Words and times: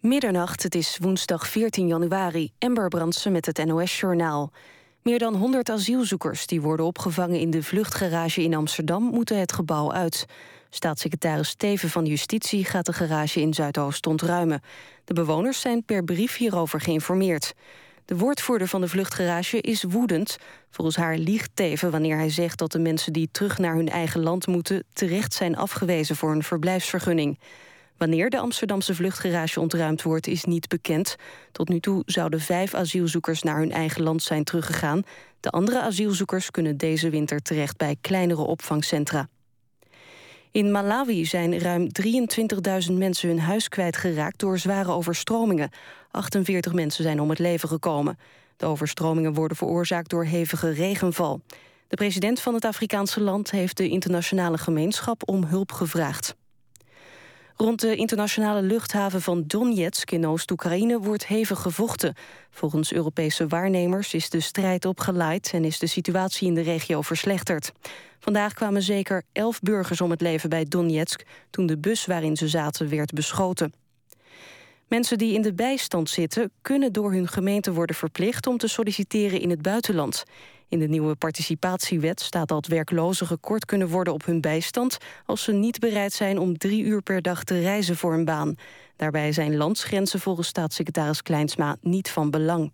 Middernacht, 0.00 0.62
het 0.62 0.74
is 0.74 0.98
woensdag 1.00 1.48
14 1.48 1.86
januari. 1.86 2.50
Ember 2.58 2.88
Brandsen 2.88 3.32
met 3.32 3.46
het 3.46 3.64
NOS-journaal. 3.64 4.52
Meer 5.02 5.18
dan 5.18 5.34
100 5.34 5.70
asielzoekers 5.70 6.46
die 6.46 6.60
worden 6.60 6.86
opgevangen 6.86 7.40
in 7.40 7.50
de 7.50 7.62
vluchtgarage 7.62 8.42
in 8.42 8.54
Amsterdam... 8.54 9.02
moeten 9.02 9.38
het 9.38 9.52
gebouw 9.52 9.92
uit. 9.92 10.26
Staatssecretaris 10.70 11.48
Steven 11.48 11.90
van 11.90 12.06
Justitie 12.06 12.64
gaat 12.64 12.86
de 12.86 12.92
garage 12.92 13.40
in 13.40 13.54
Zuidoost 13.54 14.06
ontruimen. 14.06 14.60
De 15.04 15.14
bewoners 15.14 15.60
zijn 15.60 15.84
per 15.84 16.04
brief 16.04 16.36
hierover 16.36 16.80
geïnformeerd. 16.80 17.54
De 18.04 18.16
woordvoerder 18.16 18.68
van 18.68 18.80
de 18.80 18.88
vluchtgarage 18.88 19.60
is 19.60 19.82
woedend. 19.82 20.36
Volgens 20.70 20.96
haar 20.96 21.16
liegt 21.16 21.50
Teven 21.54 21.90
wanneer 21.90 22.16
hij 22.16 22.30
zegt 22.30 22.58
dat 22.58 22.72
de 22.72 22.78
mensen 22.78 23.12
die 23.12 23.28
terug 23.32 23.58
naar 23.58 23.74
hun 23.74 23.88
eigen 23.88 24.22
land 24.22 24.46
moeten... 24.46 24.84
terecht 24.92 25.34
zijn 25.34 25.56
afgewezen 25.56 26.16
voor 26.16 26.32
een 26.32 26.42
verblijfsvergunning. 26.42 27.38
Wanneer 27.98 28.30
de 28.30 28.38
Amsterdamse 28.38 28.94
vluchtgarage 28.94 29.60
ontruimd 29.60 30.02
wordt 30.02 30.26
is 30.26 30.44
niet 30.44 30.68
bekend. 30.68 31.16
Tot 31.52 31.68
nu 31.68 31.80
toe 31.80 32.02
zouden 32.06 32.40
vijf 32.40 32.74
asielzoekers 32.74 33.42
naar 33.42 33.58
hun 33.58 33.72
eigen 33.72 34.02
land 34.02 34.22
zijn 34.22 34.44
teruggegaan. 34.44 35.02
De 35.40 35.50
andere 35.50 35.80
asielzoekers 35.80 36.50
kunnen 36.50 36.76
deze 36.76 37.10
winter 37.10 37.42
terecht 37.42 37.76
bij 37.76 37.96
kleinere 38.00 38.42
opvangcentra. 38.42 39.28
In 40.50 40.70
Malawi 40.70 41.24
zijn 41.24 41.58
ruim 41.58 41.88
23.000 42.88 42.92
mensen 42.92 43.28
hun 43.28 43.40
huis 43.40 43.68
kwijtgeraakt 43.68 44.38
door 44.38 44.58
zware 44.58 44.92
overstromingen. 44.92 45.70
48 46.10 46.72
mensen 46.72 47.02
zijn 47.02 47.20
om 47.20 47.30
het 47.30 47.38
leven 47.38 47.68
gekomen. 47.68 48.18
De 48.56 48.66
overstromingen 48.66 49.34
worden 49.34 49.56
veroorzaakt 49.56 50.10
door 50.10 50.24
hevige 50.24 50.70
regenval. 50.70 51.40
De 51.88 51.96
president 51.96 52.40
van 52.40 52.54
het 52.54 52.64
Afrikaanse 52.64 53.20
land 53.20 53.50
heeft 53.50 53.76
de 53.76 53.88
internationale 53.88 54.58
gemeenschap 54.58 55.28
om 55.28 55.44
hulp 55.44 55.72
gevraagd. 55.72 56.36
Rond 57.58 57.80
de 57.80 57.96
internationale 57.96 58.62
luchthaven 58.62 59.22
van 59.22 59.44
Donetsk 59.46 60.10
in 60.10 60.26
Oost-Oekraïne 60.26 60.98
wordt 60.98 61.26
hevig 61.26 61.60
gevochten. 61.60 62.14
Volgens 62.50 62.92
Europese 62.92 63.46
waarnemers 63.46 64.14
is 64.14 64.30
de 64.30 64.40
strijd 64.40 64.84
opgeleid 64.84 65.50
en 65.52 65.64
is 65.64 65.78
de 65.78 65.86
situatie 65.86 66.48
in 66.48 66.54
de 66.54 66.60
regio 66.60 67.02
verslechterd. 67.02 67.72
Vandaag 68.18 68.54
kwamen 68.54 68.82
zeker 68.82 69.22
elf 69.32 69.60
burgers 69.60 70.00
om 70.00 70.10
het 70.10 70.20
leven 70.20 70.48
bij 70.48 70.64
Donetsk 70.64 71.22
toen 71.50 71.66
de 71.66 71.78
bus 71.78 72.06
waarin 72.06 72.36
ze 72.36 72.48
zaten 72.48 72.88
werd 72.88 73.12
beschoten. 73.12 73.72
Mensen 74.88 75.18
die 75.18 75.34
in 75.34 75.42
de 75.42 75.54
bijstand 75.54 76.10
zitten 76.10 76.50
kunnen 76.62 76.92
door 76.92 77.12
hun 77.12 77.28
gemeente 77.28 77.72
worden 77.72 77.96
verplicht 77.96 78.46
om 78.46 78.58
te 78.58 78.68
solliciteren 78.68 79.40
in 79.40 79.50
het 79.50 79.62
buitenland. 79.62 80.24
In 80.68 80.78
de 80.78 80.88
nieuwe 80.88 81.14
participatiewet 81.14 82.20
staat 82.20 82.48
dat 82.48 82.66
werklozen 82.66 83.26
gekort 83.26 83.64
kunnen 83.64 83.88
worden 83.88 84.12
op 84.12 84.24
hun 84.24 84.40
bijstand... 84.40 84.98
als 85.24 85.42
ze 85.42 85.52
niet 85.52 85.78
bereid 85.78 86.12
zijn 86.12 86.38
om 86.38 86.58
drie 86.58 86.84
uur 86.84 87.02
per 87.02 87.22
dag 87.22 87.44
te 87.44 87.60
reizen 87.60 87.96
voor 87.96 88.14
een 88.14 88.24
baan. 88.24 88.54
Daarbij 88.96 89.32
zijn 89.32 89.56
landsgrenzen 89.56 90.20
volgens 90.20 90.48
staatssecretaris 90.48 91.22
Kleinsma 91.22 91.76
niet 91.80 92.10
van 92.10 92.30
belang. 92.30 92.72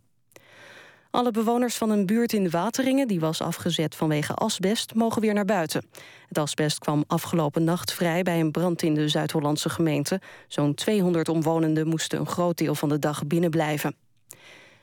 Alle 1.10 1.30
bewoners 1.30 1.76
van 1.76 1.90
een 1.90 2.06
buurt 2.06 2.32
in 2.32 2.50
Wateringen... 2.50 3.08
die 3.08 3.20
was 3.20 3.40
afgezet 3.40 3.94
vanwege 3.94 4.34
asbest, 4.34 4.94
mogen 4.94 5.20
weer 5.20 5.34
naar 5.34 5.44
buiten. 5.44 5.86
Het 6.28 6.38
asbest 6.38 6.78
kwam 6.78 7.04
afgelopen 7.06 7.64
nacht 7.64 7.92
vrij 7.92 8.22
bij 8.22 8.40
een 8.40 8.50
brand 8.50 8.82
in 8.82 8.94
de 8.94 9.08
Zuid-Hollandse 9.08 9.68
gemeente. 9.68 10.20
Zo'n 10.48 10.74
200 10.74 11.28
omwonenden 11.28 11.88
moesten 11.88 12.18
een 12.18 12.26
groot 12.26 12.58
deel 12.58 12.74
van 12.74 12.88
de 12.88 12.98
dag 12.98 13.26
binnenblijven. 13.26 13.96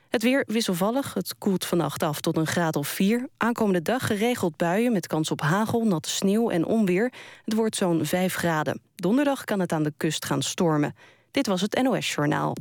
Het 0.09 0.23
weer 0.23 0.43
wisselvallig. 0.47 1.13
Het 1.13 1.35
koelt 1.37 1.65
vannacht 1.65 2.03
af 2.03 2.21
tot 2.21 2.37
een 2.37 2.47
graad 2.47 2.75
of 2.75 2.87
4. 2.87 3.27
Aankomende 3.37 3.81
dag 3.81 4.05
geregeld 4.05 4.57
buien 4.57 4.91
met 4.91 5.07
kans 5.07 5.31
op 5.31 5.41
hagel, 5.41 5.83
natte 5.83 6.09
sneeuw 6.09 6.49
en 6.49 6.65
onweer. 6.65 7.13
Het 7.45 7.53
wordt 7.53 7.75
zo'n 7.75 8.05
5 8.05 8.33
graden. 8.35 8.81
Donderdag 8.95 9.43
kan 9.43 9.59
het 9.59 9.71
aan 9.71 9.83
de 9.83 9.93
kust 9.97 10.25
gaan 10.25 10.41
stormen. 10.41 10.95
Dit 11.31 11.47
was 11.47 11.61
het 11.61 11.81
NOS 11.81 12.13
Journaal. 12.13 12.55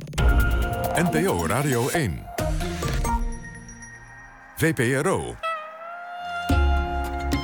NPO 0.93 1.45
Radio 1.45 1.89
1. 1.89 2.25
VPRO. 4.55 5.35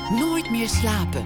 Nooit 0.10 0.52
meer 0.52 0.70
slapen. 0.70 1.22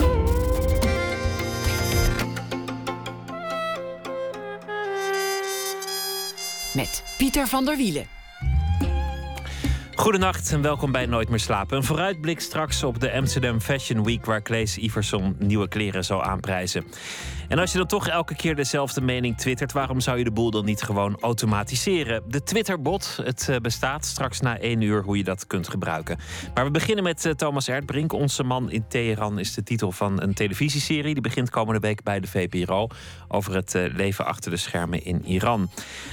Met 6.74 7.04
Pieter 7.18 7.48
van 7.48 7.66
der 7.66 7.78
Wielen. 7.78 8.19
Goedenacht 10.00 10.52
en 10.52 10.62
welkom 10.62 10.92
bij 10.92 11.06
Nooit 11.06 11.30
meer 11.30 11.40
slapen. 11.40 11.78
Een 11.78 11.84
vooruitblik 11.84 12.40
straks 12.40 12.84
op 12.84 13.00
de 13.00 13.12
Amsterdam 13.12 13.62
Fashion 13.62 14.04
Week... 14.04 14.26
waar 14.26 14.42
Claes 14.42 14.78
Iverson 14.78 15.36
nieuwe 15.40 15.68
kleren 15.68 16.06
zal 16.06 16.24
aanprijzen. 16.24 16.84
En 17.50 17.60
als 17.60 17.72
je 17.72 17.78
dan 17.78 17.88
toch 17.88 18.08
elke 18.08 18.36
keer 18.36 18.56
dezelfde 18.56 19.02
mening 19.02 19.38
twittert, 19.38 19.72
waarom 19.72 20.00
zou 20.00 20.18
je 20.18 20.24
de 20.24 20.32
boel 20.32 20.52
dan 20.52 20.66
niet 20.66 20.82
gewoon 20.82 21.18
automatiseren? 21.20 22.24
De 22.28 22.44
Twitterbot, 22.44 23.20
het 23.24 23.50
eh, 23.50 23.56
bestaat 23.58 24.06
straks 24.06 24.40
na 24.40 24.60
één 24.60 24.82
uur 24.82 25.04
hoe 25.04 25.18
je 25.18 25.24
dat 25.24 25.48
kunt 25.48 25.70
gebruiken. 25.70 26.18
Maar 26.54 26.66
we 26.66 26.72
beginnen 26.72 27.04
met 27.04 27.26
eh, 27.26 27.32
Thomas 27.32 27.68
Erdbrink. 27.68 28.14
Onze 28.14 28.44
man 28.44 28.72
in 28.72 28.86
Teheran 28.88 29.40
is 29.40 29.54
de 29.54 29.64
titel 29.64 29.92
van 29.92 30.22
een 30.22 30.34
televisieserie. 30.34 31.14
Die 31.14 31.24
begint 31.24 31.50
komende 31.50 31.80
week 31.80 32.04
bij 32.04 32.20
de 32.20 32.28
VPRO 32.28 32.88
over 33.28 33.56
het 33.56 33.76
eh, 33.76 33.94
leven 33.94 34.26
achter 34.26 34.52
de 34.52 34.58
schermen 34.58 35.06
in 35.06 35.26
Iran. 35.26 35.70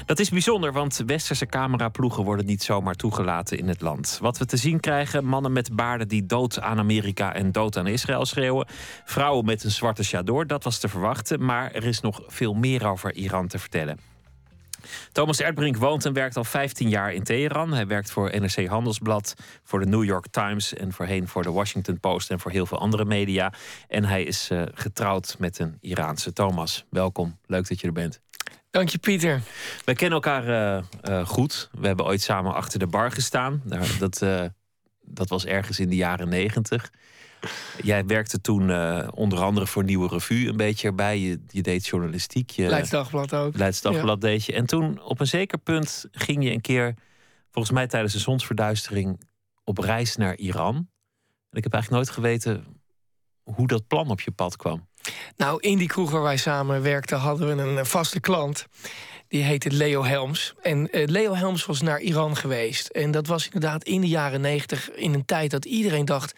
Dat 0.07 0.19
is 0.19 0.29
bijzonder, 0.29 0.73
want 0.73 1.03
westerse 1.07 1.47
cameraploegen 1.47 2.25
worden 2.25 2.47
niet 2.47 2.63
zomaar 2.63 2.95
toegelaten 2.95 3.59
in 3.59 3.69
het 3.69 3.81
land. 3.81 4.19
Wat 4.21 4.39
we 4.39 4.47
te 4.47 4.57
zien 4.57 4.81
krijgen, 4.81 5.25
mannen 5.25 5.53
met 5.53 5.75
baarden 5.77 6.09
die 6.09 6.27
dood 6.27 6.61
aan 6.61 6.79
Amerika 6.79 7.35
en 7.35 7.53
dood 7.53 7.77
aan 7.77 7.87
Israël 7.87 8.25
schreeuwen. 8.25 8.67
Vrouwen 9.05 9.45
met 9.45 9.65
een 9.65 9.71
zwarte 9.71 10.03
chador, 10.03 10.47
dat 10.47 10.65
was 10.65 10.79
te 10.79 10.89
verwachten 10.89 11.25
maar 11.39 11.73
er 11.73 11.85
is 11.85 12.01
nog 12.01 12.23
veel 12.27 12.55
meer 12.55 12.87
over 12.87 13.15
Iran 13.15 13.49
te 13.49 13.59
vertellen. 13.59 13.99
Thomas 15.13 15.41
Erdbrink 15.41 15.77
woont 15.77 16.05
en 16.05 16.13
werkt 16.13 16.37
al 16.37 16.45
15 16.45 16.89
jaar 16.89 17.13
in 17.13 17.23
Teheran. 17.23 17.73
Hij 17.73 17.87
werkt 17.87 18.11
voor 18.11 18.41
NRC 18.41 18.67
Handelsblad, 18.67 19.35
voor 19.63 19.81
de 19.81 19.87
New 19.87 20.05
York 20.05 20.27
Times 20.31 20.75
en 20.75 20.93
voorheen 20.93 21.29
voor 21.29 21.43
de 21.43 21.51
Washington 21.51 22.01
Post 22.01 22.31
en 22.31 22.41
voor 22.41 22.51
heel 22.51 22.67
veel 22.67 22.79
andere 22.79 23.05
media. 23.05 23.53
En 23.89 24.05
hij 24.05 24.23
is 24.23 24.51
uh, 24.51 24.63
getrouwd 24.75 25.37
met 25.39 25.59
een 25.59 25.79
Iraanse 25.81 26.33
Thomas. 26.33 26.85
Welkom, 26.91 27.39
leuk 27.47 27.69
dat 27.69 27.81
je 27.81 27.87
er 27.87 27.93
bent. 27.93 28.21
Dank 28.71 28.89
je, 28.89 28.99
Pieter. 28.99 29.41
Wij 29.85 29.95
kennen 29.95 30.23
elkaar 30.23 30.49
uh, 30.49 30.85
uh, 31.09 31.27
goed. 31.27 31.69
We 31.73 31.87
hebben 31.87 32.07
ooit 32.07 32.23
samen 32.23 32.55
achter 32.55 32.79
de 32.79 32.87
bar 32.87 33.11
gestaan. 33.11 33.63
Nou, 33.65 33.87
dat, 33.99 34.23
dat 35.03 35.29
was 35.29 35.45
ergens 35.45 35.81
in 35.81 35.89
de 35.89 35.97
jaren 35.97 36.29
negentig. 36.29 36.91
Jij 37.83 38.07
werkte 38.07 38.41
toen 38.41 38.69
uh, 38.69 39.09
onder 39.15 39.41
andere 39.41 39.67
voor 39.67 39.85
Nieuwe 39.85 40.09
Revue 40.09 40.49
een 40.49 40.57
beetje 40.57 40.89
erbij. 40.89 41.19
Je, 41.19 41.41
je 41.49 41.63
deed 41.63 41.87
journalistiek. 41.87 42.51
Je, 42.51 42.67
Leidsdagblad 42.67 43.35
ook. 43.35 43.57
Leidsdagblad 43.57 44.23
ja. 44.23 44.29
deed 44.29 44.45
je. 44.45 44.53
En 44.53 44.67
toen 44.67 45.03
op 45.03 45.21
een 45.21 45.27
zeker 45.27 45.59
punt 45.59 46.07
ging 46.11 46.45
je 46.45 46.51
een 46.51 46.61
keer, 46.61 46.95
volgens 47.51 47.75
mij 47.75 47.87
tijdens 47.87 48.13
de 48.13 48.19
zonsverduistering, 48.19 49.21
op 49.65 49.79
reis 49.79 50.17
naar 50.17 50.37
Iran. 50.37 50.75
En 51.51 51.59
ik 51.59 51.63
heb 51.63 51.73
eigenlijk 51.73 52.05
nooit 52.05 52.17
geweten 52.17 52.65
hoe 53.43 53.67
dat 53.67 53.87
plan 53.87 54.11
op 54.11 54.21
je 54.21 54.31
pad 54.31 54.57
kwam. 54.57 54.89
Nou, 55.37 55.61
in 55.61 55.79
die 55.79 55.89
kroeg 55.89 56.11
waar 56.11 56.23
wij 56.23 56.37
samen 56.37 56.83
werkten 56.83 57.19
hadden 57.19 57.57
we 57.57 57.63
een 57.63 57.87
vaste 57.87 58.21
klant. 58.21 58.67
Die 59.29 59.43
heette 59.43 59.71
Leo 59.71 60.05
Helms. 60.05 60.55
En 60.63 60.89
uh, 60.97 61.07
Leo 61.07 61.35
Helms 61.35 61.67
was 61.67 61.81
naar 61.81 62.01
Iran 62.01 62.37
geweest. 62.37 62.89
En 62.89 63.11
dat 63.11 63.27
was 63.27 63.45
inderdaad 63.45 63.85
in 63.85 64.01
de 64.01 64.09
jaren 64.09 64.41
negentig, 64.41 64.91
in 64.91 65.15
een 65.15 65.25
tijd 65.25 65.51
dat 65.51 65.65
iedereen 65.65 66.05
dacht 66.05 66.35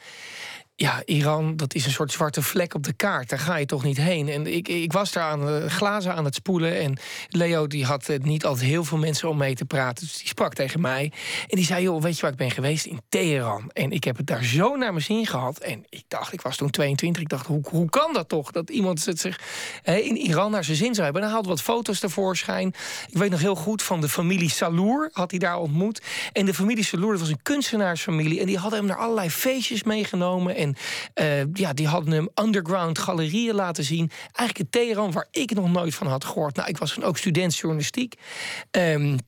ja, 0.81 1.03
Iran, 1.05 1.57
dat 1.57 1.75
is 1.75 1.85
een 1.85 1.93
soort 1.93 2.13
zwarte 2.13 2.43
vlek 2.43 2.75
op 2.75 2.83
de 2.83 2.93
kaart. 2.93 3.29
Daar 3.29 3.39
ga 3.39 3.57
je 3.57 3.67
toch 3.67 3.85
niet 3.85 3.97
heen. 3.97 4.29
En 4.29 4.47
ik, 4.47 4.69
ik 4.69 4.93
was 4.93 5.13
daar 5.13 5.25
aan 5.25 5.47
de 5.47 5.71
glazen 5.71 6.15
aan 6.15 6.25
het 6.25 6.35
spoelen. 6.35 6.79
En 6.79 6.99
Leo 7.29 7.67
die 7.67 7.85
had 7.85 8.11
niet 8.23 8.45
altijd 8.45 8.67
heel 8.67 8.85
veel 8.85 8.99
mensen 8.99 9.29
om 9.29 9.37
mee 9.37 9.55
te 9.55 9.65
praten. 9.65 10.07
Dus 10.07 10.19
die 10.19 10.27
sprak 10.27 10.55
tegen 10.55 10.81
mij. 10.81 11.13
En 11.49 11.57
die 11.57 11.65
zei, 11.65 11.83
joh, 11.83 12.03
weet 12.03 12.15
je 12.15 12.23
waar 12.23 12.31
ik 12.31 12.37
ben 12.37 12.51
geweest? 12.51 12.87
In 12.87 13.01
Teheran. 13.09 13.71
En 13.73 13.91
ik 13.91 14.05
heb 14.05 14.17
het 14.17 14.27
daar 14.27 14.45
zo 14.45 14.77
naar 14.77 14.93
mijn 14.93 15.05
zin 15.05 15.27
gehad. 15.27 15.59
En 15.59 15.85
ik 15.89 16.05
dacht, 16.09 16.33
ik 16.33 16.41
was 16.41 16.57
toen 16.57 16.71
22. 16.71 17.23
Ik 17.23 17.29
dacht, 17.29 17.47
hoe, 17.47 17.63
hoe 17.71 17.91
kan 17.91 18.13
dat 18.13 18.29
toch? 18.29 18.51
Dat 18.51 18.71
iemand 18.71 19.01
zich 19.01 19.41
in 19.85 20.17
Iran 20.17 20.51
naar 20.51 20.65
zijn 20.65 20.77
zin 20.77 20.95
zou 20.95 21.05
hebben. 21.05 21.23
En 21.23 21.29
dan 21.29 21.37
haalde 21.37 21.49
wat 21.49 21.63
foto's 21.63 22.01
tevoorschijn. 22.01 22.75
Ik 23.11 23.19
weet 23.19 23.31
nog 23.31 23.41
heel 23.41 23.55
goed 23.55 23.83
van 23.83 24.01
de 24.01 24.09
familie 24.09 24.51
Salour. 24.51 25.09
Had 25.13 25.31
hij 25.31 25.41
daar 25.41 25.59
ontmoet. 25.59 26.03
En 26.33 26.47
de 26.47 26.55
familie 26.55 26.85
Salour, 26.85 27.11
dat 27.11 27.21
was 27.21 27.31
een 27.31 27.43
kunstenaarsfamilie. 27.43 28.41
En 28.41 28.47
die 28.47 28.59
hadden 28.59 28.79
hem 28.79 28.89
naar 28.89 28.99
allerlei 28.99 29.31
feestjes 29.31 29.83
meegenomen. 29.83 30.57
En 30.57 30.68
uh, 31.15 31.45
ja, 31.53 31.73
die 31.73 31.87
hadden 31.87 32.13
hem 32.13 32.29
underground 32.35 32.99
galerieën 32.99 33.55
laten 33.55 33.85
zien. 33.85 34.11
Eigenlijk 34.23 34.59
in 34.59 34.71
Teheran, 34.71 35.13
waar 35.13 35.29
ik 35.31 35.55
nog 35.55 35.71
nooit 35.73 35.95
van 35.95 36.07
had 36.07 36.25
gehoord. 36.25 36.57
Nou, 36.57 36.69
ik 36.69 36.79
was 36.79 36.93
toen 36.93 37.05
ook 37.05 37.19
student 37.19 37.57
journalistiek. 37.57 38.15
Um, 38.71 39.19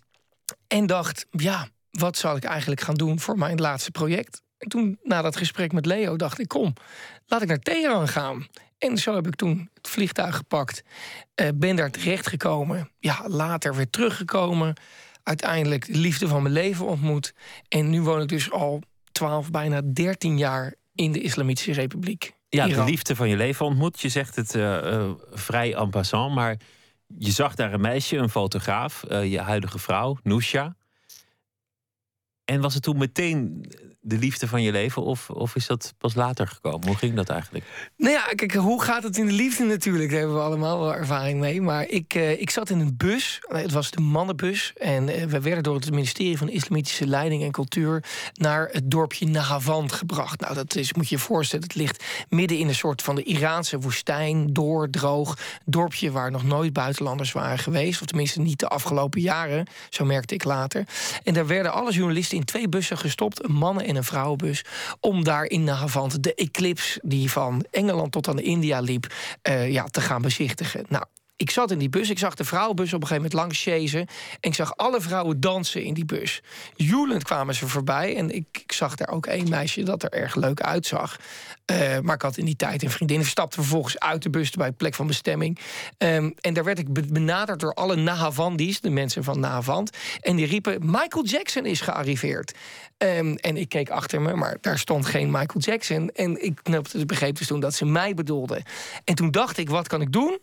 en 0.66 0.86
dacht, 0.86 1.26
ja, 1.30 1.68
wat 1.90 2.16
zal 2.16 2.36
ik 2.36 2.44
eigenlijk 2.44 2.80
gaan 2.80 2.94
doen 2.94 3.20
voor 3.20 3.38
mijn 3.38 3.60
laatste 3.60 3.90
project? 3.90 4.42
En 4.58 4.68
toen, 4.68 4.98
na 5.02 5.22
dat 5.22 5.36
gesprek 5.36 5.72
met 5.72 5.86
Leo, 5.86 6.16
dacht 6.16 6.38
ik, 6.38 6.48
kom, 6.48 6.72
laat 7.26 7.42
ik 7.42 7.48
naar 7.48 7.58
Teheran 7.58 8.08
gaan. 8.08 8.46
En 8.78 8.98
zo 8.98 9.14
heb 9.14 9.26
ik 9.26 9.34
toen 9.34 9.70
het 9.74 9.88
vliegtuig 9.88 10.36
gepakt. 10.36 10.82
Uh, 11.40 11.48
ben 11.54 11.76
daar 11.76 11.90
terechtgekomen. 11.90 12.90
Ja, 12.98 13.24
later 13.26 13.74
weer 13.74 13.90
teruggekomen. 13.90 14.74
Uiteindelijk 15.22 15.86
de 15.86 15.98
liefde 15.98 16.28
van 16.28 16.42
mijn 16.42 16.54
leven 16.54 16.86
ontmoet. 16.86 17.34
En 17.68 17.90
nu 17.90 18.02
woon 18.02 18.20
ik 18.22 18.28
dus 18.28 18.50
al 18.50 18.82
12, 19.12 19.50
bijna 19.50 19.80
13 19.84 20.38
jaar 20.38 20.74
in 21.00 21.12
de 21.12 21.20
Islamitische 21.20 21.72
Republiek. 21.72 22.34
Ja, 22.48 22.66
de 22.66 22.84
liefde 22.84 23.16
van 23.16 23.28
je 23.28 23.36
leven 23.36 23.66
ontmoet. 23.66 24.00
Je 24.00 24.08
zegt 24.08 24.36
het 24.36 24.54
uh, 24.54 24.62
uh, 24.62 25.10
vrij 25.30 25.74
en 25.74 25.90
passant, 25.90 26.34
maar 26.34 26.56
je 27.18 27.30
zag 27.30 27.54
daar 27.54 27.72
een 27.72 27.80
meisje, 27.80 28.16
een 28.16 28.28
fotograaf, 28.28 29.04
uh, 29.10 29.30
je 29.30 29.40
huidige 29.40 29.78
vrouw, 29.78 30.18
Nusha. 30.22 30.76
En 32.44 32.60
was 32.60 32.74
het 32.74 32.82
toen 32.82 32.98
meteen 32.98 33.66
de 34.02 34.18
liefde 34.18 34.48
van 34.48 34.62
je 34.62 34.72
leven? 34.72 35.02
Of, 35.02 35.30
of 35.30 35.56
is 35.56 35.66
dat 35.66 35.94
pas 35.98 36.14
later 36.14 36.46
gekomen? 36.46 36.86
Hoe 36.86 36.96
ging 36.96 37.14
dat 37.14 37.28
eigenlijk? 37.28 37.64
Nou 37.96 38.12
ja, 38.12 38.22
kijk, 38.34 38.54
hoe 38.54 38.82
gaat 38.82 39.02
het 39.02 39.16
in 39.16 39.26
de 39.26 39.32
liefde 39.32 39.64
natuurlijk? 39.64 40.10
Daar 40.10 40.18
hebben 40.18 40.36
we 40.36 40.42
allemaal 40.42 40.80
wel 40.80 40.94
ervaring 40.94 41.40
mee. 41.40 41.60
Maar 41.60 41.88
ik, 41.88 42.14
uh, 42.14 42.40
ik 42.40 42.50
zat 42.50 42.70
in 42.70 42.80
een 42.80 42.96
bus. 42.96 43.38
Het 43.48 43.72
was 43.72 43.90
de 43.90 44.00
mannenbus. 44.00 44.72
En 44.76 45.08
uh, 45.08 45.24
we 45.24 45.40
werden 45.40 45.62
door 45.62 45.74
het 45.74 45.90
ministerie 45.90 46.38
van 46.38 46.48
Islamitische 46.48 47.06
Leiding 47.06 47.42
en 47.42 47.50
Cultuur... 47.50 48.04
naar 48.32 48.68
het 48.72 48.90
dorpje 48.90 49.26
Nahavand 49.26 49.92
gebracht. 49.92 50.40
Nou, 50.40 50.54
dat 50.54 50.76
is, 50.76 50.94
moet 50.94 51.08
je 51.08 51.14
je 51.14 51.20
voorstellen, 51.20 51.64
het 51.64 51.74
ligt 51.74 52.04
midden 52.28 52.58
in 52.58 52.68
een 52.68 52.74
soort 52.74 53.02
van 53.02 53.14
de 53.14 53.22
Iraanse 53.22 53.78
woestijn. 53.78 54.52
Door, 54.52 54.90
droog. 54.90 55.38
Dorpje 55.64 56.10
waar 56.10 56.30
nog 56.30 56.44
nooit 56.44 56.72
buitenlanders 56.72 57.32
waren 57.32 57.58
geweest. 57.58 58.00
Of 58.00 58.06
tenminste 58.06 58.40
niet 58.40 58.58
de 58.58 58.68
afgelopen 58.68 59.20
jaren. 59.20 59.66
Zo 59.90 60.04
merkte 60.04 60.34
ik 60.34 60.44
later. 60.44 60.86
En 61.24 61.34
daar 61.34 61.46
werden 61.46 61.72
alle 61.72 61.92
journalisten 61.92 62.36
in 62.36 62.44
twee 62.44 62.68
bussen 62.68 62.98
gestopt. 62.98 63.48
Mannen 63.48 63.88
in 63.90 63.96
een 63.96 64.04
vrouwenbus. 64.04 64.64
Om 65.00 65.24
daar 65.24 65.44
in 65.44 65.64
Nagavant 65.64 66.22
de 66.22 66.34
eclipse 66.34 67.00
die 67.02 67.30
van 67.30 67.64
Engeland 67.70 68.12
tot 68.12 68.28
aan 68.28 68.38
India 68.38 68.80
liep, 68.80 69.14
uh, 69.48 69.70
ja, 69.70 69.84
te 69.84 70.00
gaan 70.00 70.22
bezichtigen. 70.22 70.84
Nou, 70.88 71.04
ik 71.40 71.50
zat 71.50 71.70
in 71.70 71.78
die 71.78 71.88
bus, 71.88 72.10
ik 72.10 72.18
zag 72.18 72.34
de 72.34 72.44
vrouwenbus 72.44 72.92
op 72.92 73.00
een 73.00 73.06
gegeven 73.06 73.30
moment 73.30 73.32
langs 73.32 73.62
chasen. 73.62 74.00
En 74.40 74.50
ik 74.50 74.54
zag 74.54 74.76
alle 74.76 75.00
vrouwen 75.00 75.40
dansen 75.40 75.82
in 75.82 75.94
die 75.94 76.04
bus. 76.04 76.42
Joelend 76.76 77.24
kwamen 77.24 77.54
ze 77.54 77.68
voorbij. 77.68 78.16
En 78.16 78.30
ik, 78.30 78.46
ik 78.52 78.72
zag 78.72 78.94
daar 78.94 79.08
ook 79.08 79.26
één 79.26 79.48
meisje 79.48 79.82
dat 79.82 80.02
er 80.02 80.10
erg 80.10 80.34
leuk 80.34 80.60
uitzag. 80.60 81.18
Uh, 81.70 81.98
maar 81.98 82.14
ik 82.14 82.22
had 82.22 82.36
in 82.36 82.44
die 82.44 82.56
tijd 82.56 82.82
een 82.82 82.90
vriendin. 82.90 83.24
stapte 83.24 83.60
vervolgens 83.60 83.98
uit 83.98 84.22
de 84.22 84.30
bus 84.30 84.50
bij 84.50 84.66
het 84.66 84.76
plek 84.76 84.94
van 84.94 85.06
bestemming. 85.06 85.58
Um, 85.98 86.34
en 86.40 86.54
daar 86.54 86.64
werd 86.64 86.78
ik 86.78 87.12
benaderd 87.12 87.60
door 87.60 87.74
alle 87.74 87.96
Nahavandis, 87.96 88.80
de 88.80 88.90
mensen 88.90 89.24
van 89.24 89.40
Nahavand. 89.40 89.96
En 90.20 90.36
die 90.36 90.46
riepen: 90.46 90.78
Michael 90.80 91.24
Jackson 91.24 91.66
is 91.66 91.80
gearriveerd. 91.80 92.54
Um, 92.98 93.36
en 93.36 93.56
ik 93.56 93.68
keek 93.68 93.90
achter 93.90 94.20
me, 94.20 94.34
maar 94.34 94.56
daar 94.60 94.78
stond 94.78 95.06
geen 95.06 95.30
Michael 95.30 95.60
Jackson. 95.60 96.10
En 96.10 96.44
ik 96.44 96.60
begreep 97.06 97.38
dus 97.38 97.46
toen 97.46 97.60
dat 97.60 97.74
ze 97.74 97.84
mij 97.84 98.14
bedoelden. 98.14 98.62
En 99.04 99.14
toen 99.14 99.30
dacht 99.30 99.58
ik: 99.58 99.68
wat 99.68 99.88
kan 99.88 100.00
ik 100.00 100.12
doen? 100.12 100.38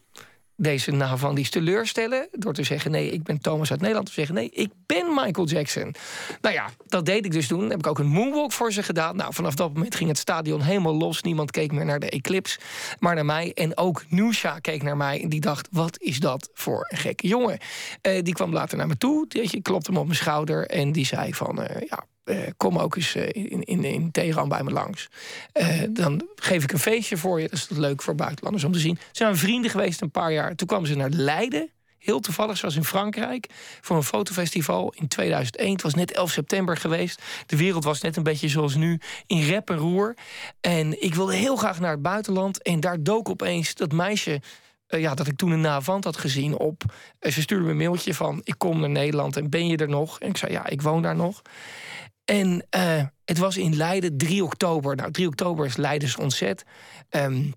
Deze 0.58 0.92
Navandis 0.92 1.50
teleurstellen. 1.50 2.28
Door 2.32 2.54
te 2.54 2.64
zeggen: 2.64 2.92
nee, 2.92 3.12
ik 3.12 3.24
ben 3.24 3.42
Thomas 3.42 3.72
uit 3.72 3.80
Nederland. 3.80 4.08
Te 4.08 4.14
zeggen: 4.14 4.36
nee, 4.36 4.50
ik 4.50 4.72
ben 4.86 5.06
Michael 5.08 5.48
Jackson. 5.48 5.96
Nou 6.42 6.56
ja, 6.56 6.70
dat 6.88 7.06
deed 7.06 7.26
ik 7.26 7.32
dus 7.32 7.48
toen. 7.48 7.70
Heb 7.70 7.80
ik 7.80 7.88
ook 7.88 8.00
een 8.00 8.08
moonwalk 8.08 8.52
voor 8.52 8.72
ze 8.72 8.84
gedaan. 8.84 9.16
Nou, 9.16 9.34
vanaf 9.34 9.56
dat 9.56 9.74
moment 9.74 9.96
ging 9.96 10.10
het 10.10 10.18
stadion 10.18 10.62
helemaal 10.62 10.96
los. 10.96 11.22
Niemand 11.22 11.52
keek 11.52 11.72
meer 11.72 11.86
naar 11.86 12.00
de 12.00 12.10
Eclipse, 12.10 12.60
maar 13.00 13.16
naar 13.16 13.26
mij. 13.26 13.52
En 13.54 13.78
ook 13.78 14.04
Nusha 14.10 14.60
keek 14.60 14.84
naar 14.84 14.98
mij 14.98 15.22
en 15.22 15.30
die 15.30 15.42
dacht: 15.42 15.68
wat 15.72 16.02
is 16.02 16.20
dat 16.20 16.50
voor 16.54 16.88
een 16.90 16.98
gekke 16.98 17.28
jongen? 17.28 17.60
Uh, 18.02 18.22
die 18.22 18.34
kwam 18.34 18.54
later 18.54 18.78
naar 18.78 18.88
me 18.88 18.98
toe. 18.98 19.26
Die 19.28 19.62
klopte 19.62 19.92
hem 19.92 20.00
op 20.00 20.06
mijn 20.06 20.18
schouder 20.18 20.68
en 20.68 20.92
die 20.92 21.06
zei: 21.06 21.34
van 21.34 21.62
uh, 21.62 21.66
ja 21.90 22.06
kom 22.58 22.78
ook 22.78 22.96
eens 22.96 23.16
uh, 23.16 23.24
in, 23.32 23.64
in, 23.64 23.84
in 23.84 24.12
Teheran 24.12 24.50
bij 24.50 24.64
me 24.64 24.72
langs. 24.72 25.10
Uh, 25.54 25.82
dan 25.90 26.28
geef 26.36 26.64
ik 26.64 26.72
een 26.72 26.80
feestje 26.80 27.18
voor 27.18 27.42
je. 27.42 27.50
Dat 27.50 27.60
is 27.60 27.68
leuk 27.70 28.02
voor 28.02 28.16
buitenlanders 28.16 28.64
om 28.64 28.72
te 28.72 28.80
zien. 28.80 28.96
Ze 28.96 29.04
zijn 29.12 29.38
vrienden 29.38 29.72
geweest 29.72 30.02
een 30.02 30.12
paar 30.12 30.32
jaar. 30.32 30.56
Toen 30.56 30.68
kwamen 30.68 30.88
ze 30.88 30.96
naar 30.96 31.10
Leiden. 31.10 31.72
Heel 31.98 32.20
toevallig, 32.20 32.58
zoals 32.58 32.76
in 32.76 32.84
Frankrijk, 32.84 33.48
voor 33.82 33.96
een 33.96 34.04
fotofestival 34.04 34.94
in 34.96 35.08
2001. 35.08 35.72
Het 35.72 35.82
was 35.82 35.94
net 35.94 36.12
11 36.12 36.32
september 36.32 36.78
geweest. 36.78 37.22
De 37.46 37.58
wereld 37.58 37.84
was 37.84 38.02
net 38.02 38.18
een 38.18 38.24
beetje 38.24 38.48
zoals 38.48 38.76
nu, 38.76 39.00
in 39.26 39.42
rep 39.42 39.70
en 39.70 39.78
roer. 39.78 40.16
En 40.62 41.04
ik 41.04 41.16
wilde 41.16 41.36
heel 41.36 41.56
graag 41.56 41.80
naar 41.80 41.92
het 41.92 42.02
buitenland. 42.02 42.62
En 42.62 42.80
daar 42.80 43.04
dook 43.04 43.30
opeens 43.30 43.76
dat 43.76 43.92
meisje 43.92 44.42
ja, 44.88 45.16
dat 45.16 45.28
ik 45.28 45.38
toen 45.38 45.52
een 45.52 45.62
Navant 45.62 46.04
had 46.04 46.18
gezien 46.18 46.58
op. 46.58 46.84
Ze 47.20 47.42
stuurde 47.42 47.64
me 47.66 47.72
een 47.72 47.78
mailtje 47.78 48.14
van: 48.14 48.42
Ik 48.44 48.56
kom 48.58 48.80
naar 48.80 48.90
Nederland 48.90 49.38
en 49.38 49.50
ben 49.50 49.68
je 49.68 49.78
er 49.78 49.90
nog? 49.90 50.20
En 50.20 50.30
ik 50.30 50.38
zei: 50.38 50.52
Ja, 50.52 50.68
ik 50.68 50.82
woon 50.82 51.02
daar 51.02 51.16
nog. 51.16 51.42
En 52.30 52.66
uh, 52.78 53.04
het 53.26 53.38
was 53.38 53.58
in 53.58 53.76
Leiden 53.76 54.18
3 54.18 54.44
oktober. 54.44 54.96
Nou, 54.96 55.12
3 55.12 55.28
oktober 55.28 55.66
is 55.66 55.76
Leidens 55.76 56.16
ontzet. 56.16 56.64
Um, 57.10 57.54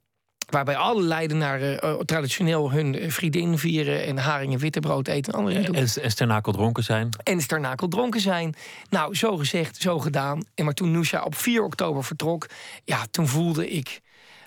waarbij 0.50 0.76
alle 0.76 1.02
Leidenaren 1.02 1.84
uh, 1.84 1.98
traditioneel 1.98 2.70
hun 2.70 3.12
vriendin 3.12 3.58
vieren... 3.58 4.04
en 4.04 4.18
haring 4.18 4.52
en 4.52 4.58
wittebrood 4.58 5.08
eten. 5.08 5.32
En, 5.32 5.38
andere 5.38 5.60
en, 5.60 6.02
en 6.02 6.10
sternakel 6.10 6.52
dronken 6.52 6.84
zijn. 6.84 7.08
En 7.22 7.40
sternakel 7.40 7.88
dronken 7.88 8.20
zijn. 8.20 8.54
Nou, 8.90 9.14
zo 9.14 9.36
gezegd, 9.36 9.76
zo 9.76 9.98
gedaan. 9.98 10.42
En 10.54 10.64
maar 10.64 10.74
toen 10.74 10.90
Nusha 10.90 11.22
op 11.22 11.34
4 11.34 11.62
oktober 11.62 12.04
vertrok... 12.04 12.46
ja, 12.84 13.06
toen 13.10 13.26
voelde 13.26 13.70
ik 13.70 14.00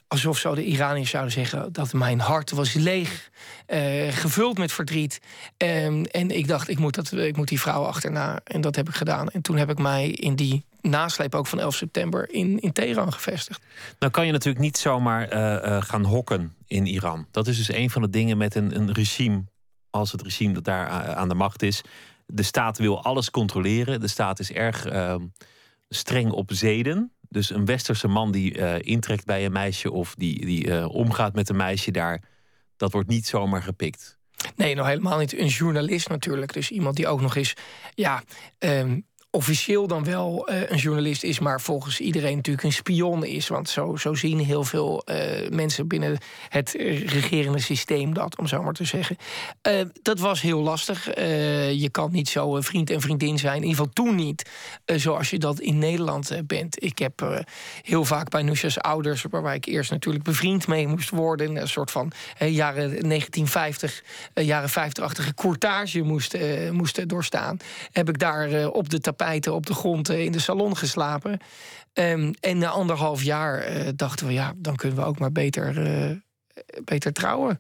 alsof 0.08 0.38
zo 0.38 0.56
de 0.56 0.66
Iraniërs 0.66 1.10
zouden 1.10 1.34
zeggen 1.34 1.74
dat 1.74 1.94
mijn 1.94 2.20
hart 2.20 2.52
was 2.52 2.74
leeg, 2.74 3.30
uh, 3.68 4.12
gevuld 4.12 4.58
met 4.58 4.72
verdriet. 4.72 5.22
Um, 5.58 6.06
en 6.06 6.32
ik 6.32 6.48
dacht, 6.48 6.70
ik 6.70 6.80
moet, 6.80 6.96
dat, 6.96 7.12
ik 7.12 7.38
moet 7.38 7.48
die 7.48 7.60
vrouw 7.60 7.84
achterna. 7.84 8.40
En 8.44 8.62
dat 8.62 8.76
heb 8.76 8.88
ik 8.88 8.96
gedaan. 8.96 9.30
En 9.30 9.42
toen 9.42 9.58
heb 9.58 9.70
ik 9.70 9.78
mij 9.78 10.10
in 10.10 10.36
die 10.36 10.66
nasleep 10.82 11.36
ook 11.36 11.48
van 11.48 11.60
11 11.60 11.76
september 11.76 12.34
in, 12.34 12.60
in 12.60 12.72
Teheran 12.72 13.14
gevestigd. 13.14 13.62
Nou 14.00 14.12
kan 14.12 14.26
je 14.26 14.32
natuurlijk 14.32 14.64
niet 14.64 14.78
zomaar 14.78 15.34
uh, 15.34 15.40
uh, 15.40 15.82
gaan 15.82 16.04
hokken 16.04 16.54
in 16.68 16.86
Iran. 16.86 17.28
Dat 17.32 17.48
is 17.48 17.58
dus 17.58 17.74
een 17.74 17.90
van 17.90 18.02
de 18.02 18.10
dingen 18.10 18.38
met 18.38 18.56
een, 18.56 18.76
een 18.76 18.92
regime 18.92 19.44
als 19.90 20.12
het 20.12 20.22
regime 20.22 20.54
dat 20.54 20.64
daar 20.64 20.88
aan 21.16 21.30
de 21.30 21.36
macht 21.36 21.62
is. 21.62 21.82
De 22.26 22.44
staat 22.44 22.78
wil 22.78 23.04
alles 23.04 23.32
controleren. 23.32 24.00
De 24.00 24.08
staat 24.08 24.40
is 24.40 24.52
erg 24.52 24.86
ehm, 24.86 25.22
streng 25.90 26.32
op 26.32 26.50
zeden. 26.54 27.12
Dus 27.34 27.50
een 27.50 27.66
westerse 27.66 28.08
man 28.08 28.32
die 28.32 28.58
uh, 28.58 28.76
intrekt 28.80 29.26
bij 29.26 29.46
een 29.46 29.52
meisje 29.52 29.92
of 29.92 30.16
die, 30.16 30.46
die 30.46 30.68
uh, 30.68 30.90
omgaat 30.90 31.34
met 31.34 31.50
een 31.50 31.56
meisje 31.56 31.92
daar, 31.92 32.22
dat 32.78 32.92
wordt 32.92 33.10
niet 33.10 33.28
zomaar 33.28 33.64
gepikt. 33.64 34.18
Nee, 34.56 34.76
nog 34.76 34.88
helemaal 34.88 35.20
niet. 35.20 35.38
Een 35.38 35.48
journalist 35.48 36.10
natuurlijk. 36.10 36.54
Dus 36.54 36.72
iemand 36.72 36.96
die 36.96 37.08
ook 37.08 37.22
nog 37.22 37.36
eens 37.36 37.54
ja, 37.94 38.24
um, 38.60 39.06
officieel 39.36 39.88
dan 39.88 40.04
wel 40.04 40.50
uh, 40.50 40.70
een 40.70 40.78
journalist 40.78 41.24
is, 41.24 41.40
maar 41.40 41.62
volgens 41.62 42.00
iedereen 42.00 42.36
natuurlijk 42.36 42.66
een 42.66 42.74
spion 42.74 43.26
is. 43.26 43.48
Want 43.48 43.70
zo, 43.70 43.96
zo 43.96 44.14
zien 44.14 44.40
heel 44.40 44.64
veel 44.64 45.04
uh, 45.06 45.16
mensen 45.50 45.88
binnen 45.88 46.18
het 46.50 46.72
regerende 47.06 47.60
systeem 47.60 48.14
dat, 48.14 48.38
om 48.38 48.48
zo 48.48 48.64
maar 48.64 48.74
te 48.74 48.86
zeggen. 48.86 49.18
Uh, 49.68 49.82
dat 50.02 50.20
was 50.20 50.42
heel 50.42 50.62
lastig. 50.62 51.06
je 51.76 51.90
kan 51.92 52.12
niet 52.12 52.30
zo 52.30 52.62
vriend 52.62 52.90
en 52.90 53.02
vriendin 53.02 53.40
zijn, 53.40 53.56
in 53.56 53.62
ieder 53.62 53.78
geval 53.78 53.94
toen 53.94 54.16
niet, 54.16 54.50
zoals 54.86 55.30
je 55.30 55.40
dat 55.40 55.60
in 55.60 55.78
Nederland 55.78 56.42
bent. 56.48 56.84
Ik 56.84 57.00
heb 57.00 57.44
heel 57.82 58.06
vaak 58.06 58.30
bij 58.30 58.42
Nusha's 58.42 58.78
ouders, 58.78 59.26
waar 59.30 59.54
ik 59.54 59.66
eerst 59.66 59.92
natuurlijk 59.92 60.24
bevriend 60.24 60.68
mee 60.68 60.88
moest 60.88 61.10
worden, 61.10 61.56
een 61.56 61.68
soort 61.68 61.92
van 61.92 62.12
jaren 62.38 62.90
1950, 62.90 64.04
jaren 64.34 64.70
50-achtige 64.70 65.34
courtage 65.34 66.02
moest, 66.02 66.38
moest 66.72 67.10
doorstaan, 67.10 67.58
heb 67.92 68.10
ik 68.10 68.20
daar 68.20 68.68
op 68.70 68.90
de 68.90 69.00
tapijt 69.00 69.22
op 69.52 69.66
de 69.66 69.74
grond 69.74 70.10
eh, 70.10 70.24
in 70.24 70.32
de 70.32 70.40
salon 70.40 70.78
geslapen. 70.78 71.40
Um, 71.94 72.34
en 72.40 72.58
na 72.58 72.68
anderhalf 72.68 73.24
jaar 73.24 73.76
uh, 73.76 73.88
dachten 73.96 74.28
we, 74.28 74.34
ja, 74.34 74.54
dan 74.56 74.76
kunnen 74.76 74.98
we 74.98 75.06
ook 75.06 75.20
maar 75.20 75.32
beter, 75.32 75.78
uh, 75.78 76.18
beter 76.84 77.14
trouwen. 77.14 77.60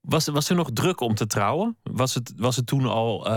Was, 0.00 0.26
was 0.26 0.48
er 0.48 0.56
nog 0.56 0.70
druk 0.72 1.00
om 1.00 1.14
te 1.14 1.26
trouwen? 1.26 1.76
Was 1.82 2.14
het, 2.14 2.32
was 2.36 2.56
het 2.56 2.66
toen 2.66 2.86
al 2.86 3.28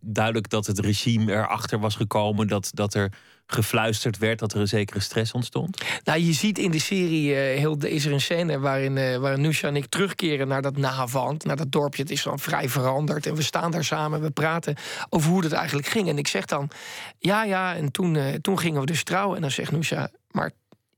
duidelijk 0.00 0.50
dat 0.50 0.66
het 0.66 0.78
regime 0.78 1.32
erachter 1.32 1.78
was 1.78 1.94
gekomen? 1.96 2.48
Dat, 2.48 2.70
dat 2.72 2.94
er 2.94 3.12
gefluisterd 3.46 4.18
werd 4.18 4.38
dat 4.38 4.52
er 4.52 4.60
een 4.60 4.68
zekere 4.68 5.00
stress 5.00 5.32
ontstond? 5.32 5.84
Nou, 6.04 6.20
je 6.20 6.32
ziet 6.32 6.58
in 6.58 6.70
de 6.70 6.78
serie, 6.78 7.30
uh, 7.30 7.36
heel, 7.36 7.76
is 7.76 8.04
er 8.04 8.12
een 8.12 8.20
scène 8.20 8.58
waarin, 8.58 8.96
uh, 8.96 9.16
waarin 9.16 9.40
Nusha 9.40 9.68
en 9.68 9.76
ik 9.76 9.86
terugkeren 9.86 10.48
naar 10.48 10.62
dat 10.62 10.76
Nahavand, 10.76 11.44
naar 11.44 11.56
dat 11.56 11.72
dorpje. 11.72 12.02
Het 12.02 12.10
is 12.10 12.22
dan 12.22 12.38
vrij 12.38 12.68
veranderd 12.68 13.26
en 13.26 13.34
we 13.34 13.42
staan 13.42 13.70
daar 13.70 13.84
samen, 13.84 14.20
we 14.20 14.30
praten 14.30 14.76
over 15.08 15.30
hoe 15.30 15.42
het 15.42 15.52
eigenlijk 15.52 15.86
ging. 15.86 16.08
En 16.08 16.18
ik 16.18 16.28
zeg 16.28 16.44
dan, 16.44 16.70
ja, 17.18 17.44
ja, 17.44 17.74
en 17.74 17.92
toen, 17.92 18.14
uh, 18.14 18.32
toen 18.40 18.58
gingen 18.58 18.80
we 18.80 18.86
dus 18.86 19.04
trouwen. 19.04 19.36
En 19.36 19.42
dan 19.42 19.50
zegt 19.50 19.72
Nusha, 19.72 20.10
maar 20.30 20.50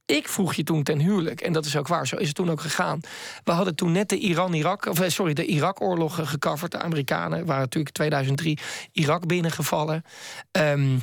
ik 0.07 0.29
vroeg 0.29 0.55
je 0.55 0.63
toen 0.63 0.83
ten 0.83 1.01
huwelijk. 1.01 1.41
En 1.41 1.53
dat 1.53 1.65
is 1.65 1.77
ook 1.77 1.89
waar. 1.89 2.07
Zo 2.07 2.17
is 2.17 2.27
het 2.27 2.37
toen 2.37 2.51
ook 2.51 2.61
gegaan. 2.61 3.01
We 3.45 3.53
hadden 3.53 3.75
toen 3.75 3.93
net 3.93 4.09
de 4.09 4.19
Iran-Irak, 4.19 4.87
of 4.87 5.03
sorry, 5.07 5.33
de 5.33 5.47
Irak-oorlog 5.47 6.29
gecoverd. 6.29 6.73
De 6.73 6.81
Amerikanen 6.81 7.47
waren 7.47 7.63
natuurlijk 7.63 7.95
2003 7.95 8.59
Irak 8.93 9.27
binnengevallen. 9.27 10.05
Um, 10.53 11.01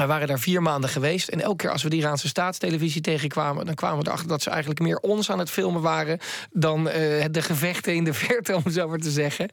we 0.00 0.06
waren 0.06 0.26
daar 0.26 0.38
vier 0.38 0.62
maanden 0.62 0.90
geweest. 0.90 1.28
En 1.28 1.40
elke 1.40 1.56
keer 1.56 1.70
als 1.70 1.82
we 1.82 1.88
de 1.88 1.96
Iraanse 1.96 2.28
staatstelevisie 2.28 3.00
tegenkwamen... 3.00 3.66
dan 3.66 3.74
kwamen 3.74 3.98
we 3.98 4.06
erachter 4.06 4.28
dat 4.28 4.42
ze 4.42 4.50
eigenlijk 4.50 4.80
meer 4.80 4.98
ons 4.98 5.30
aan 5.30 5.38
het 5.38 5.50
filmen 5.50 5.82
waren... 5.82 6.18
dan 6.52 6.86
uh, 6.86 6.92
de 7.30 7.42
gevechten 7.42 7.94
in 7.94 8.04
de 8.04 8.12
verte, 8.14 8.54
om 8.64 8.70
zo 8.70 8.88
maar 8.88 8.98
te 8.98 9.10
zeggen. 9.10 9.48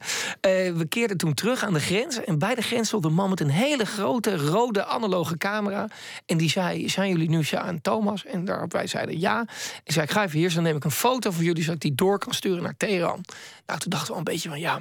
we 0.76 0.86
keerden 0.88 1.16
toen 1.16 1.34
terug 1.34 1.64
aan 1.64 1.72
de 1.72 1.80
grens. 1.80 2.24
En 2.24 2.38
bij 2.38 2.54
de 2.54 2.62
grens 2.62 2.88
stond 2.88 3.04
een 3.04 3.14
man 3.14 3.30
met 3.30 3.40
een 3.40 3.50
hele 3.50 3.84
grote 3.84 4.36
rode 4.36 4.84
analoge 4.84 5.36
camera. 5.36 5.88
En 6.26 6.36
die 6.36 6.50
zei, 6.50 6.88
zijn 6.88 7.08
jullie 7.08 7.28
nu 7.28 7.42
en 7.50 7.80
Thomas? 7.80 8.24
En 8.24 8.44
daarop 8.44 8.72
wij 8.72 8.86
zeiden 8.86 9.20
ja. 9.20 9.46
Ik 9.84 9.92
zei, 9.92 10.04
ik 10.04 10.10
ga 10.10 10.24
even 10.24 10.38
hier, 10.38 10.54
dan 10.54 10.62
neem 10.62 10.76
ik 10.76 10.84
een 10.84 10.90
foto 10.90 11.30
van 11.30 11.44
jullie... 11.44 11.62
zodat 11.62 11.74
ik 11.74 11.82
die 11.82 11.94
door 11.94 12.18
kan 12.18 12.32
sturen 12.32 12.62
naar 12.62 12.76
Teheran. 12.76 13.24
Nou, 13.66 13.80
toen 13.80 13.90
dachten 13.90 14.12
we 14.12 14.18
een 14.18 14.24
beetje 14.24 14.48
van, 14.48 14.60
ja, 14.60 14.80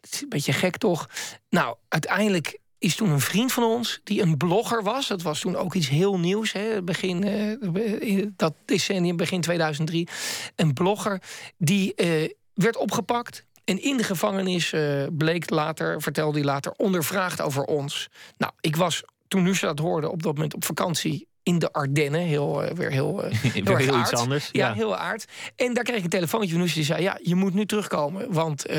het 0.00 0.12
is 0.12 0.22
een 0.22 0.28
beetje 0.28 0.52
gek 0.52 0.76
toch? 0.76 1.08
Nou, 1.48 1.76
uiteindelijk 1.88 2.58
is 2.78 2.96
toen 2.96 3.10
een 3.10 3.20
vriend 3.20 3.52
van 3.52 3.62
ons 3.62 4.00
die 4.04 4.22
een 4.22 4.36
blogger 4.36 4.82
was. 4.82 5.08
Dat 5.08 5.22
was 5.22 5.40
toen 5.40 5.56
ook 5.56 5.74
iets 5.74 5.88
heel 5.88 6.18
nieuws. 6.18 6.52
Hè, 6.52 6.82
begin, 6.82 7.26
uh, 7.26 8.26
dat 8.36 8.54
decennium, 8.64 9.16
begin 9.16 9.40
2003. 9.40 10.08
Een 10.56 10.72
blogger 10.72 11.22
die 11.56 11.92
uh, 11.96 12.28
werd 12.54 12.76
opgepakt 12.76 13.44
en 13.66 13.82
in 13.82 13.96
de 13.96 14.02
gevangenis 14.02 14.72
uh, 14.72 15.06
bleek 15.12 15.50
later, 15.50 16.02
vertelde 16.02 16.38
hij 16.38 16.46
later, 16.46 16.72
ondervraagd 16.76 17.40
over 17.40 17.64
ons. 17.64 18.08
Nou, 18.38 18.52
ik 18.60 18.76
was 18.76 19.02
toen 19.28 19.42
nu 19.42 19.54
ze 19.54 19.66
dat 19.66 19.78
hoorde 19.78 20.10
op 20.10 20.22
dat 20.22 20.34
moment 20.34 20.54
op 20.54 20.64
vakantie 20.64 21.28
in 21.42 21.58
de 21.58 21.72
Ardennen. 21.72 22.20
Heel, 22.20 22.64
uh, 22.64 22.70
weer 22.70 22.90
heel, 22.90 23.24
uh, 23.24 23.32
heel, 23.64 23.76
heel 23.76 24.00
iets 24.00 24.12
anders. 24.12 24.48
Ja, 24.52 24.72
heel 24.72 24.96
aard. 24.96 25.24
En 25.56 25.74
daar 25.74 25.84
kreeg 25.84 25.96
ik 25.96 26.04
een 26.04 26.08
telefoontje 26.08 26.50
van 26.50 26.58
Noesje 26.58 26.74
die 26.74 26.84
zei... 26.84 27.02
ja, 27.02 27.18
je 27.22 27.34
moet 27.34 27.54
nu 27.54 27.66
terugkomen, 27.66 28.32
want 28.32 28.70
uh, 28.70 28.74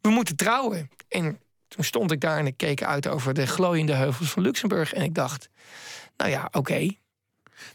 we 0.00 0.10
moeten 0.10 0.36
trouwen. 0.36 0.90
En 1.08 1.38
toen 1.68 1.84
stond 1.84 2.12
ik 2.12 2.20
daar 2.20 2.38
en 2.38 2.46
ik 2.46 2.56
keek 2.56 2.82
uit 2.82 3.08
over 3.08 3.34
de 3.34 3.46
glooiende 3.46 3.94
heuvels 3.94 4.30
van 4.30 4.42
Luxemburg. 4.42 4.92
En 4.92 5.02
ik 5.02 5.14
dacht, 5.14 5.50
nou 6.16 6.30
ja, 6.30 6.48
oké. 6.52 6.90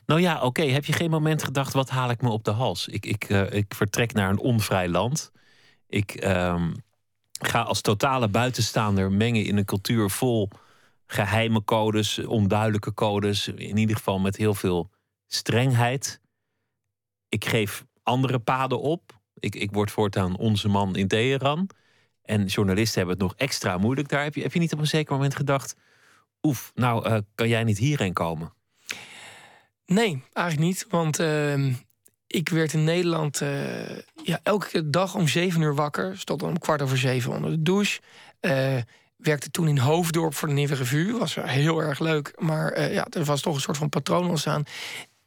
Nou 0.05 0.21
ja, 0.21 0.41
oké. 0.41 0.63
Heb 0.63 0.85
je 0.85 0.93
geen 0.93 1.09
moment 1.09 1.43
gedacht, 1.43 1.73
wat 1.73 1.89
haal 1.89 2.09
ik 2.09 2.21
me 2.21 2.29
op 2.29 2.43
de 2.43 2.51
hals? 2.51 2.87
Ik, 2.87 3.05
ik, 3.05 3.29
ik 3.29 3.73
vertrek 3.73 4.13
naar 4.13 4.29
een 4.29 4.39
onvrij 4.39 4.89
land. 4.89 5.31
Ik 5.87 6.23
um, 6.23 6.73
ga 7.39 7.61
als 7.61 7.81
totale 7.81 8.27
buitenstaander 8.27 9.11
mengen 9.11 9.45
in 9.45 9.57
een 9.57 9.65
cultuur 9.65 10.09
vol 10.09 10.49
geheime 11.05 11.63
codes, 11.63 12.19
onduidelijke 12.19 12.93
codes. 12.93 13.47
In 13.47 13.77
ieder 13.77 13.95
geval 13.95 14.19
met 14.19 14.35
heel 14.35 14.53
veel 14.53 14.89
strengheid. 15.27 16.21
Ik 17.29 17.45
geef 17.45 17.85
andere 18.03 18.39
paden 18.39 18.81
op. 18.81 19.21
Ik, 19.39 19.55
ik 19.55 19.71
word 19.71 19.91
voortaan 19.91 20.37
onze 20.37 20.67
man 20.67 20.95
in 20.95 21.07
Teheran. 21.07 21.69
En 22.23 22.45
journalisten 22.45 22.97
hebben 22.97 23.15
het 23.15 23.23
nog 23.25 23.35
extra 23.37 23.77
moeilijk 23.77 24.07
daar. 24.07 24.23
Heb 24.23 24.35
je, 24.35 24.41
heb 24.41 24.53
je 24.53 24.59
niet 24.59 24.73
op 24.73 24.79
een 24.79 24.87
zeker 24.87 25.13
moment 25.13 25.35
gedacht... 25.35 25.75
oef, 26.41 26.71
nou 26.75 27.09
uh, 27.09 27.17
kan 27.35 27.47
jij 27.47 27.63
niet 27.63 27.77
hierheen 27.77 28.13
komen? 28.13 28.53
Nee, 29.85 30.23
eigenlijk 30.33 30.67
niet. 30.67 30.85
Want 30.89 31.19
uh, 31.19 31.75
ik 32.27 32.49
werd 32.49 32.73
in 32.73 32.83
Nederland 32.83 33.41
uh, 33.41 33.97
ja, 34.23 34.39
elke 34.43 34.89
dag 34.89 35.15
om 35.15 35.27
zeven 35.27 35.61
uur 35.61 35.75
wakker. 35.75 36.17
Stond 36.17 36.43
om 36.43 36.59
kwart 36.59 36.81
over 36.81 36.97
zeven 36.97 37.31
onder 37.31 37.51
de 37.51 37.61
douche. 37.61 38.01
Uh, 38.41 38.77
werkte 39.17 39.51
toen 39.51 39.67
in 39.67 39.77
Hoofddorp 39.77 40.35
voor 40.35 40.47
de 40.47 40.53
Nieuwe 40.53 40.75
Revue. 40.75 41.17
Was 41.17 41.35
heel 41.35 41.81
erg 41.81 41.99
leuk. 41.99 42.33
Maar 42.37 42.91
ja, 42.91 43.07
er 43.09 43.23
was 43.23 43.41
toch 43.41 43.55
een 43.55 43.61
soort 43.61 43.77
van 43.77 43.89
patroon 43.89 44.29
ontstaan. 44.29 44.63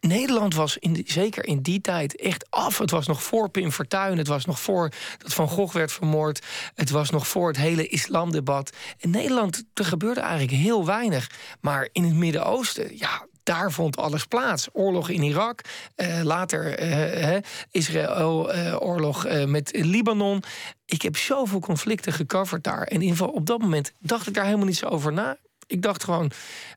Nederland 0.01 0.55
was 0.55 0.77
in 0.77 1.03
zeker 1.07 1.47
in 1.47 1.63
die 1.63 1.81
tijd 1.81 2.17
echt 2.17 2.51
af. 2.51 2.79
Het 2.79 2.91
was 2.91 3.07
nog 3.07 3.23
voor 3.23 3.49
Pim 3.49 3.71
Fortuyn. 3.73 4.19
Het 4.19 4.27
was 4.27 4.45
nog 4.45 4.61
voor 4.61 4.91
dat 5.19 5.35
Van 5.35 5.49
Gogh 5.49 5.75
werd 5.75 5.93
vermoord. 5.93 6.47
Het 6.75 6.91
was 6.91 7.11
nog 7.11 7.29
voor 7.29 7.49
het 7.49 7.57
hele 7.57 7.87
islamdebat. 7.87 8.73
In 8.99 9.11
Nederland 9.11 9.65
er 9.75 9.85
gebeurde 9.85 10.21
eigenlijk 10.21 10.53
heel 10.53 10.87
weinig. 10.87 11.31
Maar 11.61 11.89
in 11.93 12.05
het 12.05 12.15
Midden-Oosten, 12.15 12.99
ja, 12.99 13.27
daar 13.43 13.73
vond 13.73 13.97
alles 13.97 14.25
plaats. 14.25 14.69
Oorlog 14.73 15.09
in 15.09 15.23
Irak, 15.23 15.61
uh, 15.97 16.21
later 16.23 16.83
uh, 16.83 17.37
Israël-oorlog 17.71 19.27
uh, 19.27 19.45
met 19.45 19.71
Libanon. 19.73 20.43
Ik 20.85 21.03
heb 21.03 21.17
zoveel 21.17 21.61
conflicten 21.61 22.13
gecoverd 22.13 22.65
daar. 22.65 22.83
En 22.83 23.03
in 23.03 23.21
op 23.21 23.47
dat 23.47 23.59
moment 23.59 23.93
dacht 24.01 24.27
ik 24.27 24.35
daar 24.35 24.45
helemaal 24.45 24.67
niet 24.67 24.77
zo 24.77 24.87
over 24.87 25.13
na. 25.13 25.37
Ik 25.67 25.83
dacht 25.83 26.05
gewoon, 26.05 26.31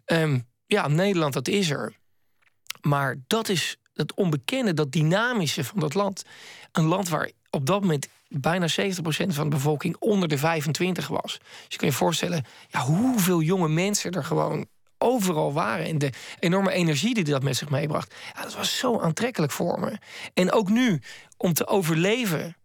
um, 0.05 0.47
ja, 0.65 0.87
Nederland, 0.87 1.33
dat 1.33 1.47
is 1.47 1.69
er. 1.69 1.98
Maar 2.81 3.15
dat 3.27 3.49
is 3.49 3.77
het 3.93 4.13
onbekende, 4.13 4.73
dat 4.73 4.91
dynamische 4.91 5.63
van 5.63 5.79
dat 5.79 5.93
land. 5.93 6.23
Een 6.71 6.85
land 6.85 7.09
waar 7.09 7.31
op 7.49 7.65
dat 7.65 7.81
moment 7.81 8.07
bijna 8.27 8.67
70% 8.69 8.71
van 9.27 9.49
de 9.49 9.55
bevolking 9.55 9.95
onder 9.99 10.29
de 10.29 10.37
25 10.37 11.07
was. 11.07 11.37
Dus 11.39 11.65
je 11.67 11.77
kan 11.77 11.87
je 11.87 11.93
voorstellen 11.93 12.45
ja, 12.67 12.79
hoeveel 12.79 13.41
jonge 13.41 13.69
mensen 13.69 14.11
er 14.11 14.23
gewoon 14.23 14.67
overal 14.97 15.53
waren. 15.53 15.85
En 15.85 15.97
de 15.97 16.09
enorme 16.39 16.71
energie 16.71 17.13
die 17.13 17.23
dat 17.23 17.43
met 17.43 17.55
zich 17.55 17.69
meebracht. 17.69 18.15
Ja, 18.35 18.41
dat 18.41 18.55
was 18.55 18.77
zo 18.77 18.99
aantrekkelijk 18.99 19.51
voor 19.51 19.79
me. 19.79 19.97
En 20.33 20.51
ook 20.51 20.69
nu, 20.69 21.01
om 21.37 21.53
te 21.53 21.67
overleven, 21.67 22.57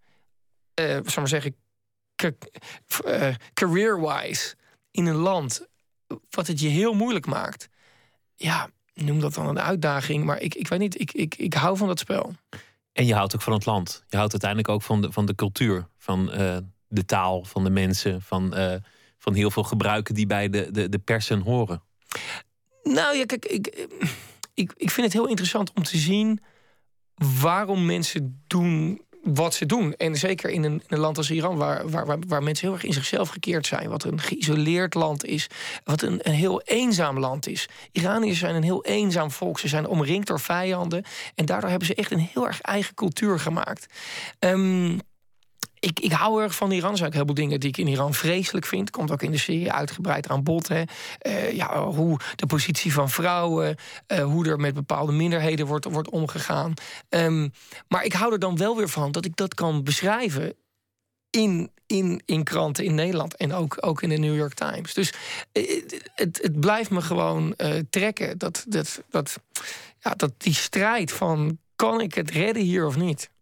uh, 0.80 0.86
zal 0.86 1.02
maar 1.14 1.28
zeggen, 1.28 1.56
uh, 3.06 3.34
career-wise, 3.54 4.54
in 4.90 5.06
een 5.06 5.14
land 5.14 5.66
wat 6.30 6.46
het 6.46 6.60
je 6.60 6.68
heel 6.68 6.94
moeilijk 6.94 7.26
maakt. 7.26 7.68
Ja, 8.34 8.70
noem 8.94 9.20
dat 9.20 9.34
dan 9.34 9.48
een 9.48 9.60
uitdaging, 9.60 10.24
maar 10.24 10.40
ik, 10.40 10.54
ik 10.54 10.68
weet 10.68 10.78
niet, 10.78 11.00
ik, 11.00 11.12
ik, 11.12 11.34
ik 11.34 11.54
hou 11.54 11.76
van 11.76 11.88
dat 11.88 11.98
spel. 11.98 12.34
En 12.92 13.06
je 13.06 13.14
houdt 13.14 13.34
ook 13.34 13.42
van 13.42 13.52
het 13.52 13.66
land. 13.66 14.04
Je 14.08 14.16
houdt 14.16 14.32
uiteindelijk 14.32 14.70
ook 14.70 14.82
van 14.82 15.00
de, 15.00 15.12
van 15.12 15.26
de 15.26 15.34
cultuur, 15.34 15.88
van 15.98 16.40
uh, 16.40 16.56
de 16.88 17.04
taal, 17.04 17.44
van 17.44 17.64
de 17.64 17.70
mensen, 17.70 18.22
van, 18.22 18.58
uh, 18.58 18.74
van 19.18 19.34
heel 19.34 19.50
veel 19.50 19.62
gebruiken 19.62 20.14
die 20.14 20.26
bij 20.26 20.48
de, 20.48 20.70
de, 20.70 20.88
de 20.88 20.98
persen 20.98 21.40
horen. 21.40 21.82
Nou 22.82 23.16
ja, 23.16 23.24
kijk, 23.24 23.44
ik, 23.44 23.88
ik, 24.54 24.72
ik 24.76 24.90
vind 24.90 25.06
het 25.06 25.12
heel 25.12 25.28
interessant 25.28 25.72
om 25.72 25.82
te 25.82 25.96
zien 25.96 26.40
waarom 27.40 27.86
mensen 27.86 28.42
doen 28.46 29.02
wat 29.24 29.54
ze 29.54 29.66
doen. 29.66 29.94
En 29.94 30.16
zeker 30.16 30.50
in 30.50 30.64
een, 30.64 30.72
in 30.72 30.82
een 30.88 30.98
land 30.98 31.16
als 31.16 31.30
Iran, 31.30 31.56
waar, 31.56 31.90
waar, 31.90 32.06
waar, 32.06 32.18
waar, 32.28 32.42
mensen 32.42 32.66
heel 32.66 32.76
erg 32.76 32.84
in 32.84 32.92
zichzelf 32.92 33.28
gekeerd 33.28 33.66
zijn. 33.66 33.88
Wat 33.88 34.04
een 34.04 34.20
geïsoleerd 34.20 34.94
land 34.94 35.24
is. 35.24 35.46
Wat 35.84 36.02
een, 36.02 36.20
een 36.22 36.34
heel 36.34 36.62
eenzaam 36.62 37.18
land 37.18 37.46
is. 37.46 37.68
Iraniërs 37.92 38.38
zijn 38.38 38.54
een 38.54 38.62
heel 38.62 38.84
eenzaam 38.84 39.30
volk. 39.30 39.58
Ze 39.58 39.68
zijn 39.68 39.86
omringd 39.86 40.26
door 40.26 40.40
vijanden. 40.40 41.04
En 41.34 41.46
daardoor 41.46 41.70
hebben 41.70 41.88
ze 41.88 41.94
echt 41.94 42.10
een 42.10 42.28
heel 42.32 42.46
erg 42.46 42.60
eigen 42.60 42.94
cultuur 42.94 43.38
gemaakt. 43.38 43.86
Um, 44.38 45.00
ik, 45.84 46.00
ik 46.00 46.12
hou 46.12 46.42
erg 46.42 46.54
van 46.54 46.70
Iran. 46.70 46.90
Er 46.90 46.96
zijn 46.96 47.08
ook 47.08 47.14
heel 47.14 47.24
veel 47.24 47.34
dingen 47.34 47.60
die 47.60 47.68
ik 47.68 47.76
in 47.76 47.86
Iran 47.86 48.14
vreselijk 48.14 48.66
vind. 48.66 48.90
Komt 48.90 49.10
ook 49.10 49.22
in 49.22 49.30
de 49.30 49.38
serie 49.38 49.72
uitgebreid 49.72 50.28
aan 50.28 50.42
bod. 50.42 50.68
Hè. 50.68 50.82
Uh, 51.22 51.52
ja, 51.52 51.84
hoe 51.84 52.18
de 52.36 52.46
positie 52.46 52.92
van 52.92 53.10
vrouwen, 53.10 53.76
uh, 54.12 54.24
hoe 54.24 54.48
er 54.48 54.60
met 54.60 54.74
bepaalde 54.74 55.12
minderheden 55.12 55.66
wordt, 55.66 55.84
wordt 55.84 56.10
omgegaan. 56.10 56.74
Um, 57.08 57.52
maar 57.88 58.04
ik 58.04 58.12
hou 58.12 58.32
er 58.32 58.38
dan 58.38 58.56
wel 58.56 58.76
weer 58.76 58.88
van 58.88 59.12
dat 59.12 59.24
ik 59.24 59.36
dat 59.36 59.54
kan 59.54 59.82
beschrijven 59.82 60.54
in, 61.30 61.70
in, 61.86 62.22
in 62.24 62.44
kranten 62.44 62.84
in 62.84 62.94
Nederland 62.94 63.36
en 63.36 63.52
ook, 63.52 63.76
ook 63.80 64.02
in 64.02 64.08
de 64.08 64.16
New 64.16 64.36
York 64.36 64.54
Times. 64.54 64.94
Dus 64.94 65.12
uh, 65.52 65.82
het, 66.14 66.38
het 66.42 66.60
blijft 66.60 66.90
me 66.90 67.02
gewoon 67.02 67.56
trekken. 67.90 68.38
Dat, 68.38 68.64
dat, 68.68 69.02
dat, 69.10 69.38
ja, 69.98 70.10
dat 70.10 70.32
die 70.36 70.54
strijd 70.54 71.12
van 71.12 71.58
kan 71.76 72.00
ik 72.00 72.14
het 72.14 72.30
redden 72.30 72.62
hier 72.62 72.86
of 72.86 72.96
niet? 72.96 73.32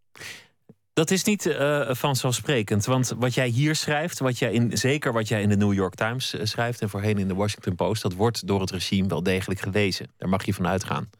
Dat 0.93 1.11
is 1.11 1.25
niet 1.25 1.47
uh, 1.47 1.91
vanzelfsprekend. 1.91 2.85
Want 2.85 3.13
wat 3.17 3.35
jij 3.35 3.49
hier 3.49 3.75
schrijft, 3.75 4.19
wat 4.19 4.39
jij 4.39 4.53
in, 4.53 4.77
zeker 4.79 5.13
wat 5.13 5.29
jij 5.29 5.43
in 5.43 5.49
de 5.49 5.57
New 5.57 5.73
York 5.73 5.95
Times 5.95 6.35
uh, 6.35 6.45
schrijft 6.45 6.81
en 6.81 6.89
voorheen 6.89 7.19
in 7.19 7.29
de 7.29 7.35
Washington 7.35 7.75
Post, 7.75 8.03
dat 8.03 8.15
wordt 8.15 8.47
door 8.47 8.61
het 8.61 8.71
regime 8.71 9.09
wel 9.09 9.23
degelijk 9.23 9.61
gelezen. 9.61 10.11
Daar 10.17 10.29
mag 10.29 10.45
je 10.45 10.55
van 10.55 10.67
uitgaan. 10.67 11.11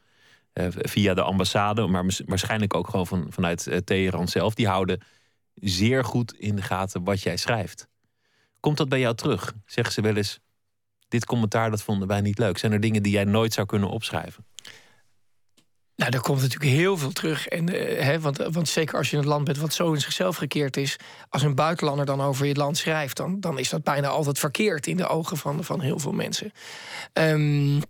Uh, 0.55 0.67
via 0.71 1.15
de 1.15 1.23
ambassade, 1.23 1.87
maar 1.87 2.05
waarschijnlijk 2.27 2.75
ook 2.75 2.89
gewoon 2.89 3.07
van, 3.07 3.27
vanuit 3.31 3.83
Teheran 3.85 4.29
zelf. 4.29 4.55
Die 4.55 4.69
houden 4.69 5.01
zeer 5.55 6.05
goed 6.05 6.35
in 6.35 6.57
de 6.57 6.63
gaten 6.63 7.05
wat 7.05 7.23
jij 7.23 7.37
schrijft. 7.37 7.89
Komt 8.61 8.77
dat 8.77 8.89
bij 8.89 9.01
jou 9.01 9.15
terug? 9.15 9.55
Zeggen 9.67 9.95
ze 9.95 10.01
wel 10.01 10.17
eens: 10.17 10.39
dit 11.09 11.25
commentaar 11.25 11.71
dat 11.71 11.83
vonden 11.83 12.09
wij 12.09 12.21
niet 12.21 12.39
leuk. 12.39 12.59
Zijn 12.59 12.73
er 12.73 12.81
dingen 12.81 13.03
die 13.03 13.13
jij 13.13 13.25
nooit 13.25 13.53
zou 13.53 13.67
kunnen 13.67 13.89
opschrijven? 13.89 14.45
Nou, 16.03 16.15
daar 16.15 16.23
komt 16.23 16.41
natuurlijk 16.41 16.71
heel 16.71 16.97
veel 16.99 17.13
terug. 17.13 17.49
En, 17.49 17.75
uh, 17.75 18.01
hè, 18.01 18.21
want, 18.21 18.37
want 18.37 18.69
zeker 18.69 18.97
als 18.99 19.11
je 19.11 19.17
in 19.17 19.23
een 19.23 19.29
land 19.29 19.45
bent 19.45 19.59
wat 19.59 19.75
zo 19.75 19.93
in 19.93 20.01
zichzelf 20.01 20.37
gekeerd 20.37 20.77
is... 20.77 20.97
als 21.29 21.43
een 21.43 21.55
buitenlander 21.55 22.07
dan 22.07 22.21
over 22.21 22.47
je 22.47 22.55
land 22.55 22.77
schrijft... 22.77 23.17
dan, 23.17 23.41
dan 23.41 23.59
is 23.59 23.69
dat 23.69 23.83
bijna 23.83 24.09
altijd 24.09 24.39
verkeerd 24.39 24.87
in 24.87 24.97
de 24.97 25.07
ogen 25.07 25.37
van, 25.37 25.65
van 25.65 25.81
heel 25.81 25.99
veel 25.99 26.13
mensen. 26.13 26.53
Um, 27.13 27.83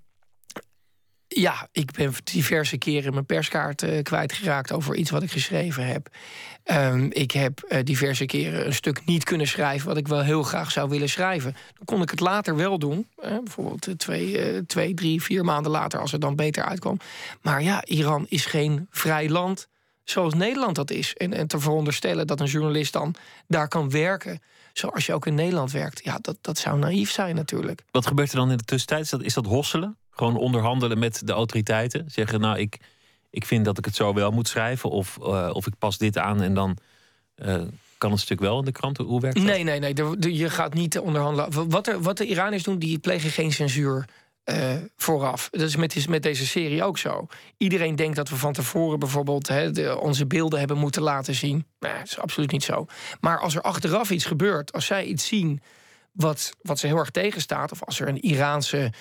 ja, 1.35 1.69
ik 1.73 1.91
ben 1.91 2.15
diverse 2.25 2.79
keren 2.79 3.13
mijn 3.13 3.27
perskaart 3.27 3.83
uh, 3.83 4.03
kwijtgeraakt 4.03 4.73
over 4.73 4.95
iets 4.95 5.11
wat 5.11 5.23
ik 5.23 5.31
geschreven 5.31 5.87
heb. 5.87 6.09
Um, 6.65 7.09
ik 7.13 7.31
heb 7.31 7.67
uh, 7.69 7.79
diverse 7.85 8.27
keren 8.27 8.67
een 8.67 8.75
stuk 8.75 9.05
niet 9.05 9.25
kunnen 9.25 9.47
schrijven 9.47 9.89
wat 9.89 9.97
ik 9.97 10.09
wel 10.09 10.23
heel 10.23 10.43
graag 10.43 10.71
zou 10.71 10.89
willen 10.89 11.09
schrijven. 11.09 11.53
Dan 11.53 11.85
kon 11.85 12.03
ik 12.03 12.11
het 12.11 12.21
later 12.21 12.57
wel 12.57 12.79
doen. 12.79 13.09
Bijvoorbeeld 13.17 13.89
twee, 13.97 14.67
twee, 14.67 14.95
drie, 14.95 15.23
vier 15.23 15.45
maanden 15.45 15.73
later 15.73 16.01
als 16.01 16.13
het 16.13 16.21
dan 16.21 16.37
beter 16.37 16.65
uitkwam. 16.65 16.99
Maar 17.43 17.63
ja, 17.63 17.85
Iran 17.85 18.27
is 18.29 18.47
geen 18.47 18.87
vrij 18.91 19.29
land 19.29 19.69
zoals 20.05 20.35
Nederland 20.35 20.77
dat 20.77 20.91
is. 20.91 21.15
En, 21.15 21.33
en 21.33 21.47
te 21.47 21.61
veronderstellen 21.61 22.27
dat 22.27 22.41
een 22.41 22.47
journalist 22.47 22.93
dan 22.93 23.15
daar 23.47 23.69
kan 23.69 23.91
werken 23.91 24.41
zoals 24.73 25.07
je 25.07 25.15
ook 25.15 25.27
in 25.27 25.35
Nederland 25.35 25.71
werkt. 25.71 26.05
Ja, 26.05 26.19
dat, 26.21 26.37
dat 26.41 26.59
zou 26.59 26.79
naïef 26.79 27.11
zijn 27.11 27.35
natuurlijk. 27.35 27.83
Wat 27.91 28.07
gebeurt 28.07 28.31
er 28.31 28.37
dan 28.37 28.51
in 28.51 28.57
de 28.57 28.65
tussentijd? 28.65 29.11
Dat, 29.11 29.23
is 29.23 29.35
dat 29.35 29.47
hosselen? 29.47 29.97
Gewoon 30.15 30.37
onderhandelen 30.37 30.99
met 30.99 31.23
de 31.25 31.33
autoriteiten? 31.33 32.05
Zeggen, 32.11 32.41
nou, 32.41 32.59
ik, 32.59 32.79
ik 33.31 33.47
vind 33.47 33.65
dat 33.65 33.79
ik 33.79 33.85
het 33.85 33.97
zo 33.97 34.15
wel 34.15 34.31
moet 34.31 34.49
schrijven. 34.49 34.91
Of, 34.91 35.19
uh, 35.21 35.51
of 35.53 35.67
ik 35.67 35.79
pas 35.79 35.99
dit 35.99 36.19
aan 36.19 36.43
en 36.43 36.55
dan 36.55 36.77
uh, 37.37 37.63
kan 37.99 38.11
het 38.11 38.21
stuk 38.21 38.41
wel 38.41 38.59
in 38.59 38.65
de 38.65 38.73
krant. 38.73 38.97
Hoe 38.97 39.21
werkt 39.21 39.37
dat? 39.37 39.47
Nee, 39.47 39.63
nee, 39.63 39.79
nee. 39.79 40.37
Je 40.37 40.51
gaat 40.51 40.75
niet 40.75 40.99
onderhandelen. 40.99 41.71
Wat, 41.71 41.97
wat 42.01 42.17
de 42.17 42.27
Iraniërs 42.27 42.63
doen, 42.63 42.79
die 42.79 42.99
plegen 42.99 43.31
geen 43.31 43.53
censuur. 43.53 44.05
Uh, 44.45 44.75
vooraf. 44.97 45.49
Dat 45.51 45.61
is 45.61 45.77
met, 45.77 46.09
met, 46.09 46.23
deze 46.23 46.47
serie 46.47 46.85
ook 46.85 46.99
zo. 46.99 47.27
Iedereen 47.57 47.97
denkt 47.97 48.17
dat 48.17 48.29
we 48.29 48.37
van 48.37 48.53
tevoren 48.53 48.99
bijvoorbeeld 48.99 49.47
de, 49.47 49.99
onze 50.01 50.27
beelden 50.27 50.59
hebben 50.59 50.79
moeten 50.79 51.03
laten 51.03 51.35
zien. 51.35 51.67
Nee, 51.79 51.93
dat 51.93 52.07
is 52.07 52.19
absoluut 52.19 52.51
niet 52.51 52.65
zo. 52.65 52.87
Maar 53.21 53.41
als 53.41 53.55
er 53.55 53.63
achteraf 53.63 54.11
iets 54.11 54.25
gebeurt, 54.25 54.73
als 54.73 54.87
zij 54.87 55.05
iets 55.05 55.27
zien 55.27 55.61
wat, 56.13 56.53
wat 56.63 56.79
ze 56.79 56.87
heel 56.87 56.97
erg 56.97 57.11
tegenstaat, 57.11 57.73
of 57.73 57.85
als 57.85 58.01
er 58.01 58.09
een 58.09 58.21
Iraanse 58.21 58.93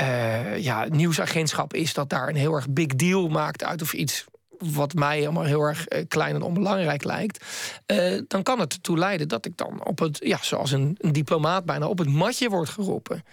uh, 0.00 0.58
ja, 0.58 0.86
nieuwsagentschap 0.88 1.74
is 1.74 1.94
dat 1.94 2.10
daar 2.10 2.28
een 2.28 2.36
heel 2.36 2.54
erg 2.54 2.68
big 2.70 2.86
deal 2.86 3.28
maakt 3.28 3.64
uit 3.64 3.82
of 3.82 3.92
iets 3.92 4.24
wat 4.58 4.94
mij 4.94 5.24
allemaal 5.24 5.44
heel 5.44 5.62
erg 5.62 5.86
eh, 5.86 6.04
klein 6.08 6.34
en 6.34 6.42
onbelangrijk 6.42 7.04
lijkt, 7.04 7.44
eh, 7.86 8.20
dan 8.26 8.42
kan 8.42 8.60
het 8.60 8.72
ertoe 8.72 8.98
leiden 8.98 9.28
dat 9.28 9.46
ik 9.46 9.56
dan 9.56 9.84
op 9.84 9.98
het, 9.98 10.18
ja, 10.22 10.38
zoals 10.40 10.72
een, 10.72 10.96
een 10.98 11.12
diplomaat 11.12 11.64
bijna, 11.64 11.86
op 11.86 11.98
het 11.98 12.08
matje 12.08 12.48
word 12.48 12.68
geroepen. 12.68 13.24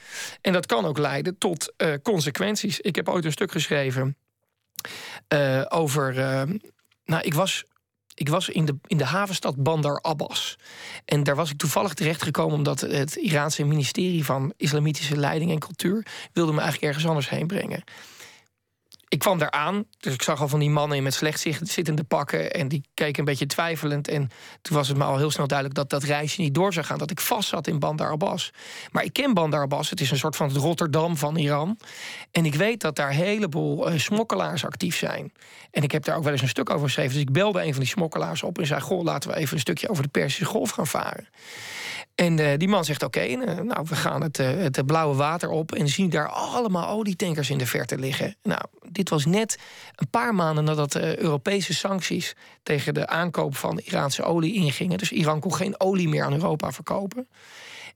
En 0.41 0.53
dat 0.53 0.65
kan 0.65 0.85
ook 0.85 0.97
leiden 0.97 1.37
tot 1.37 1.73
consequenties. 2.03 2.79
Ik 2.79 2.95
heb 2.95 3.09
ooit 3.09 3.25
een 3.25 3.31
stuk 3.31 3.51
geschreven 3.51 4.17
over. 5.69 6.13
nou, 7.05 7.23
ik 7.23 7.33
was 7.33 7.65
ik 8.15 8.29
was 8.29 8.49
in 8.49 8.65
de, 8.65 8.75
in 8.87 8.97
de 8.97 9.05
havenstad 9.05 9.55
Bandar 9.63 10.01
Abbas. 10.01 10.57
En 11.05 11.23
daar 11.23 11.35
was 11.35 11.51
ik 11.51 11.57
toevallig 11.57 11.93
terechtgekomen 11.93 12.57
omdat 12.57 12.81
het 12.81 13.15
Iraanse 13.15 13.63
ministerie 13.63 14.25
van 14.25 14.53
Islamitische 14.57 15.17
Leiding 15.17 15.51
en 15.51 15.59
Cultuur 15.59 16.05
wilde 16.33 16.51
me 16.51 16.59
eigenlijk 16.59 16.87
ergens 16.87 17.07
anders 17.07 17.29
heen 17.29 17.47
brengen 17.47 17.83
ik 19.07 19.19
kwam 19.19 19.37
daar 19.37 19.51
aan, 19.51 19.85
dus 19.99 20.13
ik 20.13 20.21
zag 20.21 20.41
al 20.41 20.47
van 20.47 20.59
die 20.59 20.69
mannen 20.69 21.03
met 21.03 21.13
slecht 21.13 21.45
zittende 21.61 22.03
pakken. 22.03 22.51
En 22.51 22.67
die 22.67 22.83
keken 22.93 23.19
een 23.19 23.25
beetje 23.25 23.45
twijfelend. 23.45 24.07
En 24.07 24.29
toen 24.61 24.75
was 24.77 24.87
het 24.87 24.97
me 24.97 25.03
al 25.03 25.17
heel 25.17 25.31
snel 25.31 25.47
duidelijk 25.47 25.77
dat 25.77 25.89
dat 25.89 26.03
reisje 26.03 26.41
niet 26.41 26.53
door 26.53 26.73
zou 26.73 26.85
gaan. 26.85 26.97
Dat 26.97 27.11
ik 27.11 27.19
vast 27.19 27.49
zat 27.49 27.67
in 27.67 27.79
Bandar 27.79 28.11
Abbas. 28.11 28.51
Maar 28.91 29.03
ik 29.03 29.13
ken 29.13 29.33
Bandar 29.33 29.61
Abbas. 29.61 29.89
Het 29.89 30.01
is 30.01 30.11
een 30.11 30.17
soort 30.17 30.35
van 30.35 30.47
het 30.47 30.57
Rotterdam 30.57 31.17
van 31.17 31.35
Iran. 31.35 31.77
En 32.31 32.45
ik 32.45 32.55
weet 32.55 32.81
dat 32.81 32.95
daar 32.95 33.09
een 33.09 33.15
heleboel 33.15 33.91
uh, 33.91 33.99
smokkelaars 33.99 34.65
actief 34.65 34.97
zijn. 34.97 35.33
En 35.71 35.83
ik 35.83 35.91
heb 35.91 36.03
daar 36.03 36.17
ook 36.17 36.23
wel 36.23 36.31
eens 36.31 36.41
een 36.41 36.47
stuk 36.47 36.69
over 36.69 36.85
geschreven. 36.85 37.13
Dus 37.13 37.21
ik 37.21 37.31
belde 37.31 37.63
een 37.63 37.71
van 37.71 37.81
die 37.81 37.91
smokkelaars 37.91 38.43
op 38.43 38.59
en 38.59 38.65
zei: 38.65 38.81
Goh, 38.81 39.03
laten 39.03 39.29
we 39.29 39.35
even 39.35 39.53
een 39.53 39.59
stukje 39.59 39.89
over 39.89 40.03
de 40.03 40.09
Persische 40.09 40.45
Golf 40.45 40.69
gaan 40.69 40.87
varen. 40.87 41.27
En 42.15 42.39
uh, 42.39 42.51
die 42.57 42.67
man 42.67 42.85
zegt: 42.85 43.03
Oké, 43.03 43.25
uh, 43.25 43.37
nou, 43.37 43.85
we 43.89 43.95
gaan 43.95 44.21
het, 44.21 44.39
uh, 44.39 44.47
het 44.47 44.85
blauwe 44.85 45.15
water 45.15 45.49
op 45.49 45.71
en 45.71 45.87
zien 45.87 46.09
daar 46.09 46.29
allemaal 46.29 46.87
olietankers 46.87 47.49
in 47.49 47.57
de 47.57 47.65
verte 47.65 47.97
liggen. 47.97 48.35
Nou, 48.43 48.61
dit 48.89 49.09
was 49.09 49.25
net 49.25 49.59
een 49.95 50.09
paar 50.09 50.35
maanden 50.35 50.63
nadat 50.63 50.95
Europese 50.95 51.73
sancties 51.73 52.35
tegen 52.63 52.93
de 52.93 53.07
aankoop 53.07 53.55
van 53.55 53.79
Iraanse 53.79 54.23
olie 54.23 54.53
ingingen. 54.53 54.97
Dus 54.97 55.11
Iran 55.11 55.39
kon 55.39 55.53
geen 55.53 55.79
olie 55.79 56.09
meer 56.09 56.23
aan 56.23 56.33
Europa 56.33 56.71
verkopen. 56.71 57.27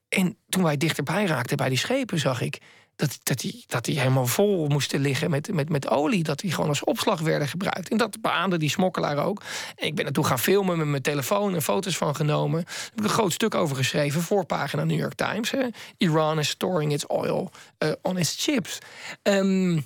En 0.09 0.37
toen 0.49 0.63
wij 0.63 0.77
dichterbij 0.77 1.25
raakten 1.25 1.57
bij 1.57 1.69
die 1.69 1.77
schepen, 1.77 2.19
zag 2.19 2.41
ik 2.41 2.57
dat, 2.99 3.19
dat, 3.23 3.39
die, 3.39 3.63
dat 3.67 3.85
die 3.85 3.99
helemaal 3.99 4.25
vol 4.25 4.67
moesten 4.67 4.99
liggen 4.99 5.29
met, 5.29 5.53
met, 5.53 5.69
met 5.69 5.89
olie. 5.89 6.23
Dat 6.23 6.39
die 6.39 6.51
gewoon 6.51 6.69
als 6.69 6.83
opslag 6.83 7.19
werden 7.19 7.47
gebruikt. 7.47 7.89
En 7.89 7.97
dat 7.97 8.21
beaamde 8.21 8.57
die 8.57 8.69
smokkelaar 8.69 9.25
ook. 9.25 9.41
En 9.75 9.87
ik 9.87 9.95
ben 9.95 10.03
naartoe 10.03 10.25
gaan 10.25 10.39
filmen 10.39 10.77
met 10.77 10.87
mijn 10.87 11.01
telefoon 11.01 11.55
en 11.55 11.61
foto's 11.61 11.97
van 11.97 12.15
genomen. 12.15 12.63
Daar 12.63 12.83
heb 12.89 12.99
ik 12.99 13.03
een 13.03 13.09
groot 13.09 13.33
stuk 13.33 13.55
over 13.55 13.75
geschreven, 13.75 14.21
voorpagina 14.21 14.83
New 14.83 14.99
York 14.99 15.13
Times. 15.13 15.51
Hè. 15.51 15.67
Iran 15.97 16.39
is 16.39 16.49
storing 16.49 16.93
its 16.93 17.07
oil 17.07 17.51
uh, 17.79 17.91
on 18.01 18.17
its 18.17 18.43
chips. 18.43 18.77
Um, 19.23 19.85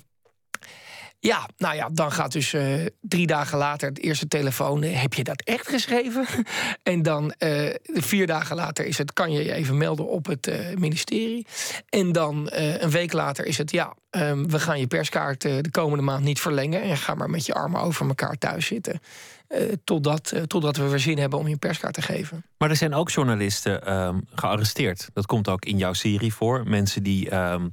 ja, 1.26 1.48
nou 1.56 1.74
ja, 1.74 1.88
dan 1.92 2.12
gaat 2.12 2.32
dus 2.32 2.52
uh, 2.52 2.86
drie 3.00 3.26
dagen 3.26 3.58
later 3.58 3.88
het 3.88 3.98
eerste 3.98 4.28
telefoon. 4.28 4.82
heb 4.82 5.14
je 5.14 5.24
dat 5.24 5.42
echt 5.42 5.68
geschreven? 5.68 6.26
en 6.82 7.02
dan 7.02 7.34
uh, 7.38 7.74
vier 7.84 8.26
dagen 8.26 8.56
later 8.56 8.86
is 8.86 8.98
het, 8.98 9.12
kan 9.12 9.32
je 9.32 9.44
je 9.44 9.52
even 9.52 9.76
melden 9.76 10.08
op 10.08 10.26
het 10.26 10.50
ministerie. 10.78 11.46
En 11.88 12.12
dan 12.12 12.48
een 12.52 12.90
week 12.90 13.12
later 13.12 13.46
is 13.46 13.58
het, 13.58 13.70
ja, 13.70 13.94
um, 14.10 14.50
we 14.50 14.60
gaan 14.60 14.80
je 14.80 14.86
perskaart 14.86 15.40
de 15.40 15.70
komende 15.70 16.04
maand 16.04 16.24
niet 16.24 16.40
verlengen. 16.40 16.82
En 16.82 16.96
ga 16.96 17.14
maar 17.14 17.30
met 17.30 17.46
je 17.46 17.54
armen 17.54 17.80
over 17.80 18.06
elkaar 18.06 18.38
thuis 18.38 18.66
zitten. 18.66 19.00
totdat, 19.84 20.32
totdat 20.46 20.76
we 20.76 20.88
weer 20.88 20.98
zin 20.98 21.18
hebben 21.18 21.38
om 21.38 21.48
je 21.48 21.56
perskaart 21.56 21.94
te 21.94 22.02
geven. 22.02 22.44
Maar 22.58 22.70
er 22.70 22.76
zijn 22.76 22.94
ook 22.94 23.10
journalisten 23.10 23.96
um, 23.96 24.26
gearresteerd. 24.34 25.08
Dat 25.12 25.26
komt 25.26 25.48
ook 25.48 25.64
in 25.64 25.78
jouw 25.78 25.92
serie 25.92 26.34
voor. 26.34 26.68
Mensen 26.68 27.02
die. 27.02 27.34
Um, 27.34 27.72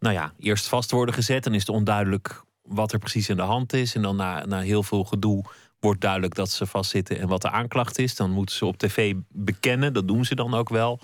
nou 0.00 0.14
ja, 0.14 0.32
eerst 0.38 0.68
vast 0.68 0.90
worden 0.90 1.14
gezet. 1.14 1.44
Dan 1.44 1.54
is 1.54 1.60
het 1.60 1.68
onduidelijk 1.68 2.44
wat 2.66 2.92
er 2.92 2.98
precies 2.98 3.28
in 3.28 3.36
de 3.36 3.42
hand 3.42 3.72
is. 3.72 3.94
En 3.94 4.02
dan 4.02 4.16
na, 4.16 4.46
na 4.46 4.60
heel 4.60 4.82
veel 4.82 5.04
gedoe 5.04 5.44
wordt 5.80 6.00
duidelijk 6.00 6.34
dat 6.34 6.50
ze 6.50 6.66
vastzitten 6.66 7.18
en 7.18 7.28
wat 7.28 7.42
de 7.42 7.50
aanklacht 7.50 7.98
is. 7.98 8.16
Dan 8.16 8.30
moeten 8.30 8.54
ze 8.54 8.66
op 8.66 8.78
tv 8.78 9.14
bekennen. 9.28 9.92
Dat 9.92 10.08
doen 10.08 10.24
ze 10.24 10.34
dan 10.34 10.54
ook 10.54 10.68
wel. 10.68 11.00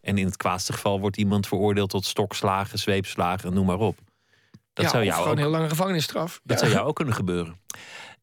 En 0.00 0.18
in 0.18 0.24
het 0.24 0.36
kwaadste 0.36 0.72
geval 0.72 1.00
wordt 1.00 1.16
iemand 1.16 1.46
veroordeeld 1.46 1.90
tot 1.90 2.04
stokslagen, 2.04 2.78
zweepslagen, 2.78 3.54
noem 3.54 3.66
maar 3.66 3.78
op. 3.78 3.98
Dat 4.72 4.84
ja, 4.84 4.90
zou 4.90 5.04
jou 5.04 5.16
gewoon 5.16 5.30
ook, 5.30 5.36
een 5.36 5.42
heel 5.42 5.52
lange 5.52 5.68
gevangenisstraf. 5.68 6.40
Dat 6.44 6.58
zou 6.58 6.70
jou 6.70 6.86
ook 6.86 6.96
kunnen 6.96 7.14
gebeuren. 7.14 7.60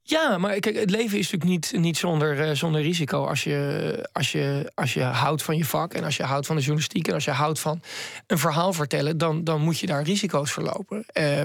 Ja, 0.06 0.38
maar 0.38 0.60
kijk, 0.60 0.75
het 0.75 0.89
leven 0.89 1.17
is 1.17 1.32
natuurlijk 1.32 1.71
niet, 1.71 1.82
niet 1.82 1.97
zonder, 1.97 2.49
uh, 2.49 2.56
zonder 2.56 2.82
risico. 2.82 3.25
Als 3.25 3.43
je, 3.43 4.10
als, 4.12 4.32
je, 4.32 4.71
als 4.75 4.93
je 4.93 5.01
houdt 5.01 5.43
van 5.43 5.58
je 5.58 5.65
vak 5.65 5.93
en 5.93 6.03
als 6.03 6.17
je 6.17 6.23
houdt 6.23 6.45
van 6.45 6.56
de 6.56 6.62
journalistiek 6.62 7.08
en 7.08 7.13
als 7.13 7.25
je 7.25 7.32
houdt 7.32 7.60
van 7.60 7.82
een 8.27 8.38
verhaal 8.38 8.73
vertellen, 8.73 9.17
dan, 9.17 9.43
dan 9.43 9.62
moet 9.62 9.79
je 9.79 9.88
daar 9.88 10.03
risico's 10.03 10.51
verlopen. 10.51 11.06
Uh, 11.13 11.43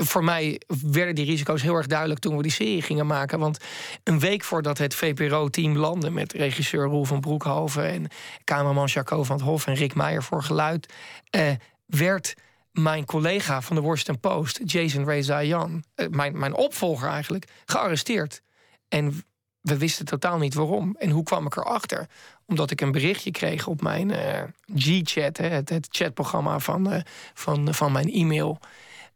voor 0.00 0.24
mij 0.24 0.60
werden 0.90 1.14
die 1.14 1.24
risico's 1.24 1.62
heel 1.62 1.74
erg 1.74 1.86
duidelijk 1.86 2.20
toen 2.20 2.36
we 2.36 2.42
die 2.42 2.52
serie 2.52 2.82
gingen 2.82 3.06
maken. 3.06 3.38
Want 3.38 3.58
een 4.04 4.18
week 4.18 4.44
voordat 4.44 4.78
het 4.78 4.94
VPRO-team 4.94 5.76
landde 5.76 6.10
met 6.10 6.32
regisseur 6.32 6.84
Roel 6.84 7.04
van 7.04 7.20
Broekhoven 7.20 7.88
en 7.88 8.06
cameraman 8.44 8.86
Jaco 8.86 9.22
van 9.22 9.36
het 9.36 9.44
Hof 9.44 9.66
en 9.66 9.74
Rick 9.74 9.94
Meijer 9.94 10.22
voor 10.22 10.42
geluid, 10.42 10.92
eh, 11.30 11.50
werd 11.86 12.34
mijn 12.72 13.04
collega 13.04 13.62
van 13.62 13.76
de 13.76 13.82
Washington 13.82 14.20
Post, 14.20 14.60
Jason 14.64 15.04
Rezayan, 15.04 15.84
eh, 15.94 16.06
mijn, 16.08 16.38
mijn 16.38 16.54
opvolger 16.54 17.08
eigenlijk, 17.08 17.44
gearresteerd. 17.64 18.42
En 18.88 19.24
we 19.60 19.78
wisten 19.78 20.04
totaal 20.04 20.38
niet 20.38 20.54
waarom. 20.54 20.96
En 20.98 21.10
hoe 21.10 21.22
kwam 21.22 21.46
ik 21.46 21.56
erachter? 21.56 22.06
Omdat 22.46 22.70
ik 22.70 22.80
een 22.80 22.92
berichtje 22.92 23.30
kreeg 23.30 23.66
op 23.66 23.82
mijn 23.82 24.08
uh, 24.08 24.42
G-chat, 24.74 25.36
het, 25.36 25.68
het 25.68 25.88
chatprogramma 25.90 26.58
van, 26.58 26.92
uh, 26.92 27.00
van, 27.34 27.74
van 27.74 27.92
mijn 27.92 28.12
e-mail. 28.12 28.58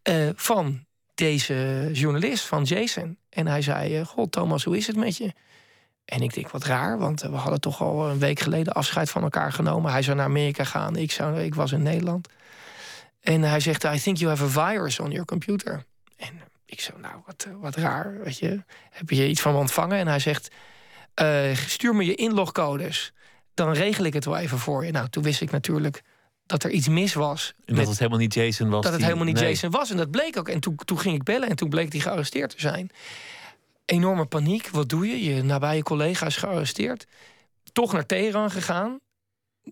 Uh, 0.08 0.28
van 0.34 0.84
deze 1.14 1.88
journalist, 1.92 2.44
van 2.44 2.62
Jason. 2.62 3.18
En 3.28 3.46
hij 3.46 3.62
zei: 3.62 3.98
uh, 3.98 4.06
God, 4.06 4.32
Thomas, 4.32 4.64
hoe 4.64 4.76
is 4.76 4.86
het 4.86 4.96
met 4.96 5.16
je? 5.16 5.32
En 6.04 6.22
ik 6.22 6.34
denk 6.34 6.50
wat 6.50 6.64
raar, 6.64 6.98
want 6.98 7.20
we 7.20 7.36
hadden 7.36 7.60
toch 7.60 7.80
al 7.80 8.08
een 8.08 8.18
week 8.18 8.40
geleden 8.40 8.72
afscheid 8.72 9.10
van 9.10 9.22
elkaar 9.22 9.52
genomen. 9.52 9.92
Hij 9.92 10.02
zou 10.02 10.16
naar 10.16 10.26
Amerika 10.26 10.64
gaan, 10.64 10.96
ik, 10.96 11.12
zou, 11.12 11.40
ik 11.40 11.54
was 11.54 11.72
in 11.72 11.82
Nederland. 11.82 12.28
En 13.20 13.42
hij 13.42 13.60
zegt: 13.60 13.84
I 13.84 14.00
think 14.00 14.16
you 14.16 14.30
have 14.30 14.44
a 14.44 14.68
virus 14.68 14.98
on 14.98 15.10
your 15.10 15.24
computer. 15.24 15.84
En 16.16 16.40
ik 16.66 16.80
zo, 16.80 16.92
nou, 16.98 17.14
wat, 17.26 17.46
wat 17.60 17.76
raar, 17.76 18.18
weet 18.22 18.38
je. 18.38 18.62
Heb 18.90 19.10
je 19.10 19.28
iets 19.28 19.40
van 19.40 19.54
ontvangen? 19.54 19.98
En 19.98 20.06
hij 20.06 20.18
zegt: 20.18 20.48
Stuur 21.68 21.94
me 21.94 22.04
je 22.04 22.14
inlogcodes. 22.14 23.12
Dan 23.54 23.72
regel 23.72 24.04
ik 24.04 24.12
het 24.12 24.24
wel 24.24 24.36
even 24.36 24.58
voor 24.58 24.84
je. 24.84 24.92
Nou, 24.92 25.08
toen 25.08 25.22
wist 25.22 25.40
ik 25.40 25.50
natuurlijk 25.50 26.02
dat 26.46 26.64
er 26.64 26.70
iets 26.70 26.88
mis 26.88 27.14
was. 27.14 27.54
En 27.64 27.74
dat 27.74 27.88
het 27.88 27.98
helemaal 27.98 28.18
niet 28.18 28.34
Jason 28.34 28.70
was. 28.70 28.84
Dat 28.84 28.92
het 28.92 29.02
helemaal 29.02 29.24
niet 29.24 29.38
Jason 29.38 29.70
was. 29.70 29.90
En 29.90 29.96
dat 29.96 30.10
bleek 30.10 30.38
ook. 30.38 30.48
En 30.48 30.60
toen, 30.60 30.76
toen 30.84 30.98
ging 30.98 31.14
ik 31.14 31.22
bellen 31.22 31.48
en 31.48 31.56
toen 31.56 31.68
bleek 31.68 31.92
hij 31.92 32.00
gearresteerd 32.00 32.50
te 32.50 32.60
zijn. 32.60 32.90
Enorme 33.84 34.26
paniek. 34.26 34.68
Wat 34.68 34.88
doe 34.88 35.08
je? 35.08 35.24
Je 35.24 35.42
nabije 35.42 35.82
collega 35.82 36.26
is 36.26 36.36
gearresteerd. 36.36 37.06
Toch 37.72 37.92
naar 37.92 38.06
Teheran 38.06 38.50
gegaan. 38.50 38.98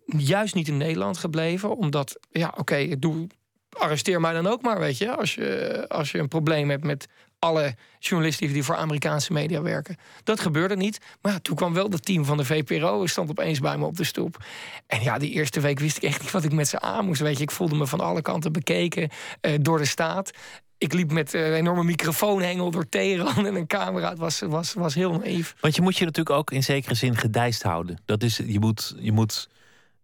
Juist 0.06 0.54
niet 0.54 0.68
in 0.68 0.76
Nederland 0.76 1.18
gebleven. 1.18 1.76
Omdat, 1.76 2.18
ja, 2.30 2.48
oké, 2.48 2.60
okay, 2.60 2.98
doe 2.98 3.26
arresteer 3.72 4.20
mij 4.20 4.32
dan 4.32 4.46
ook 4.46 4.62
maar, 4.62 4.78
weet 4.78 4.98
je. 4.98 5.16
Als 5.16 5.34
je, 5.34 5.84
als 5.88 6.10
je 6.10 6.18
een 6.18 6.28
probleem 6.28 6.70
hebt 6.70 6.84
met 6.84 7.08
alle 7.44 7.74
journalisten 7.98 8.52
die 8.52 8.62
voor 8.62 8.76
Amerikaanse 8.76 9.32
media 9.32 9.62
werken. 9.62 9.96
Dat 10.24 10.40
gebeurde 10.40 10.76
niet. 10.76 10.98
Maar 11.20 11.32
ja, 11.32 11.38
toen 11.38 11.56
kwam 11.56 11.74
wel 11.74 11.90
het 11.90 12.04
team 12.04 12.24
van 12.24 12.36
de 12.36 12.44
VPRO, 12.44 13.06
stond 13.06 13.30
opeens 13.30 13.58
bij 13.58 13.78
me 13.78 13.84
op 13.86 13.96
de 13.96 14.04
stoep. 14.04 14.44
En 14.86 15.02
ja, 15.02 15.18
die 15.18 15.30
eerste 15.30 15.60
week 15.60 15.78
wist 15.78 15.96
ik 15.96 16.02
echt 16.02 16.20
niet 16.20 16.30
wat 16.30 16.44
ik 16.44 16.52
met 16.52 16.68
ze 16.68 16.80
aan 16.80 17.04
moest. 17.04 17.20
Weet 17.20 17.36
je, 17.36 17.42
ik 17.42 17.50
voelde 17.50 17.74
me 17.74 17.86
van 17.86 18.00
alle 18.00 18.22
kanten 18.22 18.52
bekeken 18.52 19.10
uh, 19.40 19.52
door 19.60 19.78
de 19.78 19.84
staat. 19.84 20.30
Ik 20.78 20.92
liep 20.92 21.12
met 21.12 21.32
een 21.32 21.54
enorme 21.54 21.84
microfoonhengel 21.84 22.70
door 22.70 22.88
Teheran 22.88 23.46
en 23.46 23.54
een 23.54 23.66
camera. 23.66 24.08
Het 24.08 24.18
was, 24.18 24.40
was, 24.40 24.72
was 24.72 24.94
heel 24.94 25.12
naïef. 25.12 25.54
Want 25.60 25.76
je 25.76 25.82
moet 25.82 25.96
je 25.96 26.04
natuurlijk 26.04 26.36
ook 26.36 26.50
in 26.50 26.62
zekere 26.62 26.94
zin 26.94 27.16
gedijst 27.16 27.62
houden. 27.62 27.98
Dat 28.04 28.22
is, 28.22 28.36
je 28.36 28.60
moet, 28.60 28.94
je 28.98 29.12
moet 29.12 29.48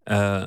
uh, 0.05 0.44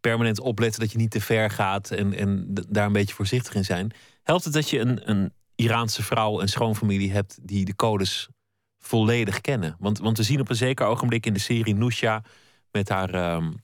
permanent 0.00 0.40
opletten 0.40 0.80
dat 0.80 0.92
je 0.92 0.98
niet 0.98 1.10
te 1.10 1.20
ver 1.20 1.50
gaat 1.50 1.90
en, 1.90 2.14
en 2.14 2.54
daar 2.68 2.86
een 2.86 2.92
beetje 2.92 3.14
voorzichtig 3.14 3.54
in 3.54 3.64
zijn. 3.64 3.92
Helpt 4.22 4.44
het 4.44 4.52
dat 4.52 4.70
je 4.70 4.78
een, 4.78 5.10
een 5.10 5.32
Iraanse 5.60 6.02
vrouw 6.02 6.40
en 6.40 6.48
schoonfamilie 6.48 7.12
hebt 7.12 7.38
die 7.42 7.64
de 7.64 7.76
codes 7.76 8.28
volledig 8.78 9.40
kennen? 9.40 9.76
Want, 9.78 9.98
want 9.98 10.16
we 10.16 10.22
zien 10.22 10.40
op 10.40 10.48
een 10.48 10.56
zeker 10.56 10.86
ogenblik 10.86 11.26
in 11.26 11.32
de 11.32 11.38
serie 11.38 11.74
Nusha 11.74 12.22
met 12.70 12.88
haar 12.88 13.34
um, 13.34 13.62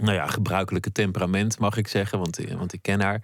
nou 0.00 0.14
ja, 0.14 0.26
gebruikelijke 0.26 0.92
temperament, 0.92 1.58
mag 1.58 1.76
ik 1.76 1.88
zeggen, 1.88 2.18
want, 2.18 2.38
eh, 2.38 2.54
want 2.54 2.72
ik 2.72 2.82
ken 2.82 3.00
haar. 3.00 3.22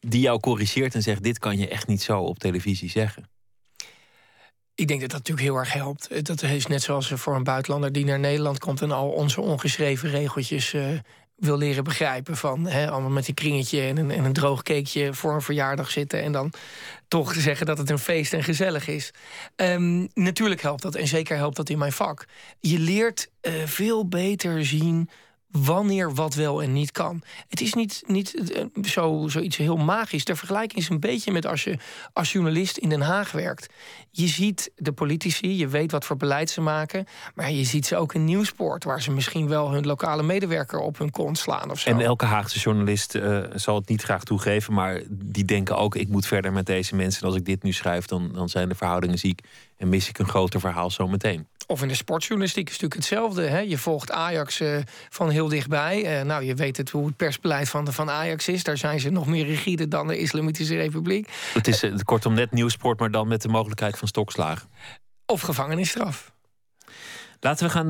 Die 0.00 0.20
jou 0.20 0.40
corrigeert 0.40 0.94
en 0.94 1.02
zegt: 1.02 1.22
Dit 1.22 1.38
kan 1.38 1.58
je 1.58 1.68
echt 1.68 1.86
niet 1.86 2.02
zo 2.02 2.20
op 2.20 2.38
televisie 2.38 2.90
zeggen. 2.90 3.30
Ik 4.74 4.88
denk 4.88 5.00
dat 5.00 5.10
dat 5.10 5.18
natuurlijk 5.18 5.46
heel 5.46 5.56
erg 5.56 5.72
helpt. 5.72 6.26
Dat 6.26 6.42
is 6.42 6.66
net 6.66 6.82
zoals 6.82 7.08
voor 7.08 7.34
een 7.34 7.44
buitenlander 7.44 7.92
die 7.92 8.04
naar 8.04 8.18
Nederland 8.18 8.58
komt 8.58 8.82
en 8.82 8.90
al 8.90 9.10
onze 9.10 9.40
ongeschreven 9.40 10.10
regeltjes 10.10 10.72
uh, 10.72 10.98
wil 11.44 11.56
leren 11.56 11.84
begrijpen. 11.84 12.36
Van 12.36 12.66
hè, 12.66 12.90
allemaal 12.90 13.10
met 13.10 13.28
een 13.28 13.34
kringetje 13.34 13.80
en 13.80 13.96
een, 13.96 14.10
en 14.10 14.24
een 14.24 14.32
droog 14.32 14.62
cakeje 14.62 15.14
voor 15.14 15.34
een 15.34 15.42
verjaardag 15.42 15.90
zitten. 15.90 16.22
En 16.22 16.32
dan 16.32 16.52
toch 17.08 17.34
zeggen 17.34 17.66
dat 17.66 17.78
het 17.78 17.90
een 17.90 17.98
feest 17.98 18.32
en 18.32 18.42
gezellig 18.42 18.88
is. 18.88 19.10
Um, 19.56 20.08
natuurlijk 20.14 20.62
helpt 20.62 20.82
dat. 20.82 20.94
En 20.94 21.06
zeker 21.06 21.36
helpt 21.36 21.56
dat 21.56 21.68
in 21.68 21.78
mijn 21.78 21.92
vak. 21.92 22.26
Je 22.60 22.78
leert 22.78 23.30
uh, 23.42 23.52
veel 23.64 24.08
beter 24.08 24.64
zien 24.64 25.10
wanneer 25.52 26.14
wat 26.14 26.34
wel 26.34 26.62
en 26.62 26.72
niet 26.72 26.90
kan. 26.90 27.22
Het 27.48 27.60
is 27.60 27.72
niet, 27.74 28.02
niet 28.06 28.52
eh, 28.52 28.64
zo, 28.84 29.24
zoiets 29.28 29.56
heel 29.56 29.76
magisch. 29.76 30.24
De 30.24 30.36
vergelijking 30.36 30.80
is 30.80 30.88
een 30.88 31.00
beetje 31.00 31.32
met 31.32 31.46
als 31.46 31.64
je 31.64 31.78
als 32.12 32.32
journalist 32.32 32.76
in 32.76 32.88
Den 32.88 33.00
Haag 33.00 33.32
werkt. 33.32 33.72
Je 34.10 34.26
ziet 34.26 34.70
de 34.76 34.92
politici, 34.92 35.56
je 35.56 35.68
weet 35.68 35.92
wat 35.92 36.04
voor 36.04 36.16
beleid 36.16 36.50
ze 36.50 36.60
maken. 36.60 37.06
Maar 37.34 37.50
je 37.50 37.64
ziet 37.64 37.86
ze 37.86 37.96
ook 37.96 38.14
in 38.14 38.24
Nieuwsport, 38.24 38.84
waar 38.84 39.02
ze 39.02 39.10
misschien 39.10 39.48
wel 39.48 39.70
hun 39.70 39.86
lokale 39.86 40.22
medewerker 40.22 40.78
op 40.78 40.98
hun 40.98 41.10
kont 41.10 41.38
slaan. 41.38 41.70
Of 41.70 41.80
zo. 41.80 41.90
En 41.90 42.00
elke 42.00 42.24
Haagse 42.24 42.58
journalist 42.58 43.14
uh, 43.14 43.40
zal 43.54 43.74
het 43.74 43.88
niet 43.88 44.02
graag 44.02 44.24
toegeven, 44.24 44.72
maar 44.72 45.02
die 45.10 45.44
denken 45.44 45.76
ook: 45.76 45.94
ik 45.94 46.08
moet 46.08 46.26
verder 46.26 46.52
met 46.52 46.66
deze 46.66 46.94
mensen. 46.94 47.22
En 47.22 47.28
als 47.28 47.36
ik 47.36 47.44
dit 47.44 47.62
nu 47.62 47.72
schrijf, 47.72 48.06
dan, 48.06 48.32
dan 48.32 48.48
zijn 48.48 48.68
de 48.68 48.74
verhoudingen 48.74 49.18
ziek 49.18 49.40
en 49.82 49.88
mis 49.88 50.08
ik 50.08 50.18
een 50.18 50.28
groter 50.28 50.60
verhaal 50.60 50.90
zo 50.90 51.08
meteen. 51.08 51.48
Of 51.66 51.82
in 51.82 51.88
de 51.88 51.94
sportjournalistiek 51.94 52.66
is 52.66 52.72
natuurlijk 52.72 53.00
hetzelfde. 53.00 53.42
Hè? 53.42 53.58
Je 53.58 53.78
volgt 53.78 54.10
Ajax 54.10 54.60
uh, 54.60 54.76
van 55.08 55.30
heel 55.30 55.48
dichtbij. 55.48 56.20
Uh, 56.20 56.26
nou, 56.26 56.44
je 56.44 56.54
weet 56.54 56.76
het, 56.76 56.90
hoe 56.90 57.06
het 57.06 57.16
persbeleid 57.16 57.68
van, 57.68 57.92
van 57.92 58.10
Ajax 58.10 58.48
is. 58.48 58.64
Daar 58.64 58.76
zijn 58.76 59.00
ze 59.00 59.10
nog 59.10 59.26
meer 59.26 59.46
rigide 59.46 59.88
dan 59.88 60.06
de 60.06 60.18
Islamitische 60.18 60.76
Republiek. 60.76 61.28
Het 61.54 61.68
is 61.68 61.84
uh, 61.84 61.94
kortom 62.04 62.34
net 62.34 62.50
nieuwsport, 62.50 63.00
maar 63.00 63.10
dan 63.10 63.28
met 63.28 63.42
de 63.42 63.48
mogelijkheid 63.48 63.98
van 63.98 64.08
stokslagen. 64.08 64.68
Of 65.26 65.40
gevangenisstraf. 65.40 66.32
Laten 67.40 67.66
we 67.66 67.72
gaan 67.72 67.88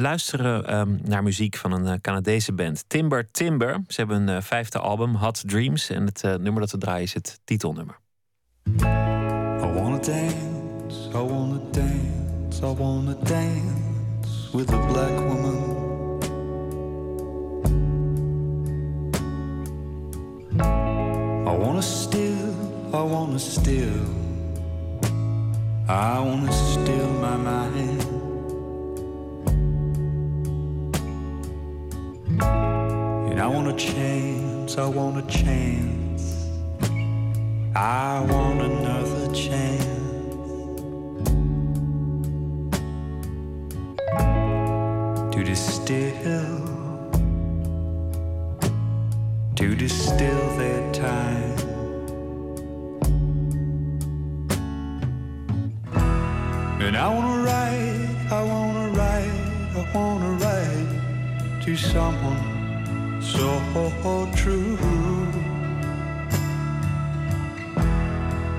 luisteren 0.00 0.78
um, 0.78 1.00
naar 1.04 1.22
muziek 1.22 1.56
van 1.56 1.72
een 1.72 2.00
Canadese 2.00 2.52
band. 2.52 2.84
Timber 2.86 3.30
Timber. 3.30 3.80
Ze 3.88 4.00
hebben 4.00 4.28
een 4.28 4.42
vijfde 4.42 4.78
album, 4.78 5.14
Hot 5.14 5.42
Dreams. 5.46 5.90
En 5.90 6.04
het 6.04 6.22
nummer 6.22 6.60
dat 6.60 6.70
we 6.70 6.78
draaien 6.78 7.02
is 7.02 7.14
het 7.14 7.40
titelnummer. 7.44 7.98
I 9.62 9.66
wanna 9.66 9.98
dance, 9.98 10.49
I 11.12 11.22
wanna 11.22 11.58
dance. 11.72 12.62
I 12.62 12.70
wanna 12.70 13.14
dance 13.24 14.52
with 14.54 14.72
a 14.72 14.78
black 14.78 15.10
woman. 15.28 15.58
I 21.48 21.52
wanna 21.52 21.82
steal, 21.82 22.54
I 22.94 23.02
wanna 23.02 23.40
steal. 23.40 24.06
I 25.88 26.20
wanna 26.20 26.52
steal 26.52 27.10
my 27.14 27.36
mind. 27.36 28.04
And 33.30 33.40
I 33.40 33.46
want 33.48 33.66
a 33.66 33.74
chance, 33.74 34.78
I 34.78 34.86
want 34.86 35.18
a 35.18 35.26
chance. 35.26 36.46
I 37.74 38.20
want 38.30 38.60
another 38.60 39.34
chance. 39.34 40.09
To 45.40 45.46
distill, 45.46 46.58
to 49.56 49.74
distill 49.74 50.56
their 50.58 50.92
time. 50.92 51.58
And 56.82 56.94
I 56.94 57.08
wanna 57.08 57.42
write, 57.42 58.08
I 58.30 58.42
wanna 58.42 58.88
write, 58.90 59.76
I 59.76 59.90
wanna 59.94 60.32
write 60.42 61.62
to 61.62 61.74
someone 61.74 63.22
so 63.22 63.48
true. 64.36 64.76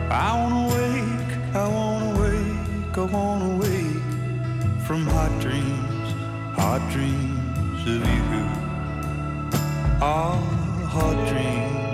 I 0.09 0.29
wanna 0.39 0.63
wake, 0.75 1.31
I 1.53 1.67
wanna 1.67 2.11
wake, 2.21 2.97
I 2.97 3.05
wanna 3.15 3.57
wake 3.57 4.81
from 4.87 5.05
hot 5.05 5.31
dreams 5.41 5.90
hot 6.61 6.91
dreams 6.91 7.81
of 7.87 8.05
you. 8.33 8.45
Our 9.99 10.35
hot 10.93 11.17
dreams. 11.27 11.90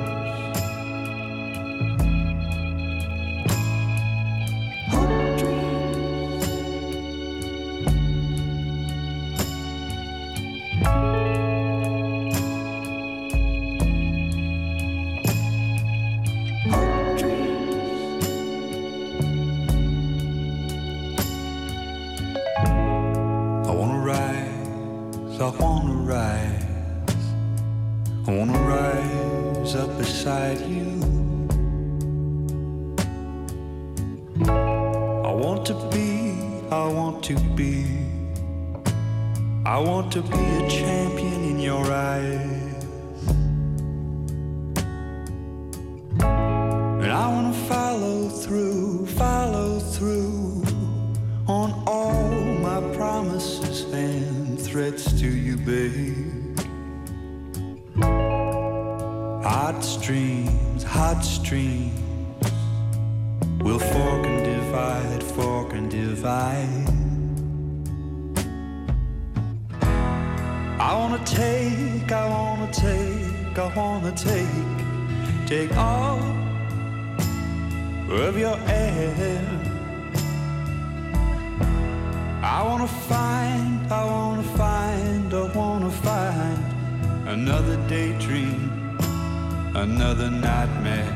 hot 61.08 61.24
stream. 61.24 61.92
will 63.64 63.80
fork 63.80 64.24
and 64.32 64.44
divide, 64.54 65.24
fork 65.36 65.72
and 65.72 65.90
divide. 65.90 66.88
I 70.88 70.92
wanna 71.00 71.24
take, 71.24 72.12
I 72.12 72.26
wanna 72.36 72.70
take, 72.74 73.58
I 73.66 73.68
wanna 73.80 74.14
take, 74.30 74.78
take 75.54 75.72
all 75.78 76.20
of 78.24 78.38
your 78.38 78.58
air. 78.68 79.48
I 82.56 82.58
wanna 82.68 82.92
find, 83.12 83.92
I 84.00 84.04
wanna 84.14 84.48
find, 84.62 85.34
I 85.34 85.44
wanna 85.60 85.92
find 86.08 86.60
another 87.36 87.78
daydream 87.88 88.77
another 89.78 90.32
nightmare. 90.32 91.14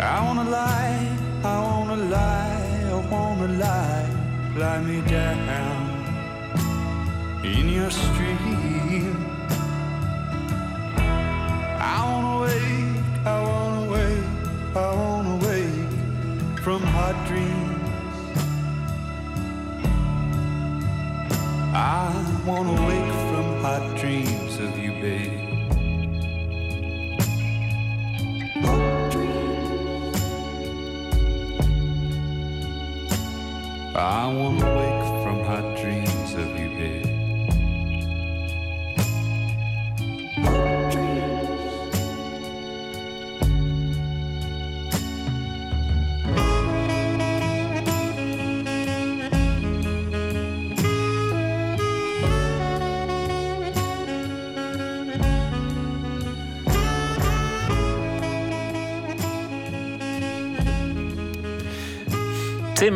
I 0.00 0.20
wanna 0.24 0.50
lie, 0.50 1.16
I 1.44 1.60
wanna 1.60 1.96
lie, 1.96 2.90
I 2.90 3.08
wanna 3.08 3.48
lie, 3.64 4.08
lie 4.56 4.80
me 4.82 5.00
down 5.02 5.88
in 7.44 7.68
your 7.68 7.90
stream. 7.90 9.16
I 11.78 11.98
wanna 12.10 12.40
wake, 12.40 13.04
I 13.24 13.40
wanna 13.48 13.90
wake, 13.92 14.24
I 14.74 14.94
wanna 15.02 15.36
wake 15.46 16.58
from 16.64 16.82
hot 16.82 17.16
dreams. 17.28 17.78
I 21.72 22.10
wanna 22.44 22.74
wake 22.88 23.12
from 23.30 23.46
hot 23.62 23.96
dreams. 24.00 24.33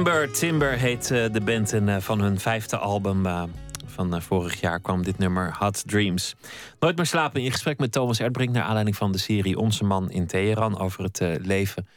Timber, 0.09 0.73
heet 0.73 1.11
uh, 1.11 1.33
de 1.33 1.41
band 1.41 1.73
en 1.73 1.89
uh, 1.89 1.97
van 1.97 2.21
hun 2.21 2.41
vijfde 2.41 2.77
album 2.77 3.27
uh, 3.27 3.43
van 3.87 4.23
vorig 4.23 4.61
jaar 4.61 4.81
kwam 4.81 5.03
dit 5.03 5.19
nummer 5.19 5.57
Hot 5.59 5.89
Dreams. 5.89 6.35
Nooit 6.81 6.97
meer 6.97 7.07
slapen 7.07 7.43
in 7.43 7.51
gesprek 7.51 7.79
met 7.79 7.93
Thomas 7.93 8.21
Erdbrink 8.21 8.53
naar 8.53 8.63
aanleiding 8.63 8.97
van 8.97 9.13
de 9.13 9.19
serie 9.19 9.59
Onze 9.59 9.85
Man 9.85 10.11
in 10.11 10.27
Teheran 10.27 10.79
over 10.79 11.03
het 11.03 11.21
leven 11.43 11.89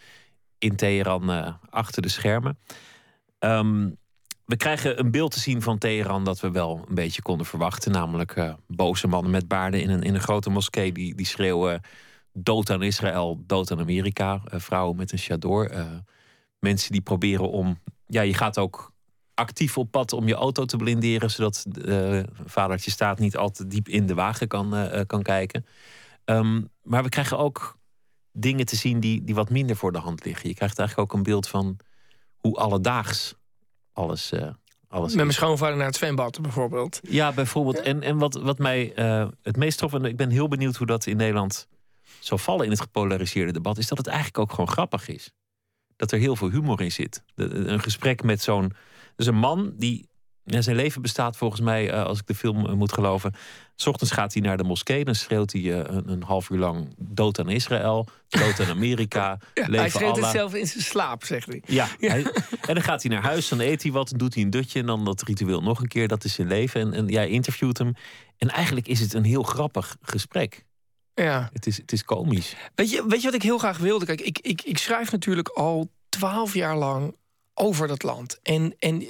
in 0.57 0.75
Teheran 0.75 1.59
achter 1.69 2.01
de 2.01 2.09
schermen. 2.09 2.57
Um, 3.39 3.97
we 4.45 4.57
krijgen 4.57 4.99
een 4.99 5.11
beeld 5.11 5.31
te 5.31 5.39
zien 5.39 5.61
van 5.61 5.77
Teheran 5.77 6.25
dat 6.25 6.39
we 6.39 6.51
wel 6.51 6.85
een 6.87 6.95
beetje 6.95 7.21
konden 7.21 7.45
verwachten. 7.45 7.91
Namelijk 7.91 8.55
boze 8.67 9.07
mannen 9.07 9.31
met 9.31 9.47
baarden 9.47 9.81
in 9.81 9.89
een, 9.89 10.01
in 10.01 10.13
een 10.13 10.21
grote 10.21 10.49
moskee 10.49 10.91
die, 10.91 11.15
die 11.15 11.25
schreeuwen 11.25 11.81
dood 12.33 12.69
aan 12.69 12.83
Israël, 12.83 13.43
dood 13.45 13.71
aan 13.71 13.79
Amerika. 13.79 14.41
Vrouwen 14.45 14.97
met 14.97 15.11
een 15.11 15.17
chador. 15.17 15.71
Mensen 16.59 16.91
die 16.91 17.01
proberen 17.01 17.49
om. 17.49 17.77
Ja, 18.11 18.21
je 18.21 18.33
gaat 18.33 18.57
ook 18.57 18.91
actief 19.33 19.77
op 19.77 19.91
pad 19.91 20.13
om 20.13 20.27
je 20.27 20.33
auto 20.33 20.65
te 20.65 20.77
blinderen, 20.77 21.31
zodat 21.31 21.65
vadertje 22.45 22.91
staat 22.91 23.19
niet 23.19 23.37
al 23.37 23.49
te 23.49 23.67
diep 23.67 23.89
in 23.89 24.05
de 24.05 24.13
wagen 24.13 24.47
kan, 24.47 24.89
kan 25.07 25.21
kijken. 25.21 25.65
Um, 26.25 26.69
maar 26.83 27.03
we 27.03 27.09
krijgen 27.09 27.37
ook 27.37 27.77
dingen 28.31 28.65
te 28.65 28.75
zien 28.75 28.99
die, 28.99 29.23
die 29.23 29.35
wat 29.35 29.49
minder 29.49 29.75
voor 29.75 29.91
de 29.91 29.97
hand 29.97 30.25
liggen. 30.25 30.49
Je 30.49 30.55
krijgt 30.55 30.79
eigenlijk 30.79 31.11
ook 31.11 31.17
een 31.17 31.23
beeld 31.23 31.47
van 31.47 31.77
hoe 32.37 32.55
alledaags 32.55 33.35
alles. 33.93 34.31
Uh, 34.31 34.47
alles 34.87 35.13
Met 35.13 35.23
mijn 35.23 35.33
schoonvader 35.33 35.77
naar 35.77 35.85
het 35.85 35.95
zwembad 35.95 36.41
bijvoorbeeld. 36.41 36.99
Ja, 37.03 37.31
bijvoorbeeld. 37.31 37.81
En, 37.81 38.01
en 38.01 38.17
wat, 38.17 38.33
wat 38.33 38.57
mij 38.57 38.93
uh, 38.95 39.27
het 39.41 39.57
meest 39.57 39.77
trof, 39.77 39.93
en 39.93 40.05
ik 40.05 40.17
ben 40.17 40.29
heel 40.29 40.47
benieuwd 40.47 40.75
hoe 40.75 40.87
dat 40.87 41.05
in 41.05 41.17
Nederland 41.17 41.67
zou 42.19 42.39
vallen 42.39 42.65
in 42.65 42.71
het 42.71 42.81
gepolariseerde 42.81 43.51
debat, 43.51 43.77
is 43.77 43.87
dat 43.87 43.97
het 43.97 44.07
eigenlijk 44.07 44.37
ook 44.37 44.49
gewoon 44.49 44.69
grappig 44.69 45.07
is. 45.07 45.31
Dat 46.01 46.11
er 46.11 46.19
heel 46.19 46.35
veel 46.35 46.49
humor 46.49 46.81
in 46.81 46.91
zit. 46.91 47.23
Een 47.35 47.79
gesprek 47.79 48.23
met 48.23 48.41
zo'n. 48.41 48.73
Dus 49.15 49.25
een 49.25 49.35
man 49.35 49.73
die 49.77 50.09
ja, 50.43 50.61
zijn 50.61 50.75
leven 50.75 51.01
bestaat 51.01 51.37
volgens 51.37 51.61
mij, 51.61 51.93
uh, 51.93 52.03
als 52.03 52.19
ik 52.19 52.27
de 52.27 52.35
film 52.35 52.65
uh, 52.65 52.73
moet 52.73 52.93
geloven. 52.93 53.33
S 53.75 53.87
ochtends 53.87 54.13
gaat 54.13 54.33
hij 54.33 54.41
naar 54.41 54.57
de 54.57 54.63
moskee, 54.63 55.03
dan 55.03 55.15
schreeuwt 55.15 55.51
hij 55.51 55.61
uh, 55.61 55.77
een, 55.77 56.09
een, 56.09 56.23
half 56.23 56.49
uur 56.49 56.57
lang 56.57 56.95
dood 56.97 57.39
aan 57.39 57.49
Israël, 57.49 58.07
dood 58.27 58.59
aan 58.59 58.69
Amerika. 58.69 59.39
ja, 59.53 59.69
hij 59.69 59.89
schreeuwt 59.89 60.15
het 60.15 60.25
zelf 60.25 60.53
in 60.53 60.67
zijn 60.67 60.83
slaap, 60.83 61.23
zegt 61.23 61.47
hij. 61.47 61.61
Ja, 61.65 61.87
ja. 61.99 62.09
Hij, 62.09 62.23
en 62.67 62.73
dan 62.73 62.81
gaat 62.81 63.03
hij 63.03 63.11
naar 63.11 63.23
huis, 63.23 63.47
dan 63.47 63.59
eet 63.59 63.83
hij 63.83 63.91
wat, 63.91 64.09
dan 64.09 64.17
doet 64.17 64.33
hij 64.33 64.43
een 64.43 64.49
dutje 64.49 64.79
en 64.79 64.85
dan 64.85 65.05
dat 65.05 65.21
ritueel 65.21 65.61
nog 65.61 65.79
een 65.79 65.87
keer. 65.87 66.07
Dat 66.07 66.23
is 66.23 66.33
zijn 66.33 66.47
leven. 66.47 66.81
En, 66.81 66.93
en 66.93 67.07
jij 67.07 67.29
interviewt 67.29 67.77
hem. 67.77 67.93
En 68.37 68.49
eigenlijk 68.49 68.87
is 68.87 68.99
het 68.99 69.13
een 69.13 69.25
heel 69.25 69.43
grappig 69.43 69.97
gesprek. 70.01 70.65
Ja. 71.23 71.49
Het 71.53 71.67
is, 71.67 71.77
het 71.77 71.91
is 71.91 72.03
komisch. 72.03 72.55
Weet 72.75 72.91
je, 72.91 73.05
weet 73.07 73.19
je 73.19 73.25
wat 73.25 73.35
ik 73.35 73.43
heel 73.43 73.57
graag 73.57 73.77
wilde? 73.77 74.05
Kijk, 74.05 74.21
ik, 74.21 74.39
ik, 74.39 74.61
ik 74.61 74.77
schrijf 74.77 75.11
natuurlijk 75.11 75.47
al 75.47 75.91
twaalf 76.09 76.53
jaar 76.53 76.77
lang 76.77 77.15
over 77.53 77.87
dat 77.87 78.03
land. 78.03 78.39
En, 78.41 78.75
en 78.79 79.05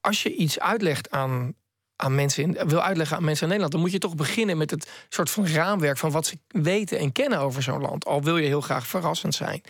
als 0.00 0.22
je 0.22 0.34
iets 0.34 0.58
uitlegt 0.58 1.10
aan, 1.10 1.54
aan 1.96 2.14
mensen 2.14 2.42
in, 2.42 2.68
wil 2.68 2.82
uitleggen 2.82 3.16
aan 3.16 3.24
mensen 3.24 3.42
in 3.42 3.48
Nederland, 3.48 3.72
dan 3.72 3.82
moet 3.82 3.92
je 3.92 3.98
toch 3.98 4.14
beginnen 4.14 4.56
met 4.56 4.70
het 4.70 4.90
soort 5.08 5.30
van 5.30 5.46
raamwerk 5.46 5.98
van 5.98 6.10
wat 6.10 6.26
ze 6.26 6.38
weten 6.48 6.98
en 6.98 7.12
kennen 7.12 7.38
over 7.38 7.62
zo'n 7.62 7.80
land. 7.80 8.04
Al 8.04 8.22
wil 8.22 8.36
je 8.36 8.46
heel 8.46 8.60
graag 8.60 8.86
verrassend 8.86 9.34
zijn. 9.34 9.62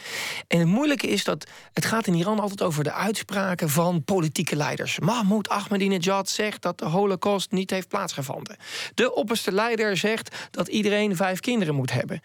En 0.49 0.59
het 0.59 0.69
moeilijke 0.69 1.09
is 1.09 1.25
dat 1.25 1.51
het 1.73 1.85
gaat 1.85 2.07
in 2.07 2.15
Iran 2.15 2.41
altijd 2.41 2.63
over 2.63 2.85
de 2.85 2.93
uitspraken 2.93 3.71
van 3.71 4.05
politieke 4.05 4.57
leiders. 4.57 4.99
Mahmoud 4.99 5.49
Ahmadinejad 5.49 6.29
zegt 6.29 6.63
dat 6.63 6.79
de 6.79 6.85
Holocaust 6.85 7.51
niet 7.51 7.71
heeft 7.71 7.89
plaatsgevonden. 7.89 8.57
De 8.95 9.15
opperste 9.15 9.53
leider 9.53 9.97
zegt 9.97 10.37
dat 10.51 10.69
iedereen 10.69 11.17
vijf 11.17 11.41
kinderen 11.41 11.75
moet 11.75 11.93
hebben. 11.93 12.21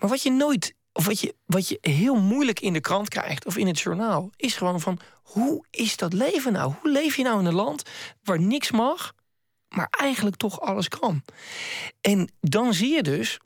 Maar 0.00 0.08
wat 0.08 0.22
je 0.22 0.30
nooit 0.30 0.74
of 0.92 1.06
wat 1.06 1.20
je, 1.20 1.34
wat 1.46 1.68
je 1.68 1.78
heel 1.80 2.14
moeilijk 2.14 2.60
in 2.60 2.72
de 2.72 2.80
krant 2.80 3.08
krijgt 3.08 3.46
of 3.46 3.56
in 3.56 3.66
het 3.66 3.80
journaal, 3.80 4.30
is 4.36 4.56
gewoon 4.56 4.80
van 4.80 4.98
hoe 5.22 5.64
is 5.70 5.96
dat 5.96 6.12
leven 6.12 6.52
nou? 6.52 6.72
Hoe 6.80 6.90
leef 6.90 7.16
je 7.16 7.22
nou 7.22 7.38
in 7.40 7.46
een 7.46 7.54
land 7.54 7.82
waar 8.22 8.40
niks 8.40 8.70
mag, 8.70 9.12
maar 9.76 9.88
eigenlijk 9.90 10.36
toch 10.36 10.60
alles 10.60 10.88
kan? 10.88 11.22
En 12.00 12.30
dan 12.40 12.74
zie 12.74 12.94
je 12.94 13.02
dus, 13.02 13.38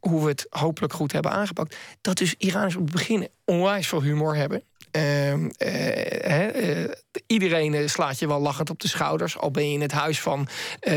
hoe 0.00 0.22
we 0.22 0.28
het 0.28 0.46
hopelijk 0.50 0.92
goed 0.92 1.12
hebben 1.12 1.32
aangepakt, 1.32 1.76
dat 2.00 2.16
dus 2.16 2.34
Iraniërs 2.38 2.76
op 2.76 2.82
het 2.82 2.92
begin 2.92 3.28
onwijs 3.44 3.88
veel 3.88 4.02
humor 4.02 4.36
hebben. 4.36 4.62
Uh, 4.96 5.34
uh, 5.34 6.78
uh, 6.78 6.90
iedereen 7.26 7.90
slaat 7.90 8.18
je 8.18 8.26
wel 8.26 8.40
lachend 8.40 8.70
op 8.70 8.80
de 8.80 8.88
schouders. 8.88 9.38
Al 9.38 9.50
ben 9.50 9.68
je 9.68 9.74
in 9.74 9.80
het 9.80 9.92
huis 9.92 10.20
van 10.20 10.48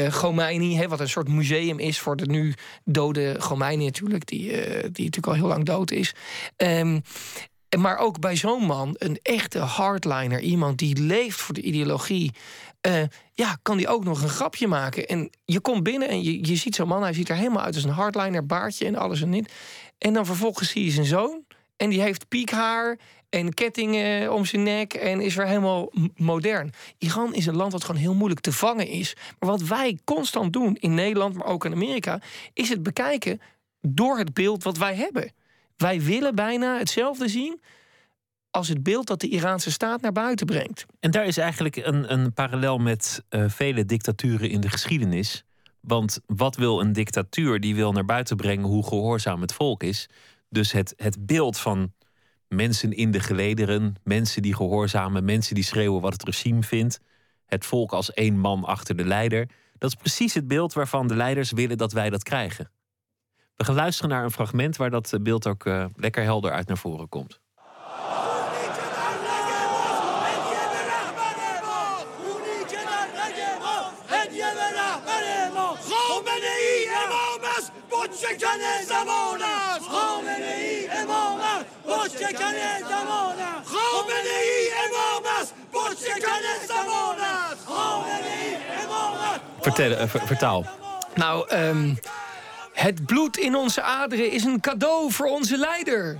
Khomeini, 0.09 0.87
wat 0.87 0.99
een 0.99 1.09
soort 1.09 1.27
museum 1.27 1.79
is 1.79 1.99
voor 1.99 2.15
de 2.15 2.25
nu 2.25 2.53
dode 2.83 3.35
Khomeini 3.39 3.85
natuurlijk, 3.85 4.25
die, 4.25 4.51
die 4.91 5.05
natuurlijk 5.05 5.27
al 5.27 5.33
heel 5.33 5.47
lang 5.47 5.65
dood 5.65 5.91
is. 5.91 6.13
Um, 6.57 7.01
maar 7.77 7.97
ook 7.97 8.19
bij 8.19 8.35
zo'n 8.35 8.65
man, 8.65 8.95
een 8.97 9.19
echte 9.21 9.59
hardliner, 9.59 10.39
iemand 10.39 10.77
die 10.77 11.01
leeft 11.01 11.41
voor 11.41 11.53
de 11.53 11.61
ideologie. 11.61 12.31
Ja, 13.33 13.57
kan 13.61 13.77
die 13.77 13.87
ook 13.87 14.03
nog 14.03 14.21
een 14.21 14.29
grapje 14.29 14.67
maken. 14.67 15.07
En 15.07 15.29
je 15.45 15.59
komt 15.59 15.83
binnen 15.83 16.07
en 16.07 16.23
je, 16.23 16.47
je 16.47 16.55
ziet 16.55 16.75
zo'n 16.75 16.87
man, 16.87 17.01
hij 17.01 17.13
ziet 17.13 17.29
er 17.29 17.35
helemaal 17.35 17.63
uit 17.63 17.75
als 17.75 17.83
een 17.83 17.89
hardliner, 17.89 18.45
baardje 18.45 18.85
en 18.85 18.95
alles 18.95 19.21
en 19.21 19.29
niet. 19.29 19.51
En 19.97 20.13
dan 20.13 20.25
vervolgens 20.25 20.69
zie 20.69 20.85
je 20.85 20.91
zijn 20.91 21.05
zoon. 21.05 21.43
En 21.77 21.89
die 21.89 22.01
heeft 22.01 22.27
piekhaar 22.27 22.99
en 23.29 23.53
kettingen 23.53 24.33
om 24.33 24.45
zijn 24.45 24.63
nek 24.63 24.93
en 24.93 25.21
is 25.21 25.35
weer 25.35 25.47
helemaal 25.47 25.91
modern. 26.15 26.73
Iran 26.97 27.33
is 27.33 27.45
een 27.45 27.55
land 27.55 27.71
wat 27.71 27.83
gewoon 27.83 28.01
heel 28.01 28.13
moeilijk 28.13 28.41
te 28.41 28.51
vangen 28.51 28.87
is. 28.87 29.15
Maar 29.39 29.49
wat 29.49 29.61
wij 29.61 29.99
constant 30.03 30.53
doen 30.53 30.75
in 30.75 30.93
Nederland, 30.93 31.35
maar 31.35 31.47
ook 31.47 31.65
in 31.65 31.73
Amerika, 31.73 32.21
is 32.53 32.69
het 32.69 32.83
bekijken 32.83 33.41
door 33.81 34.17
het 34.17 34.33
beeld 34.33 34.63
wat 34.63 34.77
wij 34.77 34.95
hebben. 34.95 35.31
Wij 35.77 36.01
willen 36.01 36.35
bijna 36.35 36.77
hetzelfde 36.77 37.27
zien 37.27 37.61
als 38.53 38.67
het 38.67 38.83
beeld 38.83 39.07
dat 39.07 39.19
de 39.19 39.29
Iraanse 39.29 39.71
staat 39.71 40.01
naar 40.01 40.11
buiten 40.11 40.45
brengt. 40.45 40.85
En 40.99 41.11
daar 41.11 41.25
is 41.25 41.37
eigenlijk 41.37 41.75
een, 41.75 42.13
een 42.13 42.33
parallel 42.33 42.77
met 42.77 43.23
uh, 43.29 43.45
vele 43.47 43.85
dictaturen 43.85 44.49
in 44.49 44.61
de 44.61 44.69
geschiedenis. 44.69 45.43
Want 45.79 46.19
wat 46.25 46.55
wil 46.55 46.79
een 46.79 46.93
dictatuur? 46.93 47.59
Die 47.59 47.75
wil 47.75 47.91
naar 47.91 48.05
buiten 48.05 48.35
brengen 48.35 48.65
hoe 48.65 48.87
gehoorzaam 48.87 49.41
het 49.41 49.53
volk 49.53 49.83
is. 49.83 50.09
Dus 50.49 50.71
het, 50.71 50.93
het 50.97 51.25
beeld 51.25 51.57
van 51.57 51.93
mensen 52.47 52.91
in 52.91 53.11
de 53.11 53.19
gelederen, 53.19 53.95
mensen 54.03 54.41
die 54.41 54.55
gehoorzamen, 54.55 55.25
mensen 55.25 55.55
die 55.55 55.63
schreeuwen 55.63 56.01
wat 56.01 56.13
het 56.13 56.23
regime 56.23 56.63
vindt, 56.63 56.99
het 57.45 57.65
volk 57.65 57.91
als 57.91 58.13
één 58.13 58.37
man 58.37 58.63
achter 58.63 58.95
de 58.95 59.05
leider. 59.05 59.49
Dat 59.77 59.89
is 59.89 59.95
precies 59.95 60.33
het 60.33 60.47
beeld 60.47 60.73
waarvan 60.73 61.07
de 61.07 61.15
leiders 61.15 61.51
willen 61.51 61.77
dat 61.77 61.91
wij 61.91 62.09
dat 62.09 62.23
krijgen. 62.23 62.71
We 63.55 63.63
gaan 63.63 63.75
luisteren 63.75 64.09
naar 64.09 64.23
een 64.23 64.31
fragment 64.31 64.77
waar 64.77 64.89
dat 64.89 65.17
beeld 65.21 65.47
ook 65.47 65.65
uh, 65.65 65.85
lekker 65.95 66.23
helder 66.23 66.51
uit 66.51 66.67
naar 66.67 66.77
voren 66.77 67.09
komt. 67.09 67.41
شکن 78.32 78.84
زمان 78.86 79.42
است 79.42 79.88
خامنه 79.88 80.54
ای 80.58 80.88
امام 80.90 81.40
است 81.40 81.66
با 81.84 82.06
شکن 82.06 82.54
زمان 82.88 83.38
است 83.38 83.66
خامنه 83.66 84.36
ای 84.42 84.56
امام 84.74 85.24
است 85.34 85.52
Vertel, 89.62 89.92
uh, 89.92 90.28
vertaal. 90.32 90.64
Nou, 91.14 91.54
um, 91.54 91.98
het 92.72 93.06
bloed 93.06 93.36
in 93.36 93.54
onze 93.54 93.82
aderen 93.82 94.30
is 94.30 94.44
een 94.44 94.60
cadeau 94.60 95.12
voor 95.12 95.26
onze 95.26 95.56
leider. 95.56 96.18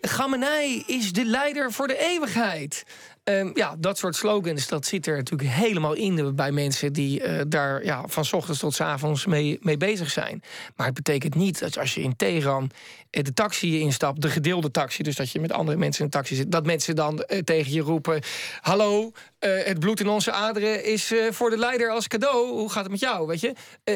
Khamenei 0.00 0.82
is 0.86 1.12
de 1.12 1.24
leider 1.24 1.72
voor 1.72 1.86
de 1.86 1.98
eeuwigheid. 1.98 2.84
Um, 3.29 3.51
ja, 3.53 3.75
dat 3.79 3.97
soort 3.97 4.15
slogans, 4.15 4.67
dat 4.67 4.85
zit 4.85 5.07
er 5.07 5.15
natuurlijk 5.15 5.49
helemaal 5.49 5.93
in 5.93 6.35
bij 6.35 6.51
mensen 6.51 6.93
die 6.93 7.23
uh, 7.23 7.41
daar 7.47 7.85
ja, 7.85 8.03
van 8.07 8.25
ochtends 8.31 8.59
tot 8.59 8.81
avonds 8.81 9.25
mee, 9.25 9.57
mee 9.61 9.77
bezig 9.77 10.09
zijn. 10.09 10.43
Maar 10.75 10.85
het 10.85 10.95
betekent 10.95 11.35
niet 11.35 11.59
dat 11.59 11.77
als 11.77 11.93
je 11.93 12.01
in 12.01 12.15
Teheran 12.15 12.71
eh, 13.09 13.23
de 13.23 13.33
taxi 13.33 13.79
instapt, 13.79 14.21
de 14.21 14.29
gedeelde 14.29 14.71
taxi, 14.71 15.03
dus 15.03 15.15
dat 15.15 15.31
je 15.31 15.39
met 15.39 15.51
andere 15.51 15.77
mensen 15.77 15.99
in 15.99 16.05
een 16.05 16.11
taxi 16.11 16.35
zit, 16.35 16.51
dat 16.51 16.65
mensen 16.65 16.95
dan 16.95 17.25
uh, 17.27 17.39
tegen 17.39 17.71
je 17.71 17.81
roepen: 17.81 18.21
Hallo, 18.61 19.11
het 19.39 19.79
bloed 19.79 19.99
in 19.99 20.07
onze 20.07 20.31
aderen 20.31 20.85
is 20.85 21.13
voor 21.29 21.49
de 21.49 21.57
leider 21.57 21.89
als 21.89 22.07
cadeau. 22.07 22.49
Hoe 22.49 22.69
gaat 22.69 22.83
het 22.83 22.91
met 22.91 22.99
jou? 22.99 23.27
Weet 23.27 23.41
je? 23.41 23.53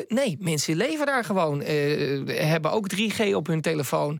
nee, 0.07 0.37
mensen 0.39 0.75
leven 0.75 1.05
daar 1.05 1.23
gewoon. 1.23 1.59
hebben 1.61 2.71
ook 2.71 2.87
3G 2.95 3.33
op 3.33 3.47
hun 3.47 3.61
telefoon, 3.61 4.19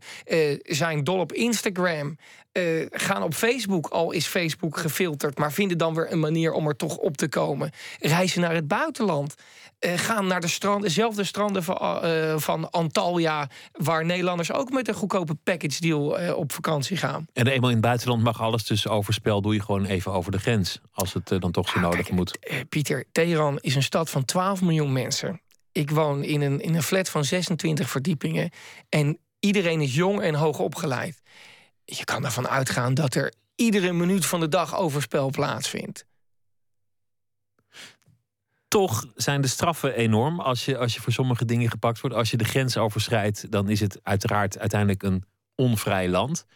zijn 0.62 1.04
dol 1.04 1.18
op 1.18 1.32
Instagram. 1.32 2.16
Uh, 2.58 2.86
gaan 2.90 3.22
op 3.22 3.34
Facebook, 3.34 3.86
al 3.86 4.10
is 4.10 4.26
Facebook 4.26 4.76
gefilterd, 4.76 5.38
maar 5.38 5.52
vinden 5.52 5.78
dan 5.78 5.94
weer 5.94 6.12
een 6.12 6.20
manier 6.20 6.52
om 6.52 6.66
er 6.66 6.76
toch 6.76 6.96
op 6.96 7.16
te 7.16 7.28
komen. 7.28 7.70
Reizen 8.00 8.40
naar 8.40 8.54
het 8.54 8.68
buitenland. 8.68 9.34
Uh, 9.80 9.92
gaan 9.96 10.26
naar 10.26 10.40
de 10.40 10.48
strand, 10.48 10.82
dezelfde 10.82 11.24
stranden 11.24 11.62
van, 11.64 12.00
uh, 12.04 12.38
van 12.38 12.70
Antalya, 12.70 13.48
waar 13.72 14.04
Nederlanders 14.04 14.52
ook 14.52 14.70
met 14.70 14.88
een 14.88 14.94
goedkope 14.94 15.34
package 15.34 15.80
deal 15.80 16.34
op 16.34 16.52
vakantie 16.52 16.96
gaan. 16.96 17.26
En 17.32 17.46
eenmaal 17.46 17.68
in 17.68 17.76
het 17.76 17.84
buitenland 17.84 18.22
mag 18.22 18.40
alles, 18.40 18.64
dus 18.64 18.88
overspel 18.88 19.40
doe 19.40 19.54
je 19.54 19.60
gewoon 19.60 19.84
even 19.84 20.12
over 20.12 20.32
de 20.32 20.38
grens, 20.38 20.80
als 20.92 21.12
het 21.12 21.28
dan 21.28 21.50
toch 21.50 21.68
zo 21.68 21.76
ah, 21.76 21.82
nodig 21.82 22.00
kijk, 22.00 22.10
moet. 22.10 22.38
Pieter, 22.68 23.04
Teheran 23.12 23.58
is 23.60 23.74
een 23.74 23.82
stad 23.82 24.10
van 24.10 24.24
12 24.24 24.62
miljoen 24.62 24.92
mensen. 24.92 25.40
Ik 25.72 25.90
woon 25.90 26.22
in 26.22 26.40
een, 26.40 26.60
in 26.60 26.74
een 26.74 26.82
flat 26.82 27.08
van 27.08 27.24
26 27.24 27.90
verdiepingen 27.90 28.50
en 28.88 29.18
iedereen 29.40 29.80
is 29.80 29.94
jong 29.94 30.20
en 30.20 30.34
hoog 30.34 30.58
opgeleid 30.58 31.22
je 31.84 32.04
kan 32.04 32.24
ervan 32.24 32.48
uitgaan 32.48 32.94
dat 32.94 33.14
er 33.14 33.32
iedere 33.54 33.92
minuut 33.92 34.26
van 34.26 34.40
de 34.40 34.48
dag 34.48 34.76
overspel 34.76 35.30
plaatsvindt. 35.30 36.06
Toch 38.68 39.04
zijn 39.14 39.40
de 39.40 39.48
straffen 39.48 39.94
enorm 39.94 40.40
als 40.40 40.64
je, 40.64 40.78
als 40.78 40.94
je 40.94 41.00
voor 41.00 41.12
sommige 41.12 41.44
dingen 41.44 41.70
gepakt 41.70 42.00
wordt. 42.00 42.16
Als 42.16 42.30
je 42.30 42.36
de 42.36 42.44
grens 42.44 42.76
overschrijdt, 42.76 43.50
dan 43.50 43.68
is 43.68 43.80
het 43.80 43.98
uiteraard 44.02 44.58
uiteindelijk 44.58 45.02
een 45.02 45.24
onvrij 45.54 46.08
land. 46.08 46.46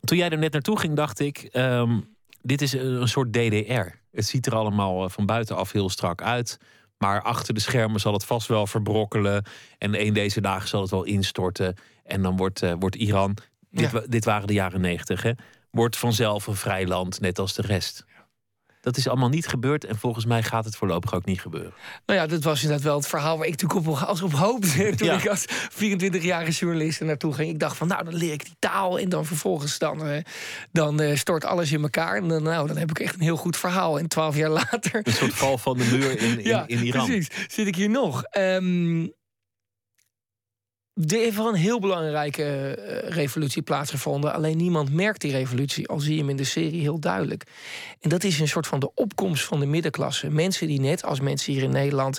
Toen 0.00 0.18
jij 0.18 0.30
er 0.30 0.38
net 0.38 0.52
naartoe 0.52 0.78
ging, 0.78 0.96
dacht 0.96 1.20
ik. 1.20 1.48
Um, 1.52 2.16
dit 2.42 2.62
is 2.62 2.72
een, 2.72 3.00
een 3.00 3.08
soort 3.08 3.32
DDR. 3.32 3.98
Het 4.10 4.26
ziet 4.26 4.46
er 4.46 4.54
allemaal 4.54 5.04
eh, 5.04 5.10
van 5.10 5.26
buitenaf 5.26 5.72
heel 5.72 5.90
strak 5.90 6.22
uit. 6.22 6.58
Maar 6.98 7.22
achter 7.22 7.54
de 7.54 7.60
schermen 7.60 8.00
zal 8.00 8.12
het 8.12 8.24
vast 8.24 8.48
wel 8.48 8.66
verbrokkelen. 8.66 9.44
En 9.78 10.00
een 10.00 10.12
deze 10.12 10.40
dagen 10.40 10.68
zal 10.68 10.80
het 10.80 10.90
wel 10.90 11.04
instorten. 11.04 11.74
En 12.04 12.22
dan 12.22 12.36
wordt, 12.36 12.62
eh, 12.62 12.72
wordt 12.78 12.96
Iran, 12.96 13.36
dit, 13.70 13.90
Ja. 13.90 14.02
dit 14.08 14.24
waren 14.24 14.46
de 14.46 14.52
jaren 14.52 14.80
negentig, 14.80 15.24
wordt 15.70 15.96
vanzelf 15.96 16.46
een 16.46 16.54
vrij 16.56 16.86
land, 16.86 17.20
net 17.20 17.38
als 17.38 17.54
de 17.54 17.62
rest. 17.62 18.04
Dat 18.80 18.96
is 18.96 19.08
allemaal 19.08 19.28
niet 19.28 19.46
gebeurd 19.46 19.84
en 19.84 19.98
volgens 19.98 20.24
mij 20.24 20.42
gaat 20.42 20.64
het 20.64 20.76
voorlopig 20.76 21.14
ook 21.14 21.24
niet 21.24 21.40
gebeuren. 21.40 21.72
Nou 22.06 22.20
ja, 22.20 22.26
dat 22.26 22.42
was 22.42 22.62
inderdaad 22.62 22.84
wel 22.86 22.96
het 22.96 23.06
verhaal 23.06 23.36
waar 23.38 23.46
ik 23.46 23.60
natuurlijk 23.62 23.88
op, 23.88 23.96
als 23.96 24.22
op 24.22 24.32
hoopte. 24.32 24.92
Toen 24.96 25.06
Ja. 25.06 25.18
ik 25.18 25.26
als 25.28 25.44
24-jarige 25.70 26.50
journalist 26.50 27.00
er 27.00 27.06
naartoe 27.06 27.32
ging. 27.34 27.50
Ik 27.50 27.58
dacht 27.58 27.76
van, 27.76 27.88
nou, 27.88 28.04
dan 28.04 28.14
leer 28.14 28.32
ik 28.32 28.44
die 28.44 28.56
taal. 28.58 28.98
En 28.98 29.08
dan 29.08 29.26
vervolgens 29.26 29.78
dan, 29.78 30.06
eh, 30.06 30.22
dan 30.72 31.00
eh, 31.00 31.16
stort 31.16 31.44
alles 31.44 31.72
in 31.72 31.82
elkaar. 31.82 32.16
En 32.16 32.28
dan, 32.28 32.42
nou, 32.42 32.66
dan 32.66 32.76
heb 32.76 32.90
ik 32.90 32.98
echt 32.98 33.14
een 33.14 33.20
heel 33.20 33.36
goed 33.36 33.56
verhaal. 33.56 33.98
En 33.98 34.08
twaalf 34.08 34.36
jaar 34.36 34.50
later... 34.60 35.00
Een 35.02 35.12
soort 35.12 35.34
val 35.34 35.58
van 35.58 35.78
de 35.78 35.84
muur 35.84 36.20
in, 36.20 36.38
in, 36.38 36.44
ja, 36.44 36.64
in 36.66 36.84
Iran. 36.86 37.04
precies. 37.06 37.28
Zit 37.48 37.66
ik 37.66 37.74
hier 37.74 37.90
nog. 37.90 38.22
Ehm 38.24 39.06
er 40.94 41.16
heeft 41.18 41.36
wel 41.36 41.48
een 41.48 41.54
heel 41.54 41.80
belangrijke 41.80 42.74
eh, 42.74 43.08
revolutie 43.10 43.62
plaatsgevonden. 43.62 44.32
Alleen 44.32 44.56
niemand 44.56 44.92
merkt 44.92 45.20
die 45.20 45.32
revolutie. 45.32 45.88
Al 45.88 46.00
zie 46.00 46.12
je 46.14 46.20
hem 46.20 46.30
in 46.30 46.36
de 46.36 46.44
serie 46.44 46.80
heel 46.80 47.00
duidelijk. 47.00 47.44
En 48.00 48.08
dat 48.10 48.24
is 48.24 48.40
een 48.40 48.48
soort 48.48 48.66
van 48.66 48.80
de 48.80 48.94
opkomst 48.94 49.44
van 49.44 49.60
de 49.60 49.66
middenklasse. 49.66 50.30
Mensen 50.30 50.66
die 50.66 50.80
net 50.80 51.04
als 51.04 51.20
mensen 51.20 51.52
hier 51.52 51.62
in 51.62 51.70
Nederland. 51.70 52.18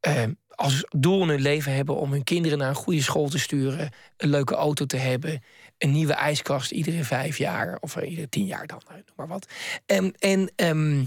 eh, 0.00 0.22
als 0.48 0.84
doel 0.96 1.22
in 1.22 1.28
hun 1.28 1.40
leven 1.40 1.74
hebben 1.74 1.96
om 1.96 2.12
hun 2.12 2.24
kinderen 2.24 2.58
naar 2.58 2.68
een 2.68 2.74
goede 2.74 3.02
school 3.02 3.28
te 3.28 3.38
sturen. 3.38 3.90
Een 4.16 4.28
leuke 4.28 4.54
auto 4.54 4.86
te 4.86 4.96
hebben. 4.96 5.42
Een 5.78 5.92
nieuwe 5.92 6.12
ijskast 6.12 6.70
iedere 6.70 7.04
vijf 7.04 7.38
jaar. 7.38 7.78
Of 7.80 7.96
iedere 7.96 8.28
tien 8.28 8.46
jaar 8.46 8.66
dan, 8.66 8.80
eh, 8.88 8.94
noem 8.94 9.04
maar 9.16 9.28
wat. 9.28 9.46
En, 9.86 10.14
en 10.18 10.52
ehm, 10.56 11.04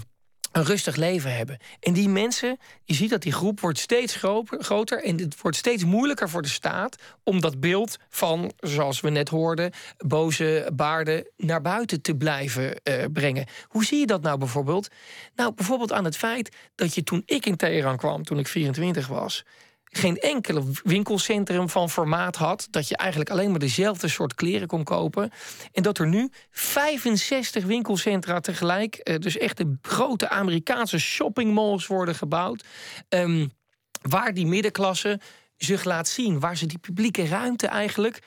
een 0.54 0.64
rustig 0.64 0.96
leven 0.96 1.36
hebben. 1.36 1.58
En 1.80 1.92
die 1.92 2.08
mensen, 2.08 2.58
je 2.84 2.94
ziet 2.94 3.10
dat 3.10 3.22
die 3.22 3.32
groep 3.32 3.60
wordt 3.60 3.78
steeds 3.78 4.14
gro- 4.14 4.44
groter... 4.46 5.02
en 5.02 5.18
het 5.18 5.40
wordt 5.40 5.56
steeds 5.56 5.84
moeilijker 5.84 6.28
voor 6.28 6.42
de 6.42 6.48
staat... 6.48 7.02
om 7.22 7.40
dat 7.40 7.60
beeld 7.60 7.96
van, 8.08 8.52
zoals 8.60 9.00
we 9.00 9.10
net 9.10 9.28
hoorden... 9.28 9.72
boze 10.06 10.70
baarden 10.72 11.28
naar 11.36 11.60
buiten 11.60 12.02
te 12.02 12.16
blijven 12.16 12.82
eh, 12.82 13.04
brengen. 13.12 13.46
Hoe 13.68 13.84
zie 13.84 13.98
je 13.98 14.06
dat 14.06 14.22
nou 14.22 14.38
bijvoorbeeld? 14.38 14.88
Nou, 15.34 15.54
bijvoorbeeld 15.54 15.92
aan 15.92 16.04
het 16.04 16.16
feit 16.16 16.56
dat 16.74 16.94
je 16.94 17.02
toen 17.02 17.22
ik 17.26 17.46
in 17.46 17.56
Teheran 17.56 17.96
kwam... 17.96 18.24
toen 18.24 18.38
ik 18.38 18.48
24 18.48 19.06
was 19.06 19.44
geen 19.96 20.16
enkele 20.16 20.62
winkelcentrum 20.82 21.68
van 21.68 21.90
formaat 21.90 22.36
had. 22.36 22.66
Dat 22.70 22.88
je 22.88 22.96
eigenlijk 22.96 23.30
alleen 23.30 23.50
maar 23.50 23.58
dezelfde 23.58 24.08
soort 24.08 24.34
kleren 24.34 24.68
kon 24.68 24.84
kopen. 24.84 25.30
En 25.72 25.82
dat 25.82 25.98
er 25.98 26.08
nu 26.08 26.30
65 26.50 27.64
winkelcentra 27.64 28.40
tegelijk, 28.40 28.94
eh, 28.94 29.18
dus 29.18 29.38
echt 29.38 29.56
de 29.56 29.76
grote 29.82 30.28
Amerikaanse 30.28 30.98
shoppingmalls 30.98 31.86
worden 31.86 32.14
gebouwd. 32.14 32.64
ehm, 33.08 33.46
waar 34.02 34.34
die 34.34 34.46
middenklasse 34.46 35.20
zich 35.56 35.84
laat 35.84 36.08
zien. 36.08 36.40
Waar 36.40 36.56
ze 36.56 36.66
die 36.66 36.78
publieke 36.78 37.26
ruimte 37.26 37.66
eigenlijk 37.66 38.22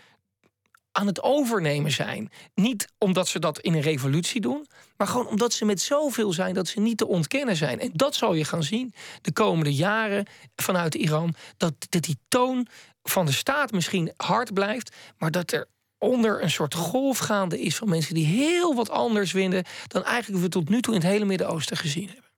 aan 0.97 1.07
het 1.07 1.23
overnemen 1.23 1.91
zijn. 1.91 2.31
Niet 2.55 2.87
omdat 2.97 3.27
ze 3.27 3.39
dat 3.39 3.59
in 3.59 3.73
een 3.73 3.81
revolutie 3.81 4.41
doen, 4.41 4.67
maar 4.97 5.07
gewoon 5.07 5.27
omdat 5.27 5.53
ze 5.53 5.65
met 5.65 5.81
zoveel 5.81 6.33
zijn 6.33 6.53
dat 6.53 6.67
ze 6.67 6.79
niet 6.79 6.97
te 6.97 7.07
ontkennen 7.07 7.55
zijn. 7.55 7.79
En 7.79 7.89
dat 7.93 8.15
zal 8.15 8.33
je 8.33 8.45
gaan 8.45 8.63
zien 8.63 8.93
de 9.21 9.33
komende 9.33 9.73
jaren 9.73 10.25
vanuit 10.55 10.95
Iran. 10.95 11.35
Dat, 11.57 11.73
dat 11.89 12.01
die 12.01 12.17
toon 12.27 12.67
van 13.03 13.25
de 13.25 13.31
staat 13.31 13.71
misschien 13.71 14.13
hard 14.17 14.53
blijft, 14.53 14.95
maar 15.17 15.31
dat 15.31 15.51
er 15.51 15.67
onder 15.97 16.43
een 16.43 16.51
soort 16.51 16.73
golf 16.73 17.17
gaande 17.17 17.61
is 17.61 17.75
van 17.75 17.89
mensen 17.89 18.13
die 18.13 18.25
heel 18.25 18.75
wat 18.75 18.89
anders 18.89 19.31
vinden 19.31 19.63
dan 19.87 20.03
eigenlijk 20.03 20.43
we 20.43 20.49
tot 20.49 20.69
nu 20.69 20.81
toe 20.81 20.93
in 20.93 20.99
het 20.99 21.09
hele 21.09 21.25
Midden-Oosten 21.25 21.77
gezien 21.77 22.07
hebben. 22.07 22.31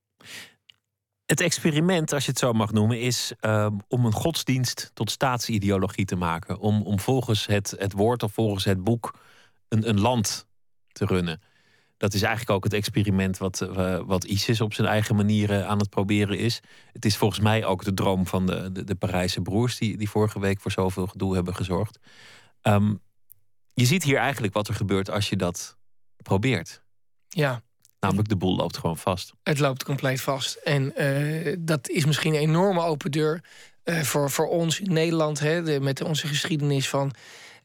Het 1.30 1.42
experiment, 1.42 2.14
als 2.14 2.26
je 2.26 2.30
het 2.30 2.40
zo 2.40 2.54
mag 2.54 2.72
noemen, 2.72 3.00
is 3.00 3.34
ehm, 3.40 3.78
om 3.88 4.06
een 4.06 4.14
godsdienst 4.14 4.92
tot 4.94 5.12
staatsideologie 5.12 6.06
te 6.06 6.16
maken. 6.16 6.60
Om, 6.60 6.82
om 6.82 7.00
volgens 7.00 7.46
het, 7.46 7.76
het 7.78 7.94
woord 7.94 8.24
of 8.24 8.34
volgens 8.34 8.64
het 8.66 8.84
boek 8.84 9.20
een, 9.68 9.90
een 9.90 10.00
land 10.00 10.48
te 10.92 11.06
runnen. 11.06 11.42
Dat 11.98 12.14
is 12.14 12.22
eigenlijk 12.22 12.52
ook 12.52 12.64
het 12.64 12.74
experiment 12.74 13.38
wat, 13.38 13.62
eh, 13.62 14.00
wat 14.06 14.24
ISIS 14.24 14.62
op 14.62 14.74
zijn 14.74 14.88
eigen 14.88 15.16
manier 15.16 15.66
aan 15.66 15.80
het 15.80 15.90
proberen 15.90 16.38
is. 16.38 16.62
Het 16.94 17.06
is 17.06 17.18
volgens 17.18 17.40
mij 17.40 17.66
ook 17.66 17.84
de 17.84 17.94
droom 17.94 18.28
van 18.28 18.46
de, 18.46 18.72
de, 18.72 18.84
de 18.84 18.96
Parijse 18.96 19.42
broers, 19.42 19.78
die, 19.78 19.98
die 19.98 20.10
vorige 20.10 20.40
week 20.40 20.60
voor 20.60 20.72
zoveel 20.72 21.08
gedoe 21.08 21.36
hebben 21.36 21.56
gezorgd. 21.56 22.00
Ehm, 22.62 22.94
je 23.74 23.86
ziet 23.86 24.04
hier 24.04 24.18
eigenlijk 24.18 24.54
wat 24.54 24.68
er 24.68 24.74
gebeurt 24.74 25.10
als 25.10 25.30
je 25.30 25.36
dat 25.36 25.78
probeert. 26.18 26.84
Ja, 27.28 27.62
Namelijk, 28.00 28.30
de 28.30 28.36
boel 28.36 28.56
loopt 28.56 28.78
gewoon 28.78 28.98
vast. 28.98 29.34
Het 29.44 29.60
loopt 29.60 29.84
compleet 29.84 30.22
vast. 30.22 30.56
En 30.56 30.96
eh, 30.96 31.56
dat 31.60 31.90
is 31.90 32.06
misschien 32.06 32.34
een 32.34 32.40
enorme 32.40 32.82
open 32.82 33.12
deur 33.12 33.44
eh, 33.84 34.02
voor, 34.02 34.32
voor 34.32 34.48
ons 34.48 34.80
in 34.80 34.94
Nederland, 34.94 35.40
hè, 35.40 35.80
met 35.80 36.02
onze 36.02 36.28
geschiedenis 36.28 36.90
van 36.90 37.12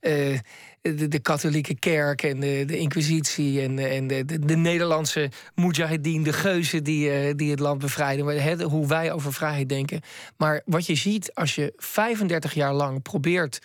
eh, 0.01 0.39
de, 0.81 1.19
katholieke 1.19 1.75
kerk 1.75 2.23
en 2.23 2.41
de, 2.41 2.65
de 2.67 2.79
inquisitie 2.79 3.63
en, 3.63 3.77
de- 3.77 3.87
en 3.87 4.07
de, 4.07 4.25
de, 4.25 4.39
de 4.39 4.57
Nederlandse 4.57 5.31
mujahideen, 5.55 6.23
de 6.23 6.33
geuzen 6.33 6.85
die, 6.85 7.35
die 7.35 7.51
het 7.51 7.61
land 7.61 7.79
bevrijden, 7.79 8.25
maar, 8.25 8.35
hè, 8.35 8.63
hoe 8.63 8.87
wij 8.87 9.13
over 9.13 9.33
vrijheid 9.33 9.69
denken. 9.69 10.01
Maar 10.37 10.63
wat 10.65 10.87
je 10.87 10.95
ziet 10.95 11.35
als 11.35 11.55
je 11.55 11.73
35 11.77 12.55
jaar 12.55 12.75
lang 12.75 13.03
probeert 13.03 13.59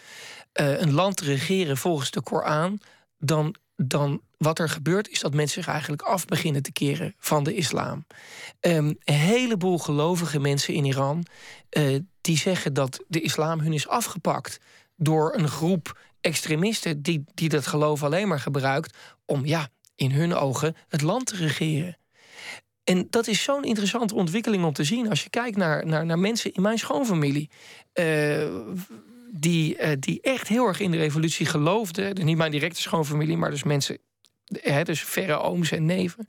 een 0.54 0.94
land 0.94 1.18
te 1.18 1.26
regeren 1.26 1.78
volgens 1.78 2.12
de 2.12 2.22
Koran, 2.22 2.80
dan, 3.18 3.56
dan 3.76 4.22
wat 4.40 4.60
er 4.60 4.70
gebeurt 4.70 5.10
is 5.10 5.20
dat 5.20 5.34
mensen 5.34 5.64
zich 5.64 5.72
eigenlijk 5.72 6.02
af 6.02 6.26
beginnen 6.26 6.64
te 6.64 6.72
keren 6.72 7.16
van 7.18 7.44
de 7.44 7.54
islam. 7.54 8.06
Ehm, 8.60 8.94
een 9.04 9.14
heleboel 9.14 9.78
gelovige 9.78 10.40
mensen 10.40 10.74
in 10.74 10.86
Iran 10.86 11.26
eh, 11.70 12.00
die 12.22 12.38
zeggen 12.38 12.74
dat 12.74 13.04
de 13.08 13.22
islam 13.22 13.60
hun 13.60 13.74
is 13.74 13.88
afgepakt 13.88 14.60
door 14.96 15.34
een 15.36 15.48
groep 15.48 16.00
extremisten 16.22 17.02
die, 17.02 17.24
die 17.34 17.50
dat 17.50 17.68
geloof 17.68 18.04
alleen 18.04 18.28
maar 18.28 18.40
gebruikt 18.40 18.98
om 19.26 19.46
ja, 19.46 19.70
in 19.96 20.12
hun 20.12 20.34
ogen 20.34 20.76
het 20.88 21.02
land 21.02 21.26
te 21.26 21.36
regeren. 21.36 21.98
En 22.84 23.08
dat 23.10 23.28
is 23.28 23.44
zo'n 23.44 23.64
interessante 23.64 24.16
ontwikkeling 24.16 24.64
om 24.64 24.74
te 24.74 24.84
zien. 24.84 25.10
Als 25.10 25.24
je 25.24 25.30
kijkt 25.30 25.58
naar, 25.58 25.86
naar, 25.86 26.06
naar 26.06 26.20
mensen 26.20 26.54
in 26.54 26.62
mijn 26.62 26.78
schoonfamilie. 26.80 27.50
eh, 27.94 28.48
die, 29.32 29.78
eh, 29.78 29.98
die 30.00 30.22
echt 30.22 30.48
heel 30.48 30.68
erg 30.68 30.80
in 30.80 30.92
de 30.92 30.98
revolutie 30.98 31.46
geloofden. 31.46 32.16
Dus 32.16 32.24
niet 32.24 32.38
mijn 32.38 32.52
directe 32.52 32.82
schoonfamilie, 32.82 33.38
maar 33.38 33.50
dus 33.50 33.64
mensen. 33.64 33.98
Dus 34.84 35.04
verre 35.04 35.38
ooms 35.38 35.72
en 35.72 35.86
neven. 35.86 36.28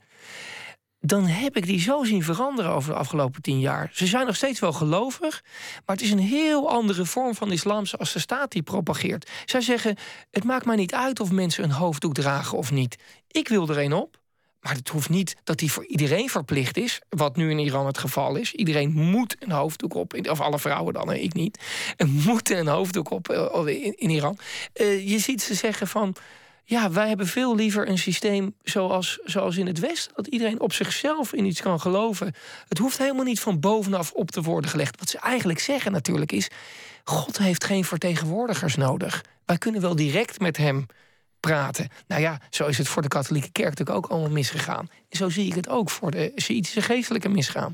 Dan 0.99 1.25
heb 1.25 1.57
ik 1.57 1.65
die 1.65 1.79
zo 1.79 2.03
zien 2.03 2.23
veranderen 2.23 2.71
over 2.71 2.93
de 2.93 2.99
afgelopen 2.99 3.41
tien 3.41 3.59
jaar. 3.59 3.89
Ze 3.93 4.07
zijn 4.07 4.25
nog 4.25 4.35
steeds 4.35 4.59
wel 4.59 4.73
gelovig, 4.73 5.43
maar 5.85 5.95
het 5.95 6.05
is 6.05 6.11
een 6.11 6.19
heel 6.19 6.69
andere 6.69 7.05
vorm 7.05 7.35
van 7.35 7.51
islam 7.51 7.85
zoals 7.85 8.13
de 8.13 8.19
staat 8.19 8.51
die 8.51 8.61
propageert. 8.61 9.29
Zij 9.45 9.61
zeggen: 9.61 9.95
Het 10.31 10.43
maakt 10.43 10.65
mij 10.65 10.75
niet 10.75 10.93
uit 10.93 11.19
of 11.19 11.31
mensen 11.31 11.63
een 11.63 11.71
hoofddoek 11.71 12.13
dragen 12.13 12.57
of 12.57 12.71
niet. 12.71 12.95
Ik 13.27 13.47
wil 13.47 13.69
er 13.69 13.77
een 13.77 13.93
op. 13.93 14.19
Maar 14.61 14.75
het 14.75 14.89
hoeft 14.89 15.09
niet 15.09 15.35
dat 15.43 15.57
die 15.57 15.71
voor 15.71 15.85
iedereen 15.85 16.29
verplicht 16.29 16.77
is. 16.77 17.01
Wat 17.09 17.35
nu 17.35 17.49
in 17.49 17.59
Iran 17.59 17.85
het 17.85 17.97
geval 17.97 18.35
is. 18.35 18.53
Iedereen 18.53 18.91
moet 18.91 19.35
een 19.39 19.51
hoofddoek 19.51 19.93
op. 19.93 20.27
Of 20.29 20.41
alle 20.41 20.59
vrouwen 20.59 20.93
dan, 20.93 21.09
hè, 21.09 21.15
ik 21.15 21.33
niet. 21.33 21.59
En 21.97 22.09
moeten 22.09 22.57
een 22.57 22.67
hoofddoek 22.67 23.09
op 23.09 23.29
eh, 23.29 23.83
in, 23.83 23.97
in 23.97 24.09
Iran. 24.09 24.37
Eh, 24.73 25.09
je 25.09 25.19
ziet 25.19 25.41
ze 25.41 25.53
zeggen 25.53 25.87
van... 25.87 26.15
Ja, 26.63 26.91
wij 26.91 27.07
hebben 27.07 27.27
veel 27.27 27.55
liever 27.55 27.89
een 27.89 27.97
systeem 27.97 28.55
zoals, 28.63 29.19
zoals 29.23 29.57
in 29.57 29.67
het 29.67 29.79
Westen. 29.79 30.13
Dat 30.15 30.27
iedereen 30.27 30.59
op 30.59 30.73
zichzelf 30.73 31.33
in 31.33 31.45
iets 31.45 31.61
kan 31.61 31.79
geloven. 31.79 32.33
Het 32.67 32.77
hoeft 32.77 32.97
helemaal 32.97 33.25
niet 33.25 33.39
van 33.39 33.59
bovenaf 33.59 34.11
op 34.11 34.31
te 34.31 34.41
worden 34.41 34.69
gelegd. 34.69 34.99
Wat 34.99 35.09
ze 35.09 35.19
eigenlijk 35.19 35.59
zeggen 35.59 35.91
natuurlijk 35.91 36.31
is... 36.31 36.49
God 37.03 37.37
heeft 37.37 37.63
geen 37.63 37.85
vertegenwoordigers 37.85 38.75
nodig. 38.75 39.23
Wij 39.45 39.57
kunnen 39.57 39.81
wel 39.81 39.95
direct 39.95 40.39
met 40.39 40.57
hem 40.57 40.85
praten. 41.39 41.87
Nou 42.07 42.21
ja, 42.21 42.41
zo 42.49 42.67
is 42.67 42.77
het 42.77 42.87
voor 42.87 43.01
de 43.01 43.07
katholieke 43.07 43.51
kerk 43.51 43.69
natuurlijk 43.69 43.97
ook 43.97 44.11
allemaal 44.11 44.29
misgegaan. 44.29 44.89
En 45.09 45.17
zo 45.17 45.29
zie 45.29 45.45
ik 45.45 45.55
het 45.55 45.69
ook 45.69 45.89
voor 45.89 46.11
de 46.11 46.31
Sjiitische 46.35 46.81
geestelijke 46.81 47.29
misgaan. 47.29 47.73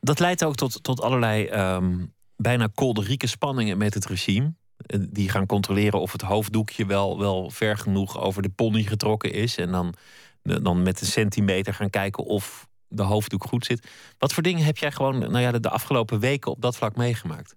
Dat 0.00 0.18
leidt 0.18 0.44
ook 0.44 0.54
tot, 0.54 0.82
tot 0.82 1.00
allerlei 1.00 1.46
ehm, 1.46 1.96
bijna 2.36 2.68
kolderieke 2.74 3.26
spanningen 3.26 3.78
met 3.78 3.94
het 3.94 4.06
regime. 4.06 4.52
Eh, 4.86 4.98
Die 5.10 5.28
gaan 5.28 5.46
controleren 5.46 6.00
of 6.00 6.12
het 6.12 6.22
hoofddoekje 6.22 6.86
wel, 6.86 7.18
wel 7.18 7.50
ver 7.50 7.78
genoeg 7.78 8.20
over 8.20 8.42
de 8.42 8.48
pony 8.48 8.82
getrokken 8.82 9.32
is. 9.32 9.56
En 9.56 9.70
dan, 9.70 9.94
dan 10.42 10.82
met 10.82 11.00
een 11.00 11.06
centimeter 11.06 11.74
gaan 11.74 11.90
kijken 11.90 12.24
of 12.24 12.68
de 12.88 13.02
hoofddoek 13.02 13.44
goed 13.44 13.64
zit. 13.64 13.88
Wat 14.18 14.32
voor 14.32 14.42
dingen 14.42 14.64
heb 14.64 14.76
jij 14.76 14.92
gewoon 14.92 15.18
nou 15.18 15.38
ja, 15.38 15.52
de, 15.52 15.70
afgelopen 15.70 16.20
weken 16.20 16.50
op 16.50 16.62
dat 16.62 16.76
vlak 16.76 16.96
meegemaakt? 16.96 17.56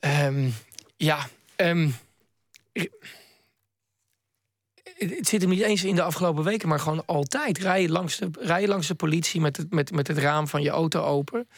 Ehm, 0.00 0.48
ja, 0.96 1.28
ehm, 1.56 1.90
het 4.98 5.28
zit 5.28 5.40
hem 5.40 5.50
niet 5.50 5.62
eens 5.62 5.84
in 5.84 5.94
de 5.94 6.02
afgelopen 6.02 6.44
weken, 6.44 6.68
maar 6.68 6.80
gewoon 6.80 7.06
altijd. 7.06 7.58
Rij 7.58 7.82
je 7.82 7.88
langs 7.88 8.16
de, 8.16 8.30
langs 8.66 8.86
de 8.86 8.94
politie 8.94 9.40
met 9.40 9.56
het, 9.56 9.72
met, 9.72 9.92
met 9.92 10.08
het 10.08 10.18
raam 10.18 10.48
van 10.48 10.62
je 10.62 10.70
auto 10.70 11.02
open. 11.02 11.48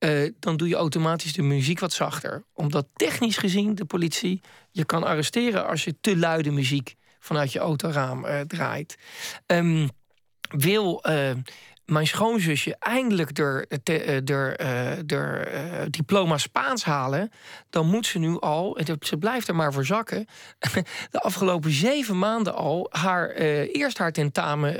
Eh, 0.00 0.32
dan 0.38 0.56
doe 0.56 0.68
je 0.68 0.74
automatisch 0.74 1.32
de 1.32 1.42
muziek 1.42 1.78
wat 1.78 1.92
zachter. 1.92 2.44
Omdat 2.52 2.86
technisch 2.94 3.36
gezien 3.36 3.74
de 3.74 3.84
politie 3.84 4.40
je 4.70 4.84
kan 4.84 5.04
arresteren 5.04 5.66
als 5.66 5.84
je 5.84 5.94
te 6.00 6.16
luide 6.16 6.50
muziek 6.50 6.94
vanuit 7.18 7.52
je 7.52 7.58
autoraam 7.58 8.26
draait. 8.46 8.98
Um, 9.46 9.88
wil 10.50 11.02
mijn 11.90 12.06
schoonzusje 12.06 12.76
eindelijk 12.78 13.34
de, 13.34 13.66
de, 13.82 14.20
de, 14.24 14.56
de, 15.06 15.86
diploma 15.90 16.38
Spaans 16.38 16.84
halen, 16.84 17.30
dan 17.70 17.86
moet 17.86 18.06
ze 18.06 18.18
nu 18.18 18.38
al, 18.38 18.78
ze 19.00 19.16
blijft 19.16 19.48
er 19.48 19.54
maar 19.54 19.72
voor 19.72 19.84
zakken, 19.84 20.26
de 21.10 21.20
afgelopen 21.20 21.70
zeven 21.70 22.18
maanden 22.18 22.54
al 22.54 22.86
haar, 22.90 23.40
uh, 23.40 23.74
eerst 23.74 23.98
haar 23.98 24.12
tentamen 24.12 24.78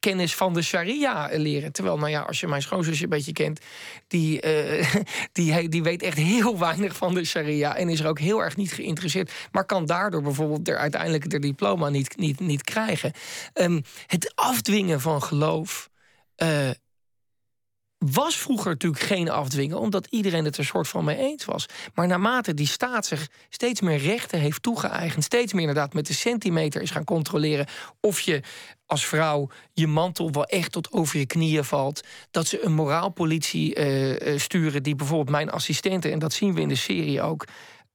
kennis 0.00 0.34
van 0.34 0.54
de 0.54 0.62
sharia 0.62 1.28
leren. 1.32 1.72
Terwijl, 1.72 1.98
nou 1.98 2.10
ja, 2.10 2.20
als 2.20 2.40
je 2.40 2.46
mijn 2.46 2.62
schoonzusje 2.62 3.02
een 3.02 3.08
beetje 3.08 3.32
kent, 3.32 3.60
die, 4.08 4.40
die, 5.32 5.68
die 5.68 5.82
weet 5.82 6.02
echt 6.02 6.16
heel 6.16 6.58
weinig 6.58 6.96
van 6.96 7.14
de 7.14 7.24
sharia 7.24 7.76
en 7.76 7.88
is 7.88 8.00
er 8.00 8.08
ook 8.08 8.18
heel 8.18 8.42
erg 8.42 8.56
niet 8.56 8.72
geïnteresseerd, 8.72 9.32
maar 9.52 9.64
kan 9.64 9.86
daardoor 9.86 10.22
bijvoorbeeld 10.22 10.68
er 10.68 10.76
uiteindelijk 10.76 11.30
de 11.30 11.38
diploma 11.38 11.88
niet, 11.88 12.16
niet, 12.16 12.40
niet 12.40 12.64
krijgen. 12.64 13.12
Um, 13.54 13.82
het 14.06 14.32
afdwingen 14.34 15.00
van 15.00 15.22
geloof 15.22 15.89
uh, 16.42 16.70
was 18.06 18.36
vroeger 18.36 18.70
natuurlijk 18.70 19.02
geen 19.02 19.30
afdwingen, 19.30 19.78
omdat 19.78 20.06
iedereen 20.10 20.44
het 20.44 20.56
er 20.56 20.64
soort 20.64 20.88
van 20.88 21.04
mee 21.04 21.16
eens 21.16 21.44
was. 21.44 21.66
Maar 21.94 22.06
naarmate 22.06 22.54
die 22.54 22.66
staat 22.66 23.06
zich 23.06 23.28
steeds 23.48 23.80
meer 23.80 23.98
rechten 23.98 24.38
heeft 24.38 24.62
toegeëigend, 24.62 25.24
steeds 25.24 25.52
meer 25.52 25.60
inderdaad 25.60 25.92
met 25.92 26.06
de 26.06 26.12
centimeter 26.12 26.82
is 26.82 26.90
gaan 26.90 27.04
controleren 27.04 27.66
of 28.00 28.20
je 28.20 28.42
als 28.86 29.06
vrouw 29.06 29.48
je 29.72 29.86
mantel 29.86 30.30
wel 30.30 30.44
echt 30.44 30.72
tot 30.72 30.92
over 30.92 31.18
je 31.18 31.26
knieën 31.26 31.64
valt. 31.64 32.00
Dat 32.30 32.46
ze 32.46 32.64
een 32.64 32.72
moraalpolitie 32.72 33.76
uh, 33.76 34.38
sturen 34.38 34.82
die 34.82 34.94
bijvoorbeeld 34.94 35.30
mijn 35.30 35.50
assistenten, 35.50 36.12
en 36.12 36.18
dat 36.18 36.32
zien 36.32 36.54
we 36.54 36.60
in 36.60 36.68
de 36.68 36.74
serie 36.74 37.22
ook, 37.22 37.46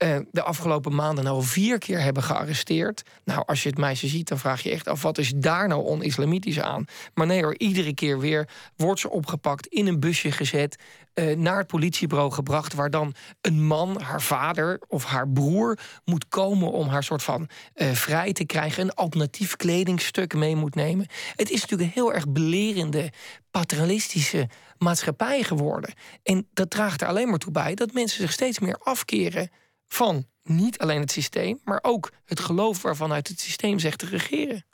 uh, 0.04 0.18
de 0.32 0.44
afgelopen 0.44 0.96
maanden 0.96 1.28
al 1.28 1.42
vier 1.42 1.78
keer 1.78 2.02
hebben 2.02 2.24
gearresteerd. 2.24 3.04
Nou, 3.24 3.44
als 3.46 3.64
je 3.64 3.70
het 3.70 3.78
meisje 3.78 4.08
ziet, 4.08 4.28
dan 4.28 4.40
vraag 4.40 4.62
je 4.62 4.72
echt 4.72 4.88
af: 4.88 5.02
wat 5.02 5.18
is 5.18 5.34
daar 5.36 5.68
nou 5.68 5.86
on-islamitisch 5.86 6.60
aan? 6.60 6.86
Maar 7.14 7.28
nee 7.28 7.44
hoor, 7.44 7.58
iedere 7.58 7.94
keer 7.94 8.20
weer 8.20 8.50
wordt 8.76 9.00
ze 9.00 9.10
opgepakt, 9.10 9.68
in 9.68 9.88
een 9.88 10.00
busje 10.00 10.32
gezet, 10.32 10.76
uh, 11.14 11.36
naar 11.36 11.58
het 11.58 11.68
politiebureau 11.68 12.32
gebracht, 12.32 12.74
waar 12.74 12.90
dan 12.90 13.14
een 13.42 13.66
man, 13.66 14.02
haar 14.02 14.22
vader 14.22 14.80
of 14.88 15.06
haar 15.06 15.30
broer, 15.30 15.80
moet 16.06 16.28
komen 16.28 16.72
om 16.72 16.88
haar 16.88 17.04
soort 17.04 17.24
van 17.24 17.50
uh, 17.76 17.92
vrij 17.92 18.34
te 18.34 18.46
krijgen, 18.46 18.84
een 18.84 18.94
alternatief 18.94 19.56
kledingstuk 19.56 20.34
mee 20.34 20.56
moet 20.56 20.76
nemen. 20.76 21.08
Het 21.36 21.50
is 21.50 21.62
natuurlijk 21.62 21.90
een 21.90 22.02
heel 22.04 22.14
erg 22.14 22.28
belerende, 22.28 23.12
paternalistische 23.52 24.50
maatschappij 24.78 25.44
geworden. 25.44 25.94
En 26.24 26.48
dat 26.54 26.70
draagt 26.70 27.02
er 27.02 27.08
alleen 27.08 27.30
maar 27.30 27.40
toe 27.40 27.52
bij 27.52 27.76
dat 27.76 27.94
mensen 27.94 28.22
zich 28.22 28.32
steeds 28.32 28.60
meer 28.60 28.80
afkeren 28.84 29.50
van 29.96 30.26
niet 30.44 30.78
alleen 30.78 31.00
het 31.00 31.12
systeem, 31.12 31.60
maar 31.64 31.80
ook 31.82 32.12
het 32.26 32.40
geloof 32.40 32.82
waarvan 32.82 33.12
uit 33.12 33.28
het 33.28 33.40
systeem 33.40 33.80
zegt 33.80 33.98
te 33.98 34.06
regeren. 34.06 34.66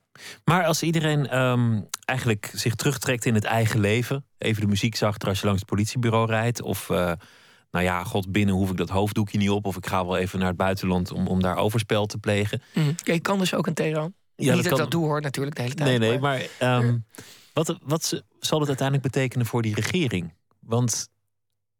Maar 0.43 0.65
als 0.65 0.83
iedereen 0.83 1.37
um, 1.39 1.87
eigenlijk 2.05 2.51
zich 2.53 2.75
terugtrekt 2.75 3.25
in 3.25 3.33
het 3.33 3.43
eigen 3.43 3.79
leven, 3.79 4.25
even 4.37 4.61
de 4.61 4.67
muziek 4.67 4.95
zachter 4.95 5.29
als 5.29 5.39
je 5.39 5.45
langs 5.45 5.61
het 5.61 5.69
politiebureau 5.69 6.27
rijdt, 6.27 6.61
of 6.61 6.89
uh, 6.89 7.11
nou 7.71 7.85
ja, 7.85 8.03
god, 8.03 8.31
binnen 8.31 8.55
hoef 8.55 8.69
ik 8.69 8.77
dat 8.77 8.89
hoofddoekje 8.89 9.37
niet 9.37 9.49
op, 9.49 9.65
of 9.65 9.77
ik 9.77 9.87
ga 9.87 10.05
wel 10.05 10.17
even 10.17 10.39
naar 10.39 10.47
het 10.47 10.57
buitenland 10.57 11.11
om, 11.11 11.27
om 11.27 11.41
daar 11.41 11.57
overspel 11.57 12.05
te 12.05 12.17
plegen. 12.17 12.61
Mm. 12.73 12.95
Je 13.03 13.19
kan 13.19 13.39
dus 13.39 13.53
ook 13.53 13.67
een 13.67 13.73
Teheran. 13.73 14.13
Ja, 14.35 14.53
niet 14.53 14.63
dat, 14.63 14.63
dat 14.63 14.71
ik 14.71 14.77
dat 14.77 14.91
doe 14.91 15.05
hoor, 15.05 15.21
natuurlijk 15.21 15.55
de 15.55 15.61
hele 15.61 15.73
tijd. 15.73 15.89
Nee, 15.89 16.09
nee, 16.09 16.19
maar, 16.19 16.47
maar 16.59 16.83
um, 16.83 17.05
wat, 17.53 17.77
wat 17.83 18.23
zal 18.39 18.59
het 18.59 18.67
uiteindelijk 18.67 19.11
betekenen 19.11 19.45
voor 19.45 19.61
die 19.61 19.75
regering? 19.75 20.33
Want 20.59 21.09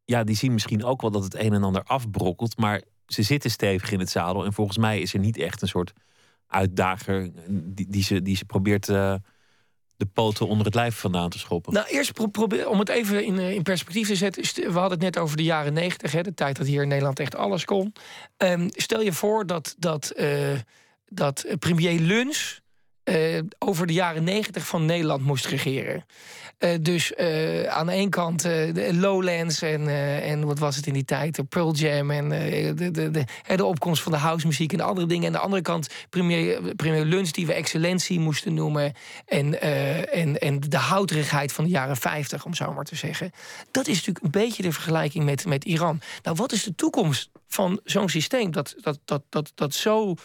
ja, 0.05 0.23
die 0.23 0.35
zien 0.35 0.53
misschien 0.53 0.83
ook 0.83 1.01
wel 1.01 1.11
dat 1.11 1.23
het 1.23 1.35
een 1.35 1.53
en 1.53 1.63
ander 1.63 1.83
afbrokkelt, 1.83 2.57
maar 2.57 2.81
ze 3.13 3.21
zitten 3.21 3.51
stevig 3.51 3.91
in 3.91 3.99
het 3.99 4.09
zadel. 4.09 4.45
En 4.45 4.53
volgens 4.53 4.77
mij 4.77 4.99
is 4.99 5.13
er 5.13 5.19
niet 5.19 5.37
echt 5.37 5.61
een 5.61 5.67
soort 5.67 5.93
uitdager 6.47 7.29
die, 7.47 7.87
die, 7.89 8.03
ze, 8.03 8.21
die 8.21 8.35
ze 8.35 8.45
probeert 8.45 8.87
uh, 8.87 9.15
de 9.97 10.05
poten 10.05 10.47
onder 10.47 10.65
het 10.65 10.75
lijf 10.75 10.95
vandaan 10.95 11.29
te 11.29 11.39
schoppen. 11.39 11.73
Nou, 11.73 11.87
eerst 11.87 12.31
probeer, 12.31 12.69
om 12.69 12.79
het 12.79 12.89
even 12.89 13.25
in, 13.25 13.39
eh, 13.39 13.51
in 13.51 13.63
perspectief 13.63 14.07
te 14.07 14.15
zetten. 14.15 14.43
We 14.55 14.79
hadden 14.79 14.99
het 14.99 15.01
net 15.01 15.17
over 15.17 15.37
de 15.37 15.43
jaren 15.43 15.73
negentig, 15.73 16.21
de 16.21 16.33
tijd 16.33 16.57
dat 16.57 16.67
hier 16.67 16.81
in 16.81 16.87
Nederland 16.87 17.19
echt 17.19 17.35
alles 17.35 17.65
kon. 17.65 17.93
Um, 18.37 18.67
stel 18.69 19.01
je 19.01 19.13
voor 19.13 19.45
dat, 19.45 19.75
dat, 19.77 20.13
dat 21.05 21.45
premier 21.59 21.99
Luns 21.99 22.60
uh, 23.11 23.39
over 23.59 23.87
de 23.87 23.93
jaren 23.93 24.23
negentig 24.23 24.67
van 24.67 24.85
Nederland 24.85 25.23
moest 25.23 25.45
regeren. 25.45 26.05
Uh, 26.59 26.69
dus 26.81 27.13
uh, 27.17 27.63
aan 27.63 27.85
de 27.85 27.91
ene 27.91 28.09
kant 28.09 28.41
de 28.41 28.89
Lowlands 28.93 29.61
en, 29.61 29.87
en 30.21 30.45
wat 30.45 30.59
was 30.59 30.75
het 30.75 30.87
in 30.87 30.93
die 30.93 31.05
tijd? 31.05 31.35
De 31.35 31.43
Pearl 31.43 31.73
Jam 31.73 32.11
en 32.11 32.29
de, 32.29 32.73
de, 32.91 33.11
de, 33.11 33.25
de, 33.55 33.65
opkomst 33.65 34.03
van 34.03 34.11
de 34.11 34.17
housemuziek 34.17 34.71
en 34.71 34.77
de 34.77 34.83
andere 34.83 35.07
dingen. 35.07 35.27
En 35.27 35.33
aan 35.33 35.39
de 35.39 35.45
andere 35.45 35.61
kant 35.61 35.89
premier, 36.09 36.75
premier 36.75 37.05
Luns 37.05 37.31
die 37.31 37.45
we 37.45 37.53
excellentie 37.53 38.19
moesten 38.19 38.53
noemen. 38.53 38.93
En, 39.25 39.61
en, 40.11 40.39
en 40.39 40.59
de 40.59 40.77
houterigheid 40.77 41.53
van 41.53 41.63
de 41.63 41.69
jaren 41.69 41.97
50, 41.97 42.45
om 42.45 42.53
zo 42.53 42.73
maar 42.73 42.85
te 42.85 42.95
zeggen. 42.95 43.31
Dat 43.71 43.87
is 43.87 43.95
natuurlijk 43.95 44.25
een 44.25 44.41
beetje 44.41 44.63
de 44.63 44.71
vergelijking 44.71 45.23
met, 45.23 45.45
met 45.45 45.65
Iran. 45.65 46.01
Nou, 46.23 46.35
wat 46.35 46.51
is 46.51 46.63
de 46.63 46.75
toekomst 46.75 47.29
van 47.47 47.79
zo'n 47.83 48.09
systeem 48.09 48.51
dat, 48.51 48.75
dat, 48.81 48.99
dat, 49.05 49.23
dat, 49.29 49.51
dat 49.55 49.73
zo 49.73 50.15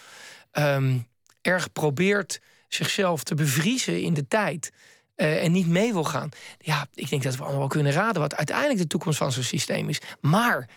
um, 0.53 1.07
erg 1.47 1.72
probeert 1.72 2.41
zichzelf 2.69 3.23
te 3.23 3.35
bevriezen 3.35 4.03
in 4.03 4.14
de 4.14 4.29
tijd. 4.29 4.73
Uh, 5.17 5.45
en 5.45 5.53
niet 5.53 5.67
mee 5.67 5.93
wil 5.93 6.05
gaan. 6.05 6.29
Ja, 6.59 6.87
ik 6.95 7.11
denk 7.11 7.23
dat 7.23 7.37
we 7.37 7.45
allemaal 7.45 7.69
kunnen 7.69 7.93
raden 7.93 8.23
wat 8.23 8.35
uiteindelijk 8.35 8.79
de 8.79 8.87
toekomst 8.87 9.19
van 9.19 9.33
zo'n 9.33 9.43
systeem 9.43 9.89
is. 9.89 10.01
Maar 10.21 10.69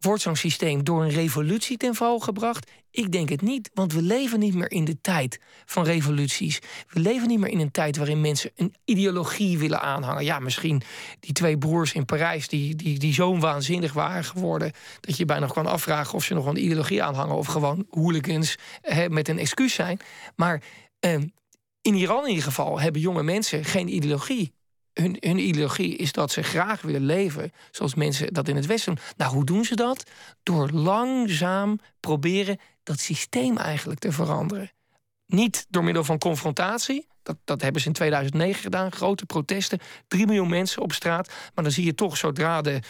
wordt 0.00 0.22
zo'n 0.22 0.36
systeem 0.36 0.84
door 0.84 1.02
een 1.02 1.10
revolutie 1.10 1.76
ten 1.76 1.94
val 1.94 2.18
gebracht? 2.18 2.70
Ik 2.90 3.12
denk 3.12 3.28
het 3.28 3.40
niet, 3.40 3.70
want 3.74 3.92
we 3.92 4.02
leven 4.02 4.38
niet 4.38 4.54
meer 4.54 4.70
in 4.70 4.84
de 4.84 5.00
tijd 5.00 5.40
van 5.64 5.84
revoluties. 5.84 6.58
We 6.88 7.00
leven 7.00 7.28
niet 7.28 7.38
meer 7.38 7.50
in 7.50 7.60
een 7.60 7.70
tijd 7.70 7.96
waarin 7.96 8.20
mensen 8.20 8.50
een 8.56 8.74
ideologie 8.84 9.58
willen 9.58 9.80
aanhangen. 9.80 10.24
Ja, 10.24 10.38
misschien 10.38 10.82
die 11.20 11.32
twee 11.32 11.58
broers 11.58 11.92
in 11.92 12.04
Parijs 12.04 12.48
die, 12.48 12.74
die, 12.74 12.98
die 12.98 13.12
zo 13.12 13.38
waanzinnig 13.38 13.92
waren 13.92 14.24
geworden... 14.24 14.72
dat 15.00 15.16
je 15.16 15.24
bijna 15.24 15.46
kan 15.46 15.66
afvragen 15.66 16.14
of 16.14 16.24
ze 16.24 16.34
nog 16.34 16.46
een 16.46 16.64
ideologie 16.64 17.02
aanhangen... 17.02 17.36
of 17.36 17.46
gewoon 17.46 17.86
hooligans 17.90 18.56
hè, 18.80 19.08
met 19.08 19.28
een 19.28 19.38
excuus 19.38 19.74
zijn. 19.74 20.00
Maar 20.36 20.62
in 21.80 21.94
Iran 21.94 22.22
in 22.22 22.28
ieder 22.28 22.44
geval 22.44 22.80
hebben 22.80 23.00
jonge 23.00 23.22
mensen 23.22 23.64
geen 23.64 23.94
ideologie. 23.94 24.54
Hun, 24.92 25.16
hun, 25.20 25.38
ideologie 25.38 25.96
is 25.96 26.12
dat 26.12 26.30
ze 26.30 26.42
graag 26.42 26.82
willen 26.82 27.04
leven 27.04 27.52
zoals 27.70 27.94
mensen 27.94 28.34
dat 28.34 28.48
in 28.48 28.56
het 28.56 28.66
Westen 28.66 28.94
doen. 28.94 29.04
Nou, 29.16 29.34
hoe 29.34 29.44
doen 29.44 29.64
ze 29.64 29.74
dat? 29.74 30.10
Door 30.42 30.70
langzaam 30.70 31.78
proberen 32.00 32.58
dat 32.82 33.00
systeem 33.00 33.56
eigenlijk 33.56 34.00
te 34.00 34.12
veranderen. 34.12 34.70
Niet 35.26 35.66
door 35.68 35.84
middel 35.84 36.04
van 36.04 36.18
confrontatie, 36.18 37.06
dat, 37.22 37.36
dat 37.44 37.62
hebben 37.62 37.80
ze 37.80 37.86
in 37.86 37.92
2009 37.92 38.62
gedaan. 38.62 38.92
Grote 38.92 39.26
protesten. 39.26 39.78
3 40.08 40.26
miljoen 40.26 40.48
mensen 40.48 40.82
op 40.82 40.92
straat. 40.92 41.32
Maar 41.54 41.64
dan 41.64 41.72
zie 41.72 41.84
je 41.84 41.94
toch 41.94 42.16
zodra 42.16 42.60
de, 42.62 42.72
uh, 42.72 42.82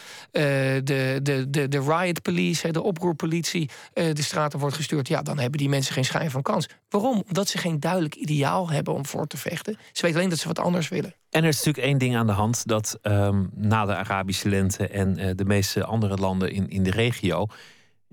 de, 0.85 1.21
de, 1.23 1.47
de, 1.51 1.69
de 1.69 1.81
riot 1.81 2.23
police, 2.23 2.73
de 2.73 2.83
oproerpolitie, 2.83 3.71
uh, 3.95 4.15
de 4.15 4.23
straten 4.23 4.59
wordt 4.59 4.77
gestuurd. 4.77 5.09
Ja, 5.09 5.23
dan 5.23 5.39
hebben 5.39 5.59
die 5.59 5.69
mensen 5.69 5.95
geen 5.95 6.05
schijn 6.05 6.31
van 6.31 6.43
kans. 6.43 6.69
Waarom? 6.89 7.23
Omdat 7.29 7.49
ze 7.49 7.59
geen 7.59 7.81
duidelijk 7.81 8.15
ideaal 8.15 8.71
hebben 8.71 8.95
om 8.95 9.07
voor 9.07 9.27
te 9.27 9.37
vechten. 9.37 9.77
Ze 9.93 10.03
weten 10.03 10.17
alleen 10.17 10.31
dat 10.31 10.39
ze 10.39 10.49
wat 10.49 10.59
anders 10.59 10.89
willen. 10.89 11.15
En 11.31 11.43
er 11.43 11.49
is 11.49 11.57
natuurlijk 11.57 11.87
één 11.87 11.99
ding 11.99 12.17
aan 12.17 12.27
de 12.27 12.33
hand. 12.33 12.67
Dat 12.67 12.99
um, 13.03 13.51
na 13.55 13.87
de 13.87 13.95
Arabische 13.95 14.49
lente 14.49 14.89
en 14.89 15.19
uh, 15.19 15.31
de 15.35 15.45
meeste 15.45 15.85
andere 15.85 16.17
landen 16.17 16.53
in, 16.53 16.69
in 16.69 16.83
de 16.83 16.91
regio. 16.91 17.47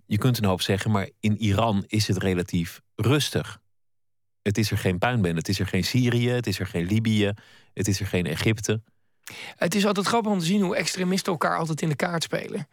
Je 0.06 0.18
kunt 0.18 0.38
een 0.38 0.46
hoop 0.46 0.62
zeggen, 0.62 0.92
maar 0.92 1.10
in 1.20 1.38
Iran 1.38 1.84
is 1.88 2.08
het 2.08 2.18
relatief 2.18 2.82
rustig. 2.96 3.60
Het 4.50 4.58
is 4.58 4.72
er 4.72 4.78
geen 4.78 4.98
puinbende. 4.98 5.38
Het 5.38 5.48
is 5.48 5.60
er 5.60 5.68
geen 5.68 5.84
Syrië, 5.84 6.30
het 6.30 6.48
is 6.48 6.60
er 6.60 6.66
geen 6.66 6.86
Libië, 6.86 7.34
het 7.74 7.88
is 7.88 8.00
er 8.00 8.06
geen 8.06 8.26
Egypte. 8.26 8.82
Het 9.56 9.76
is 9.76 9.86
altijd 9.86 10.08
grappig 10.08 10.32
om 10.32 10.40
te 10.40 10.46
zien 10.46 10.62
hoe 10.62 10.76
extremisten 10.76 11.32
elkaar 11.32 11.58
altijd 11.58 11.82
in 11.82 11.90
de 11.90 11.96
kaart 11.96 12.24
spelen. 12.24 12.68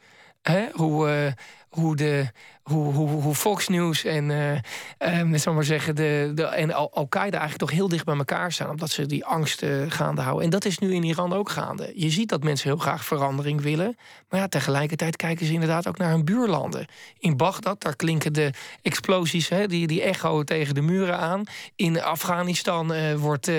Hoe, 0.72 1.09
uh, 1.09 1.33
hoe, 1.77 1.97
de, 1.97 2.31
hoe, 2.62 2.93
hoe, 2.93 3.09
hoe 3.09 3.35
Fox 3.35 3.68
News 3.68 4.05
en, 4.05 4.31
uh, 4.31 5.20
um, 5.20 5.55
maar 5.55 5.64
zeggen, 5.64 5.97
de, 5.97 6.33
de, 6.35 6.45
en 6.45 6.72
Al-Qaeda 6.72 7.39
eigenlijk 7.39 7.59
toch 7.59 7.70
heel 7.70 7.89
dicht 7.89 8.05
bij 8.05 8.16
elkaar 8.16 8.53
staan. 8.53 8.70
Omdat 8.70 8.91
ze 8.91 9.07
die 9.07 9.24
angst 9.24 9.62
uh, 9.62 9.85
gaande 9.89 10.20
houden. 10.20 10.45
En 10.45 10.51
dat 10.51 10.64
is 10.64 10.79
nu 10.79 10.95
in 10.95 11.03
Iran 11.03 11.33
ook 11.33 11.51
gaande. 11.51 11.93
Je 11.95 12.11
ziet 12.11 12.29
dat 12.29 12.43
mensen 12.43 12.68
heel 12.68 12.79
graag 12.79 13.05
verandering 13.05 13.61
willen. 13.61 13.97
Maar 14.29 14.41
ja, 14.41 14.49
tegelijkertijd 14.49 15.16
kijken 15.16 15.47
ze 15.47 15.53
inderdaad 15.53 15.89
ook 15.89 15.99
naar 15.99 16.11
hun 16.11 16.24
buurlanden. 16.24 16.87
In 17.18 17.37
Bagdad, 17.37 17.83
daar 17.83 17.97
klinken 17.97 18.33
de 18.33 18.53
explosies, 18.83 19.49
hè, 19.49 19.66
die, 19.66 19.87
die 19.87 20.03
echo 20.03 20.45
tegen 20.45 20.74
de 20.74 20.81
muren 20.81 21.18
aan. 21.18 21.45
In 21.77 22.03
Afghanistan 22.03 22.93
uh, 22.93 23.14
wordt, 23.14 23.51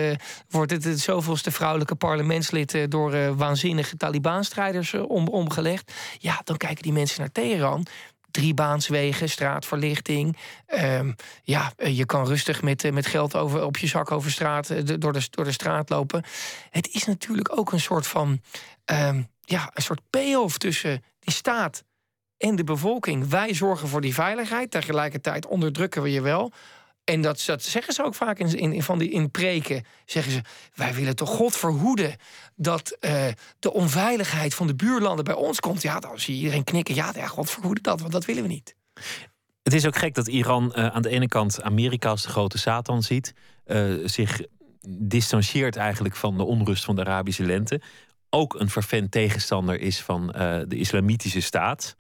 wordt 0.50 0.72
het, 0.72 0.84
het 0.84 1.00
zoveelste 1.00 1.52
vrouwelijke 1.52 1.96
parlementslid 1.96 2.92
door 2.92 3.36
waanzinnige 3.36 3.98
Taliban-strijders 3.98 4.94
om, 4.94 5.28
omgelegd. 5.28 5.94
Ja, 6.18 6.42
dan 6.44 6.58
kijken 6.58 6.84
die 6.84 6.94
mensen 6.94 7.20
naar 7.20 7.32
Teheran 7.32 7.86
driebaanswegen, 8.32 9.30
straatverlichting. 9.30 10.38
Um, 10.84 11.16
ja, 11.44 11.72
eh, 11.78 11.98
je 11.98 12.06
kan 12.06 12.28
rustig 12.28 12.62
met, 12.62 12.84
eh, 12.84 12.92
met 12.92 13.06
geld 13.06 13.36
over, 13.36 13.64
op 13.64 13.78
je 13.78 13.88
zak 13.88 14.12
over 14.12 14.32
straat, 14.32 14.70
eh, 14.70 14.82
door, 15.00 15.14
de, 15.14 15.28
door 15.30 15.46
de 15.46 15.52
straat 15.52 15.90
lopen. 15.90 16.24
Het 16.70 16.90
is 16.92 17.06
natuurlijk 17.06 17.58
ook 17.58 17.72
een 17.72 17.80
soort 17.80 18.08
van 18.08 18.42
um, 18.86 19.28
ja, 19.42 19.72
een 19.74 19.84
soort 19.84 20.02
payoff 20.10 20.58
tussen 20.58 21.04
die 21.20 21.34
staat 21.34 21.84
en 22.38 22.56
de 22.56 22.64
bevolking. 22.64 23.30
Wij 23.30 23.54
zorgen 23.54 23.88
voor 23.88 24.02
die 24.02 24.14
veiligheid. 24.14 24.72
Tegelijkertijd 24.72 25.46
onderdrukken 25.46 26.02
we 26.02 26.12
je 26.12 26.22
wel. 26.22 26.52
En 27.08 27.22
dat, 27.22 27.44
dat 27.46 27.64
zeggen 27.64 27.94
ze 27.94 28.04
ook 28.04 28.16
vaak 28.16 28.40
in, 28.40 28.74
in, 28.74 28.84
van 28.84 29.00
die, 29.00 29.10
in 29.10 29.32
preken. 29.32 29.86
Zeggen 30.06 30.32
ze, 30.32 30.42
wij 30.74 30.94
willen 30.94 31.16
toch 31.16 31.30
God 31.30 31.56
verhoeden... 31.56 32.16
dat 32.56 32.98
uh, 33.02 33.28
de 33.60 33.74
onveiligheid 33.74 34.56
van 34.56 34.68
de 34.68 34.76
buurlanden 34.76 35.26
bij 35.26 35.34
ons 35.34 35.60
komt. 35.60 35.82
Ja, 35.82 36.00
dan 36.00 36.20
zie 36.20 36.34
je 36.34 36.40
iedereen 36.40 36.64
knikken. 36.64 36.96
Ja, 36.96 37.12
God 37.28 37.50
verhoeden 37.50 37.84
dat, 37.84 38.00
want 38.00 38.12
dat 38.12 38.26
willen 38.26 38.44
we 38.44 38.48
niet. 38.48 38.76
Het 39.64 39.74
is 39.74 39.86
ook 39.86 39.96
gek 39.96 40.14
dat 40.14 40.28
Iran 40.28 40.74
uh, 40.76 40.88
aan 40.88 41.02
de 41.02 41.10
ene 41.10 41.28
kant 41.28 41.62
Amerika 41.62 42.10
als 42.10 42.24
de 42.24 42.30
grote 42.30 42.58
Satan 42.58 43.04
ziet... 43.04 43.34
Uh, 43.66 44.08
zich 44.08 44.42
distancieert 44.90 45.76
eigenlijk 45.76 46.16
van 46.16 46.38
de 46.38 46.44
onrust 46.44 46.86
van 46.86 46.96
de 46.96 47.02
Arabische 47.02 47.44
lente. 47.44 47.82
Ook 48.30 48.60
een 48.60 48.70
vervent 48.70 49.12
tegenstander 49.12 49.80
is 49.80 50.02
van 50.02 50.28
de 50.68 50.76
islamitische 50.76 51.42
staat. 51.42 51.96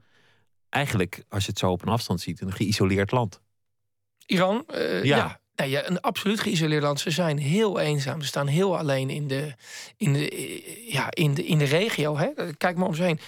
Eigenlijk, 0.69 1.23
als 1.29 1.43
je 1.43 1.49
het 1.49 1.59
zo 1.59 1.71
op 1.71 1.81
een 1.81 1.91
afstand 1.91 2.21
ziet, 2.21 2.41
een 2.41 2.53
geïsoleerd 2.53 3.11
land. 3.11 3.41
Iran? 4.27 4.65
Uh, 4.75 5.03
ja. 5.03 5.39
ja. 5.55 5.63
ja. 5.63 5.87
een 5.87 6.01
absoluut 6.01 6.39
geïsoleerd 6.39 6.83
land. 6.83 6.99
Ze 6.99 7.11
zijn 7.11 7.37
heel 7.37 7.79
eenzaam. 7.79 8.21
Ze 8.21 8.27
staan 8.27 8.47
heel 8.47 8.77
alleen 8.77 9.09
in 9.09 9.27
de, 9.27 9.53
in 9.97 10.13
de, 10.13 10.63
ja, 10.87 11.07
in 11.09 11.33
de, 11.33 11.45
in 11.45 11.57
de 11.57 11.65
regio. 11.65 12.17
Hè? 12.17 12.27
Kijk 12.57 12.77
maar 12.77 12.87
om 12.87 12.95
ze 12.95 13.03
heen. 13.03 13.19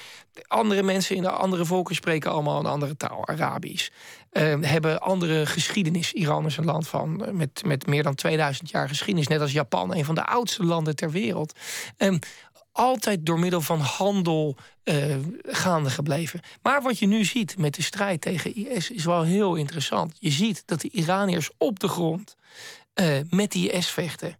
Andere 0.48 0.84
mensen 0.84 1.16
in 1.16 1.22
de 1.22 1.30
andere 1.30 1.66
volken 1.66 1.96
spreken 1.96 2.32
allemaal 2.32 2.60
een 2.60 2.66
andere 2.66 2.98
taal, 2.98 3.28
Arabisch. 3.28 3.90
Uh, 4.32 4.56
hebben 4.62 5.02
andere 5.02 5.46
geschiedenis. 5.46 6.14
Iran 6.14 6.46
is 6.46 6.58
een 6.58 6.66
land 6.66 6.88
van, 6.88 7.26
eh, 7.26 7.32
met, 7.32 7.62
met 7.66 7.88
meer 7.88 8.04
dan 8.04 8.16
2000 8.16 8.70
jaar 8.70 8.88
geschiedenis. 8.88 9.28
Net 9.28 9.42
als 9.42 9.52
Japan, 9.52 9.96
een 9.96 10.06
van 10.06 10.16
de 10.16 10.26
oudste 10.26 10.64
landen 10.64 10.96
ter 10.96 11.12
wereld. 11.12 11.60
Um, 11.98 12.20
altijd 12.72 13.26
door 13.26 13.40
middel 13.40 13.62
van 13.62 13.80
handel 13.80 14.58
uh, 14.84 15.16
gaande 15.42 15.90
gebleven. 15.90 16.40
Maar 16.62 16.82
wat 16.82 17.00
je 17.00 17.08
nu 17.08 17.26
ziet 17.26 17.58
met 17.58 17.74
de 17.76 17.82
strijd 17.82 18.22
tegen 18.22 18.56
IS 18.56 18.92
is 18.92 19.06
wel 19.06 19.24
heel 19.24 19.56
interessant. 19.56 20.16
Je 20.20 20.32
ziet 20.32 20.64
dat 20.66 20.82
de 20.82 20.90
Iraniërs 20.90 21.50
op 21.58 21.80
de 21.80 21.88
grond 21.88 22.36
uh, 23.00 23.18
met 23.30 23.52
die 23.52 23.72
IS 23.72 23.88
vechten. 23.88 24.38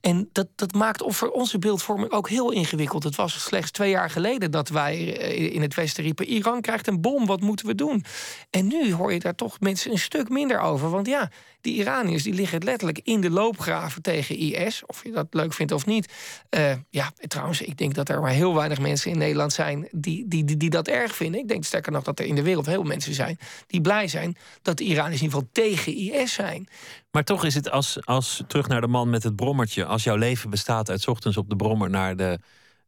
En 0.00 0.28
dat, 0.32 0.46
dat 0.54 0.72
maakt 0.72 1.02
voor 1.06 1.30
onze 1.30 1.58
beeldvorming 1.58 2.10
ook 2.10 2.28
heel 2.28 2.50
ingewikkeld. 2.50 3.04
Het 3.04 3.16
was 3.16 3.44
slechts 3.44 3.70
twee 3.70 3.90
jaar 3.90 4.10
geleden 4.10 4.50
dat 4.50 4.68
wij 4.68 5.18
eh, 5.18 5.54
in 5.54 5.62
het 5.62 5.74
Westen 5.74 6.04
riepen: 6.04 6.26
Iran 6.26 6.60
krijgt 6.60 6.86
een 6.86 7.00
bom, 7.00 7.26
wat 7.26 7.40
moeten 7.40 7.66
we 7.66 7.74
doen? 7.74 8.04
En 8.50 8.66
nu 8.66 8.92
hoor 8.94 9.12
je 9.12 9.18
daar 9.18 9.34
toch 9.34 9.60
mensen 9.60 9.90
een 9.90 9.98
stuk 9.98 10.28
minder 10.28 10.60
over. 10.60 10.90
Want 10.90 11.06
ja, 11.06 11.30
die 11.62 11.74
Iraniërs 11.74 12.22
die 12.22 12.34
liggen 12.34 12.62
letterlijk 12.62 13.00
in 13.02 13.20
de 13.20 13.30
loopgraven 13.30 14.02
tegen 14.02 14.36
IS. 14.36 14.82
Of 14.86 15.04
je 15.04 15.10
dat 15.10 15.26
leuk 15.30 15.52
vindt 15.52 15.72
of 15.72 15.86
niet. 15.86 16.12
Uh, 16.50 16.72
ja, 16.90 17.12
trouwens, 17.26 17.60
ik 17.60 17.78
denk 17.78 17.94
dat 17.94 18.08
er 18.08 18.20
maar 18.20 18.30
heel 18.30 18.54
weinig 18.54 18.80
mensen 18.80 19.10
in 19.10 19.18
Nederland 19.18 19.52
zijn 19.52 19.88
die, 19.90 20.28
die, 20.28 20.56
die, 20.56 20.70
dat 20.70 20.88
erg 20.88 21.14
vinden. 21.14 21.40
Ik 21.40 21.48
denk 21.48 21.64
sterker 21.64 21.92
nog 21.92 22.02
dat 22.02 22.18
er 22.18 22.24
in 22.24 22.34
de 22.34 22.42
wereld 22.42 22.66
heel 22.66 22.74
veel 22.74 22.84
mensen 22.84 23.14
zijn 23.14 23.38
die 23.66 23.80
blij 23.80 24.08
zijn 24.08 24.36
dat 24.62 24.78
de 24.78 24.84
Iraniërs 24.84 25.20
in 25.20 25.26
ieder 25.26 25.38
geval 25.38 25.48
tegen 25.52 25.96
IS 25.96 26.32
zijn. 26.32 26.68
Maar 27.10 27.24
toch 27.24 27.44
is 27.44 27.54
het 27.54 27.70
als, 27.70 28.06
als 28.06 28.42
terug 28.46 28.68
naar 28.68 28.80
de 28.80 28.86
man 28.86 29.10
met 29.10 29.22
het 29.22 29.36
brommertje. 29.36 29.84
Als 29.84 30.04
jouw 30.04 30.16
leven 30.16 30.50
bestaat 30.50 30.90
uit 30.90 31.08
ochtends 31.08 31.36
op 31.36 31.48
de 31.48 31.56
brommer 31.56 31.90
naar 31.90 32.16
de 32.16 32.38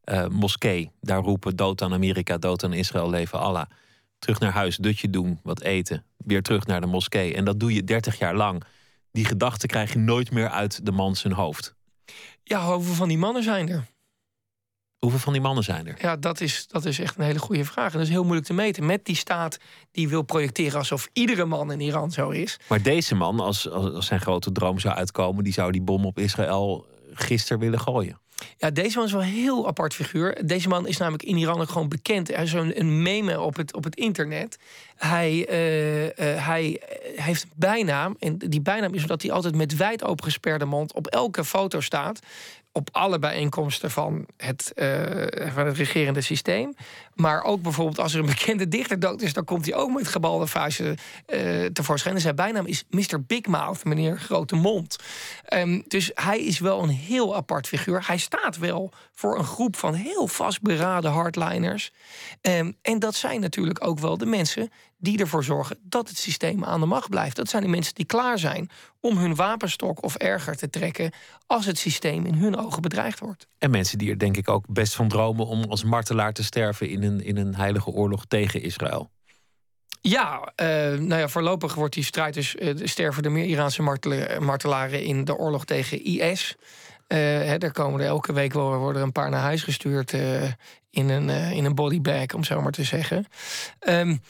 uh, 0.05 0.27
moskee. 0.27 0.91
Daar 1.01 1.21
roepen 1.21 1.57
dood 1.57 1.83
aan 1.83 1.93
Amerika, 1.93 2.39
dood 2.39 2.65
aan 2.65 2.73
Israël, 2.73 3.11
leven 3.11 3.39
Allah. 3.41 3.67
Terug 4.25 4.39
naar 4.39 4.53
huis, 4.53 4.77
dutje 4.77 5.11
doen, 5.11 5.41
wat 5.43 5.61
eten. 5.61 6.05
Weer 6.17 6.43
terug 6.43 6.67
naar 6.67 6.81
de 6.81 6.87
moskee. 6.87 7.35
En 7.35 7.45
dat 7.45 7.61
doe 7.61 7.75
je 7.75 7.85
30 7.85 8.19
jaar 8.19 8.35
lang. 8.35 8.63
Die 9.13 9.25
gedachten 9.25 9.69
krijg 9.69 9.93
je 9.93 9.99
nooit 9.99 10.31
meer 10.31 10.49
uit 10.49 10.87
de 10.87 10.93
man 10.93 11.17
zijn 11.17 11.33
hoofd. 11.33 11.75
Ja, 12.43 12.75
hoeveel 12.75 12.95
van 12.95 13.09
die 13.09 13.19
mannen 13.19 13.43
zijn 13.43 13.69
er? 13.69 13.87
Hoeveel 14.99 15.19
van 15.19 15.33
die 15.33 15.43
mannen 15.43 15.65
zijn 15.65 15.87
er? 15.87 15.95
Ja, 15.99 16.17
dat 16.17 16.41
is, 16.41 16.67
dat 16.67 16.85
is 16.85 16.99
echt 16.99 17.19
een 17.19 17.25
hele 17.25 17.39
goede 17.39 17.65
vraag. 17.65 17.93
En 17.93 17.99
dat 17.99 18.07
is 18.07 18.13
heel 18.13 18.23
moeilijk 18.23 18.47
te 18.47 18.53
meten. 18.53 18.87
Met 18.87 19.05
die 19.05 19.17
staat 19.17 19.59
die 19.91 20.09
wil 20.09 20.23
projecteren 20.23 20.79
alsof 20.79 21.09
iedere 21.13 21.45
man 21.45 21.73
in 21.73 21.81
Iran 21.81 22.11
zo 22.11 22.31
is. 22.31 22.57
Maar 22.69 22.83
deze 22.83 23.15
man, 23.15 23.41
als, 23.41 23.71
als 23.71 24.07
zijn 24.07 24.21
grote 24.21 24.53
droom 24.53 24.79
zou 24.79 24.95
uitkomen, 24.95 25.45
die 25.45 25.53
zou 25.53 25.73
die 25.73 25.83
bom 25.83 26.07
op 26.07 26.19
Israël 26.19 26.87
gisteren 27.13 27.59
willen 27.59 27.81
gooien. 27.81 28.21
Ja, 28.59 28.71
deze 28.71 28.97
man 28.97 29.07
is 29.07 29.13
wel 29.13 29.23
een 29.23 29.29
heel 29.29 29.67
apart 29.67 29.95
figuur. 29.95 30.47
Deze 30.47 30.69
man 30.69 30.87
is 30.87 30.97
namelijk 30.97 31.23
in 31.23 31.37
Iran 31.37 31.61
ook 31.61 31.69
gewoon 31.69 31.89
bekend. 31.89 32.29
Hij 32.29 32.45
is 32.45 32.53
een, 32.53 33.03
meme 33.03 33.41
op 33.41 33.57
het, 33.57 33.75
op 33.75 33.85
het 33.85 33.97
internet. 33.97 34.59
Hij, 34.97 35.49
uh, 35.51 36.03
uh, 36.05 36.11
hij 36.47 36.81
heeft 37.17 37.43
een 37.43 37.51
bijnaam. 37.55 38.17
En 38.19 38.39
die 38.39 38.61
bijnaam 38.61 38.95
is 38.95 39.03
omdat 39.03 39.23
hij 39.23 39.31
altijd 39.31 39.55
met 39.55 39.77
wijd 39.77 40.05
opengesperde 40.05 40.65
mond 40.65 40.93
op 40.95 41.07
elke 41.07 41.45
foto 41.45 41.81
staat 41.81 42.21
op 42.73 42.89
alle 42.93 43.19
bijeenkomsten 43.19 43.91
van 43.91 44.27
het, 44.37 44.73
uh, 44.75 45.53
van 45.53 45.67
het 45.67 45.77
regerende 45.77 46.21
systeem. 46.21 46.75
Maar 47.15 47.45
ook 47.45 47.63
bijvoorbeeld 47.63 47.99
als 47.99 48.15
er 48.15 48.21
een 48.21 48.27
bekende 48.27 48.69
dichter 48.69 49.01
dood 49.01 49.23
is, 49.23 49.33
dan 49.33 49.45
komt 49.45 49.65
hij 49.65 49.75
ook 49.75 49.91
met 49.91 50.09
gebalde 50.09 50.47
vuisten 50.47 50.97
uh, 51.27 51.65
tevoorschijn. 51.65 52.15
En 52.15 52.21
zijn 52.21 52.35
bijnaam 52.35 52.67
is 52.67 52.85
Mr. 52.91 53.23
Big 53.27 53.47
Mouth, 53.47 53.85
meneer 53.85 54.19
Grote 54.19 54.55
Mond. 54.55 54.97
Um, 55.55 55.85
dus 55.89 56.11
hij 56.15 56.41
is 56.41 56.59
wel 56.59 56.83
een 56.83 56.89
heel 56.89 57.37
apart 57.37 57.69
figuur. 57.69 58.07
Hij 58.07 58.19
staat 58.19 58.59
wel 58.59 58.93
voor 59.13 59.39
een 59.39 59.45
groep 59.45 59.77
van 59.77 59.95
heel 59.95 60.27
vastberaden 60.27 61.11
hardliners. 61.11 61.93
Um, 62.41 62.77
en 62.83 62.99
dat 62.99 63.15
zijn 63.15 63.41
natuurlijk 63.41 63.87
ook 63.87 63.99
wel 63.99 64.19
de 64.19 64.27
mensen 64.27 64.71
die 65.05 65.19
ervoor 65.19 65.45
zorgen 65.45 65.79
dat 65.83 66.09
het 66.09 66.19
systeem 66.19 66.65
aan 66.65 66.81
de 66.81 66.87
macht 66.87 67.09
blijft. 67.09 67.37
Dat 67.37 67.49
zijn 67.49 67.63
de 67.63 67.69
mensen 67.69 67.95
die 67.95 68.05
klaar 68.05 68.39
zijn 68.39 68.71
om 69.01 69.19
hun 69.19 69.35
wapenstok 69.35 70.03
of 70.03 70.15
erger 70.17 70.57
te 70.57 70.71
trekken 70.71 71.13
als 71.47 71.67
het 71.67 71.79
systeem 71.79 72.27
in 72.27 72.35
hun 72.35 72.57
ogen 72.57 72.83
bedreigd 72.83 73.21
wordt. 73.21 73.47
En 73.59 73.71
mensen 73.71 73.99
die 73.99 74.11
er 74.11 74.19
denk 74.19 74.37
ik 74.37 74.49
ook 74.49 74.65
best 74.69 74.95
van 74.95 75.09
dromen 75.09 75.47
om 75.47 75.65
als 75.65 75.85
martelaar 75.85 76.33
te 76.33 76.45
sterven 76.45 76.89
in 76.89 77.03
een, 77.05 77.25
in 77.25 77.37
een 77.37 77.55
heilige 77.55 77.91
oorlog 77.91 78.25
tegen 78.27 78.63
Israël. 78.63 79.11
Ja, 80.01 80.53
uh, 80.63 80.67
nou 80.99 81.21
ja, 81.21 81.29
voorlopig 81.29 81.75
wordt 81.75 81.95
die 81.95 82.05
strijd 82.05 82.35
dus 82.35 82.55
uh, 82.55 82.75
sterven 82.83 83.23
er 83.23 83.33
meer 83.33 83.45
Iraanse 83.45 83.83
martelaren 84.41 85.03
in 85.03 85.25
de 85.25 85.37
oorlog 85.37 85.65
tegen 85.65 86.05
IS. 86.05 86.55
Uh, 87.09 87.19
hè, 87.19 87.57
er 87.57 87.73
komen 87.73 88.01
er 88.01 88.07
elke 88.07 88.33
week 88.33 88.53
wel 88.53 88.79
worden 88.79 89.01
er 89.01 89.07
een 89.07 89.13
paar 89.13 89.31
naar 89.31 89.41
huis 89.41 89.63
gestuurd 89.63 90.13
in 90.91 91.09
een, 91.09 91.29
in 91.29 91.65
een 91.65 91.75
bodybag, 91.75 92.35
om 92.35 92.45
zo 92.45 92.61
maar 92.61 92.73
te 92.73 92.85
zeggen. 92.85 93.27
Um, 93.89 94.21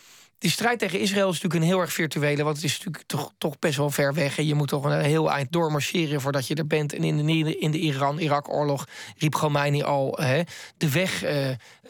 die 0.44 0.52
strijd 0.52 0.78
tegen 0.78 1.00
Israël 1.00 1.28
is 1.28 1.34
natuurlijk 1.34 1.62
een 1.62 1.68
heel 1.68 1.80
erg 1.80 1.92
virtuele, 1.92 2.42
want 2.42 2.56
het 2.56 2.64
is 2.64 2.78
natuurlijk 2.78 3.04
toch, 3.06 3.32
toch 3.38 3.58
best 3.58 3.76
wel 3.76 3.90
ver 3.90 4.14
weg. 4.14 4.38
En 4.38 4.46
je 4.46 4.54
moet 4.54 4.68
toch 4.68 4.84
een 4.84 5.00
heel 5.00 5.30
eind 5.30 5.52
doormarcheren 5.52 6.20
voordat 6.20 6.46
je 6.46 6.54
er 6.54 6.66
bent. 6.66 6.92
En 6.92 7.04
in 7.04 7.26
de, 7.26 7.58
in 7.58 7.70
de 7.70 7.78
Iran-Irak-oorlog 7.78 8.86
riep 9.18 9.32
Khomeini 9.32 9.82
al: 9.82 10.18
hè, 10.20 10.42
de 10.76 10.90
weg 10.90 11.24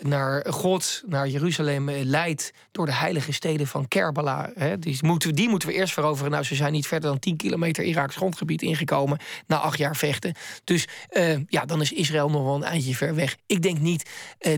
naar 0.00 0.46
God, 0.48 1.02
naar 1.06 1.28
Jeruzalem, 1.28 1.88
uh, 1.88 2.04
leidt 2.04 2.52
door 2.72 2.86
de 2.86 2.94
heilige 2.94 3.32
steden 3.32 3.66
van 3.66 3.88
Kerbala. 3.88 4.50
Hè. 4.54 4.78
Die, 4.78 4.98
moeten, 5.00 5.28
we, 5.28 5.34
die 5.34 5.48
moeten 5.48 5.68
we 5.68 5.74
eerst 5.74 5.92
veroveren. 5.92 6.30
Nou, 6.30 6.44
ze 6.44 6.54
zijn 6.54 6.72
niet 6.72 6.86
verder 6.86 7.10
dan 7.10 7.18
10 7.18 7.36
kilometer 7.36 7.84
Iraks 7.84 8.16
grondgebied 8.16 8.62
ingekomen 8.62 9.18
na 9.46 9.58
acht 9.58 9.78
jaar 9.78 9.96
vechten. 9.96 10.34
Dus 10.64 10.88
uh, 11.10 11.38
ja, 11.48 11.64
dan 11.64 11.80
is 11.80 11.92
Israël 11.92 12.30
nog 12.30 12.44
wel 12.44 12.54
een 12.54 12.64
eindje 12.64 12.94
ver 12.94 13.14
weg. 13.14 13.36
Ik 13.46 13.62
denk 13.62 13.78
niet 13.78 14.10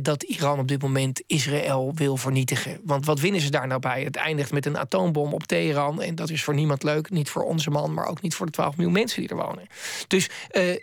dat 0.02 0.22
Iran 0.22 0.58
op 0.58 0.68
dit 0.68 0.82
moment 0.82 1.22
Israël 1.26 1.92
wil 1.94 2.16
vernietigen. 2.16 2.80
Want 2.84 3.06
wat 3.06 3.20
winnen 3.20 3.40
ze 3.40 3.50
daar 3.50 3.66
nou 3.66 3.80
bij? 3.80 4.02
Het 4.02 4.16
eindigt 4.16 4.52
met 4.52 4.66
een 4.66 4.78
atoombom 4.78 5.32
op 5.32 5.42
Teheran. 5.42 6.02
En 6.02 6.14
dat 6.14 6.30
is 6.30 6.44
voor 6.44 6.54
niemand 6.54 6.82
leuk. 6.82 7.10
Niet 7.10 7.30
voor 7.30 7.42
onze 7.42 7.70
man, 7.70 7.94
maar 7.94 8.06
ook 8.06 8.22
niet 8.22 8.34
voor 8.34 8.46
de 8.46 8.52
12 8.52 8.76
miljoen 8.76 8.92
mensen 8.92 9.20
die 9.20 9.30
er 9.30 9.36
wonen. 9.36 9.66
Dus 10.06 10.28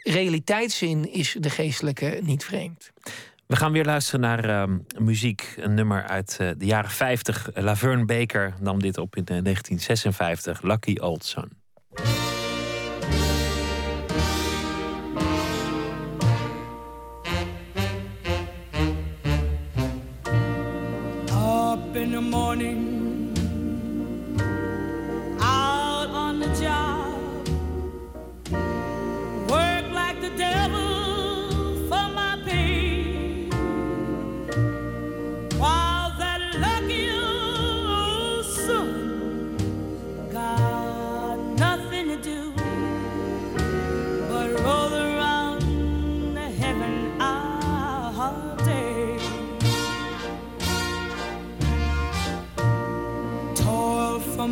realiteitszin 0.01 1.14
is 1.14 1.36
de 1.39 1.49
geestelijke 1.49 2.20
niet 2.22 2.43
vreemd. 2.43 2.91
We 3.48 3.56
gaan 3.56 3.72
weer 3.72 3.86
luisteren 3.86 4.20
naar 4.20 4.50
uh, 4.50 4.64
muziek. 5.00 5.56
Een 5.58 5.74
nummer 5.74 6.04
uit 6.04 6.38
uh, 6.41 6.50
de 6.58 6.66
jaren 6.66 6.89
50. 6.89 7.50
Laverne 7.54 8.06
Baker 8.06 8.54
nam 8.60 8.80
dit 8.80 8.98
op 8.98 9.16
in 9.16 9.24
1956. 9.26 10.62
Lucky 10.62 10.98
Old 11.00 11.26
Son. 11.26 11.52
Up 21.74 21.96
in 21.96 22.12
the 22.12 22.20
morning, 22.22 23.12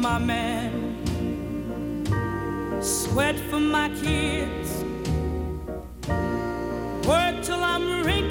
my 0.01 0.17
man, 0.17 0.97
sweat 2.81 3.35
for 3.51 3.59
my 3.59 3.87
kids, 3.89 4.83
work 7.07 7.43
till 7.43 7.63
I'm 7.63 8.03
wrinkled 8.03 8.30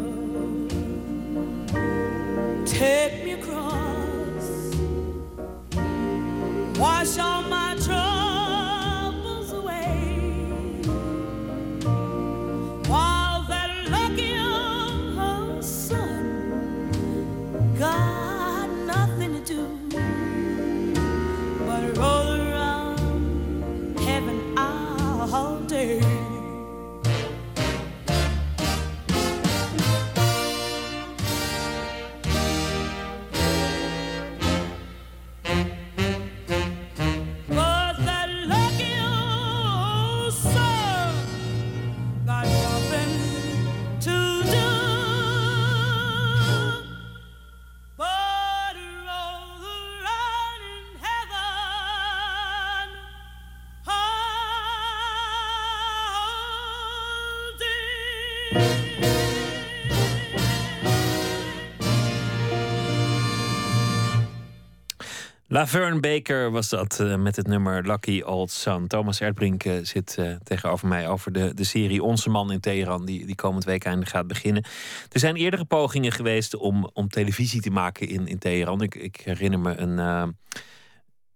Laverne 65.53 65.99
Baker 65.99 66.51
was 66.51 66.69
dat 66.69 66.99
eh, 66.99 67.15
met 67.15 67.35
het 67.35 67.47
nummer 67.47 67.87
Lucky 67.87 68.21
Old 68.21 68.51
Son. 68.51 68.87
Thomas 68.87 69.19
Erdbrink 69.19 69.63
eh, 69.63 69.73
zit 69.81 70.17
eh, 70.17 70.35
tegenover 70.43 70.87
mij 70.87 71.07
over 71.07 71.31
de, 71.31 71.53
de 71.53 71.63
serie 71.63 72.03
Onze 72.03 72.29
Man 72.29 72.51
in 72.51 72.59
Teheran, 72.59 73.05
die, 73.05 73.25
die 73.25 73.35
komend 73.35 73.63
week 73.63 73.83
eindelijk 73.83 74.11
gaat 74.11 74.27
beginnen. 74.27 74.63
Er 75.09 75.19
zijn 75.19 75.35
eerdere 75.35 75.65
pogingen 75.65 76.11
geweest 76.11 76.55
om, 76.55 76.89
om 76.93 77.09
televisie 77.09 77.61
te 77.61 77.69
maken 77.69 78.07
in, 78.07 78.27
in 78.27 78.39
Teheran. 78.39 78.81
Ik, 78.81 78.95
ik 78.95 79.21
herinner 79.23 79.59
me 79.59 79.77
een 79.77 80.35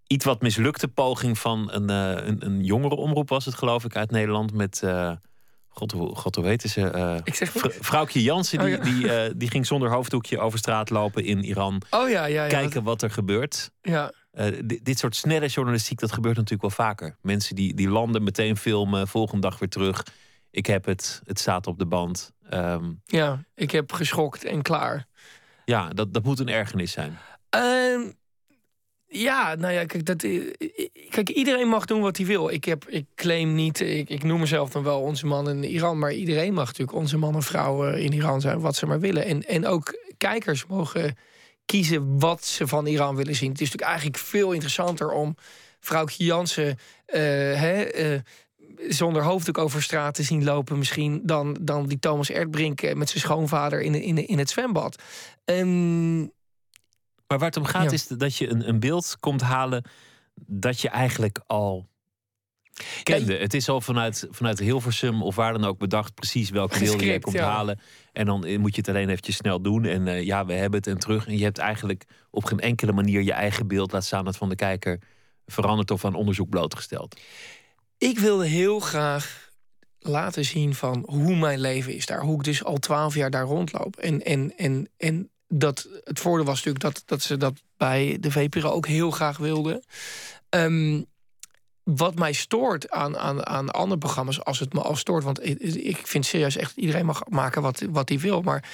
iets 0.07 0.25
wat 0.25 0.41
mislukte 0.41 0.87
poging 0.87 1.37
van 1.37 1.71
een, 1.71 1.89
een, 1.89 2.45
een 2.45 2.63
jongere 2.63 2.95
omroep, 2.95 3.29
was 3.29 3.45
het 3.45 3.55
geloof 3.55 3.85
ik, 3.85 3.95
uit 3.95 4.11
Nederland 4.11 4.53
met. 4.53 4.83
God, 5.77 5.91
hoe, 5.91 6.15
God, 6.15 6.35
hoe 6.35 6.45
heette 6.45 6.67
ze? 6.67 6.89
Eh, 6.89 7.15
Ik 7.23 7.35
zeg 7.35 7.51
Vr-. 7.51 7.67
Vrouwtje 7.79 8.23
Jansen, 8.23 8.59
Oh, 8.59 8.65
die, 8.65 8.73
ja. 8.77 8.83
die, 8.83 9.13
eh, 9.13 9.31
die 9.35 9.49
ging 9.49 9.65
zonder 9.65 9.89
hoofddoekje 9.91 10.39
over 10.39 10.59
straat 10.59 10.89
lopen 10.89 11.23
in 11.23 11.43
Iran. 11.43 11.81
Oh 11.89 12.09
ja, 12.09 12.25
ja, 12.25 12.43
ja. 12.43 12.47
Kijken 12.49 12.83
wat 12.83 13.01
er 13.01 13.11
gebeurt. 13.11 13.71
Ja, 13.81 14.11
Eh, 14.31 14.47
di- 14.65 14.79
dit 14.83 14.99
soort 14.99 15.15
snelle 15.15 15.47
journalistiek, 15.47 15.99
dat 15.99 16.11
gebeurt 16.11 16.35
natuurlijk 16.35 16.61
wel 16.61 16.85
vaker. 16.87 17.17
Mensen 17.21 17.55
die, 17.55 17.73
die 17.73 17.89
landen, 17.89 18.23
meteen 18.23 18.57
filmen, 18.57 19.07
volgende 19.07 19.41
dag 19.49 19.59
weer 19.59 19.69
terug. 19.69 20.03
Ik 20.51 20.65
heb 20.65 20.85
het, 20.85 21.21
het 21.25 21.39
staat 21.39 21.67
op 21.67 21.79
de 21.79 21.85
band. 21.85 22.31
Ehm, 22.49 22.91
ja, 23.05 23.43
ik 23.55 23.71
heb 23.71 23.91
geschokt 23.91 24.43
en 24.45 24.61
klaar. 24.61 25.05
ja, 25.65 25.89
dat, 25.89 26.13
dat 26.13 26.23
moet 26.23 26.39
een 26.39 26.49
ergernis 26.49 26.91
zijn. 26.91 27.17
Ehm, 27.49 28.01
ja, 29.17 29.55
nou 29.55 29.73
ja, 29.73 29.85
kijk, 29.85 30.05
dat, 30.05 30.23
eh, 30.23 30.41
kijk, 31.09 31.29
iedereen 31.29 31.67
mag 31.67 31.85
doen 31.85 32.01
wat 32.01 32.17
hij 32.17 32.25
wil. 32.25 32.49
Ik, 32.49 32.65
heb, 32.65 32.85
ik 32.87 33.05
claim 33.15 33.55
niet, 33.55 33.79
ik, 33.79 34.09
ik 34.09 34.23
noem 34.23 34.39
mezelf 34.39 34.69
dan 34.69 34.83
wel 34.83 35.01
onze 35.01 35.25
man 35.25 35.49
in 35.49 35.63
Iran, 35.63 35.99
maar 35.99 36.13
iedereen 36.13 36.53
mag 36.53 36.65
natuurlijk 36.65 36.97
onze 36.97 37.17
man 37.17 37.35
en 37.35 37.43
vrouw 37.43 37.85
eh, 37.85 38.03
in 38.03 38.13
Iran 38.13 38.41
zijn, 38.41 38.59
wat 38.59 38.75
ze 38.75 38.85
maar 38.85 38.99
willen. 38.99 39.25
En, 39.25 39.47
en 39.47 39.65
ook 39.65 39.97
kijkers 40.17 40.65
mogen 40.65 41.17
kiezen 41.65 42.19
wat 42.19 42.45
ze 42.45 42.67
van 42.67 42.85
Iran 42.85 43.15
willen 43.15 43.35
zien. 43.35 43.51
Het 43.51 43.61
is 43.61 43.65
natuurlijk 43.71 43.91
eigenlijk 43.91 44.17
veel 44.23 44.51
interessanter 44.51 45.11
om 45.11 45.35
vrouwtje 45.79 46.23
Jansen 46.23 46.77
eh, 47.05 47.21
hè, 47.59 47.83
eh, 47.83 48.19
zonder 48.87 49.23
hoofddoek 49.23 49.57
over 49.57 49.83
straat 49.83 50.15
te 50.15 50.23
zien 50.23 50.43
lopen, 50.43 50.77
misschien 50.77 51.21
dan, 51.23 51.57
dan 51.61 51.87
die 51.87 51.99
Thomas 51.99 52.29
Erdbrink 52.29 52.81
eh, 52.81 52.95
met 52.95 53.09
zijn 53.09 53.21
schoonvader 53.21 53.81
in, 53.81 53.95
in, 53.95 54.27
in 54.27 54.37
het 54.37 54.49
zwembad. 54.49 55.01
Ehm, 55.45 56.25
Maar 57.27 57.37
waar 57.37 57.47
het 57.47 57.57
om 57.57 57.65
gaat 57.65 57.83
Ja. 57.83 57.91
is 57.91 58.07
dat 58.07 58.35
je 58.35 58.49
een, 58.49 58.67
een 58.69 58.79
beeld 58.79 59.17
komt 59.19 59.41
halen 59.41 59.83
dat 60.35 60.81
je 60.81 60.89
eigenlijk 60.89 61.39
al 61.47 61.89
kende. 63.03 63.37
het 63.37 63.53
is 63.53 63.69
al 63.69 63.81
vanuit, 63.81 64.27
vanuit 64.29 64.59
Hilversum 64.59 65.23
of 65.23 65.35
waar 65.35 65.53
dan 65.53 65.65
ook 65.65 65.77
bedacht 65.77 66.13
precies 66.13 66.49
welke 66.49 66.79
beelden 66.79 67.05
je 67.05 67.19
komt 67.19 67.35
ja. 67.35 67.49
halen. 67.49 67.79
En 68.13 68.25
dan 68.25 68.45
eh, 68.45 68.57
moet 68.57 68.75
je 68.75 68.81
het 68.81 68.89
alleen 68.89 69.09
eventjes 69.09 69.35
snel 69.35 69.61
doen. 69.61 69.85
En 69.85 70.07
eh, 70.07 70.23
ja, 70.23 70.45
we 70.45 70.53
hebben 70.53 70.79
het 70.79 70.87
en 70.87 70.97
terug. 70.97 71.27
En 71.27 71.37
je 71.37 71.43
hebt 71.43 71.57
eigenlijk 71.57 72.03
op 72.29 72.43
geen 72.43 72.59
enkele 72.59 72.91
manier 72.91 73.21
je 73.21 73.33
eigen 73.33 73.67
beeld, 73.67 73.91
laat 73.91 74.05
staan 74.05 74.25
het 74.25 74.37
van 74.37 74.49
de 74.49 74.55
kijker, 74.55 74.99
veranderd 75.45 75.91
of 75.91 76.05
aan 76.05 76.15
onderzoek 76.15 76.49
blootgesteld. 76.49 77.19
Ik 77.97 78.19
wilde 78.19 78.47
heel 78.47 78.79
graag 78.79 79.49
laten 79.99 80.45
zien 80.45 80.75
van 80.75 81.03
hoe 81.07 81.35
mijn 81.35 81.59
leven 81.59 81.95
is 81.95 82.05
daar. 82.05 82.21
Hoe 82.21 82.35
ik 82.35 82.43
dus 82.43 82.63
al 82.63 82.77
twaalf 82.77 83.15
jaar 83.15 83.29
daar 83.29 83.45
rondloop. 83.45 83.95
En, 83.95 84.21
en, 84.21 84.57
en, 84.57 84.89
en 84.97 85.29
dat, 85.47 85.87
het 86.03 86.19
voordeel 86.19 86.45
was 86.45 86.63
natuurlijk 86.63 86.83
dat, 86.83 87.03
dat 87.05 87.21
ze 87.21 87.37
dat 87.37 87.53
bij 87.77 88.17
de 88.19 88.31
VPRO 88.31 88.69
ook 88.69 88.87
heel 88.87 89.11
graag 89.11 89.37
wilden. 89.37 89.83
Ehm, 90.49 91.01
wat 91.83 92.15
mij 92.15 92.33
stoort 92.33 92.89
aan, 92.89 93.17
aan, 93.17 93.45
aan 93.45 93.71
andere 93.71 93.99
programma's, 93.99 94.43
als 94.43 94.59
het 94.59 94.73
me 94.73 94.81
al 94.81 94.95
stoort... 94.95 95.23
want 95.23 95.45
ik, 95.45 95.59
ik 95.59 96.07
vind 96.07 96.25
serieus 96.25 96.57
echt, 96.57 96.77
iedereen 96.77 97.05
mag 97.05 97.21
maken 97.29 97.61
wat, 97.61 97.83
wat 97.89 98.09
hij 98.09 98.19
wil... 98.19 98.41
maar 98.41 98.69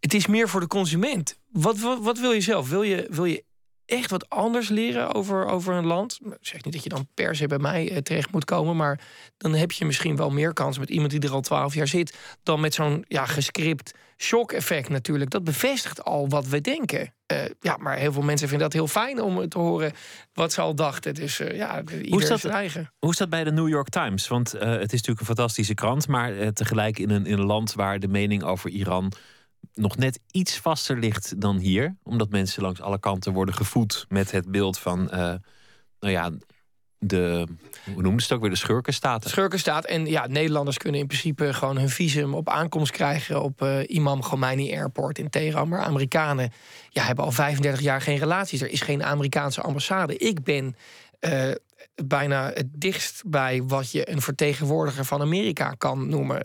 het 0.00 0.14
is 0.14 0.26
meer 0.26 0.48
voor 0.48 0.60
de 0.60 0.66
consument. 0.66 1.38
Wat, 1.50 1.78
wat, 1.78 2.02
wat 2.02 2.18
wil 2.18 2.32
je 2.32 2.40
zelf? 2.40 2.68
Wil 2.68 2.82
je, 2.82 3.06
wil 3.10 3.24
je 3.24 3.44
echt 3.86 4.10
wat 4.10 4.28
anders 4.28 4.68
leren 4.68 5.14
over, 5.14 5.46
over 5.46 5.74
een 5.74 5.86
land? 5.86 6.18
Ik 6.22 6.36
zeg 6.40 6.64
niet 6.64 6.72
dat 6.72 6.82
je 6.82 6.88
dan 6.88 7.08
per 7.14 7.36
se 7.36 7.46
bij 7.46 7.58
mij 7.58 7.90
eh, 7.90 7.96
terecht 7.96 8.32
moet 8.32 8.44
komen... 8.44 8.76
maar 8.76 9.00
dan 9.36 9.54
heb 9.54 9.72
je 9.72 9.84
misschien 9.84 10.16
wel 10.16 10.30
meer 10.30 10.52
kans 10.52 10.78
met 10.78 10.90
iemand 10.90 11.10
die 11.10 11.20
er 11.20 11.32
al 11.32 11.40
twaalf 11.40 11.74
jaar 11.74 11.88
zit... 11.88 12.16
dan 12.42 12.60
met 12.60 12.74
zo'n 12.74 13.04
ja, 13.08 13.26
gescript 13.26 13.92
shock-effect 14.16 14.88
natuurlijk. 14.88 15.30
Dat 15.30 15.44
bevestigt 15.44 16.04
al 16.04 16.28
wat 16.28 16.46
we 16.46 16.60
denken. 16.60 17.14
Eh, 17.26 17.38
ja, 17.60 17.76
maar 17.76 17.96
heel 17.96 18.12
veel 18.12 18.22
mensen 18.22 18.48
vinden 18.48 18.66
dat 18.70 18.76
heel 18.76 18.88
fijn 18.88 19.20
om 19.22 19.48
te 19.48 19.58
horen 19.58 19.92
wat 20.32 20.52
ze 20.52 20.60
al 20.60 20.74
dachten. 20.74 21.14
Dus 21.14 21.40
eh, 21.40 21.56
ja, 21.56 21.80
ieder 21.80 22.22
is 22.22 22.28
dat- 22.28 22.40
zijn 22.40 22.52
eigen. 22.52 22.92
Hoe 22.98 23.10
is 23.10 23.16
dat 23.16 23.28
bij 23.30 23.44
de 23.44 23.52
New 23.52 23.68
York 23.68 23.88
Times? 23.88 24.28
Want 24.28 24.54
eh, 24.54 24.60
het 24.70 24.80
is 24.82 24.90
natuurlijk 24.92 25.20
een 25.20 25.26
fantastische 25.26 25.74
krant, 25.74 26.08
maar 26.08 26.52
tegelijk 26.52 26.98
in 26.98 27.10
een, 27.10 27.26
in 27.26 27.38
een 27.38 27.44
land 27.44 27.74
waar 27.74 27.98
de 27.98 28.08
mening 28.08 28.42
over 28.42 28.70
Iran 28.70 29.12
nog 29.74 29.96
net 29.96 30.20
iets 30.30 30.58
vaster 30.58 30.98
ligt 30.98 31.40
dan 31.40 31.56
hier. 31.58 31.96
Omdat 32.02 32.30
mensen 32.30 32.62
langs 32.62 32.80
alle 32.80 33.00
kanten 33.00 33.32
worden 33.32 33.54
gevoed 33.54 34.06
met 34.08 34.30
het 34.30 34.50
beeld 34.50 34.78
van, 34.78 35.04
nou 36.00 36.12
ja, 36.12 36.30
de, 37.04 37.46
hoe 37.92 38.02
noemen 38.02 38.20
ze 38.20 38.26
het 38.26 38.36
ook 38.36 38.40
weer, 38.40 38.50
de 38.50 38.56
schurkenstaten. 38.56 39.30
Schurkenstaat. 39.30 39.84
En 39.84 40.06
ja, 40.06 40.26
Nederlanders 40.26 40.78
kunnen 40.78 41.00
in 41.00 41.06
principe 41.06 41.52
gewoon 41.52 41.78
hun 41.78 41.88
visum 41.88 42.34
op 42.34 42.48
aankomst 42.48 42.92
krijgen 42.92 43.42
op 43.42 43.62
eh, 43.62 43.78
Imam 43.86 44.20
Khomeini 44.20 44.72
Airport 44.76 45.18
in 45.18 45.30
Teheran. 45.30 45.68
Maar 45.68 45.80
Amerikanen 45.80 46.52
ja, 46.88 47.02
hebben 47.02 47.24
al 47.24 47.32
35 47.32 47.80
jaar 47.80 48.00
geen 48.00 48.18
relaties. 48.18 48.60
Er 48.60 48.70
is 48.70 48.80
geen 48.80 49.04
Amerikaanse 49.04 49.60
ambassade. 49.60 50.16
Ik 50.16 50.42
ben 50.42 50.76
eh, 51.20 51.50
bijna 52.04 52.50
het 52.54 52.68
dichtst 52.72 53.22
bij 53.26 53.62
wat 53.62 53.92
je 53.92 54.10
een 54.10 54.20
vertegenwoordiger 54.20 55.04
van 55.04 55.20
Amerika 55.20 55.74
kan 55.78 56.08
noemen. 56.08 56.40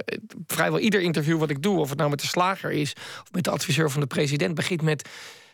Vrijwel 0.48 0.80
ieder 0.80 1.02
interview 1.02 1.40
wat 1.40 1.50
ik 1.50 1.62
doe, 1.62 1.80
of 1.80 1.90
het 1.90 1.98
nou 1.98 2.10
met 2.10 2.20
de 2.22 2.28
slager 2.28 2.72
is 2.72 2.94
of 2.94 3.32
met 3.32 3.44
de 3.44 3.50
adviseur 3.50 3.90
van 3.90 4.02
de 4.02 4.08
president, 4.08 4.56
begint 4.56 4.82
met. 4.82 5.10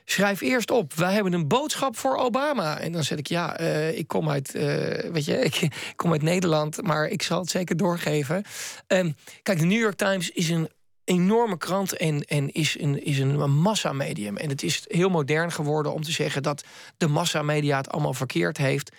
Schrijf 0.06 0.42
eerst 0.42 0.72
op, 0.72 0.94
wij 0.94 1.14
hebben 1.14 1.34
een 1.34 1.48
boodschap 1.48 1.98
voor 1.98 2.16
Obama. 2.16 2.80
En 2.80 2.92
dan 2.92 3.04
zeg 3.04 3.18
ik, 3.18 3.28
ja, 3.28 3.58
eh, 3.58 3.98
ik 3.98 4.08
kom 4.08 4.30
uit, 4.30 4.56
eh, 4.56 5.12
weet 5.12 5.26
je, 5.26 5.40
ik, 5.50 5.68
kom 5.96 6.12
uit 6.12 6.22
Nederland, 6.22 6.82
maar 6.82 7.08
ik 7.08 7.22
zal 7.22 7.40
het 7.40 7.50
zeker 7.50 7.78
doorgeven. 7.78 8.44
Ehm, 8.88 9.12
kijk, 9.44 9.60
de 9.60 9.66
New 9.66 9.80
York 9.80 9.96
Times 9.96 10.30
is 10.30 10.50
een 10.50 10.70
enorme 11.04 11.58
krant 11.58 11.98
en, 11.98 12.22
en 12.22 12.52
is 12.52 12.80
een, 12.80 13.06
is 13.06 13.20
een 13.20 13.52
massamedium. 13.52 14.38
En 14.38 14.50
het 14.50 14.64
is 14.64 14.86
heel 14.88 15.10
modern 15.10 15.52
geworden 15.52 15.94
om 15.94 16.02
te 16.02 16.12
zeggen 16.12 16.44
dat 16.44 16.64
de 16.98 17.08
massamedia 17.08 17.78
het 17.78 17.90
allemaal 17.90 18.14
verkeerd 18.14 18.58
heeft. 18.58 18.92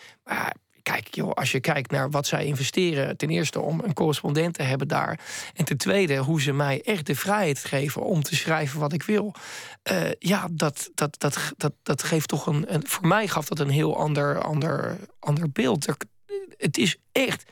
Kijk, 0.85 1.14
joh, 1.14 1.30
als 1.30 1.53
je 1.53 1.61
kijkt 1.61 1.91
naar 1.91 2.11
wat 2.11 2.26
zij 2.26 2.45
investeren, 2.47 3.16
ten 3.16 3.28
eerste 3.28 3.61
om 3.61 3.80
een 3.85 3.93
correspondent 3.93 4.55
te 4.55 4.62
hebben 4.62 4.89
daar. 4.89 5.20
En 5.55 5.64
ten 5.64 5.76
tweede, 5.76 6.16
hoe 6.16 6.43
ze 6.43 6.53
mij 6.53 6.82
echt 6.82 7.07
de 7.07 7.14
vrijheid 7.14 7.64
geven 7.64 8.03
om 8.03 8.22
te 8.22 8.35
schrijven 8.35 8.80
wat 8.80 8.93
ik 8.93 9.03
wil. 9.03 9.35
Eh, 9.82 10.11
ja, 10.18 10.49
dat, 10.53 10.91
dat, 10.95 11.20
dat, 11.20 11.53
dat, 11.57 11.72
dat 11.82 12.03
geeft 12.03 12.28
toch 12.28 12.47
een, 12.47 12.74
een. 12.74 12.87
Voor 12.87 13.07
mij 13.07 13.28
gaf 13.28 13.49
dat 13.49 13.59
een 13.59 13.70
heel 13.70 13.97
ander, 13.97 14.43
ander, 14.43 14.99
ander 15.18 15.51
beeld. 15.51 15.87
Het 16.57 16.78
is 16.78 16.97
echt 17.12 17.45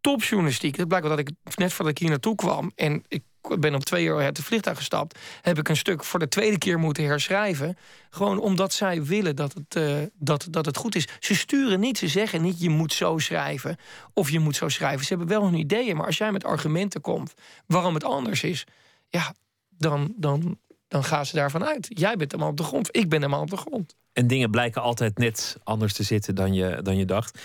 topjournalistiek. 0.00 0.76
Het 0.76 0.88
blijkt 0.88 1.06
wel 1.06 1.16
dat 1.16 1.28
ik 1.28 1.34
net 1.54 1.72
voordat 1.72 1.94
ik 1.94 2.00
hier 2.00 2.10
naartoe 2.10 2.34
kwam 2.34 2.72
en 2.74 3.04
ik 3.08 3.22
ben 3.58 3.74
om 3.74 3.80
twee 3.80 4.04
uur 4.04 4.16
uit 4.16 4.36
de 4.36 4.42
vliegtuig 4.42 4.76
gestapt, 4.76 5.18
heb 5.42 5.58
ik 5.58 5.68
een 5.68 5.76
stuk 5.76 6.04
voor 6.04 6.18
de 6.18 6.28
tweede 6.28 6.58
keer 6.58 6.78
moeten 6.78 7.04
herschrijven. 7.04 7.76
Gewoon 8.10 8.38
omdat 8.38 8.72
zij 8.72 9.04
willen 9.04 9.36
dat 9.36 9.54
het, 9.54 9.76
eh, 9.76 9.96
dat, 10.14 10.46
dat 10.50 10.66
het 10.66 10.76
goed 10.76 10.94
is. 10.94 11.08
Ze 11.20 11.34
sturen 11.34 11.80
niet, 11.80 11.98
ze 11.98 12.08
zeggen 12.08 12.42
niet 12.42 12.60
je 12.60 12.68
moet 12.68 12.92
zo 12.92 13.18
schrijven 13.18 13.76
of 14.12 14.30
je 14.30 14.38
moet 14.38 14.56
zo 14.56 14.68
schrijven. 14.68 15.04
Ze 15.04 15.08
hebben 15.08 15.28
wel 15.28 15.44
hun 15.44 15.58
ideeën, 15.58 15.96
maar 15.96 16.06
als 16.06 16.18
jij 16.18 16.32
met 16.32 16.44
argumenten 16.44 17.00
komt 17.00 17.34
waarom 17.66 17.94
het 17.94 18.04
anders 18.04 18.42
is, 18.42 18.66
ja, 19.08 19.34
dan, 19.68 20.14
dan, 20.16 20.58
dan 20.88 21.04
gaan 21.04 21.26
ze 21.26 21.34
daarvan 21.34 21.64
uit. 21.64 21.86
Jij 21.88 22.16
bent 22.16 22.32
helemaal 22.32 22.52
op 22.52 22.58
de 22.58 22.62
grond, 22.62 22.96
ik 22.96 23.08
ben 23.08 23.18
helemaal 23.20 23.42
op 23.42 23.50
de 23.50 23.56
grond. 23.56 23.96
En 24.12 24.26
dingen 24.26 24.50
blijken 24.50 24.82
altijd 24.82 25.18
net 25.18 25.56
anders 25.64 25.92
te 25.92 26.02
zitten 26.02 26.34
dan 26.34 26.54
je, 26.54 26.80
dan 26.82 26.96
je 26.96 27.04
dacht. 27.04 27.38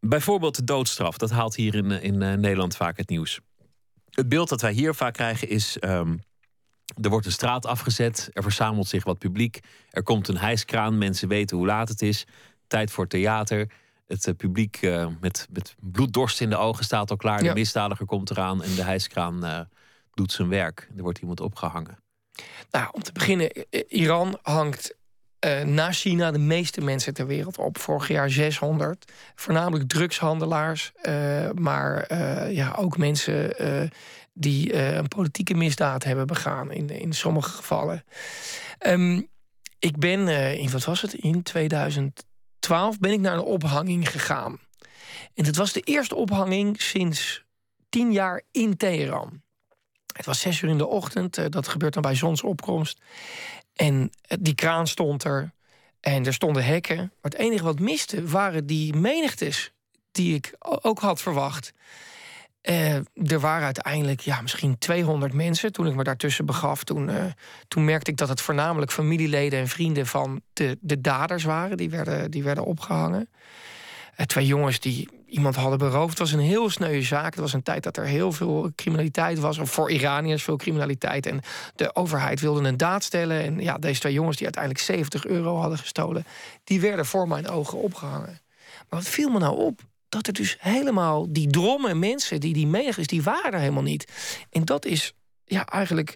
Bijvoorbeeld 0.00 0.56
de 0.56 0.64
doodstraf, 0.64 1.18
dat 1.18 1.30
haalt 1.30 1.54
hier 1.54 1.74
in, 1.74 1.90
in 1.90 2.22
eh, 2.22 2.32
Nederland 2.32 2.76
vaak 2.76 2.96
het 2.96 3.08
nieuws. 3.08 3.40
Het 4.10 4.28
beeld 4.28 4.48
dat 4.48 4.60
wij 4.60 4.72
hier 4.72 4.94
vaak 4.94 5.14
krijgen 5.14 5.48
is. 5.48 5.78
ehm, 5.78 6.16
er 7.02 7.10
wordt 7.10 7.26
een 7.26 7.32
straat 7.32 7.66
afgezet, 7.66 8.30
er 8.32 8.42
verzamelt 8.42 8.88
zich 8.88 9.04
wat 9.04 9.18
publiek, 9.18 9.60
er 9.90 10.02
komt 10.02 10.28
een 10.28 10.36
hijskraan, 10.38 10.98
mensen 10.98 11.28
weten 11.28 11.56
hoe 11.56 11.66
laat 11.66 11.88
het 11.88 12.02
is, 12.02 12.26
tijd 12.66 12.90
voor 12.90 13.06
theater. 13.06 13.70
Het 14.06 14.26
eh, 14.26 14.34
publiek 14.34 14.76
eh, 14.76 15.06
met, 15.20 15.46
met 15.52 15.74
bloeddorst 15.80 16.40
in 16.40 16.50
de 16.50 16.56
ogen 16.56 16.84
staat 16.84 17.10
al 17.10 17.16
klaar, 17.16 17.42
Ja. 17.42 17.48
de 17.48 17.58
misdadiger 17.58 18.06
komt 18.06 18.30
eraan 18.30 18.62
en 18.62 18.74
de 18.74 18.82
hijskraan 18.82 19.44
eh, 19.44 19.60
doet 20.14 20.32
zijn 20.32 20.48
werk. 20.48 20.88
Er 20.96 21.02
wordt 21.02 21.18
iemand 21.18 21.40
opgehangen. 21.40 21.98
Nou, 22.70 22.88
om 22.92 23.02
te 23.02 23.12
beginnen, 23.12 23.50
Iran 23.88 24.38
hangt 24.42 24.94
eh, 25.40 25.62
na 25.62 25.92
China 25.92 26.30
de 26.30 26.38
meeste 26.38 26.80
mensen 26.80 27.14
ter 27.14 27.26
wereld 27.26 27.58
op. 27.58 27.78
Vorig 27.78 28.08
jaar 28.08 28.30
600. 28.30 29.12
Voornamelijk 29.34 29.88
drugshandelaars, 29.88 30.92
eh, 31.02 31.50
maar 31.50 32.02
eh, 32.02 32.54
ja, 32.54 32.74
ook 32.78 32.98
mensen 32.98 33.52
die 34.32 34.74
een 34.74 35.08
politieke 35.08 35.54
misdaad 35.54 36.04
hebben 36.04 36.26
begaan 36.26 36.72
in, 36.72 36.90
in 36.90 37.12
sommige 37.12 37.50
gevallen. 37.50 38.04
Ehm, 38.78 39.22
ik 39.78 39.98
ben 39.98 40.28
in, 40.58 40.70
wat 40.70 40.84
was 40.84 41.02
het, 41.02 41.14
in 41.14 41.42
2012 41.42 42.98
ben 42.98 43.12
ik 43.12 43.20
naar 43.20 43.34
een 43.34 43.40
ophanging 43.40 44.10
gegaan. 44.10 44.58
En 45.34 45.44
het 45.44 45.56
was 45.56 45.72
de 45.72 45.80
eerste 45.80 46.14
ophanging 46.14 46.80
sinds 46.82 47.44
tien 47.88 48.12
jaar 48.12 48.42
in 48.50 48.76
Teheran. 48.76 49.42
Het 50.16 50.26
was 50.26 50.40
zes 50.40 50.60
uur 50.60 50.70
in 50.70 50.78
de 50.78 50.86
ochtend. 50.86 51.52
dat 51.52 51.68
gebeurt 51.68 51.92
dan 51.92 52.02
bij 52.02 52.14
zonsopkomst. 52.14 53.00
En 53.80 54.10
eh, 54.22 54.38
die 54.40 54.54
kraan 54.54 54.86
stond 54.86 55.24
er. 55.24 55.52
En 56.00 56.26
er 56.26 56.34
stonden 56.34 56.64
hekken. 56.64 56.96
Maar 56.96 57.30
het 57.30 57.34
enige 57.34 57.64
wat 57.64 57.78
miste 57.78 58.26
waren 58.26 58.66
die 58.66 58.94
menigtes 58.94 59.72
die 60.12 60.34
ik 60.34 60.54
ook 60.60 60.98
had 60.98 61.22
verwacht. 61.22 61.72
Eh, 62.60 62.94
er 63.14 63.40
waren 63.40 63.64
uiteindelijk 63.64 64.20
ja, 64.20 64.40
misschien 64.40 64.78
200 64.78 65.32
mensen. 65.32 65.72
Toen 65.72 65.86
ik 65.86 65.94
me 65.94 66.04
daartussen 66.04 66.46
begaf, 66.46 66.84
toen, 66.84 67.08
eh, 67.08 67.24
toen 67.68 67.84
merkte 67.84 68.10
ik 68.10 68.16
dat 68.16 68.28
het 68.28 68.40
voornamelijk 68.40 68.92
familieleden 68.92 69.58
en 69.58 69.68
vrienden 69.68 70.06
van 70.06 70.40
de, 70.52 70.78
de 70.80 71.00
daders 71.00 71.44
waren. 71.44 71.76
Die 71.76 71.90
werden, 71.90 72.30
die 72.30 72.42
werden 72.42 72.64
opgehangen. 72.64 73.28
Eh, 74.14 74.26
twee 74.26 74.46
jongens 74.46 74.80
die 74.80 75.08
iemand 75.30 75.56
hadden 75.56 75.78
beroofd. 75.78 76.10
Het 76.10 76.18
was 76.18 76.32
een 76.32 76.38
heel 76.38 76.70
sneuwe 76.70 77.02
zaak. 77.02 77.30
Het 77.30 77.40
was 77.40 77.52
een 77.52 77.62
tijd 77.62 77.82
dat 77.82 77.96
er 77.96 78.04
heel 78.04 78.32
veel 78.32 78.70
criminaliteit 78.74 79.38
was. 79.38 79.58
Of 79.58 79.70
voor 79.70 79.90
Iraniërs 79.90 80.42
veel 80.42 80.56
criminaliteit. 80.56 81.26
En 81.26 81.40
de 81.74 81.94
overheid 81.94 82.40
wilde 82.40 82.68
een 82.68 82.76
daad 82.76 83.04
stellen. 83.04 83.42
En 83.42 83.60
ja, 83.60 83.78
deze 83.78 84.00
twee 84.00 84.12
jongens 84.12 84.36
die 84.36 84.44
uiteindelijk 84.44 84.84
70 84.84 85.26
euro 85.26 85.56
hadden 85.56 85.78
gestolen... 85.78 86.24
die 86.64 86.80
werden 86.80 87.06
voor 87.06 87.28
mijn 87.28 87.48
ogen 87.48 87.78
opgehangen. 87.78 88.40
Maar 88.88 89.00
wat 89.00 89.08
viel 89.08 89.30
me 89.30 89.38
nou 89.38 89.58
op? 89.58 89.80
Dat 90.08 90.26
er 90.26 90.32
dus 90.32 90.56
helemaal 90.60 91.32
die 91.32 91.50
drommen 91.50 91.98
mensen, 91.98 92.40
die 92.40 92.54
die 92.54 92.66
menigtes, 92.66 93.06
die 93.06 93.22
waren 93.22 93.52
er 93.52 93.58
helemaal 93.58 93.82
niet. 93.82 94.12
En 94.50 94.64
dat 94.64 94.84
is 94.84 95.12
ja, 95.44 95.66
eigenlijk 95.66 96.14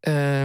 eh, 0.00 0.40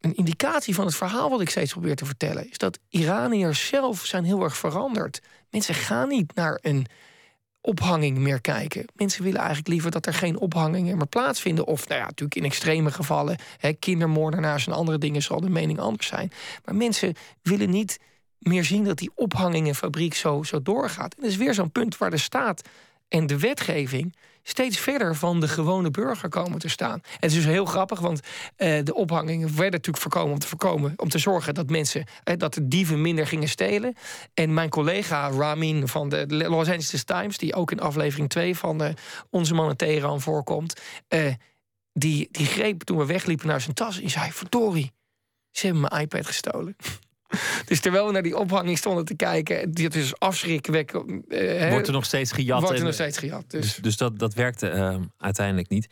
een 0.00 0.14
indicatie 0.14 0.74
van 0.74 0.84
het 0.86 0.94
verhaal 0.94 1.30
wat 1.30 1.40
ik 1.40 1.50
steeds 1.50 1.72
probeer 1.72 1.96
te 1.96 2.04
vertellen. 2.04 2.50
Is 2.50 2.58
dat 2.58 2.78
Iraniërs 2.88 3.66
zelf 3.66 4.04
zijn 4.04 4.24
heel 4.24 4.42
erg 4.42 4.56
veranderd. 4.56 5.20
Mensen 5.50 5.74
gaan 5.74 6.08
niet 6.08 6.34
naar 6.34 6.58
een 6.62 6.86
ophanging 7.60 8.18
meer 8.18 8.40
kijken. 8.40 8.84
Mensen 8.94 9.22
willen 9.22 9.38
eigenlijk 9.38 9.68
liever 9.68 9.90
dat 9.90 10.06
er 10.06 10.14
geen 10.14 10.38
ophangingen 10.38 10.96
meer 10.96 11.06
plaatsvinden. 11.06 11.66
Of 11.66 11.88
nou 11.88 12.00
ja, 12.00 12.06
natuurlijk 12.06 12.34
in 12.34 12.44
extreme 12.44 12.90
gevallen, 12.90 13.38
hè, 13.58 13.72
kindermoordenaars 13.72 14.66
en 14.66 14.72
andere 14.72 14.98
dingen 14.98 15.22
zal 15.22 15.40
de 15.40 15.50
mening 15.50 15.78
anders 15.78 16.06
zijn. 16.06 16.32
Maar 16.64 16.74
mensen 16.74 17.14
willen 17.42 17.70
niet 17.70 17.98
meer 18.38 18.64
zien 18.64 18.84
dat 18.84 18.98
die 18.98 19.10
ophangingenfabriek 19.14 20.14
zo, 20.14 20.42
zo 20.42 20.62
doorgaat. 20.62 21.14
En 21.14 21.22
dat 21.22 21.30
is 21.30 21.36
weer 21.36 21.54
zo'n 21.54 21.72
punt 21.72 21.98
waar 21.98 22.10
de 22.10 22.16
staat 22.16 22.62
en 23.10 23.26
de 23.26 23.38
wetgeving 23.38 24.14
steeds 24.42 24.78
verder 24.78 25.16
van 25.16 25.40
de 25.40 25.48
gewone 25.48 25.90
burger 25.90 26.28
komen 26.28 26.58
te 26.58 26.68
staan. 26.68 27.00
Het 27.12 27.30
is 27.30 27.34
dus 27.34 27.44
heel 27.44 27.64
grappig, 27.64 28.00
want 28.00 28.20
eh, 28.56 28.84
de 28.84 28.94
ophangingen 28.94 29.48
werden 29.48 29.70
natuurlijk 29.70 30.02
voorkomen 30.02 30.32
om 30.32 30.38
te 30.38 30.46
voorkomen, 30.46 30.92
om 30.96 31.08
te 31.08 31.18
zorgen 31.18 31.54
dat 31.54 31.70
mensen, 31.70 32.04
eh, 32.24 32.36
dat 32.36 32.54
de 32.54 32.68
dieven 32.68 33.00
minder 33.00 33.26
gingen 33.26 33.48
stelen. 33.48 33.94
En 34.34 34.54
mijn 34.54 34.68
collega 34.68 35.30
Ramin 35.30 35.88
van 35.88 36.08
de 36.08 36.24
Los 36.28 36.68
Angeles 36.68 37.04
Times, 37.04 37.38
die 37.38 37.54
ook 37.54 37.70
in 37.70 37.80
aflevering 37.80 38.28
2 38.28 38.56
van 38.56 38.82
eh, 38.82 38.94
Onze 39.30 39.54
Man 39.54 39.70
in 39.70 39.76
Teheran 39.76 40.20
voorkomt, 40.20 40.80
die, 41.92 42.28
die 42.30 42.46
greep 42.46 42.82
toen 42.82 42.98
we 42.98 43.06
wegliepen 43.06 43.46
naar 43.46 43.60
zijn 43.60 43.74
tas 43.74 44.00
en 44.00 44.10
zei: 44.10 44.32
Verdorie, 44.32 44.92
ze 45.50 45.66
hebben 45.66 45.88
mijn 45.90 46.02
iPad 46.02 46.26
gestolen. 46.26 46.76
Dus 47.66 47.80
terwijl 47.80 48.06
we 48.06 48.12
naar 48.12 48.22
die 48.22 48.36
ophanging 48.36 48.78
stonden 48.78 49.04
te 49.04 49.14
kijken, 49.16 49.72
dit 49.72 49.94
is 49.94 50.18
afschrikwekkend. 50.18 51.28
eh, 51.28 51.70
Wordt 51.70 51.86
er 51.86 51.92
nog 51.92 52.04
steeds 52.04 52.32
gejat. 52.32 52.58
wordt 52.60 52.72
er 52.72 52.78
en- 52.78 52.84
nog 52.84 52.94
steeds 52.94 53.18
gejat. 53.18 53.44
Dus, 53.50 53.60
Dus, 53.60 53.74
dus 53.76 53.96
dat, 53.96 54.18
dat 54.18 54.34
werkte 54.34 54.68
eh, 54.68 54.96
uiteindelijk 55.18 55.68
niet. 55.68 55.88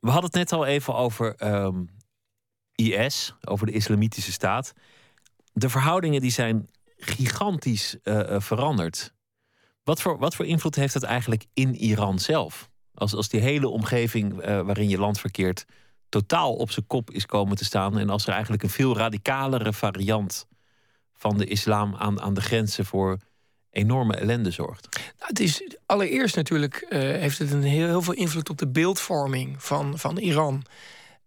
We 0.00 0.10
hadden 0.10 0.24
het 0.30 0.34
net 0.38 0.52
al 0.52 0.66
even 0.66 0.94
over 0.94 1.34
ehm, 1.36 1.84
IS, 2.74 3.34
over 3.44 3.66
de 3.66 3.72
Islamitische 3.72 4.32
Staat. 4.32 4.72
De 5.52 5.68
verhoudingen 5.68 6.20
die 6.20 6.30
zijn 6.30 6.68
gigantisch 6.96 7.96
eh, 8.02 8.34
eh, 8.34 8.40
veranderd. 8.40 9.14
Wat 9.82 10.00
voor, 10.02 10.18
wat 10.18 10.34
voor 10.34 10.46
invloed 10.46 10.74
heeft 10.74 10.92
dat 10.92 11.02
eigenlijk 11.02 11.44
in 11.54 11.74
Iran 11.74 12.18
zelf? 12.18 12.70
Als, 12.94 13.14
als 13.14 13.28
die 13.28 13.40
hele 13.40 13.68
omgeving 13.68 14.34
waarin 14.44 14.88
je 14.88 14.98
land 14.98 15.20
verkeert 15.20 15.64
totaal 16.08 16.54
op 16.54 16.70
zijn 16.70 16.86
kop 16.86 17.10
is 17.10 17.26
komen 17.26 17.56
te 17.56 17.64
staan. 17.64 17.98
En 17.98 18.10
als 18.10 18.26
er 18.26 18.32
eigenlijk 18.32 18.62
een 18.62 18.70
veel 18.70 18.96
radicalere 18.96 19.72
variant 19.72 20.46
van 21.16 21.38
de 21.38 21.44
islam 21.44 21.94
aan, 21.94 22.20
aan 22.20 22.34
de 22.34 22.40
grenzen 22.40 22.86
voor 22.86 23.18
enorme 23.70 24.14
ellende 24.14 24.50
zorgt. 24.50 24.88
Nou, 24.94 25.06
het 25.16 25.40
is 25.40 25.76
allereerst 25.86 26.36
natuurlijk 26.36 26.74
eh, 26.74 27.00
heeft 27.00 27.38
het 27.38 27.52
een 27.52 27.62
heel, 27.62 27.86
heel 27.86 28.02
veel 28.02 28.14
invloed 28.14 28.50
op 28.50 28.58
de 28.58 28.68
beeldvorming 28.68 29.62
van, 29.62 29.98
van 29.98 30.18
Iran. 30.18 30.64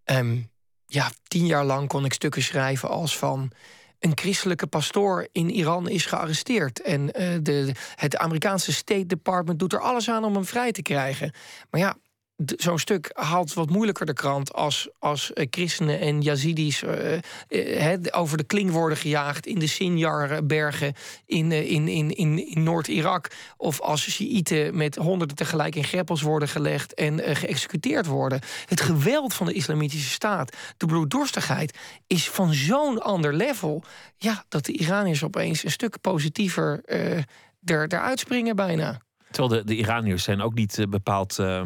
Ehm, 0.04 0.38
ja, 0.86 1.12
tien 1.28 1.46
jaar 1.46 1.66
lang 1.66 1.88
kon 1.88 2.06
ik 2.06 2.14
stukken 2.14 2.42
schrijven 2.42 2.90
als 2.90 3.18
van 3.18 3.52
een 4.00 4.18
christelijke 4.18 4.68
pastoor 4.68 5.28
in 5.32 5.50
Iran 5.50 5.90
is 5.90 6.06
gearresteerd. 6.06 6.82
En 6.82 7.12
eh, 7.12 7.38
de, 7.42 7.72
het 7.96 8.18
Amerikaanse 8.18 8.74
State 8.74 9.06
Department 9.06 9.60
doet 9.60 9.74
er 9.74 9.80
alles 9.80 10.10
aan 10.10 10.24
om 10.24 10.34
hem 10.34 10.46
vrij 10.46 10.72
te 10.72 10.82
krijgen. 10.82 11.32
Maar 11.70 11.82
ja, 11.82 11.98
zo'n 12.46 12.80
stuk 12.80 13.10
haalt 13.14 13.54
wat 13.54 13.70
moeilijker 13.70 14.06
de 14.06 14.14
krant 14.14 14.54
als, 14.54 14.90
als 15.00 15.34
eh, 15.34 15.48
christenen 15.50 16.00
en 16.00 16.22
Yazidis 16.22 16.84
eh, 16.84 17.94
eh, 17.94 18.00
over 18.12 18.38
de 18.38 18.44
kling 18.44 18.72
worden 18.72 18.98
gejaagd 18.98 19.46
in 19.46 19.60
de 19.60 19.68
Sinjar-bergen 19.68 20.94
in, 21.26 21.52
in, 21.52 21.88
in, 21.88 22.16
in, 22.16 22.50
in 22.50 22.64
Noord-Irak. 22.64 23.28
Of 23.58 23.82
als 23.82 24.10
Shiiten 24.10 24.78
met 24.78 24.96
honderden 24.96 25.36
tegelijk 25.36 25.76
in 25.76 25.84
greppels 25.84 26.22
worden 26.22 26.48
gelegd 26.48 26.94
en 26.94 27.36
geëxecuteerd 27.36 28.06
worden. 28.06 28.40
Het 28.66 28.82
geweld 28.82 29.34
van 29.34 29.46
de 29.46 29.54
Islamitische 29.54 30.10
Staat, 30.10 30.56
de 30.78 30.86
bloeddorstigheid, 30.86 31.78
is 32.08 32.30
van 32.30 32.54
zo'n 32.54 33.02
ander 33.02 33.34
level. 33.34 33.84
Ja, 34.18 34.44
dat 34.50 34.66
de 34.66 34.72
Iraniërs 34.72 35.24
opeens 35.24 35.64
een 35.64 35.72
stuk 35.72 36.02
positiever 36.02 36.82
er, 36.86 37.26
eruit 37.66 38.20
springen 38.20 38.56
bijna. 38.56 39.02
Terwijl 39.32 39.62
de, 39.62 39.68
de 39.68 39.76
Iraniërs 39.76 40.24
zijn 40.24 40.42
ook 40.42 40.54
niet 40.54 40.86
bepaald 40.90 41.40
eh, 41.40 41.62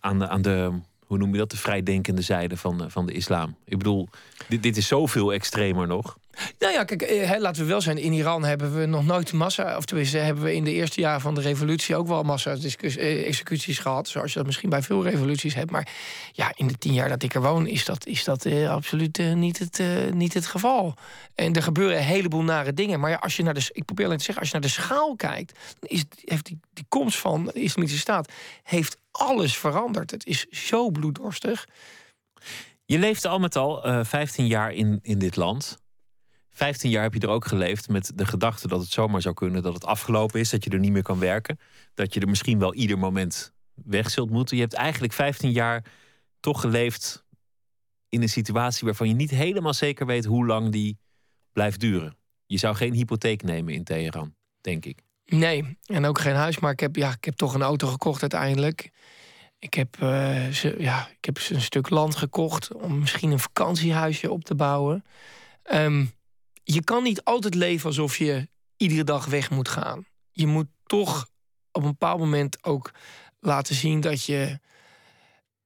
aan, 0.00 0.18
de, 0.18 0.28
aan 0.28 0.42
de, 0.42 0.70
hoe 1.06 1.18
noem 1.18 1.32
je 1.32 1.38
dat, 1.38 1.50
de 1.50 1.56
vrijdenkende 1.56 2.22
zijde 2.22 2.56
van, 2.56 2.84
eh, 2.84 2.90
van 2.90 3.06
de 3.06 3.12
islam. 3.12 3.56
Ik 3.64 3.78
bedoel, 3.78 4.08
dit, 4.48 4.62
dit 4.62 4.76
is 4.76 4.86
zoveel 4.86 5.32
extremer 5.32 5.86
nog. 5.86 6.18
Nou 6.58 6.72
ja, 6.72 6.84
kijk, 6.84 7.02
eh, 7.02 7.40
laten 7.40 7.62
we 7.62 7.68
wel 7.68 7.80
zijn. 7.80 7.98
In 7.98 8.12
Iran 8.12 8.44
hebben 8.44 8.78
we 8.78 8.86
nog 8.86 9.04
nooit 9.04 9.32
massa... 9.32 9.76
of 9.76 9.84
tenminste 9.84 10.18
hebben 10.18 10.44
we 10.44 10.54
in 10.54 10.64
de 10.64 10.72
eerste 10.72 11.00
jaren 11.00 11.20
van 11.20 11.34
de 11.34 11.40
revolutie... 11.40 11.96
ook 11.96 12.06
wel 12.06 12.22
massa-executies 12.22 13.78
gehad. 13.78 14.08
Zoals 14.08 14.32
je 14.32 14.38
dat 14.38 14.46
misschien 14.46 14.70
bij 14.70 14.82
veel 14.82 15.02
revoluties 15.02 15.54
hebt. 15.54 15.70
Maar 15.70 15.88
ja, 16.32 16.52
in 16.56 16.66
de 16.66 16.78
tien 16.78 16.92
jaar 16.92 17.08
dat 17.08 17.22
ik 17.22 17.34
er 17.34 17.42
woon... 17.42 17.66
is 17.66 17.84
dat, 17.84 18.06
is 18.06 18.24
dat 18.24 18.44
eh, 18.44 18.70
absoluut 18.70 19.18
eh, 19.18 19.32
niet, 19.32 19.58
het, 19.58 19.78
eh, 19.78 20.12
niet 20.12 20.34
het 20.34 20.46
geval. 20.46 20.94
En 21.34 21.54
er 21.54 21.62
gebeuren 21.62 21.96
een 21.96 22.02
heleboel 22.02 22.42
nare 22.42 22.74
dingen. 22.74 23.00
Maar 23.00 23.18
als 23.18 23.36
je 23.36 23.42
naar 23.42 23.54
de... 23.54 23.70
ik 23.72 23.84
probeer 23.84 24.04
alleen 24.04 24.18
te 24.18 24.24
zeggen... 24.24 24.42
als 24.42 24.52
je 24.52 24.58
naar 24.58 24.68
de 24.68 24.74
schaal 24.74 25.16
kijkt... 25.16 25.58
is, 25.80 26.04
heeft 26.24 26.46
die, 26.46 26.60
die 26.72 26.84
komst 26.88 27.18
van 27.18 27.44
de 27.44 27.60
Islamitische 27.60 28.02
Staat... 28.02 28.32
heeft 28.62 28.96
alles 29.18 29.56
veranderd. 29.56 30.10
Het 30.10 30.26
is 30.26 30.46
zo 30.46 30.90
bloeddorstig. 30.90 31.68
Je 32.84 32.98
leefde 32.98 33.28
al 33.28 33.38
met 33.38 33.56
al 33.56 33.84
eh 33.84 34.04
15 34.04 34.46
jaar 34.46 34.72
in, 34.72 34.98
in 35.02 35.18
dit 35.18 35.36
land. 35.36 35.78
15 36.50 36.90
jaar 36.90 37.02
heb 37.02 37.14
je 37.14 37.20
er 37.20 37.28
ook 37.28 37.46
geleefd 37.46 37.88
met 37.88 38.12
de 38.14 38.26
gedachte 38.26 38.68
dat 38.68 38.80
het 38.80 38.90
zomaar 38.90 39.22
zou 39.22 39.34
kunnen 39.34 39.62
dat 39.62 39.74
het 39.74 39.84
afgelopen 39.84 40.40
is, 40.40 40.50
dat 40.50 40.64
je 40.64 40.70
er 40.70 40.78
niet 40.78 40.92
meer 40.92 41.02
kan 41.02 41.18
werken, 41.18 41.58
dat 41.94 42.14
je 42.14 42.20
er 42.20 42.28
misschien 42.28 42.58
wel 42.58 42.74
ieder 42.74 42.98
moment 42.98 43.52
weg 43.74 44.10
zult 44.10 44.30
moeten. 44.30 44.56
Je 44.56 44.62
hebt 44.62 44.74
eigenlijk 44.74 45.12
15 45.12 45.52
jaar 45.52 45.84
toch 46.40 46.60
geleefd 46.60 47.24
in 48.08 48.22
een 48.22 48.28
situatie 48.28 48.84
waarvan 48.84 49.08
je 49.08 49.14
niet 49.14 49.30
helemaal 49.30 49.74
zeker 49.74 50.06
weet 50.06 50.24
hoe 50.24 50.46
lang 50.46 50.72
die 50.72 50.98
blijft 51.52 51.80
duren. 51.80 52.16
Je 52.46 52.58
zou 52.58 52.74
geen 52.74 52.94
hypotheek 52.94 53.42
nemen 53.42 53.74
in 53.74 53.84
Teheran, 53.84 54.34
denk 54.60 54.84
ik. 54.84 55.02
Nee, 55.24 55.78
en 55.84 56.04
ook 56.04 56.18
geen 56.18 56.34
huis. 56.34 56.58
Maar 56.58 56.72
ik 56.72 56.80
heb, 56.80 56.96
ja, 56.96 57.12
ik 57.12 57.24
heb 57.24 57.34
toch 57.34 57.54
een 57.54 57.62
auto 57.62 57.88
gekocht 57.88 58.20
uiteindelijk. 58.20 58.90
Ik 59.58 59.74
heb, 59.74 59.96
eh, 60.00 60.48
ze, 60.48 60.74
ja, 60.78 61.08
ik 61.08 61.24
heb 61.24 61.38
een 61.50 61.60
stuk 61.60 61.90
land 61.90 62.16
gekocht 62.16 62.74
om 62.74 62.98
misschien 62.98 63.30
een 63.30 63.38
vakantiehuisje 63.38 64.30
op 64.30 64.44
te 64.44 64.54
bouwen. 64.54 65.04
Ehm, 65.62 66.06
je 66.64 66.84
kan 66.84 67.02
niet 67.02 67.24
altijd 67.24 67.54
leven 67.54 67.86
alsof 67.86 68.16
je 68.16 68.48
iedere 68.76 69.04
dag 69.04 69.26
weg 69.26 69.50
moet 69.50 69.68
gaan. 69.68 70.06
Je 70.30 70.46
moet 70.46 70.68
toch 70.86 71.28
op 71.72 71.82
een 71.82 71.88
bepaald 71.90 72.18
moment 72.18 72.64
ook 72.64 72.90
laten 73.40 73.74
zien 73.74 74.00
dat 74.00 74.24
je. 74.24 74.58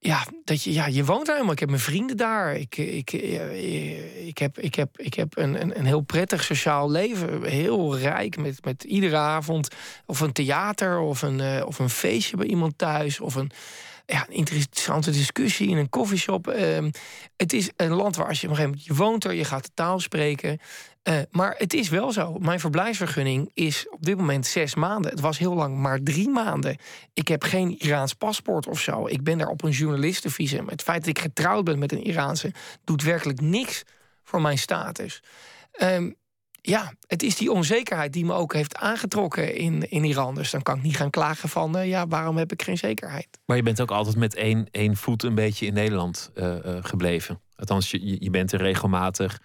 Ja, 0.05 0.27
dat 0.45 0.63
je, 0.63 0.73
ja, 0.73 0.87
je 0.87 1.05
woont 1.05 1.27
daar 1.27 1.35
helemaal. 1.35 1.55
Ik 1.55 1.61
heb 1.61 1.69
mijn 1.69 1.81
vrienden 1.81 2.17
daar. 2.17 2.57
Ik, 2.57 2.77
ik, 2.77 3.13
eh, 3.13 4.27
ik 4.27 4.39
heb, 4.39 4.59
ik 4.59 4.75
heb, 4.75 4.99
ik 4.99 5.15
heb 5.15 5.37
een, 5.37 5.79
een, 5.79 5.85
heel 5.85 6.01
prettig 6.01 6.45
sociaal 6.45 6.91
leven. 6.91 7.45
Heel 7.45 7.99
rijk 7.99 8.37
met, 8.37 8.65
met 8.65 8.85
iedere 8.85 9.17
avond. 9.17 9.69
Of 10.07 10.21
een 10.21 10.33
theater 10.33 10.99
of 10.99 11.23
een, 11.23 11.41
eh, 11.41 11.67
of 11.67 11.79
een 11.79 11.91
feestje 11.91 12.37
bij 12.37 12.47
iemand 12.47 12.79
thuis. 12.79 13.21
Of 13.21 13.35
een, 13.35 13.51
ja, 14.07 14.27
interessante 14.29 15.11
discussie 15.11 15.69
in 15.69 15.77
een 15.77 15.91
koffieshop. 15.91 16.49
Ehm, 16.49 16.91
het 17.37 17.53
is 17.53 17.71
een 17.77 17.93
land 17.93 18.17
waar 18.17 18.29
als 18.29 18.41
je 18.41 18.47
op 18.47 18.53
een 18.53 18.59
gegeven 18.59 18.79
moment 18.79 18.99
je 18.99 19.05
woont 19.05 19.25
er, 19.25 19.33
je 19.33 19.45
gaat 19.45 19.65
de 19.65 19.71
taal 19.75 20.01
spreken. 20.01 20.61
Eh, 21.03 21.19
maar 21.31 21.55
het 21.59 21.75
is 21.75 21.89
wel 21.89 22.13
zo. 22.13 22.39
Mijn 22.39 22.61
verblijfsvergunning 22.61 23.51
is 23.55 23.89
op 23.89 24.03
dit 24.03 24.17
moment 24.17 24.47
zes 24.47 24.75
maanden. 24.75 25.11
Het 25.11 25.21
was 25.21 25.39
heel 25.39 25.55
lang 25.55 25.77
maar 25.77 26.03
drie 26.03 26.29
maanden. 26.29 26.77
Ik 27.13 27.29
heb 27.29 27.43
geen 27.43 27.79
Iraans 27.79 28.15
paspoort 28.15 28.67
of 28.67 28.81
zo. 28.81 29.07
Ik 29.07 29.23
ben 29.23 29.39
daar 29.39 29.49
op 29.49 29.63
een 29.63 29.71
journalistenvisum. 29.71 30.69
Het 30.69 30.83
feit 30.83 30.99
dat 30.99 31.09
ik 31.09 31.19
getrouwd 31.19 31.65
ben 31.65 31.79
met 31.79 31.93
een 31.93 32.05
Iraanse 32.05 32.53
doet 32.85 33.03
werkelijk 33.03 33.41
niks 33.41 33.83
voor 34.23 34.41
mijn 34.41 34.59
status. 34.59 35.23
Ehm, 35.73 36.11
ja, 36.61 36.93
het 37.07 37.23
is 37.23 37.37
die 37.37 37.53
onzekerheid 37.53 38.13
die 38.13 38.25
me 38.25 38.33
ook 38.33 38.53
heeft 38.53 38.77
aangetrokken 38.77 39.55
in, 39.55 39.91
in 39.91 40.05
Iran. 40.05 40.35
Dus 40.35 40.51
dan 40.51 40.63
kan 40.63 40.77
ik 40.77 40.83
niet 40.83 40.97
gaan 40.97 41.11
klagen 41.11 41.49
van, 41.49 41.77
uh, 41.77 41.89
ja, 41.89 42.07
waarom 42.07 42.37
heb 42.37 42.53
ik 42.53 42.63
geen 42.63 42.79
zekerheid? 42.79 43.29
Maar 43.45 43.57
je 43.57 43.63
bent 43.63 43.81
ook 43.81 43.91
altijd 43.91 44.17
met 44.17 44.35
één, 44.35 44.69
één 44.71 44.97
voet 44.97 45.23
een 45.23 45.35
beetje 45.35 45.67
in 45.67 45.75
Nederland 45.75 46.31
uh, 46.35 46.57
gebleven. 46.81 47.41
Althans, 47.57 47.91
je, 47.91 48.17
je 48.21 48.31
bent 48.31 48.53
er 48.53 48.61
regelmatig 48.61 49.41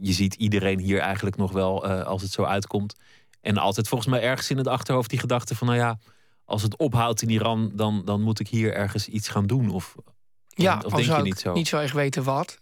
je 0.00 0.12
ziet 0.12 0.34
iedereen 0.34 0.78
hier 0.78 0.98
eigenlijk 0.98 1.36
nog 1.36 1.52
wel 1.52 1.90
uh, 1.90 2.02
als 2.02 2.22
het 2.22 2.30
zo 2.30 2.42
uitkomt. 2.42 2.94
En 3.40 3.56
altijd 3.56 3.88
volgens 3.88 4.10
mij 4.10 4.22
ergens 4.22 4.50
in 4.50 4.56
het 4.56 4.66
achterhoofd 4.66 5.10
die 5.10 5.18
gedachte 5.18 5.54
van, 5.54 5.66
nou 5.66 5.78
ja, 5.78 5.98
als 6.44 6.62
het 6.62 6.76
ophoudt 6.76 7.22
in 7.22 7.30
Iran, 7.30 7.70
dan, 7.74 8.02
dan 8.04 8.22
moet 8.22 8.40
ik 8.40 8.48
hier 8.48 8.74
ergens 8.74 9.08
iets 9.08 9.28
gaan 9.28 9.46
doen. 9.46 9.70
Of, 9.70 9.94
ja, 10.48 10.82
of 10.84 10.92
denk 10.92 11.16
je 11.16 11.22
niet 11.22 11.40
zo? 11.40 11.52
Niet 11.52 11.68
zo 11.68 11.78
erg 11.78 11.92
weten 11.92 12.24
wat. 12.24 12.58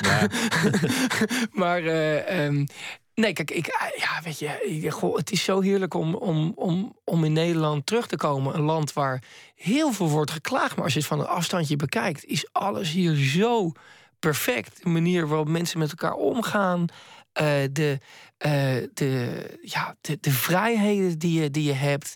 Ja. 0.00 0.28
maar 1.62 1.82
uh, 1.82 2.44
um, 2.44 2.66
nee, 3.14 3.32
kijk, 3.32 3.50
ik, 3.50 3.66
ja, 3.96 4.20
weet 4.22 4.38
je, 4.38 4.90
goh, 4.90 5.16
het 5.16 5.30
is 5.30 5.44
zo 5.44 5.60
heerlijk 5.60 5.94
om, 5.94 6.14
om, 6.14 6.52
om, 6.56 6.96
om 7.04 7.24
in 7.24 7.32
Nederland 7.32 7.86
terug 7.86 8.06
te 8.06 8.16
komen. 8.16 8.54
Een 8.54 8.62
land 8.62 8.92
waar 8.92 9.22
heel 9.54 9.92
veel 9.92 10.08
wordt 10.08 10.30
geklaagd, 10.30 10.74
maar 10.74 10.84
als 10.84 10.92
je 10.92 10.98
het 10.98 11.08
van 11.08 11.20
een 11.20 11.26
afstandje 11.26 11.76
bekijkt, 11.76 12.24
is 12.24 12.52
alles 12.52 12.90
hier 12.90 13.14
zo 13.14 13.72
perfect. 14.18 14.82
De 14.82 14.88
manier 14.88 15.28
waarop 15.28 15.48
mensen 15.48 15.78
met 15.78 15.90
elkaar 15.90 16.14
omgaan. 16.14 16.80
Uh, 16.80 17.46
de, 17.72 17.98
uh, 18.46 18.86
de, 18.94 19.42
ja, 19.62 19.96
de, 20.00 20.18
de 20.20 20.30
vrijheden 20.30 21.18
die 21.18 21.40
je, 21.40 21.50
die 21.50 21.64
je 21.64 21.72
hebt. 21.72 22.14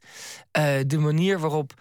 Uh, 0.59 0.64
de 0.86 0.98
manier 0.98 1.38
waarop 1.38 1.72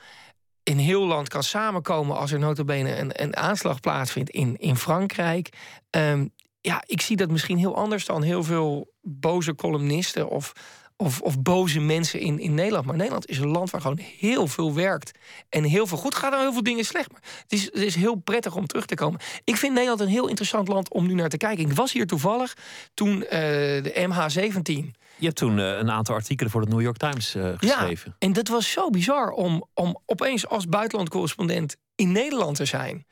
in 0.64 0.78
heel 0.78 1.06
land 1.06 1.28
kan 1.28 1.44
samenkomen 1.44 2.18
als 2.18 2.32
er 2.32 2.40
notabene 2.40 2.98
een, 2.98 3.22
een 3.22 3.36
aanslag 3.36 3.80
plaatsvindt 3.80 4.30
in, 4.30 4.58
in 4.58 4.76
Frankrijk. 4.76 5.50
Um, 5.90 6.32
ja, 6.62 6.84
ik 6.86 7.02
zie 7.02 7.16
dat 7.16 7.32
misschien 7.32 7.58
heel 7.58 7.76
anders 7.76 8.06
dan 8.06 8.22
heel 8.22 8.44
veel 8.44 8.94
boze 9.02 9.56
columnisten 9.56 10.30
of 10.30 10.54
of, 11.02 11.22
of 11.22 11.42
boze 11.42 11.80
mensen 11.80 12.20
in, 12.20 12.40
in 12.40 12.54
Nederland. 12.54 12.86
Maar 12.86 12.96
Nederland 12.96 13.30
is 13.30 13.38
een 13.38 13.48
land 13.48 13.70
waar 13.70 13.82
gewoon 13.82 14.00
heel 14.20 14.48
veel 14.48 14.74
werkt. 14.74 15.12
En 15.50 15.64
heel 15.64 15.88
veel 15.88 15.98
goed 15.98 16.16
gaat 16.16 16.34
en 16.34 16.40
heel 16.40 16.54
veel 16.54 16.64
dingen 16.64 16.86
slecht. 16.86 17.12
Maar 17.12 17.22
het 17.42 17.52
is, 17.52 17.64
het 17.64 17.76
is 17.76 17.96
heel 17.96 18.16
prettig 18.16 18.56
om 18.56 18.68
terug 18.68 18.86
te 18.86 18.96
komen. 18.96 19.20
Ik 19.44 19.56
vind 19.56 19.74
Nederland 19.74 20.02
een 20.02 20.08
heel 20.08 20.28
interessant 20.28 20.68
land 20.68 20.92
om 20.92 21.08
nu 21.08 21.14
naar 21.14 21.30
te 21.30 21.38
kijken. 21.38 21.66
Ik 21.66 21.74
was 21.74 21.94
hier 21.94 22.08
toevallig 22.08 22.58
toen 22.94 23.16
uh, 23.16 23.30
de 23.30 24.08
MH17. 24.10 25.00
Je 25.18 25.26
hebt 25.28 25.36
toen 25.36 25.58
uh, 25.58 25.78
een 25.78 25.92
aantal 25.92 26.16
artikelen 26.16 26.52
voor 26.52 26.62
de 26.62 26.72
New 26.72 26.82
York 26.82 26.98
Times 26.98 27.36
uh, 27.36 27.50
geschreven. 27.58 28.16
Ja, 28.20 28.28
en 28.28 28.34
dat 28.34 28.48
was 28.48 28.72
zo 28.72 28.90
bizar 28.90 29.30
om, 29.30 29.66
om 29.74 30.00
opeens 30.06 30.48
als 30.48 30.68
buitenlandcorrespondent 30.68 31.76
in 31.96 32.12
Nederland 32.12 32.56
te 32.56 32.66
zijn. 32.66 33.06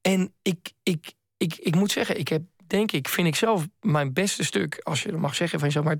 En 0.00 0.32
ik, 0.42 0.72
ik, 0.82 1.12
ik, 1.36 1.56
ik 1.56 1.74
moet 1.74 1.92
zeggen, 1.92 2.18
ik 2.18 2.28
heb 2.28 2.42
denk 2.68 2.92
ik, 2.92 3.08
vind 3.08 3.26
ik 3.26 3.36
zelf 3.36 3.66
mijn 3.80 4.12
beste 4.12 4.44
stuk, 4.44 4.80
als 4.82 5.02
je 5.02 5.10
dat 5.10 5.20
mag 5.20 5.34
zeggen 5.34 5.60
van 5.60 5.70
zo, 5.70 5.82
maar 5.82 5.96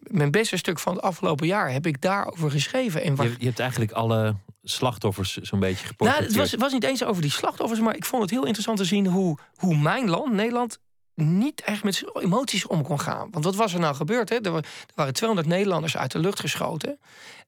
mijn 0.00 0.30
beste 0.30 0.56
stuk 0.56 0.78
van 0.78 0.94
het 0.94 1.02
afgelopen 1.02 1.46
jaar 1.46 1.72
heb 1.72 1.86
ik 1.86 2.00
daarover 2.00 2.50
geschreven. 2.50 3.02
En 3.02 3.14
waar... 3.14 3.26
je, 3.26 3.34
je 3.38 3.46
hebt 3.46 3.58
eigenlijk 3.58 3.92
alle 3.92 4.36
slachtoffers 4.62 5.36
zo'n 5.36 5.60
beetje 5.60 5.86
geportretteerd. 5.86 6.34
Nou, 6.34 6.42
het 6.42 6.50
was, 6.50 6.60
was 6.60 6.72
niet 6.72 6.84
eens 6.84 7.04
over 7.04 7.22
die 7.22 7.30
slachtoffers, 7.30 7.80
maar 7.80 7.96
ik 7.96 8.04
vond 8.04 8.22
het 8.22 8.30
heel 8.30 8.44
interessant 8.44 8.78
te 8.78 8.84
zien 8.84 9.06
hoe, 9.06 9.38
hoe 9.54 9.76
mijn 9.76 10.08
land, 10.08 10.32
Nederland, 10.32 10.78
niet 11.14 11.60
echt 11.60 11.84
met 11.84 12.04
emoties 12.14 12.66
om 12.66 12.82
kon 12.82 13.00
gaan. 13.00 13.28
Want 13.30 13.44
wat 13.44 13.56
was 13.56 13.74
er 13.74 13.80
nou 13.80 13.94
gebeurd? 13.94 14.28
Hè? 14.28 14.36
Er, 14.36 14.64
waren 14.94 15.12
200 15.12 15.48
Nederlanders 15.48 15.96
uit 15.96 16.12
de 16.12 16.18
lucht 16.18 16.40
geschoten. 16.40 16.98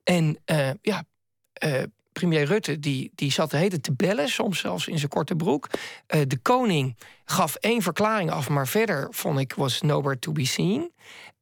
En 0.02 0.38
uh, 0.46 0.70
ja, 0.82 1.04
uh, 1.64 1.82
premier 2.14 2.44
Rutte 2.44 2.80
die, 2.80 3.12
die 3.14 3.32
zat 3.32 3.50
de 3.50 3.56
hele 3.56 3.80
te 3.80 3.92
bellen, 3.92 4.28
soms 4.28 4.58
zelfs 4.58 4.86
in 4.86 4.98
zijn 4.98 5.10
korte 5.10 5.36
broek. 5.36 5.68
Uh, 6.14 6.20
de 6.26 6.38
koning 6.38 6.96
gaf 7.24 7.54
één 7.54 7.82
verklaring 7.82 8.30
af, 8.30 8.48
maar 8.48 8.68
verder 8.68 9.06
vond 9.10 9.38
ik 9.38 9.54
was 9.54 9.80
nowhere 9.80 10.18
to 10.18 10.32
be 10.32 10.46
seen. 10.46 10.92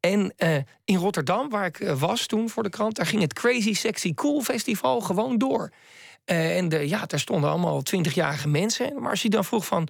En 0.00 0.34
uh, 0.38 0.56
in 0.84 0.96
Rotterdam, 0.96 1.48
waar 1.48 1.66
ik 1.66 1.80
uh, 1.80 2.00
was 2.00 2.26
toen 2.26 2.48
voor 2.48 2.62
de 2.62 2.68
krant, 2.68 2.96
daar 2.96 3.06
ging 3.06 3.22
het 3.22 3.32
Crazy 3.32 3.74
Sexy 3.74 4.14
Cool 4.14 4.40
Festival 4.40 5.00
gewoon 5.00 5.38
door. 5.38 5.72
en 6.24 6.68
de, 6.68 6.88
ja, 6.88 7.06
daar 7.06 7.20
stonden 7.20 7.50
allemaal 7.50 7.82
twintigjarige 7.82 8.48
mensen. 8.48 9.00
Maar 9.00 9.10
als 9.10 9.22
je 9.22 9.30
dan 9.30 9.44
vroeg 9.44 9.66
van. 9.66 9.88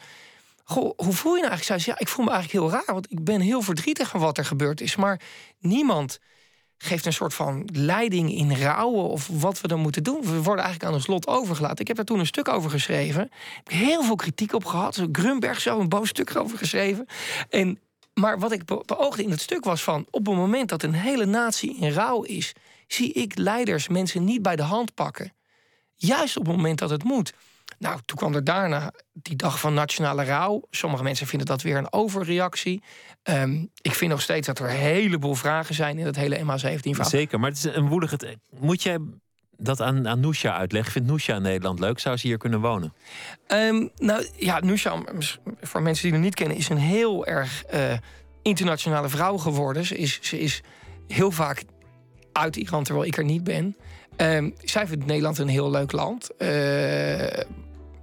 Goh, 0.65 0.93
hoe 0.97 1.13
voel 1.13 1.35
je 1.35 1.41
nou 1.41 1.51
eigenlijk? 1.51 1.65
Zei 1.65 1.79
ze, 1.79 1.91
ja, 1.91 1.99
ik 1.99 2.09
voel 2.09 2.25
me 2.25 2.31
eigenlijk 2.31 2.65
heel 2.65 2.73
raar, 2.79 2.95
want 2.95 3.11
ik 3.11 3.25
ben 3.25 3.41
heel 3.41 3.63
verdrietig 3.63 4.09
van 4.09 4.21
wat 4.21 4.39
er 4.39 4.45
gebeurd 4.45 4.81
is. 4.81 4.97
Maar 4.97 5.21
niemand 5.59 6.19
geeft 6.83 7.07
een 7.07 7.13
soort 7.13 7.35
van 7.35 7.69
leiding 7.73 8.35
in 8.35 8.57
rouwen 8.57 9.09
of 9.09 9.29
wat 9.33 9.61
we 9.61 9.69
dan 9.69 9.81
moeten 9.81 10.03
doen. 10.03 10.21
We 10.21 10.43
worden 10.43 10.65
eigenlijk 10.65 10.85
aan 10.85 10.95
ons 10.95 11.07
lot 11.07 11.27
overgelaten. 11.27 11.79
Ik 11.79 11.87
heb 11.87 11.97
daar 11.97 12.05
toen 12.05 12.19
een 12.19 12.27
stuk 12.27 12.49
over 12.49 12.71
geschreven. 12.71 13.25
Ik 13.25 13.61
heb 13.65 13.69
heel 13.69 14.03
veel 14.03 14.17
kritiek 14.17 14.53
op 14.55 14.65
gehad. 14.65 15.07
Grunberg 15.13 15.61
zo 15.61 15.81
een 15.81 15.89
boos 15.89 16.09
stuk 16.09 16.37
over 16.37 16.59
geschreven. 16.59 17.07
En, 17.49 17.79
maar 18.15 18.39
wat 18.39 18.53
ik 18.53 18.65
beoogde 18.87 19.23
in 19.23 19.31
het 19.31 19.41
stuk 19.41 19.65
was 19.65 19.83
van... 19.83 20.07
op 20.11 20.27
het 20.27 20.37
moment 20.37 20.69
dat 20.69 20.83
een 20.83 20.95
hele 20.95 21.25
natie 21.25 21.77
in 21.77 21.93
rouw 21.93 22.23
is... 22.23 22.53
zie 22.87 23.13
ik 23.13 23.39
leiders 23.39 23.89
mensen 23.89 24.25
niet 24.25 24.43
bij 24.43 24.57
de 24.57 24.63
hand 24.63 24.95
pakken. 24.95 25.33
Juist 25.95 26.37
op 26.37 26.47
het 26.47 26.57
moment 26.57 26.79
dat 26.79 26.91
het 26.91 27.05
moet. 27.05 27.33
Nou, 27.79 28.01
toen 28.05 28.17
kwam 28.17 28.35
er 28.35 28.45
daarna 28.45 28.93
die 29.13 29.37
dag 29.37 29.61
van 29.61 29.75
nationale 29.75 30.25
rouw. 30.25 30.63
Sommige 30.71 31.03
mensen 31.03 31.27
vinden 31.27 31.47
dat 31.47 31.63
weer 31.63 31.77
een 31.77 31.93
overreactie. 31.93 32.83
Um, 33.31 33.71
ik 33.81 33.95
vind 33.95 34.11
nog 34.11 34.21
steeds 34.21 34.47
dat 34.47 34.59
er 34.59 34.71
een 34.71 34.77
heleboel 34.77 35.35
vragen 35.35 35.75
zijn 35.75 35.99
in 35.99 36.07
het 36.07 36.17
hele 36.17 36.39
MH17-verhaal. 36.39 37.09
Zeker, 37.09 37.41
maar 37.41 37.49
het 37.49 37.59
is 37.59 37.65
een 37.65 37.89
woelige. 37.89 38.39
Moet 38.61 38.83
jij 38.83 38.99
dat 39.57 39.81
aan, 39.81 40.09
aan 40.09 40.21
Noesha 40.21 40.57
uitleggen? 40.57 40.93
Vindt 40.93 41.09
Noesha 41.09 41.37
in 41.37 41.43
Nederland 41.43 41.79
leuk? 41.79 41.99
Zou 41.99 42.17
ze 42.17 42.27
hier 42.27 42.39
kunnen 42.39 42.61
wonen? 42.61 42.93
Um, 43.49 43.91
nou 43.97 44.27
ja, 44.37 44.61
Noesha, 44.61 45.03
voor 45.61 45.83
mensen 45.83 46.05
die 46.05 46.13
het 46.13 46.23
niet 46.23 46.35
kennen, 46.35 46.57
is 46.57 46.69
een 46.69 46.77
heel 46.77 47.27
erg 47.27 47.65
uh, 47.75 47.93
internationale 48.43 49.09
vrouw 49.09 49.37
geworden. 49.37 49.87
Ze 49.87 49.97
is, 49.97 50.19
ze 50.23 50.41
is 50.41 50.63
heel 51.09 51.31
vaak 51.31 51.65
uit 52.33 52.57
Iran 52.57 52.85
terwijl 52.85 53.07
ik 53.07 53.17
er 53.17 53.25
niet 53.25 53.45
ben. 53.45 53.77
Um, 54.17 54.55
zij 54.65 54.87
vindt 54.87 55.07
Nederland 55.07 55.39
een 55.39 55.49
heel 55.49 55.71
leuk 55.71 55.93
land. 55.93 56.31
Uh, 56.39 57.27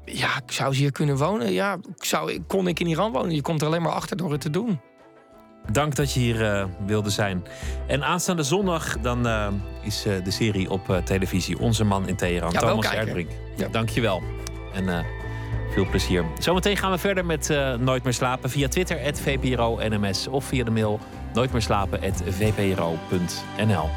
ja, 0.06 0.42
zou 0.46 0.74
ze 0.74 0.80
hier 0.80 0.92
kunnen 0.92 1.18
wonen? 1.18 1.52
Ja, 1.52 1.78
zou, 1.98 2.42
kon 2.48 2.68
ik 2.68 2.80
in 2.80 2.88
Iran 2.88 3.12
wonen? 3.12 3.36
Je 3.36 3.42
komt 3.42 3.62
er 3.62 3.68
alleen 3.68 3.82
maar 3.82 3.92
achter 3.92 4.18
door 4.18 4.32
het 4.32 4.42
te 4.42 4.50
doen. 4.50 4.80
Dank 5.72 5.96
dat 5.96 6.14
je 6.14 6.20
hier 6.20 6.42
uh, 6.42 6.64
wilde 6.86 7.10
zijn. 7.10 7.44
En 7.88 8.04
aanstaande 8.04 8.44
zondag 8.44 9.00
dan 9.00 9.28
uh, 9.28 9.48
is 9.82 10.06
uh, 10.06 10.24
de 10.24 10.32
serie 10.32 10.70
op 10.70 11.02
televisie 11.04 11.60
Onze 11.60 11.84
Man 11.84 12.08
in 12.08 12.16
Teheran. 12.16 12.52
Ja, 12.52 12.60
Thomas 12.60 12.94
Erdbrink. 12.94 13.30
Ja. 13.56 13.68
Dank 13.68 13.90
je 13.90 14.02
wel. 14.02 14.22
En 14.74 15.06
veel 15.74 15.90
plezier. 15.90 16.26
Zometeen 16.40 16.78
gaan 16.78 16.92
we 16.92 16.98
verder 16.98 17.26
met 17.26 17.60
Nooit 17.80 18.04
meer 18.04 18.14
slapen 18.14 18.50
via 18.50 18.68
Twitter, 18.68 19.14
VPRO 19.14 19.80
NMS. 19.88 20.28
Of 20.28 20.46
via 20.46 20.64
de 20.64 20.72
mail 20.72 21.00
nooitmeerslapen.vpro.nl. 21.34 23.90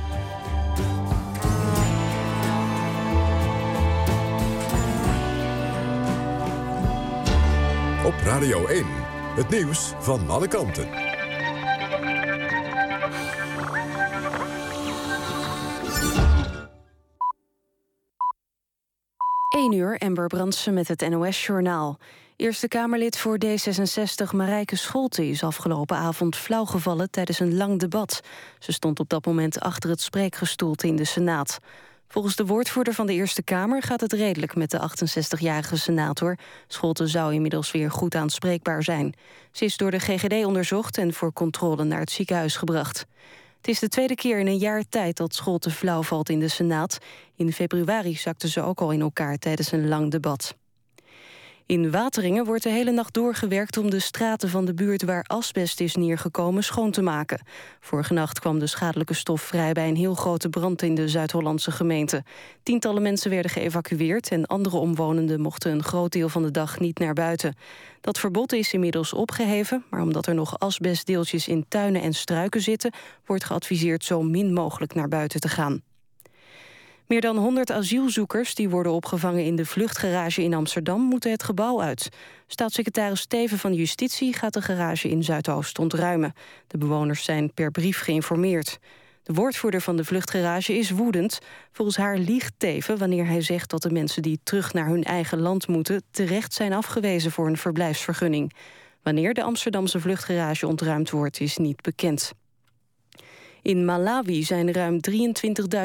Op 8.05 8.15
Radio 8.25 8.67
1, 8.67 8.85
het 9.37 9.49
nieuws 9.49 9.93
van 9.99 10.31
alle 10.31 10.49
kanten. 10.49 11.02
1 19.53 19.73
uur, 19.73 19.97
Ember 19.99 20.27
Brandsen 20.27 20.75
met 20.75 20.89
het 20.89 21.09
NOS-journaal. 21.09 21.99
Eerste 22.37 22.69
Kamerlid 22.69 23.19
voor 23.19 23.39
D66 23.45 24.31
Marijke 24.35 24.77
Scholte 24.77 25.29
is 25.29 25.43
afgelopen 25.43 25.97
avond 25.97 26.37
flauwgevallen 26.37 27.11
tijdens 27.11 27.41
een 27.41 27.57
lang 27.57 27.79
debat. 27.79 28.21
Ze 28.59 28.73
stond 28.73 29.01
op 29.01 29.09
dat 29.09 29.27
moment 29.27 29.61
achter 29.61 29.91
het 29.91 30.01
spreekgestoelte 30.01 30.87
in 30.87 30.97
de 30.97 31.05
Senaat. 31.05 31.59
Volgens 32.09 32.37
de 32.37 32.47
woordvoerder 32.47 32.95
van 32.95 33.07
de 33.07 33.13
Eerste 33.13 33.43
Kamer 33.43 33.83
gaat 33.83 34.01
het 34.01 34.13
redelijk 34.13 34.55
met 34.55 34.71
de 34.71 34.91
68-jarige 34.91 35.77
senator. 35.77 36.39
Scholte 36.67 37.07
zou 37.07 37.35
inmiddels 37.35 37.71
weer 37.71 37.91
goed 37.91 38.15
aanspreekbaar 38.15 38.83
zijn. 38.83 39.15
Ze 39.51 39.65
is 39.65 39.77
door 39.77 39.91
de 39.91 40.01
GGD 40.01 40.45
onderzocht 40.45 40.99
en 40.99 41.13
voor 41.13 41.33
controle 41.33 41.85
naar 41.85 42.01
het 42.01 42.11
ziekenhuis 42.11 42.57
gebracht. 42.57 43.07
Het 43.63 43.71
is 43.71 43.79
de 43.79 43.89
tweede 43.89 44.15
keer 44.15 44.39
in 44.39 44.47
een 44.47 44.59
jaar 44.59 44.85
tijd 44.89 45.17
dat 45.17 45.35
Scholte 45.35 45.71
flauw 45.71 46.03
valt 46.03 46.29
in 46.29 46.41
de 46.41 46.49
Senaat. 46.49 46.99
In 47.37 47.53
februari 47.53 48.15
zakte 48.15 48.49
ze 48.49 48.63
ook 48.63 48.81
al 48.81 48.91
in 48.91 49.01
elkaar 49.01 49.39
tijdens 49.39 49.73
een 49.73 49.89
lang 49.89 50.11
debat. 50.11 50.57
In 51.73 51.91
Wateringen 51.91 52.45
wordt 52.45 52.63
de 52.63 52.71
hele 52.71 52.91
nacht 52.91 53.15
doorgewerkt 53.15 53.77
om 53.77 53.91
de 53.91 53.99
straten 53.99 54.49
van 54.49 54.65
de 54.65 54.75
buurt 54.75 55.03
waar 55.03 55.23
asbest 55.23 55.81
is 55.81 55.95
neergekomen 55.95 56.65
schoon 56.65 56.91
te 56.91 57.03
maken. 57.03 57.43
Vorige 57.81 58.13
nacht 58.13 58.41
kwam 58.41 58.59
de 58.59 58.67
schadelijke 58.67 59.15
stof 59.15 59.43
vrij 59.43 59.73
bij 59.73 59.89
een 59.89 59.97
heel 59.97 60.15
grote 60.15 60.49
brand 60.49 60.83
in 60.83 60.95
de 60.95 61.09
Zuid-Hollandse 61.09 61.71
gemeente. 61.71 62.25
Tientallen 62.63 63.03
mensen 63.03 63.31
werden 63.31 63.51
geëvacueerd 63.51 64.31
en 64.31 64.47
andere 64.47 64.77
omwonenden 64.77 65.41
mochten 65.41 65.73
een 65.73 65.83
groot 65.83 66.13
deel 66.13 66.29
van 66.29 66.43
de 66.43 66.51
dag 66.51 66.81
niet 66.81 66.99
naar 66.99 67.15
buiten. 67.15 67.57
Dat 68.01 68.19
verbod 68.19 68.53
is 68.53 68.73
inmiddels 68.73 69.13
opgeheven, 69.13 69.85
maar 69.91 70.03
omdat 70.03 70.27
er 70.27 70.35
nog 70.35 70.59
asbestdeeltjes 70.59 71.49
in 71.49 71.65
tuinen 71.69 72.03
en 72.03 72.15
struiken 72.15 72.61
zitten, 72.61 72.93
wordt 73.27 73.45
geadviseerd 73.45 74.05
zo 74.05 74.23
min 74.23 74.53
mogelijk 74.53 74.95
naar 74.95 75.09
buiten 75.09 75.41
te 75.41 75.49
gaan. 75.49 75.83
Meer 77.07 77.21
dan 77.21 77.37
100 77.37 77.73
asielzoekers 77.73 78.55
die 78.55 78.69
worden 78.69 78.93
opgevangen 78.93 79.45
in 79.45 79.57
de 79.57 79.67
vluchtgarage 79.67 80.43
in 80.43 80.55
Amsterdam 80.55 81.01
moeten 81.01 81.31
het 81.31 81.43
gebouw 81.43 81.83
uit. 81.83 82.09
Staatssecretaris 82.47 83.21
Steven 83.21 83.59
van 83.59 83.75
Justitie 83.75 84.33
gaat 84.33 84.55
de 84.55 84.63
garage 84.63 85.09
in 85.09 85.25
Zuidoost 85.25 85.79
ontruimen. 85.79 86.33
De 86.67 86.79
bewoners 86.79 87.25
zijn 87.25 87.55
per 87.55 87.71
brief 87.71 88.01
geïnformeerd. 88.01 88.79
De 89.23 89.33
woordvoerder 89.33 89.81
van 89.81 89.97
de 89.97 90.05
vluchtgarage 90.05 90.79
is 90.79 90.91
woedend. 90.91 91.39
Volgens 91.73 91.97
haar 91.97 92.19
liegt 92.19 92.53
Teven 92.57 92.99
wanneer 92.99 93.27
hij 93.27 93.41
zegt 93.41 93.71
dat 93.71 93.83
de 93.83 93.91
mensen 93.91 94.23
die 94.23 94.41
terug 94.43 94.73
naar 94.73 94.87
hun 94.87 95.05
eigen 95.05 95.41
land 95.41 95.69
moeten 95.69 96.03
terecht 96.11 96.53
zijn 96.53 96.73
afgewezen 96.73 97.31
voor 97.31 97.47
een 97.47 97.57
verblijfsvergunning. 97.57 98.53
Wanneer 99.03 99.35
de 99.35 99.43
Amsterdamse 99.43 100.01
vluchtgarage 100.01 100.67
ontruimd 100.67 101.11
wordt 101.11 101.41
is 101.41 101.57
niet 101.57 101.81
bekend. 101.83 102.33
In 103.63 103.85
Malawi 103.85 104.43
zijn 104.43 104.73
ruim 104.73 104.99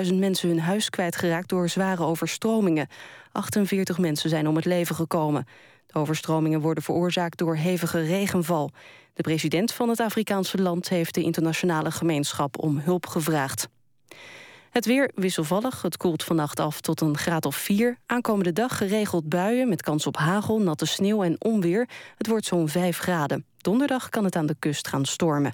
23.000 0.05 0.13
mensen 0.13 0.49
hun 0.49 0.59
huis 0.59 0.89
kwijtgeraakt 0.89 1.49
door 1.49 1.69
zware 1.69 2.03
overstromingen. 2.03 2.88
48 3.32 3.97
mensen 3.97 4.30
zijn 4.30 4.47
om 4.47 4.55
het 4.55 4.65
leven 4.65 4.95
gekomen. 4.95 5.47
De 5.88 5.99
overstromingen 5.99 6.61
worden 6.61 6.84
veroorzaakt 6.84 7.38
door 7.38 7.55
hevige 7.55 8.01
regenval. 8.01 8.71
De 9.13 9.21
president 9.21 9.73
van 9.73 9.89
het 9.89 9.99
Afrikaanse 9.99 10.61
land 10.61 10.89
heeft 10.89 11.13
de 11.13 11.21
internationale 11.21 11.91
gemeenschap 11.91 12.63
om 12.63 12.80
hulp 12.80 13.05
gevraagd. 13.05 13.67
Het 14.69 14.86
weer 14.86 15.11
wisselvallig. 15.15 15.82
Het 15.82 15.97
koelt 15.97 16.23
vannacht 16.23 16.59
af 16.59 16.82
tot 16.82 17.01
een 17.01 17.17
graad 17.17 17.45
of 17.45 17.55
4. 17.55 17.97
Aankomende 18.05 18.53
dag 18.53 18.78
geregeld 18.78 19.30
buien 19.30 19.69
met 19.69 19.82
kans 19.82 20.07
op 20.07 20.17
hagel, 20.17 20.61
natte 20.61 20.86
sneeuw 20.86 21.23
en 21.23 21.36
onweer. 21.41 21.89
Het 22.17 22.28
wordt 22.28 22.45
zo'n 22.45 22.69
5 22.69 22.97
graden. 22.97 23.45
Donderdag 23.57 24.09
kan 24.09 24.23
het 24.23 24.36
aan 24.36 24.45
de 24.45 24.55
kust 24.59 24.88
gaan 24.88 25.05
stormen. 25.05 25.53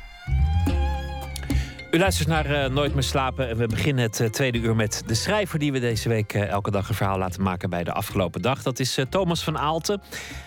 U 1.91 1.99
luistert 1.99 2.27
naar 2.27 2.51
uh, 2.51 2.65
Nooit 2.65 2.93
meer 2.93 3.03
slapen 3.03 3.49
en 3.49 3.57
we 3.57 3.67
beginnen 3.67 4.03
het 4.03 4.19
uh, 4.19 4.27
tweede 4.27 4.57
uur 4.59 4.75
met 4.75 5.03
de 5.05 5.13
schrijver 5.13 5.59
die 5.59 5.71
we 5.71 5.79
deze 5.79 6.09
week 6.09 6.33
uh, 6.33 6.47
elke 6.47 6.71
dag 6.71 6.89
een 6.89 6.95
verhaal 6.95 7.17
laten 7.17 7.43
maken 7.43 7.69
bij 7.69 7.83
de 7.83 7.91
afgelopen 7.91 8.41
dag. 8.41 8.61
Dat 8.63 8.79
is 8.79 8.99
Thomas 9.09 9.43
van 9.43 9.57
Aalten. 9.57 10.01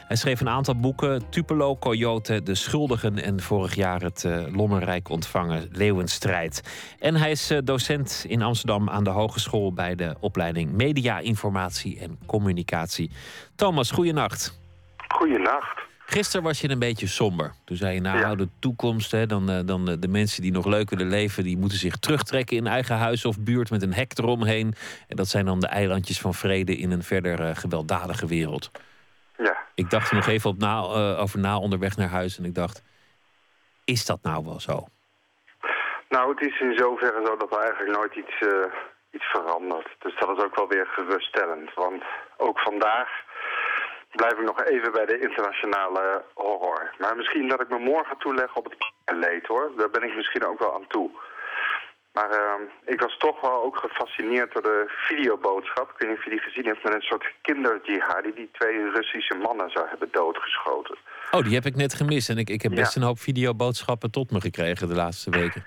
Hij 0.06 0.16
schreef 0.16 0.40
een 0.40 0.48
aantal 0.48 0.76
boeken: 0.76 1.30
Tupelo, 1.30 1.76
Coyote, 1.76 2.42
De 2.42 2.54
Schuldigen 2.54 3.22
en 3.22 3.40
vorig 3.40 3.74
jaar 3.74 4.02
het 4.02 4.28
lommerrijk 4.52 5.08
ontvangen 5.08 5.68
Leeuwenstrijd. 5.72 6.62
En 6.98 7.14
hij 7.14 7.30
is 7.30 7.52
docent 7.64 8.24
in 8.28 8.42
Amsterdam 8.42 8.90
aan 8.90 9.04
de 9.04 9.10
Hogeschool 9.10 9.72
bij 9.72 9.94
de 9.94 10.14
opleiding 10.20 10.72
Media, 10.72 11.18
Informatie 11.18 12.00
en 12.00 12.18
Communicatie. 12.26 13.10
Thomas, 13.56 13.90
goeienacht. 13.90 14.60
Goeienacht. 15.08 15.82
Gisteren 16.06 16.42
was 16.44 16.60
je 16.60 16.70
een 16.70 16.78
beetje 16.78 17.06
somber. 17.06 17.52
Toen 17.64 17.76
zei 17.76 17.94
je, 17.94 18.00
nou, 18.00 18.18
Ja. 18.18 18.34
de 18.34 18.48
toekomst, 18.58 19.10
hè, 19.10 19.26
dan, 19.26 19.50
eh, 19.50 19.60
dan 19.64 19.88
eh, 19.88 19.94
de 19.98 20.08
mensen 20.08 20.42
die 20.42 20.52
nog 20.52 20.66
leuk 20.66 20.90
willen 20.90 21.08
leven, 21.08 21.44
die 21.44 21.56
moeten 21.58 21.78
zich 21.78 21.96
terugtrekken 21.96 22.56
in 22.56 22.66
eigen 22.66 22.96
huis 22.96 23.24
of 23.24 23.40
buurt 23.40 23.70
met 23.70 23.82
een 23.82 23.94
hek 23.94 24.18
eromheen. 24.18 24.74
En 25.08 25.16
dat 25.16 25.28
zijn 25.28 25.44
dan 25.44 25.60
de 25.60 25.66
eilandjes 25.66 26.20
van 26.20 26.34
vrede 26.34 26.76
in 26.76 26.90
een 26.90 27.02
verder 27.02 27.40
eh, 27.40 27.56
gewelddadige 27.56 28.26
wereld. 28.26 28.70
Ja. 29.36 29.56
Ik 29.74 29.90
dacht 29.90 30.10
er 30.10 30.16
nog 30.16 30.26
even 30.26 30.50
op 30.50 30.58
na, 30.58 30.80
over 31.16 31.38
na 31.38 31.58
onderweg 31.58 31.96
naar 31.96 32.08
huis 32.08 32.38
en 32.38 32.44
ik 32.44 32.54
dacht, 32.54 32.82
is 33.84 34.06
dat 34.06 34.18
nou 34.22 34.44
wel 34.44 34.60
zo? 34.60 34.86
Nou, 36.08 36.30
het 36.34 36.40
is 36.46 36.60
in 36.60 36.74
zoverre 36.76 37.22
zo 37.26 37.36
dat 37.36 37.52
er 37.52 37.58
eigenlijk 37.58 37.96
nooit 37.96 38.14
iets, 38.14 38.34
iets 39.10 39.24
verandert. 39.24 39.88
Dus 39.98 40.18
dat 40.18 40.36
is 40.36 40.44
ook 40.44 40.56
wel 40.56 40.68
weer 40.68 40.86
geruststellend. 40.86 41.74
Want 41.74 42.02
ook 42.36 42.58
vandaag 42.60 43.08
blijf 44.14 44.32
ik 44.32 44.44
nog 44.44 44.64
even 44.64 44.92
bij 44.92 45.06
de 45.06 45.18
internationale 45.18 46.24
horror. 46.34 46.94
Maar 46.98 47.16
misschien 47.16 47.48
dat 47.48 47.60
ik 47.60 47.68
me 47.68 47.78
morgen 47.78 48.16
toeleg 48.18 48.56
op 48.56 48.64
het 48.64 48.74
leed, 49.18 49.46
hoor. 49.46 49.70
Daar 49.76 49.90
ben 49.90 50.02
ik 50.02 50.16
misschien 50.16 50.46
ook 50.46 50.58
wel 50.58 50.74
aan 50.74 50.86
toe. 50.88 51.10
Maar 52.12 52.30
eh, 52.30 52.60
ik 52.84 53.00
was 53.00 53.16
toch 53.18 53.40
wel 53.40 53.62
ook 53.62 53.76
gefascineerd 53.76 54.52
door 54.52 54.62
de 54.62 54.84
videoboodschap. 54.86 55.90
Ik 55.90 55.98
weet 55.98 56.08
niet 56.08 56.18
of 56.18 56.24
je 56.24 56.30
die 56.30 56.38
gezien 56.40 56.66
hebt 56.66 56.82
met 56.84 56.94
een 56.94 57.00
soort 57.00 57.32
kinderjihad... 57.42 58.22
die 58.22 58.34
die 58.34 58.48
twee 58.52 58.90
Russische 58.90 59.34
mannen 59.34 59.70
zou 59.70 59.88
hebben 59.88 60.08
doodgeschoten. 60.12 60.96
Oh, 61.30 61.42
die 61.44 61.54
heb 61.54 61.64
ik 61.64 61.76
net 61.76 61.94
gemist 61.94 62.28
en 62.28 62.38
ik, 62.38 62.50
ik 62.50 62.62
heb 62.62 62.72
Ja. 62.72 62.78
best 62.80 62.96
een 62.96 63.02
hoop 63.02 63.18
videoboodschappen 63.18 64.10
tot 64.10 64.30
me 64.30 64.40
gekregen 64.40 64.88
de 64.88 64.94
laatste 64.94 65.30
weken. 65.30 65.64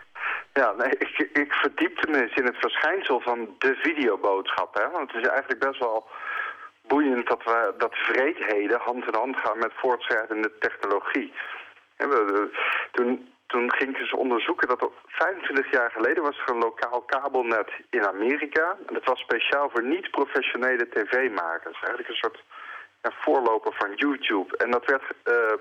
Ja, 0.54 0.72
nee, 0.78 0.90
ik, 0.98 1.30
ik 1.34 1.54
verdiepte 1.54 2.10
me 2.12 2.22
eens 2.22 2.36
in 2.36 2.46
het 2.46 2.58
verschijnsel 2.60 3.20
van 3.20 3.56
de 3.58 3.76
videoboodschap. 3.82 4.74
Hè? 4.76 4.90
Want 4.90 5.12
het 5.12 5.22
is 5.24 5.30
eigenlijk 5.30 5.60
best 5.60 5.80
wel 5.80 6.08
boeiend 6.88 7.28
dat, 7.28 7.44
we, 7.44 7.74
dat 7.78 7.96
vreedheden 7.96 8.80
hand 8.80 9.08
in 9.08 9.14
hand 9.16 9.36
gaan 9.38 9.58
met 9.58 9.72
voortschrijdende 9.76 10.52
technologie. 10.60 11.34
Hè, 11.96 12.08
we- 12.08 12.50
toen, 12.92 13.34
toen 13.48 13.74
ging 13.74 13.90
ik 13.90 14.00
eens 14.00 14.14
onderzoeken 14.14 14.68
dat 14.68 14.82
er 14.82 14.90
25 15.08 15.72
jaar 15.72 15.92
geleden 15.92 16.24
was 16.24 16.38
er 16.38 16.50
een 16.50 16.58
lokaal 16.58 17.02
kabelnet 17.02 17.70
in 17.90 18.08
Amerika. 18.08 18.78
En 18.88 18.94
dat 18.94 19.06
was 19.06 19.20
speciaal 19.20 19.70
voor 19.70 19.84
niet-professionele 19.84 20.90
tv-makers. 20.90 21.80
Eigenlijk 21.80 22.10
een 22.10 22.16
soort 22.16 22.44
voorloper 23.02 23.74
van 23.74 23.94
YouTube. 23.96 24.58
En 24.58 24.72
dat 24.72 24.86
werd 24.86 25.04
eh, 25.24 25.54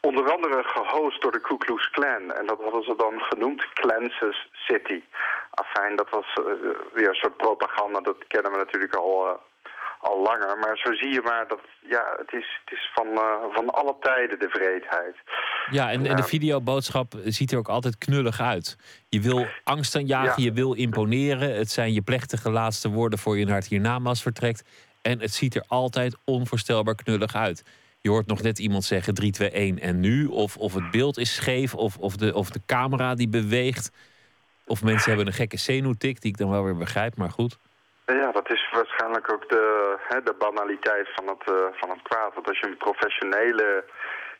onder 0.00 0.32
andere 0.32 0.62
gehost 0.64 1.22
door 1.22 1.32
de 1.32 1.40
Ku 1.40 1.56
Klux 1.56 1.90
Klan. 1.90 2.32
En 2.32 2.46
dat 2.46 2.60
hadden 2.62 2.82
ze 2.82 2.94
dan 2.96 3.20
genoemd 3.20 3.72
Kansas 3.72 4.48
City. 4.52 5.02
Afijn, 5.50 5.96
dat 5.96 6.10
was 6.10 6.32
eh, 6.34 6.44
weer 6.92 7.08
een 7.08 7.14
soort 7.14 7.36
propaganda. 7.36 8.00
Dat 8.00 8.26
kennen 8.26 8.52
we 8.52 8.58
natuurlijk 8.58 8.94
al, 8.94 9.26
eh, 9.28 9.34
al 10.10 10.22
langer. 10.22 10.58
Maar 10.58 10.76
zo 10.76 10.92
zie 10.92 11.12
je 11.12 11.22
maar 11.24 11.48
dat 11.48 11.60
ja, 11.88 12.04
het 12.16 12.32
is, 12.32 12.60
het 12.64 12.78
is 12.78 12.90
van, 12.94 13.06
eh, 13.06 13.54
van 13.54 13.70
alle 13.70 13.96
tijden 14.00 14.38
de 14.38 14.48
vreedheid. 14.48 15.16
Ja, 15.70 15.90
en, 15.90 16.16
de 16.16 16.22
videoboodschap 16.22 17.14
ziet 17.24 17.52
er 17.52 17.58
ook 17.58 17.68
altijd 17.68 17.98
knullig 17.98 18.40
uit. 18.40 18.76
Je 19.08 19.20
wil 19.20 19.46
angst 19.64 19.96
aanjagen, 19.96 20.42
Ja. 20.42 20.48
je 20.48 20.52
wil 20.52 20.72
imponeren. 20.72 21.54
Het 21.56 21.70
zijn 21.70 21.92
je 21.92 22.02
plechtige 22.02 22.50
laatste 22.50 22.88
woorden 22.88 23.18
voor 23.18 23.38
je 23.38 23.44
naar 23.44 23.56
het 23.56 23.68
hiernamaals 23.68 24.22
vertrekt. 24.22 24.64
En 25.02 25.20
het 25.20 25.34
ziet 25.34 25.54
er 25.54 25.64
altijd 25.66 26.16
onvoorstelbaar 26.24 26.94
knullig 26.94 27.34
uit. 27.34 27.64
Je 28.00 28.10
hoort 28.10 28.26
nog 28.26 28.42
net 28.42 28.58
iemand 28.58 28.84
zeggen 28.84 29.14
3, 29.14 29.32
2, 29.32 29.50
1 29.50 29.78
en 29.78 30.00
nu. 30.00 30.26
Of, 30.26 30.56
of 30.56 30.74
het 30.74 30.90
beeld 30.90 31.18
is 31.18 31.34
scheef, 31.34 31.74
of, 31.74 31.96
of, 31.96 32.16
de, 32.16 32.34
of 32.34 32.50
de 32.50 32.60
camera 32.66 33.14
die 33.14 33.28
beweegt. 33.28 33.90
Of 34.66 34.82
mensen 34.82 35.08
hebben 35.08 35.26
een 35.26 35.32
gekke 35.32 35.56
zenuwtik, 35.56 36.20
die 36.20 36.30
ik 36.30 36.36
dan 36.36 36.50
wel 36.50 36.64
weer 36.64 36.76
begrijp, 36.76 37.16
maar 37.16 37.30
goed. 37.30 37.58
Ja, 38.06 38.32
dat 38.32 38.50
is 38.50 38.68
waarschijnlijk 38.72 39.32
ook 39.32 39.48
de, 39.48 39.96
hè, 40.08 40.22
de 40.22 40.32
banaliteit 40.32 41.08
van 41.14 41.26
het, 41.28 41.42
eh, 41.50 41.66
van 41.72 41.90
het 41.90 42.02
kwaad. 42.02 42.34
Want 42.34 42.48
als 42.48 42.58
je 42.58 42.66
een 42.66 42.76
professionele 42.76 43.84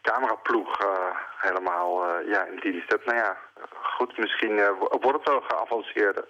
cameraploeg 0.02 0.80
eh, 0.80 1.16
helemaal 1.36 2.04
eh, 2.04 2.28
ja, 2.32 2.44
in 2.44 2.58
dienst 2.60 2.90
hebt... 2.90 3.04
nou 3.06 3.18
ja, 3.18 3.36
goed, 3.82 4.18
misschien 4.18 4.56
wo- 4.56 4.98
wordt 5.00 5.18
het 5.18 5.28
wel 5.28 5.40
geavanceerder. 5.40 6.24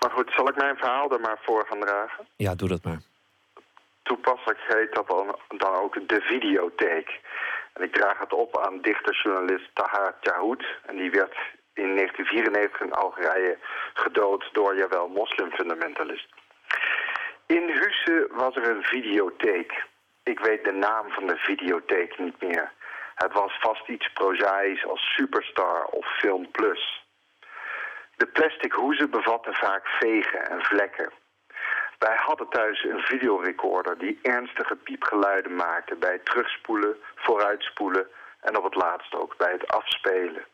Maar 0.00 0.10
goed, 0.10 0.32
zal 0.36 0.48
ik 0.48 0.56
mijn 0.56 0.76
verhaal 0.76 1.10
er 1.10 1.20
maar 1.20 1.38
voor 1.42 1.66
gaan 1.68 1.80
dragen? 1.80 2.26
Ja, 2.36 2.54
doe 2.54 2.68
dat 2.68 2.84
maar. 2.84 3.00
Toepasselijk 4.02 4.60
heet 4.68 4.94
dat 4.94 5.08
dan, 5.08 5.38
dan 5.48 5.74
ook 5.74 6.08
de 6.08 6.20
videotheek. 6.20 7.20
En 7.72 7.82
ik 7.82 7.92
draag 7.94 8.18
het 8.18 8.32
op 8.32 8.58
aan 8.58 8.80
dichterjournalist 8.80 9.70
Tahar 9.74 10.14
Tjahoud. 10.20 10.64
En 10.86 10.96
die 10.96 11.10
werd 11.10 11.36
in 11.74 11.96
1994 11.96 12.80
in 12.80 12.92
Algerije 12.92 13.58
gedood 13.94 14.48
door, 14.52 14.76
jawel, 14.76 15.08
moslimfundamentalist. 15.08 16.28
In 17.58 17.68
Husse 17.68 18.28
was 18.30 18.56
er 18.56 18.70
een 18.70 18.82
videotheek. 18.82 19.84
Ik 20.22 20.38
weet 20.38 20.64
de 20.64 20.72
naam 20.72 21.10
van 21.10 21.26
de 21.26 21.36
videotheek 21.36 22.18
niet 22.18 22.42
meer. 22.42 22.72
Het 23.14 23.32
was 23.32 23.58
vast 23.60 23.88
iets 23.88 24.12
prozaïs 24.12 24.86
als 24.86 25.00
Superstar 25.00 25.84
of 25.84 26.06
Film 26.18 26.50
Plus. 26.50 27.04
De 28.16 28.26
plastic 28.26 28.72
hoezen 28.72 29.10
bevatten 29.10 29.54
vaak 29.54 29.86
vegen 29.86 30.50
en 30.50 30.62
vlekken. 30.62 31.12
Wij 31.98 32.16
hadden 32.16 32.48
thuis 32.48 32.84
een 32.84 33.00
videorecorder 33.00 33.98
die 33.98 34.18
ernstige 34.22 34.76
piepgeluiden 34.76 35.54
maakte 35.54 35.96
bij 35.96 36.12
het 36.12 36.24
terugspoelen, 36.24 36.96
vooruitspoelen 37.14 38.06
en 38.40 38.56
op 38.56 38.64
het 38.64 38.74
laatst 38.74 39.14
ook 39.14 39.36
bij 39.36 39.52
het 39.52 39.68
afspelen. 39.68 40.44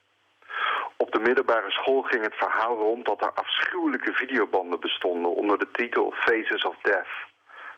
Op 0.96 1.12
de 1.12 1.20
middelbare 1.20 1.70
school 1.70 2.02
ging 2.02 2.22
het 2.22 2.34
verhaal 2.34 2.76
rond 2.76 3.06
dat 3.06 3.22
er 3.22 3.32
afschuwelijke 3.32 4.12
videobanden 4.12 4.80
bestonden 4.80 5.34
onder 5.34 5.59
de 5.59 5.70
titel 5.70 6.12
Faces 6.16 6.64
of 6.64 6.76
Death. 6.82 7.26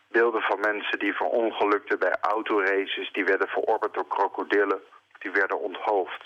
Beelden 0.07 0.41
van 0.41 0.59
mensen 0.59 0.99
die 0.99 1.13
verongelukten 1.13 1.99
bij 1.99 2.15
autoraces, 2.21 3.11
die 3.11 3.25
werden 3.25 3.47
verorberd 3.47 3.93
door 3.93 4.07
krokodillen, 4.07 4.81
die 5.19 5.31
werden 5.31 5.59
onthoofd. 5.59 6.23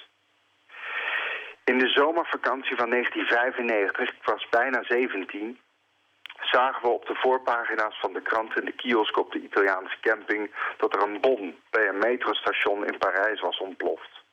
In 1.64 1.78
de 1.78 1.90
zomervakantie 1.90 2.76
van 2.76 2.90
1995, 2.90 4.10
ik 4.10 4.24
was 4.24 4.48
bijna 4.50 4.84
17, 4.84 5.60
zagen 6.42 6.82
we 6.82 6.88
op 6.88 7.06
de 7.06 7.16
voorpagina's 7.16 8.00
van 8.00 8.14
de 8.14 8.22
krant 8.22 8.60
in 8.60 8.66
de 8.66 8.72
kiosk 8.72 9.18
op 9.18 9.32
de 9.32 9.42
Italiaanse 9.42 9.98
camping 10.02 10.52
dat 10.78 10.96
er 10.96 11.02
een 11.02 11.22
bom 11.22 11.56
bij 11.70 11.88
een 11.88 11.98
metrostation 11.98 12.86
in 12.86 12.98
Parijs 12.98 13.42
was 13.42 13.58
ontploft. 13.58 14.24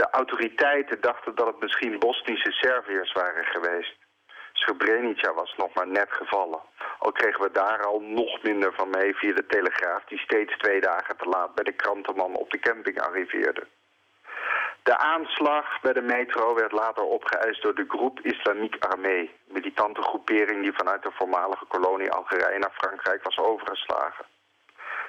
De 0.00 0.10
autoriteiten 0.10 1.00
dachten 1.00 1.34
dat 1.34 1.46
het 1.46 1.60
misschien 1.60 1.98
Bosnische 1.98 2.52
Serviërs 2.52 3.12
waren 3.12 3.44
geweest. 3.44 3.96
Srebrenica 4.52 5.34
was 5.34 5.54
nog 5.56 5.74
maar 5.74 5.88
net 5.88 6.08
gevallen. 6.10 6.60
Al 6.98 7.12
kregen 7.12 7.42
we 7.42 7.50
daar 7.50 7.84
al 7.86 8.00
nog 8.00 8.42
minder 8.42 8.72
van 8.74 8.90
mee 8.90 9.14
via 9.14 9.34
de 9.34 9.46
telegraaf... 9.46 10.04
die 10.04 10.18
steeds 10.18 10.56
twee 10.58 10.80
dagen 10.80 11.16
te 11.16 11.28
laat 11.28 11.54
bij 11.54 11.64
de 11.64 11.72
krantenman 11.72 12.34
op 12.34 12.50
de 12.50 12.58
camping 12.58 13.00
arriveerde. 13.00 13.66
De 14.82 14.98
aanslag 14.98 15.80
bij 15.80 15.92
de 15.92 16.02
metro 16.02 16.54
werd 16.54 16.72
later 16.72 17.02
opgeëist 17.02 17.62
door 17.62 17.74
de 17.74 17.84
groep 17.88 18.20
Islamique 18.20 18.80
Armee... 18.88 19.30
militante 19.44 20.02
groepering 20.02 20.62
die 20.62 20.72
vanuit 20.72 21.02
de 21.02 21.12
voormalige 21.12 21.64
kolonie 21.64 22.10
Algerije 22.10 22.58
naar 22.58 22.74
Frankrijk 22.74 23.22
was 23.22 23.38
overgeslagen. 23.38 24.24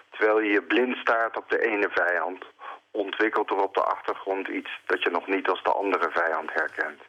Terwijl 0.09 0.39
je 0.39 0.51
je 0.51 0.63
blind 0.63 0.97
staart 0.97 1.37
op 1.37 1.49
de 1.49 1.59
ene 1.59 1.89
vijand... 1.89 2.45
ontwikkelt 2.91 3.49
er 3.49 3.63
op 3.63 3.73
de 3.73 3.83
achtergrond 3.83 4.47
iets 4.47 4.79
dat 4.85 5.03
je 5.03 5.09
nog 5.09 5.27
niet 5.27 5.47
als 5.49 5.63
de 5.63 5.71
andere 5.71 6.11
vijand 6.11 6.53
herkent. 6.53 7.01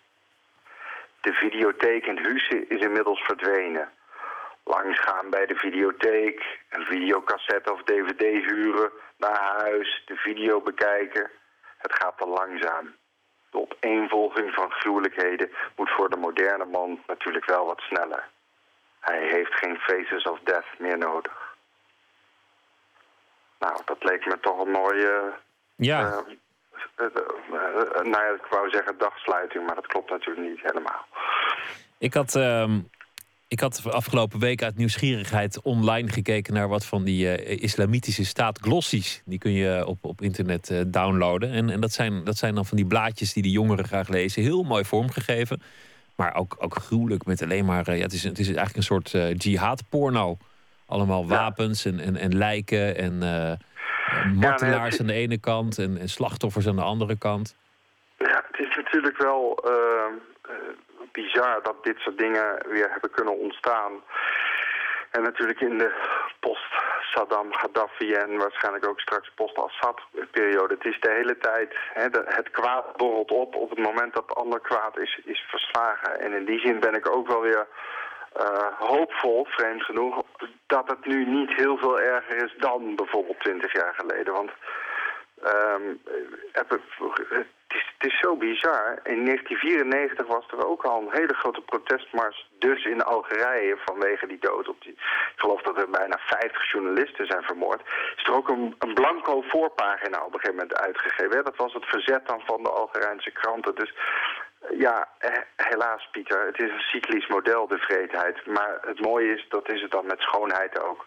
De 1.21 1.33
videotheek 1.33 2.07
in 2.07 2.19
Husse 2.19 2.67
is 2.67 2.81
inmiddels 2.81 3.21
verdwenen. 3.21 3.93
Langsgaan 4.65 5.31
bij 5.31 5.47
de 5.47 5.55
videotheek, 5.55 6.59
een 6.71 6.85
videocassette 6.85 7.73
of 7.73 7.83
dvd 7.83 8.21
huren, 8.21 8.93
naar 9.17 9.41
huis, 9.41 10.03
de 10.07 10.17
video 10.17 10.61
bekijken. 10.61 11.31
Het 11.79 11.93
gaat 11.93 12.19
te 12.19 12.27
langzaam. 12.27 12.95
De 13.51 13.59
opeenvolging 13.59 14.55
van 14.55 14.71
gruwelijkheden 14.71 15.51
moet 15.77 15.91
voor 15.91 16.11
de 16.11 16.17
moderne 16.17 16.65
man 16.65 17.03
natuurlijk 17.07 17.45
wel 17.45 17.67
wat 17.67 17.81
sneller. 17.81 18.29
Hij 19.01 19.27
heeft 19.29 19.55
geen 19.55 19.79
faces 19.79 20.23
of 20.23 20.39
death 20.41 20.79
meer 20.79 20.99
nodig. 20.99 21.57
Nou, 23.59 23.81
dat 23.85 24.05
leek 24.05 24.27
me 24.27 24.41
toch 24.41 24.59
een 24.59 24.71
mooie... 24.71 25.33
Ja, 25.77 26.25
eh, 26.97 27.07
eh, 27.07 28.05
nou 28.05 28.25
ja, 28.25 28.35
ik 28.35 28.47
wou 28.51 28.71
zeggen 28.71 28.95
dagsluiting, 28.99 29.67
maar 29.67 29.75
dat 29.75 29.87
klopt 29.87 30.11
natuurlijk 30.11 30.49
niet 30.49 30.61
helemaal. 30.63 31.07
ik 31.99 32.15
had, 32.15 32.35
ehm, 32.35 32.79
ik 33.49 33.61
had 33.61 33.83
afgelopen 33.91 34.39
week 34.39 34.63
uit 34.63 34.77
nieuwsgierigheid 34.77 35.63
online 35.63 36.09
gekeken 36.09 36.55
naar 36.55 36.69
wat 36.69 36.85
van 36.85 37.05
die 37.05 37.35
eh, 37.35 37.63
islamitische 37.63 38.25
staat 38.25 38.59
glossies. 38.59 39.23
Die 39.25 39.39
kun 39.39 39.53
je 39.53 39.87
op, 39.87 40.05
op 40.05 40.23
internet 40.23 40.71
eh, 40.71 40.81
downloaden. 40.87 41.51
En, 41.51 41.71
en 41.71 41.81
dat, 41.81 41.93
zijn, 41.93 42.25
dat 42.25 42.37
zijn 42.37 42.55
dan 42.55 42.67
van 42.67 42.77
die 42.77 42.87
blaadjes 42.87 43.33
die 43.33 43.43
de 43.43 43.51
jongeren 43.51 43.85
graag 43.85 44.09
lezen. 44.09 44.43
Heel 44.43 44.63
mooi 44.63 44.85
vormgegeven. 44.85 45.63
Maar 46.17 46.35
ook, 46.35 46.57
ook 46.59 46.75
gruwelijk 46.75 47.27
met 47.27 47.43
alleen 47.43 47.65
maar. 47.65 47.97
ja, 47.97 48.03
het, 48.03 48.13
is, 48.13 48.23
het 48.23 48.39
is 48.39 48.47
eigenlijk 48.47 48.77
een 48.77 48.83
soort 48.83 49.43
jihad-porno. 49.43 50.37
Allemaal 50.87 51.27
wapens 51.27 51.85
en, 51.85 52.01
en, 52.01 52.17
en 52.17 52.37
lijken 52.37 52.97
en 52.97 53.23
martelaars 54.35 55.01
aan 55.01 55.07
de 55.07 55.13
ene 55.13 55.41
kant 55.41 55.79
en, 55.79 55.99
en 55.99 56.09
slachtoffers 56.09 56.67
aan 56.67 56.77
de 56.77 56.83
andere 56.83 57.19
kant. 57.19 57.57
Ja, 58.19 58.45
het 58.51 58.61
is 58.61 58.77
natuurlijk 58.77 59.17
wel 59.17 59.59
eh, 59.65 59.73
eh, 60.43 60.55
bizar 61.13 61.63
dat 61.63 61.85
dit 61.85 61.99
soort 61.99 62.19
dingen 62.19 62.67
weer 62.69 62.91
hebben 62.91 63.11
kunnen 63.11 63.39
ontstaan. 63.39 63.93
En 65.11 65.23
natuurlijk 65.23 65.61
in 65.61 65.79
de 65.79 65.93
post-Saddam 66.41 67.53
Gaddafi 67.53 68.13
en 68.13 68.37
waarschijnlijk 68.37 68.89
ook 68.89 69.01
straks 69.01 69.31
post-Assad-periode. 69.35 70.75
Het 70.75 70.85
is 70.85 71.01
de 71.01 71.11
hele 71.11 71.39
tijd, 71.39 71.75
hè, 71.93 72.03
het 72.25 72.51
kwaad 72.51 72.97
borrelt 72.97 73.31
op 73.31 73.55
op 73.55 73.71
het 73.71 73.79
moment 73.79 74.15
dat 74.15 74.23
het 74.27 74.37
ander 74.37 74.61
kwaad 74.61 74.99
is, 74.99 75.21
is 75.25 75.41
verslagen. 75.49 76.21
En 76.21 76.33
in 76.33 76.45
die 76.45 76.61
zin 76.61 76.81
ben 76.81 76.95
ik 76.95 77.09
ook 77.09 77.27
wel 77.27 77.41
weer 77.41 77.67
eh, 78.35 78.79
hoopvol, 78.79 79.47
vreemd 79.49 79.83
genoeg, 79.83 80.23
dat 80.67 80.89
het 80.89 81.07
nu 81.07 81.27
niet 81.27 81.53
heel 81.53 81.77
veel 81.77 82.01
erger 82.01 82.45
is 82.45 82.55
dan 82.59 82.97
bijvoorbeeld 82.97 83.41
20 83.41 83.73
jaar 83.73 83.95
geleden. 83.95 84.33
Want 84.33 84.51
Ehm, 85.43 85.95
het, 86.53 86.67
is, 87.69 87.87
het 87.99 88.07
is 88.11 88.19
zo 88.19 88.37
bizar. 88.37 89.01
In 89.05 89.25
1994 89.25 90.27
was 90.27 90.45
er 90.51 90.67
ook 90.67 90.85
al 90.85 91.01
een 91.01 91.19
hele 91.19 91.35
grote 91.35 91.61
protestmars, 91.61 92.51
dus 92.59 92.85
in 92.85 93.03
Algerije, 93.03 93.77
vanwege 93.85 94.27
die 94.27 94.39
dood. 94.39 94.69
Op 94.69 94.83
die, 94.83 94.93
ik 94.93 95.33
geloof 95.37 95.63
dat 95.63 95.79
er 95.79 95.91
bijna 95.91 96.19
50 96.19 96.73
journalisten 96.73 97.27
zijn 97.27 97.43
vermoord. 97.43 97.81
Is 98.17 98.25
er 98.25 98.35
ook 98.35 98.49
een, 98.49 98.77
blanco 98.95 99.43
voorpagina 99.43 100.25
op 100.25 100.35
een 100.35 100.41
gegeven 100.41 100.57
moment 100.57 100.81
uitgegeven. 100.81 101.37
Hè? 101.37 101.43
Dat 101.43 101.57
was 101.57 101.73
het 101.73 101.85
verzet 101.85 102.27
dan 102.27 102.41
van 102.45 102.63
de 102.63 102.71
Algerijnse 102.71 103.31
kranten. 103.31 103.75
Dus 103.75 103.95
ja, 104.79 105.09
he- 105.19 105.65
helaas 105.69 106.09
Pieter, 106.13 106.47
het 106.47 106.59
is 106.59 106.71
een 106.71 106.87
cyclisch 106.93 107.29
model, 107.29 107.67
de 107.67 107.79
vreedheid. 107.79 108.47
Maar 108.47 108.79
het 108.81 109.01
mooie 109.01 109.35
is, 109.35 109.47
dat 109.49 109.71
is 109.71 109.83
het 109.83 109.91
dan 109.91 110.07
met 110.07 110.21
schoonheid 110.21 110.83
ook. 110.83 111.07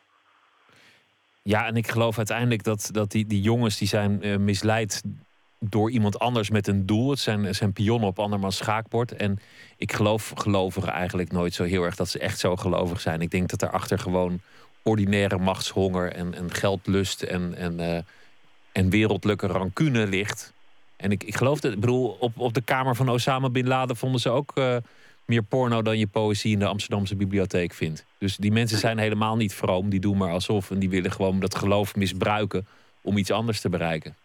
Ja, 1.41 1.65
en 1.65 1.75
ik 1.75 1.87
geloof 1.87 2.17
uiteindelijk 2.17 2.63
dat, 2.63 2.89
dat 2.91 3.11
die, 3.11 3.25
die 3.25 3.41
jongens 3.41 3.77
die 3.77 3.87
zijn 3.87 4.21
eh, 4.21 4.37
misleid 4.37 5.03
door 5.59 5.91
iemand 5.91 6.19
anders 6.19 6.49
met 6.49 6.67
een 6.67 6.85
doel. 6.85 7.09
Het 7.09 7.19
zijn, 7.19 7.55
zijn 7.55 7.73
pionnen 7.73 8.07
op 8.07 8.19
andermans 8.19 8.57
schaakbord. 8.57 9.11
En 9.11 9.39
ik 9.77 9.93
geloof 9.93 10.31
gelovigen 10.35 10.91
eigenlijk 10.91 11.31
nooit 11.31 11.53
zo 11.53 11.63
heel 11.63 11.83
erg 11.83 11.95
dat 11.95 12.09
ze 12.09 12.19
echt 12.19 12.39
zo 12.39 12.55
gelovig 12.55 13.01
zijn. 13.01 13.21
Ik 13.21 13.31
denk 13.31 13.49
dat 13.49 13.61
erachter 13.61 13.99
gewoon 13.99 14.39
ordinaire 14.83 15.37
machtshonger 15.37 16.11
en, 16.11 16.33
en 16.33 16.53
geldlust 16.53 17.21
en, 17.21 17.55
en, 17.55 17.79
eh, 17.79 17.99
en 18.71 18.89
wereldlijke 18.89 19.47
rancune 19.47 20.07
ligt. 20.07 20.53
En 20.97 21.11
ik, 21.11 21.23
ik 21.23 21.35
geloof 21.35 21.59
dat, 21.59 21.71
ik 21.71 21.79
bedoel, 21.79 22.17
op, 22.19 22.31
op 22.37 22.53
de 22.53 22.63
kamer 22.63 22.95
van 22.95 23.09
Osama 23.09 23.49
Bin 23.49 23.67
Laden 23.67 23.95
vonden 23.95 24.21
ze 24.21 24.29
ook 24.29 24.51
eh, 24.55 24.77
meer 25.25 25.43
porno 25.43 25.81
dan 25.81 25.97
je 25.97 26.07
poëzie 26.07 26.53
in 26.53 26.59
de 26.59 26.65
Amsterdamse 26.65 27.15
bibliotheek 27.15 27.73
vindt. 27.73 28.05
Dus 28.17 28.37
die 28.37 28.51
mensen 28.51 28.77
zijn 28.77 28.97
helemaal 28.97 29.35
niet 29.35 29.53
vroom, 29.53 29.89
die 29.89 29.99
doen 29.99 30.17
maar 30.17 30.31
alsof 30.31 30.71
en 30.71 30.79
die 30.79 30.89
willen 30.89 31.11
gewoon 31.11 31.39
dat 31.39 31.55
geloof 31.55 31.95
misbruiken 31.95 32.67
om 33.01 33.17
iets 33.17 33.31
anders 33.31 33.61
te 33.61 33.69
bereiken, 33.69 34.15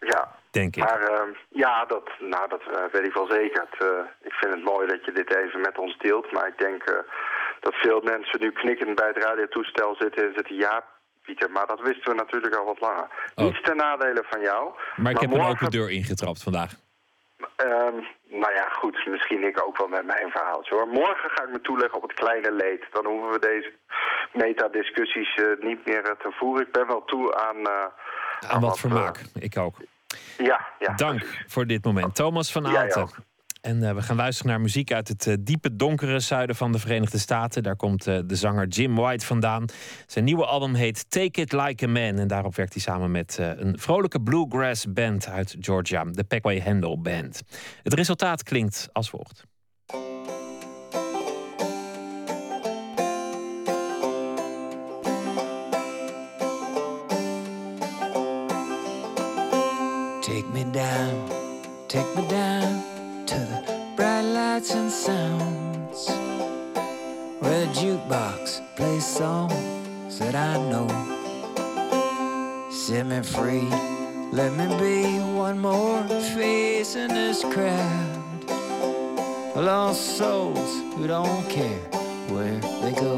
Ja, 0.00 0.34
denk 0.50 0.76
ik. 0.76 0.84
Maar 0.84 1.02
eh, 1.02 1.22
ja, 1.48 1.84
dat, 1.84 2.10
nou, 2.18 2.48
dat 2.48 2.62
eh, 2.62 2.84
weet 2.92 3.06
ik 3.06 3.14
wel 3.14 3.30
zeker. 3.30 3.66
Het, 3.70 3.82
eh, 3.82 4.04
ik 4.22 4.32
vind 4.32 4.54
het 4.54 4.64
mooi 4.64 4.86
dat 4.88 5.04
je 5.04 5.12
dit 5.12 5.36
even 5.36 5.60
met 5.60 5.78
ons 5.78 5.98
deelt. 5.98 6.32
Maar 6.32 6.46
ik 6.46 6.58
denk 6.58 7.04
dat 7.60 7.74
veel 7.74 8.00
mensen 8.00 8.40
nu 8.40 8.52
knikkend 8.52 8.94
bij 8.94 9.06
het 9.06 9.22
radiotoestel 9.24 9.94
zitten 9.98 10.26
en 10.26 10.32
zitten... 10.34 10.56
Ja, 10.56 10.84
Pieter, 11.30 11.50
maar 11.50 11.66
dat 11.66 11.80
wisten 11.80 12.10
we 12.10 12.16
natuurlijk 12.16 12.54
al 12.56 12.64
wat 12.64 12.80
langer. 12.80 13.06
Oh. 13.34 13.44
Niets 13.44 13.60
ten 13.62 13.76
nadele 13.76 14.24
van 14.30 14.40
jou. 14.40 14.70
Maar 14.96 15.12
ik 15.12 15.20
heb 15.20 15.30
een 15.30 15.36
morgen- 15.36 15.52
open 15.66 15.70
deur 15.70 15.90
ingetrapt 15.90 16.42
vandaag. 16.42 16.72
Ehm, 17.56 17.96
nou 18.42 18.52
ja, 18.54 18.68
goed, 18.80 19.06
misschien 19.06 19.42
ik 19.46 19.66
ook 19.66 19.76
wel 19.78 19.88
met 19.88 20.04
mijn 20.06 20.30
verhaaltje 20.30 20.74
hoor. 20.74 20.86
Morgen 20.88 21.30
ga 21.30 21.42
ik 21.44 21.50
me 21.50 21.60
toeleggen 21.60 21.96
op 21.96 22.02
het 22.02 22.12
kleine 22.12 22.52
leed. 22.52 22.84
Dan 22.92 23.06
hoeven 23.06 23.30
we 23.30 23.38
deze 23.38 23.72
metadiscussies 24.32 25.34
eh 25.34 25.44
niet 25.60 25.86
meer 25.86 26.04
eh, 26.04 26.10
te 26.10 26.30
voeren. 26.38 26.66
Ik 26.66 26.72
ben 26.72 26.86
wel 26.86 27.04
toe 27.04 27.36
aan... 27.36 27.56
eh, 27.56 28.50
Aan 28.50 28.60
wat 28.60 28.78
vermaak. 28.78 29.20
Ik 29.40 29.58
ook. 29.58 29.74
ja, 30.38 30.66
ja. 30.78 30.92
Dank 30.94 31.44
voor 31.46 31.66
dit 31.66 31.84
moment. 31.84 32.14
Thomas 32.14 32.52
van 32.52 32.66
Aalten. 32.66 33.08
En 33.60 33.82
eh, 33.82 33.94
we 33.94 34.02
gaan 34.02 34.16
luisteren 34.16 34.50
naar 34.50 34.60
muziek 34.60 34.92
uit 34.92 35.08
het 35.08 35.26
eh, 35.26 35.34
diepe 35.40 35.76
donkere 35.76 36.20
zuiden 36.20 36.56
van 36.56 36.72
de 36.72 36.78
Verenigde 36.78 37.18
Staten. 37.18 37.62
Daar 37.62 37.76
komt 37.76 38.06
eh, 38.06 38.18
de 38.26 38.36
zanger 38.36 38.68
Jim 38.68 38.96
White 38.96 39.26
vandaan. 39.26 39.64
Zijn 40.06 40.24
nieuwe 40.24 40.46
album 40.46 40.74
heet 40.74 41.10
Take 41.10 41.40
It 41.40 41.52
Like 41.52 41.84
a 41.84 41.88
Man. 41.88 42.18
En 42.18 42.28
daarop 42.28 42.54
werkt 42.56 42.72
hij 42.72 42.82
samen 42.82 43.10
met 43.10 43.38
een 43.40 43.78
vrolijke 43.78 44.20
bluegrass 44.20 44.92
band 44.92 45.28
uit 45.28 45.56
Georgia, 45.60 46.04
de 46.04 46.24
Peckway 46.24 46.60
Handle 46.60 46.98
Band. 46.98 47.42
Het 47.82 47.94
resultaat 47.94 48.42
klinkt 48.42 48.88
als 48.92 49.10
volgt. 49.10 49.44
Take 60.20 60.46
me 60.52 60.70
down, 60.70 61.28
take 61.86 62.08
me 62.14 62.26
down 62.26 62.89
to 63.30 63.36
the 63.36 63.92
bright 63.94 64.22
lights 64.22 64.74
and 64.74 64.90
sounds 64.90 66.08
where 67.38 67.64
the 67.64 67.72
jukebox 67.72 68.60
plays 68.74 69.06
songs 69.06 70.18
that 70.18 70.34
I 70.34 70.56
know. 70.68 70.88
Set 72.72 73.06
me 73.06 73.22
free, 73.22 73.68
let 74.32 74.52
me 74.58 74.66
be 74.82 75.20
one 75.32 75.60
more 75.60 76.02
face 76.34 76.96
in 76.96 77.06
this 77.14 77.42
crowd. 77.42 78.44
lost 79.54 80.18
souls 80.18 80.72
who 80.96 81.06
don't 81.06 81.48
care 81.48 81.84
where 82.34 82.58
they 82.82 82.92
go. 82.98 83.14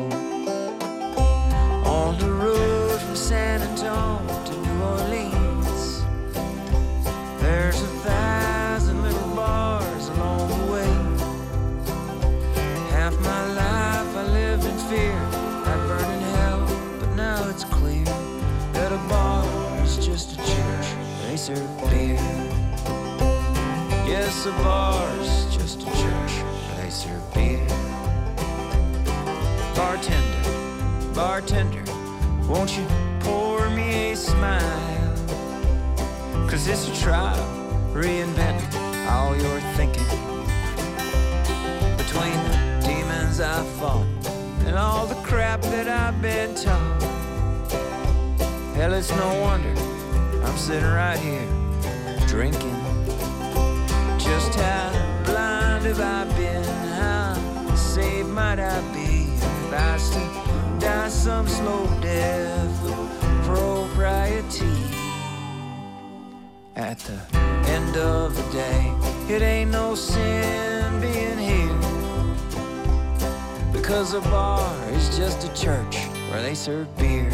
On 1.89 2.19
the 2.19 2.31
road 2.31 3.01
from 3.01 3.17
San 3.17 3.63
Antonio 3.63 4.45
to 4.45 4.53
New 4.61 4.83
Orleans, 4.93 6.03
there's 7.41 7.81
a 7.81 7.87
thousand 8.05 8.22
serve 21.43 21.91
beer. 21.91 22.15
Yes, 24.07 24.47
a 24.47 24.53
bar's 24.63 25.57
just 25.57 25.83
a 25.83 25.87
church 25.87 26.35
serve 26.89 27.35
beer. 27.35 27.67
Bartender, 29.75 31.13
bartender, 31.13 31.83
won't 32.49 32.77
you 32.79 32.87
pour 33.19 33.69
me 33.71 34.13
a 34.13 34.17
smile? 34.17 35.17
Cause 36.49 36.69
it's 36.69 36.87
a 36.87 37.03
trial, 37.03 37.45
reinventing 37.93 39.11
all 39.11 39.35
your 39.35 39.59
thinking. 39.75 40.07
Between 41.97 42.39
the 42.47 42.83
demons 42.87 43.41
I 43.41 43.65
fought 43.81 44.07
and 44.67 44.79
all 44.79 45.09
the 45.09 45.21
crap 45.27 45.61
that 45.63 45.89
I've 45.89 46.23
been 46.23 46.55
taught. 46.55 47.03
Hell, 48.77 48.93
it's 48.93 49.11
no 49.11 49.41
wonder 49.41 49.92
I'm 50.45 50.57
sitting 50.57 50.85
right 50.85 51.19
here 51.19 51.47
drinking. 52.27 52.77
Just 54.19 54.55
how 54.55 55.23
blind 55.25 55.85
have 55.85 56.01
I 56.01 56.25
been? 56.37 56.65
How 56.65 57.75
saved 57.75 58.29
might 58.29 58.59
I 58.59 58.81
be? 58.93 59.33
If 59.35 59.73
I 59.73 59.97
still 59.99 60.79
die 60.79 61.09
some 61.09 61.47
slow 61.47 61.87
death 62.01 62.85
of 62.87 63.45
propriety. 63.45 64.67
At 66.75 66.99
the 67.01 67.21
end 67.69 67.97
of 67.97 68.35
the 68.35 68.53
day, 68.53 68.93
it 69.29 69.43
ain't 69.43 69.71
no 69.71 69.95
sin 69.95 71.01
being 71.01 71.39
here. 71.39 71.79
Because 73.73 74.15
a 74.15 74.21
bar 74.23 74.75
is 74.91 75.17
just 75.17 75.45
a 75.45 75.55
church 75.55 75.97
where 76.31 76.43
they 76.43 76.55
serve 76.55 76.89
beer. 76.97 77.31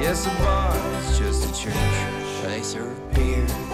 Yes, 0.00 0.26
a 0.26 0.30
bar 0.42 0.74
is 0.98 1.18
just 1.18 1.44
a 1.44 1.62
church 1.62 1.74
where 1.74 2.48
they 2.48 2.62
serve 2.62 2.98
beer. 3.12 3.69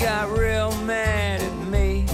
Got 0.00 0.30
real 0.30 0.72
mad 0.86 1.42
at 1.42 1.68
me 1.68 2.06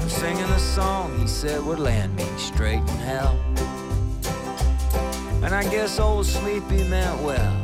for 0.00 0.08
singing 0.08 0.42
a 0.42 0.58
song 0.58 1.16
he 1.20 1.26
said 1.28 1.64
would 1.64 1.78
land 1.78 2.14
me 2.16 2.24
straight 2.36 2.80
in 2.80 2.86
hell. 2.88 3.38
And 5.44 5.54
I 5.54 5.62
guess 5.70 6.00
old 6.00 6.26
Sleepy 6.26 6.82
meant 6.88 7.22
well, 7.22 7.56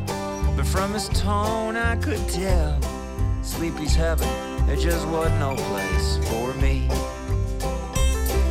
but 0.56 0.64
from 0.64 0.92
his 0.92 1.08
tone 1.08 1.74
I 1.74 1.96
could 1.96 2.28
tell 2.28 2.80
Sleepy's 3.42 3.96
heaven, 3.96 4.28
there 4.66 4.76
just 4.76 5.08
wasn't 5.08 5.40
no 5.40 5.56
place 5.56 6.18
for 6.28 6.54
me. 6.54 6.88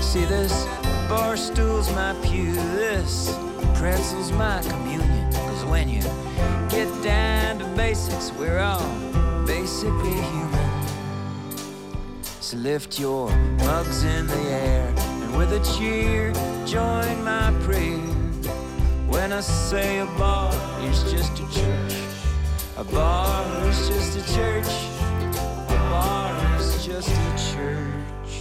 See, 0.02 0.26
this 0.26 0.66
bar 1.08 1.38
stool's 1.38 1.90
my 1.94 2.14
pew, 2.22 2.52
this 2.52 3.34
pretzel's 3.76 4.34
my 4.34 4.62
communion. 4.64 5.32
Cause 5.32 5.64
when 5.66 5.88
you 5.88 6.02
get 6.70 6.90
down 7.02 7.60
to 7.60 7.66
basics, 7.78 8.34
we're 8.34 8.60
all 8.60 9.46
basically 9.46 10.12
human. 10.12 10.63
So 12.44 12.58
lift 12.58 13.00
your 13.00 13.30
mugs 13.60 14.04
in 14.04 14.28
the 14.28 14.38
air 14.38 14.94
and 14.98 15.38
with 15.38 15.54
a 15.54 15.64
cheer 15.78 16.34
join 16.66 17.24
my 17.24 17.54
prayer. 17.62 17.98
When 19.08 19.32
I 19.32 19.40
say 19.40 20.00
a 20.00 20.06
bar 20.18 20.52
is 20.82 21.10
just 21.10 21.32
a 21.40 21.48
church, 21.58 21.94
a 22.76 22.84
bar 22.84 23.46
is 23.70 23.88
just 23.88 24.18
a 24.18 24.36
church, 24.36 24.68
a 25.70 25.78
bar 25.90 26.60
is 26.60 26.86
just 26.86 27.08
a 27.08 27.54
church 27.54 28.36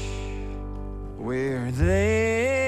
where 1.16 1.70
they 1.70 2.61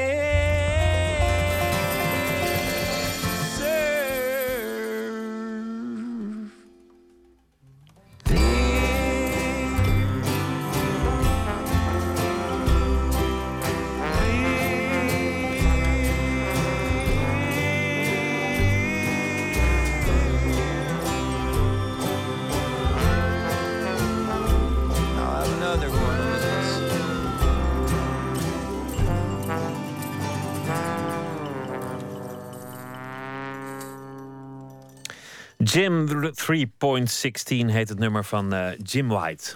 Jim 35.84 36.08
3.16 36.08 37.66
heet 37.66 37.88
het 37.88 37.98
nummer 37.98 38.24
van 38.24 38.52
eh, 38.52 38.78
Jim 38.82 39.08
White. 39.08 39.54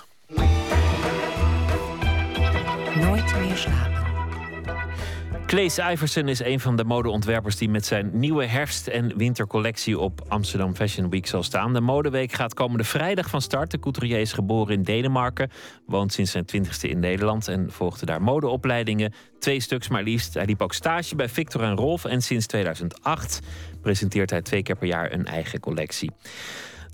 Nooit 2.95 3.39
meer 3.41 3.57
slapen. 3.57 3.98
Claes 5.49 5.79
Iverson 5.79 6.29
is 6.29 6.41
een 6.41 6.61
van 6.61 6.77
de 6.77 6.85
modeontwerpers 6.85 7.57
die 7.57 7.69
met 7.69 7.87
zijn 7.87 8.11
nieuwe 8.13 8.47
herfst- 8.47 8.87
en 8.87 9.17
wintercollectie 9.17 9.99
op 9.99 10.25
Amsterdam 10.29 10.75
Fashion 10.75 11.11
Week 11.11 11.27
zal 11.27 11.43
staan. 11.43 11.73
De 11.73 11.81
modeweek 11.81 12.33
gaat 12.33 12.55
komende 12.55 12.85
vrijdag 12.85 13.29
van 13.29 13.43
start. 13.43 13.71
De 13.71 13.79
couturier 13.79 14.21
is 14.21 14.33
geboren 14.33 14.75
in 14.75 14.83
Denemarken, 14.83 15.51
woont 15.87 16.13
sinds 16.13 16.31
zijn 16.31 16.45
twintigste 16.45 16.89
in 16.89 16.99
Nederland 16.99 17.49
en 17.49 17.71
volgde 17.71 18.07
daar 18.07 18.23
modeopleidingen. 18.23 19.15
Twee 19.39 19.61
stuks 19.61 19.89
maar 19.89 20.03
liefst. 20.03 20.35
Hij 20.35 20.45
liep 20.45 20.63
ook 20.63 20.75
stage 20.75 21.17
bij 21.17 21.29
Victor 21.29 21.63
en 21.63 21.77
Rolf 21.77 22.05
en 22.05 22.23
sinds 22.23 22.47
2008 22.47 23.41
presenteert 23.83 24.31
hij 24.31 24.43
twee 24.43 24.63
keer 24.63 24.77
per 24.77 24.87
jaar 24.89 25.13
een 25.13 25.27
eigen 25.27 25.61
collectie. 25.61 26.11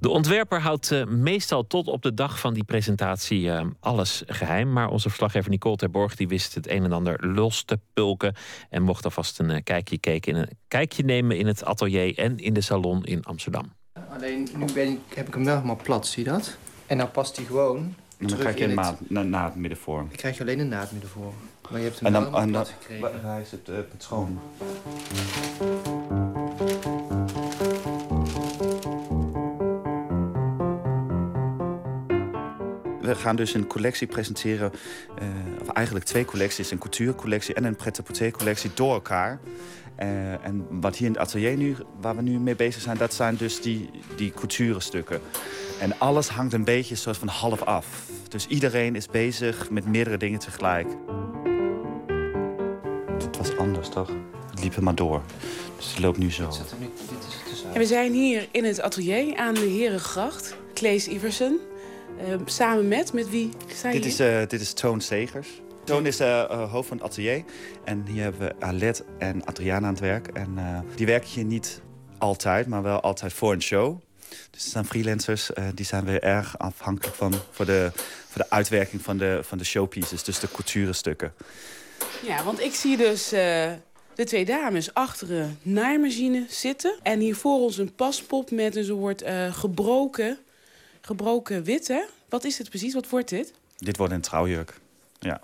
De 0.00 0.08
ontwerper 0.08 0.60
houdt 0.60 0.90
eh, 0.90 1.04
meestal 1.04 1.66
tot 1.66 1.88
op 1.88 2.02
de 2.02 2.14
dag 2.14 2.38
van 2.40 2.54
die 2.54 2.64
presentatie 2.64 3.50
eh, 3.50 3.66
alles 3.80 4.22
geheim. 4.26 4.72
Maar 4.72 4.88
onze 4.88 5.08
verslaggever 5.08 5.50
Nicole 5.50 5.76
Terborg 5.76 6.16
die 6.16 6.28
wist 6.28 6.54
het 6.54 6.70
een 6.70 6.84
en 6.84 6.92
ander 6.92 7.26
los 7.26 7.62
te 7.62 7.78
pulken. 7.92 8.34
En 8.70 8.82
mocht 8.82 9.04
alvast 9.04 9.38
een 9.38 9.50
eh, 9.50 9.62
kijkje, 9.62 9.98
kijken 9.98 10.32
in 10.32 10.38
een, 10.38 10.48
kijkje 10.68 11.02
nemen 11.04 11.38
in 11.38 11.46
het 11.46 11.64
atelier 11.64 12.18
en 12.18 12.38
in 12.38 12.52
de 12.54 12.60
salon 12.60 13.04
in 13.04 13.24
Amsterdam. 13.24 13.72
Alleen 14.10 14.48
nu 14.56 14.64
ben 14.72 14.88
ik, 14.88 14.98
heb 15.14 15.26
ik 15.28 15.34
hem 15.34 15.44
wel 15.44 15.54
helemaal 15.54 15.78
plat, 15.82 16.06
zie 16.06 16.24
je 16.24 16.30
dat? 16.30 16.56
En 16.86 16.98
dan 16.98 17.10
past 17.10 17.36
hij 17.36 17.44
gewoon 17.44 17.76
En 17.76 17.94
dan 18.18 18.26
terug 18.26 18.42
krijg 18.42 18.56
je 18.58 18.64
in 18.64 18.70
een 18.70 18.78
het- 18.84 19.00
maat 19.00 19.10
na, 19.10 19.22
na 19.22 19.44
het 19.44 19.54
middenvorm. 19.54 20.08
Ik 20.10 20.16
krijg 20.16 20.36
je 20.36 20.42
alleen 20.42 20.58
een 20.58 20.68
naad 20.68 20.92
middenvoor. 20.92 21.32
Maar 21.70 21.78
je 21.80 21.86
hebt 21.86 22.00
hem 22.00 22.06
En 22.06 22.12
wel 22.12 22.22
dan, 22.30 22.40
helemaal 22.40 22.60
en 22.60 22.64
plat 22.64 22.66
dan 22.90 22.98
gekregen. 22.98 23.30
hij 23.30 23.40
is 23.40 23.50
het, 23.50 23.66
het 23.66 24.02
schoon. 24.02 24.38
We 33.04 33.14
gaan 33.14 33.36
dus 33.36 33.54
een 33.54 33.66
collectie 33.66 34.06
presenteren, 34.06 34.72
eh, 35.18 35.26
of 35.60 35.68
eigenlijk 35.68 36.06
twee 36.06 36.24
collecties. 36.24 36.70
Een 36.70 36.78
couturecollectie 36.78 37.54
en 37.54 37.64
een 37.64 37.76
pret-à-porter 37.76 38.30
collectie 38.30 38.70
door 38.74 38.92
elkaar. 38.92 39.40
Eh, 39.96 40.44
en 40.44 40.66
wat 40.70 40.96
hier 40.96 41.06
in 41.06 41.12
het 41.12 41.22
atelier 41.22 41.56
nu, 41.56 41.76
waar 42.00 42.16
we 42.16 42.22
nu 42.22 42.38
mee 42.38 42.56
bezig 42.56 42.82
zijn, 42.82 42.96
dat 42.96 43.14
zijn 43.14 43.36
dus 43.36 43.60
die, 43.60 43.90
die 44.16 44.32
couturestukken. 44.32 45.20
En 45.80 45.98
alles 45.98 46.28
hangt 46.28 46.52
een 46.52 46.64
beetje 46.64 46.94
soort 46.94 47.16
van 47.16 47.28
half 47.28 47.62
af. 47.62 47.86
Dus 48.28 48.46
iedereen 48.46 48.96
is 48.96 49.06
bezig 49.06 49.70
met 49.70 49.86
meerdere 49.86 50.16
dingen 50.16 50.38
tegelijk. 50.38 50.88
Het 53.18 53.36
was 53.36 53.56
anders, 53.56 53.88
toch? 53.88 54.10
Het 54.50 54.62
liep 54.62 54.70
helemaal 54.70 54.94
door. 54.94 55.22
Dus 55.76 55.90
het 55.90 55.98
loopt 55.98 56.18
nu 56.18 56.30
zo. 56.30 56.50
Zet 56.50 56.70
hem 56.70 56.80
nu, 56.80 56.90
dit 57.08 57.18
is 57.52 57.62
het 57.62 57.72
En 57.72 57.78
we 57.78 57.86
zijn 57.86 58.12
hier 58.12 58.48
in 58.50 58.64
het 58.64 58.80
atelier 58.80 59.36
aan 59.36 59.54
de 59.54 59.60
Herengracht. 59.60 60.56
Klees 60.72 61.08
Iversen. 61.08 61.60
Eh, 62.18 62.34
samen 62.44 62.88
met, 62.88 63.12
met 63.12 63.30
wie 63.30 63.50
je 63.82 63.90
Dit 63.90 64.04
is, 64.04 64.18
eh, 64.18 64.46
dit 64.46 64.60
is 64.60 64.72
Toon 64.72 65.00
Segers. 65.00 65.48
Toon 65.84 66.06
is 66.06 66.20
uh, 66.20 66.70
hoofd 66.70 66.88
van 66.88 66.96
het 66.96 67.06
atelier. 67.06 67.44
En 67.84 68.04
hier 68.06 68.22
hebben 68.22 68.40
we 68.40 68.54
Alet 68.58 69.04
en 69.18 69.44
Adriana 69.44 69.86
aan 69.86 69.92
het 69.92 70.02
werk. 70.02 70.28
En 70.28 70.84
die 70.94 71.06
werken 71.06 71.28
hier 71.28 71.44
niet 71.44 71.80
altijd, 72.18 72.66
maar 72.66 72.82
wel 72.82 73.00
altijd 73.00 73.32
voor 73.32 73.52
een 73.52 73.62
show. 73.62 74.00
Dus 74.50 74.62
het 74.62 74.72
zijn 74.72 74.84
freelancers, 74.84 75.50
uh, 75.50 75.64
die 75.74 75.84
zijn 75.84 76.04
weer 76.04 76.22
erg 76.22 76.58
afhankelijk 76.58 77.16
van 77.16 77.34
voor 77.50 77.64
de, 77.64 77.90
voor 78.28 78.42
de 78.42 78.50
uitwerking 78.50 79.02
van 79.02 79.16
de, 79.16 79.40
van 79.42 79.58
de 79.58 79.64
showpieces, 79.64 80.24
dus 80.24 80.38
de 80.38 80.48
couturestukken. 80.50 81.32
Ja, 82.26 82.44
want 82.44 82.60
ik 82.60 82.74
zie 82.74 82.96
dus 82.96 83.32
de 84.14 84.24
twee 84.24 84.44
dames 84.44 84.94
achter 84.94 85.32
een 85.32 85.58
naaimachine 85.62 86.44
zitten. 86.48 86.98
En 87.02 87.20
hier 87.20 87.36
voor 87.36 87.60
ons 87.60 87.78
een 87.78 87.94
paspop 87.94 88.50
met 88.50 88.76
een 88.76 88.84
soort 88.84 89.22
uh, 89.22 89.54
gebroken, 89.54 90.38
gebroken 91.04 91.62
wit, 91.62 91.88
hè? 91.88 92.04
Wat 92.28 92.44
is 92.44 92.58
het 92.58 92.68
precies? 92.68 92.94
Wat 92.94 93.08
wordt 93.08 93.28
dit? 93.28 93.52
Dit 93.76 93.96
wordt 93.96 94.12
een 94.12 94.20
trouwjurk, 94.20 94.80
ja. 95.18 95.40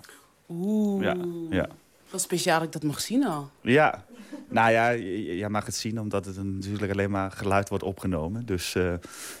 Oeh. 0.49 1.03
Ja, 1.03 1.15
ja. 1.49 1.67
Wat 2.09 2.21
speciaal 2.21 2.57
dat 2.57 2.67
ik 2.67 2.73
dat 2.73 2.83
mag 2.83 3.01
zien 3.01 3.25
al. 3.25 3.49
Ja, 3.61 4.05
nou 4.47 4.71
ja, 4.71 4.95
jij 5.35 5.49
mag 5.49 5.65
het 5.65 5.75
zien 5.75 5.99
omdat 5.99 6.25
het 6.25 6.43
natuurlijk 6.43 6.91
alleen 6.91 7.11
maar 7.11 7.31
geluid 7.31 7.69
wordt 7.69 7.83
opgenomen. 7.83 8.45
Dus 8.45 8.75
uh, 8.75 8.93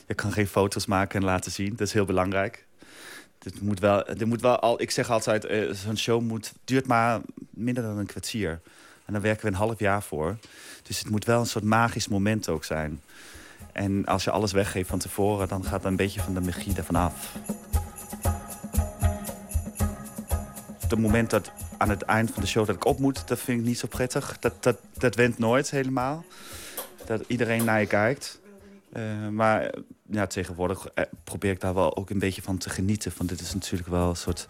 je 0.07 0.13
kan 0.13 0.31
geen 0.31 0.47
foto's 0.47 0.85
maken 0.85 1.19
en 1.19 1.25
laten 1.25 1.51
zien. 1.51 1.69
Dat 1.69 1.87
is 1.87 1.93
heel 1.93 2.05
belangrijk. 2.05 2.65
Dit 3.37 3.61
moet 3.61 3.79
wel, 3.79 4.03
dit 4.05 4.25
moet 4.25 4.41
wel 4.41 4.59
al, 4.59 4.81
ik 4.81 4.91
zeg 4.91 5.09
altijd, 5.09 5.45
uh, 5.45 5.73
zo'n 5.73 5.97
show 5.97 6.21
moet, 6.21 6.53
duurt 6.65 6.87
maar 6.87 7.21
minder 7.49 7.83
dan 7.83 7.97
een 7.97 8.05
kwartier. 8.05 8.61
En 9.05 9.13
daar 9.13 9.21
werken 9.21 9.45
we 9.45 9.51
een 9.51 9.67
half 9.67 9.79
jaar 9.79 10.03
voor. 10.03 10.37
Dus 10.83 10.99
het 10.99 11.09
moet 11.09 11.25
wel 11.25 11.39
een 11.39 11.45
soort 11.45 11.63
magisch 11.63 12.07
moment 12.07 12.49
ook 12.49 12.63
zijn. 12.63 13.01
En 13.71 14.05
als 14.05 14.23
je 14.23 14.31
alles 14.31 14.51
weggeeft 14.51 14.89
van 14.89 14.99
tevoren, 14.99 15.47
dan 15.47 15.63
gaat 15.63 15.81
er 15.81 15.87
een 15.87 15.95
beetje 15.95 16.21
van 16.21 16.33
de 16.33 16.41
magie 16.41 16.75
ervan 16.75 16.95
af. 16.95 17.35
Het 20.79 20.99
moment 20.99 21.29
dat 21.29 21.51
aan 21.77 21.89
het 21.89 22.01
eind 22.01 22.31
van 22.31 22.41
de 22.41 22.47
show 22.47 22.65
dat 22.65 22.75
ik 22.75 22.85
op 22.85 22.99
moet, 22.99 23.27
dat 23.27 23.39
vind 23.39 23.59
ik 23.59 23.65
niet 23.65 23.79
zo 23.79 23.87
prettig. 23.87 24.37
Dat, 24.39 24.63
dat, 24.63 24.77
dat 24.93 25.15
went 25.15 25.37
nooit 25.37 25.69
helemaal. 25.69 26.23
Dat 27.05 27.23
iedereen 27.27 27.65
naar 27.65 27.79
je 27.79 27.87
kijkt. 27.87 28.39
Uh, 28.93 29.27
maar 29.27 29.73
ja, 30.05 30.27
tegenwoordig 30.27 30.87
eh, 30.87 31.05
probeer 31.23 31.51
ik 31.51 31.59
daar 31.59 31.73
wel 31.73 31.97
ook 31.97 32.09
een 32.09 32.19
beetje 32.19 32.41
van 32.41 32.57
te 32.57 32.69
genieten. 32.69 33.11
Van 33.11 33.25
dit 33.25 33.41
is 33.41 33.53
natuurlijk 33.53 33.89
wel 33.89 34.09
een 34.09 34.15
soort 34.15 34.47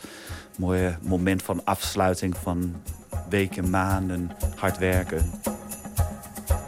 mooie 0.57 0.97
moment 1.01 1.43
van 1.43 1.65
afsluiting 1.65 2.37
van 2.37 2.81
weken, 3.29 3.69
maanden 3.69 4.31
hard 4.55 4.77
werken. 4.77 5.31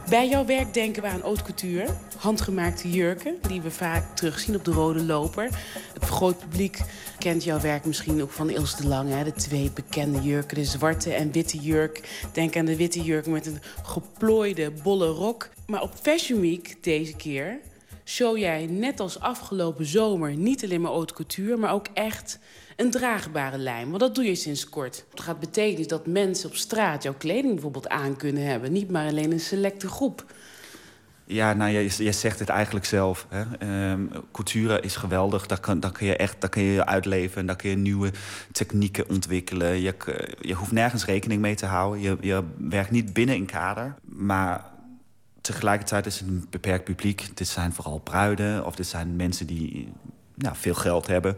Bij 0.10 0.30
jouw 0.30 0.46
werk 0.46 0.74
denken 0.74 1.02
we 1.02 1.08
aan 1.08 1.22
haute 1.22 1.44
couture. 1.44 1.86
Handgemaakte 2.18 2.90
jurken, 2.90 3.36
die 3.48 3.62
we 3.62 3.72
vaak 3.72 4.16
terugzien 4.16 4.56
op 4.56 4.66
de 4.66 4.72
rode 4.72 5.04
loper. 5.04 5.50
Het 5.94 6.04
groot 6.04 6.40
publiek 6.40 6.80
kent 7.20 7.44
jouw 7.44 7.60
werk 7.60 7.86
misschien 7.86 8.22
ook 8.22 8.32
van 8.32 8.50
Ilse 8.50 8.82
de 8.82 8.88
Lange. 8.88 9.14
Hè? 9.14 9.24
De 9.24 9.34
twee 9.34 9.72
bekende 9.72 10.22
jurken, 10.22 10.56
de 10.56 10.66
zwarte 10.66 11.14
en 11.14 11.32
witte 11.32 11.58
jurk. 11.58 12.26
Denk 12.34 12.56
aan 12.58 12.66
de 12.66 12.76
witte 12.76 13.02
jurk 13.02 13.26
met 13.26 13.46
een 13.46 13.60
geplooide 13.84 14.72
bolle 14.84 15.08
rok. 15.08 15.50
Maar 15.68 15.82
op 15.82 15.94
Fashion 16.02 16.42
Week 16.42 16.78
deze 16.82 17.16
keer 17.16 17.60
show 18.06 18.38
jij 18.38 18.66
net 18.66 19.00
als 19.00 19.20
afgelopen 19.20 19.86
zomer... 19.86 20.36
niet 20.36 20.64
alleen 20.64 20.82
maar 20.82 20.92
haute 20.92 21.14
couture, 21.14 21.58
maar 21.58 21.74
ook 21.74 21.88
echt 21.94 22.40
een 22.76 22.92
draagbare 22.92 23.58
lijm. 23.58 23.88
Want 23.88 24.00
dat 24.00 24.16
doe 24.16 24.24
je 24.24 24.36
sinds 24.36 24.70
kort. 24.70 25.06
Het 25.10 25.20
gaat 25.20 25.40
betekenen 25.40 25.88
dat 25.88 26.08
mensen 26.08 26.50
op 26.50 26.56
straat 26.56 27.04
jouw 27.04 27.16
kleding 27.18 27.54
bijvoorbeeld 27.54 27.90
aan 27.90 28.16
kunnen 28.16 28.46
hebben. 28.46 28.72
Niet 28.72 28.92
maar 28.92 29.08
alleen 29.08 29.32
een 29.32 29.40
selecte 29.40 29.88
groep. 29.88 30.26
Ja, 31.26 31.54
nou, 31.54 31.72
je, 31.72 32.04
je 32.04 32.12
zegt 32.12 32.40
het 32.40 32.50
eigenlijk 32.50 32.86
zelf. 32.86 33.28
Hè. 33.30 33.44
Couture 34.32 34.80
is 34.80 34.96
geweldig. 34.96 35.46
Daar 35.46 35.60
kan, 35.60 35.80
kun 35.92 36.06
je 36.06 36.18
echt 36.18 36.42
daar 36.42 36.50
kun 36.50 36.64
je 36.64 36.86
uitleven. 36.86 37.40
En 37.40 37.46
daar 37.46 37.56
kun 37.56 37.70
je 37.70 37.76
nieuwe 37.76 38.12
technieken 38.52 39.10
ontwikkelen. 39.10 39.82
Je, 39.82 39.96
je 40.42 40.54
hoeft 40.54 40.72
nergens 40.72 41.06
rekening 41.06 41.42
mee 41.42 41.56
te 41.56 41.66
houden. 41.66 42.02
Je, 42.02 42.18
je 42.22 42.44
werkt 42.58 42.92
niet 42.92 43.14
binnen 43.14 43.36
een 43.36 43.46
kader. 43.46 43.96
Maar 44.04 44.66
tegelijkertijd 45.42 46.06
is 46.06 46.20
het 46.20 46.28
een 46.28 46.46
beperkt 46.50 46.84
publiek. 46.84 47.38
Dit 47.38 47.48
zijn 47.48 47.74
vooral 47.74 48.00
bruiden. 48.00 48.66
Of 48.66 48.76
dit 48.76 48.88
zijn 48.88 49.16
mensen 49.16 49.48
die 49.48 49.94
nou, 50.36 50.56
veel 50.56 50.74
geld 50.74 51.08
hebben. 51.08 51.38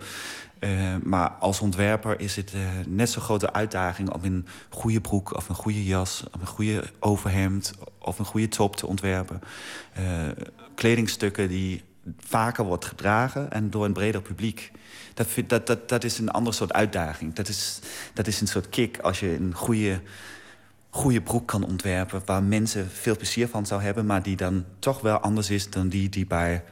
Uh, 0.65 0.95
maar 1.03 1.29
als 1.29 1.59
ontwerper 1.59 2.19
is 2.19 2.35
het 2.35 2.53
uh, 2.53 2.61
net 2.87 3.09
zo'n 3.09 3.21
grote 3.21 3.53
uitdaging 3.53 4.13
om 4.13 4.23
een 4.23 4.47
goede 4.69 5.01
broek 5.01 5.35
of 5.35 5.49
een 5.49 5.55
goede 5.55 5.85
jas, 5.85 6.23
of 6.31 6.41
een 6.41 6.47
goede 6.47 6.83
overhemd 6.99 7.73
of 7.99 8.19
een 8.19 8.25
goede 8.25 8.47
top 8.47 8.75
te 8.75 8.87
ontwerpen. 8.87 9.41
Uh, 9.99 10.03
kledingstukken 10.75 11.47
die 11.47 11.83
vaker 12.17 12.65
wordt 12.65 12.85
gedragen 12.85 13.51
en 13.51 13.69
door 13.69 13.85
een 13.85 13.93
breder 13.93 14.21
publiek. 14.21 14.71
Dat, 15.47 15.67
dat, 15.67 15.89
dat, 15.89 16.03
is 16.03 16.19
een 16.19 16.31
ander 16.31 16.53
soort 16.53 16.73
uitdaging. 16.73 17.33
Dat 17.33 17.47
is, 17.47 17.79
dat 18.13 18.27
is 18.27 18.41
een 18.41 18.47
soort 18.47 18.69
kick 18.69 18.99
als 18.99 19.19
je 19.19 19.35
een 19.35 19.53
goede, 19.53 20.01
goede 20.89 21.21
broek 21.21 21.47
kan 21.47 21.63
ontwerpen... 21.63 22.21
waar 22.25 22.43
mensen 22.43 22.89
veel 22.91 23.17
plezier 23.17 23.47
van 23.47 23.65
zou 23.65 23.81
hebben... 23.81 24.05
maar 24.05 24.23
die 24.23 24.35
dan 24.35 24.65
toch 24.79 25.01
wel 25.01 25.17
anders 25.17 25.49
is 25.49 25.69
dan 25.69 25.87
die 25.87 26.09
die 26.09 26.25
bij 26.25 26.63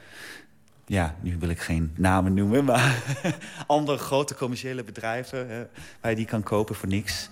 ja, 0.85 1.15
nu 1.21 1.37
wil 1.39 1.49
ik 1.49 1.59
geen 1.59 1.93
namen 1.97 2.33
noemen, 2.33 2.65
maar 2.65 3.03
andere 3.67 3.97
grote 3.97 4.35
commerciële 4.35 4.83
bedrijven 4.83 5.49
hè, 5.49 5.63
waar 6.01 6.11
je 6.11 6.17
die 6.17 6.25
kan 6.25 6.43
kopen 6.43 6.75
voor 6.75 6.89
niks. 6.89 7.29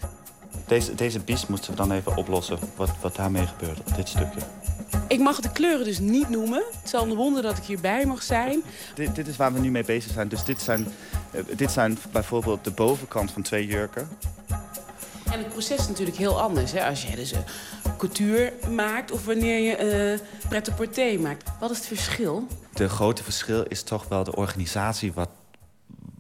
Deze, 0.68 0.96
deze 0.96 1.20
bies 1.20 1.48
moeten 1.48 1.72
we 1.72 1.78
dan 1.78 1.92
even 1.92 2.16
oplossen, 2.16 2.60
wat, 2.76 2.90
wat 3.02 3.16
daarmee 3.16 3.48
gebeurt 3.48 3.80
op 3.80 3.96
dit 3.96 4.10
stukje. 4.10 4.40
Ik 5.08 5.20
mag 5.20 5.40
de 5.40 5.52
kleuren 5.52 5.86
dus 5.86 6.00
niet 6.00 6.30
noemen. 6.30 6.64
Het 6.82 6.90
zal 6.90 7.04
een 7.04 7.16
wonder 7.16 7.42
dat 7.42 7.58
ik 7.58 7.64
hierbij 7.64 8.06
mag 8.06 8.24
zijn. 8.24 8.62
Dit, 8.96 9.16
dit 9.16 9.28
is 9.28 9.38
waar 9.38 9.54
we 9.54 9.60
nu 9.60 9.72
mee 9.72 9.84
bezig 9.84 10.12
zijn. 10.12 10.28
Dus 10.28 10.44
dit 10.44 10.62
zijn, 10.62 10.88
uh, 11.32 11.42
dit 11.56 11.72
zijn 11.72 11.98
bijvoorbeeld 12.12 12.64
de 12.64 12.72
bovenkant 12.72 13.32
van 13.32 13.42
twee 13.42 13.66
jurken. 13.66 14.08
En 15.32 15.40
het 15.40 15.50
proces 15.50 15.80
is 15.80 15.88
natuurlijk 15.88 16.18
heel 16.18 16.42
anders. 16.42 16.72
Hè? 16.72 16.86
Als 16.86 17.04
je 17.04 17.16
dus 17.16 17.32
een 17.32 17.44
couture 17.98 18.54
maakt 18.70 19.12
of 19.12 19.26
wanneer 19.26 19.60
je 19.60 20.20
uh, 21.10 21.20
maakt. 21.20 21.50
Wat 21.60 21.72
is 21.72 21.78
het 21.78 21.86
verschil? 21.86 22.48
De 22.74 22.90
grote 22.90 23.24
verschil 23.24 23.64
is 23.64 23.84
toch 23.84 24.08
wel 24.08 24.24
de 24.24 24.36
organisatie 24.36 25.14
wat, 25.14 25.30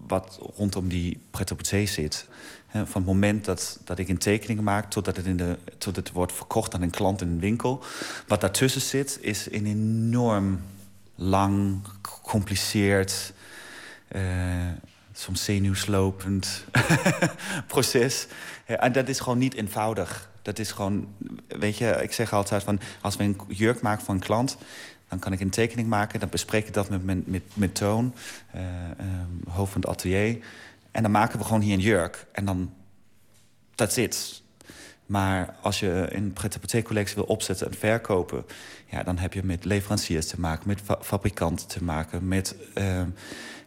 wat 0.07 0.39
rondom 0.55 0.87
die 0.87 1.21
pret-à-porter 1.31 1.87
zit. 1.87 2.27
Van 2.71 2.83
het 2.93 3.05
moment 3.05 3.45
dat, 3.45 3.79
dat 3.83 3.99
ik 3.99 4.09
een 4.09 4.17
tekening 4.17 4.61
maak 4.61 4.89
totdat 4.89 5.15
het, 5.15 5.25
in 5.25 5.37
de, 5.37 5.57
tot 5.77 5.95
het 5.95 6.11
wordt 6.11 6.33
verkocht 6.33 6.73
aan 6.73 6.81
een 6.81 6.89
klant 6.89 7.21
in 7.21 7.27
een 7.27 7.39
winkel. 7.39 7.83
Wat 8.27 8.41
daartussen 8.41 8.81
zit 8.81 9.17
is 9.21 9.51
een 9.51 9.65
enorm 9.65 10.61
lang, 11.15 11.81
gecompliceerd... 12.01 13.33
Uh, 14.15 14.21
soms 15.21 15.43
zenuwslopend 15.43 16.65
proces. 17.67 18.27
En 18.79 18.91
dat 18.91 19.07
is 19.07 19.19
gewoon 19.19 19.37
niet 19.37 19.53
eenvoudig. 19.53 20.29
Dat 20.41 20.59
is 20.59 20.71
gewoon, 20.71 21.07
weet 21.47 21.77
je, 21.77 21.99
ik 22.01 22.13
zeg 22.13 22.33
altijd 22.33 22.63
van... 22.63 22.79
als 23.01 23.15
we 23.15 23.23
een 23.23 23.39
jurk 23.47 23.81
maken 23.81 24.05
van 24.05 24.15
een 24.15 24.21
klant... 24.21 24.57
dan 25.09 25.19
kan 25.19 25.33
ik 25.33 25.39
een 25.39 25.49
tekening 25.49 25.87
maken, 25.87 26.19
dan 26.19 26.29
bespreek 26.29 26.67
ik 26.67 26.73
dat 26.73 26.89
met, 26.89 27.03
met, 27.03 27.27
met, 27.27 27.43
met 27.53 27.75
Toon... 27.75 28.13
Uh, 28.55 28.61
uh, 28.61 29.53
hoofd 29.53 29.71
van 29.71 29.81
het 29.81 29.89
atelier. 29.89 30.37
En 30.91 31.01
dan 31.01 31.11
maken 31.11 31.39
we 31.39 31.45
gewoon 31.45 31.61
hier 31.61 31.73
een 31.73 31.79
jurk. 31.79 32.25
En 32.31 32.45
dan, 32.45 32.73
that's 33.75 33.97
it. 33.97 34.41
Maar 35.05 35.55
als 35.61 35.79
je 35.79 36.07
een 36.09 36.33
pret 36.33 36.83
collectie 36.83 37.15
wil 37.15 37.23
opzetten 37.23 37.67
en 37.67 37.77
verkopen... 37.77 38.45
Ja, 38.89 39.03
dan 39.03 39.17
heb 39.17 39.33
je 39.33 39.43
met 39.43 39.65
leveranciers 39.65 40.27
te 40.27 40.39
maken, 40.39 40.67
met 40.67 40.81
fa 40.83 40.97
fabrikanten 41.01 41.67
te 41.67 41.83
maken... 41.83 42.27
met 42.27 42.55
uh, 42.77 43.01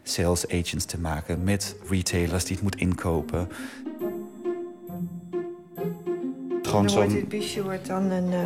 sales 0.02 0.48
agents 0.48 0.84
te 0.84 0.98
maken, 0.98 1.44
met 1.44 1.76
retailers 1.88 2.44
die 2.44 2.54
het 2.54 2.62
moet 2.62 2.76
inkopen 2.76 3.48
gewoon 6.74 6.90
zo'n... 6.90 7.16
Het 7.16 7.28
biesje 7.28 7.62
wordt 7.62 7.86
dan 7.86 8.10
een, 8.10 8.32
uh, 8.32 8.40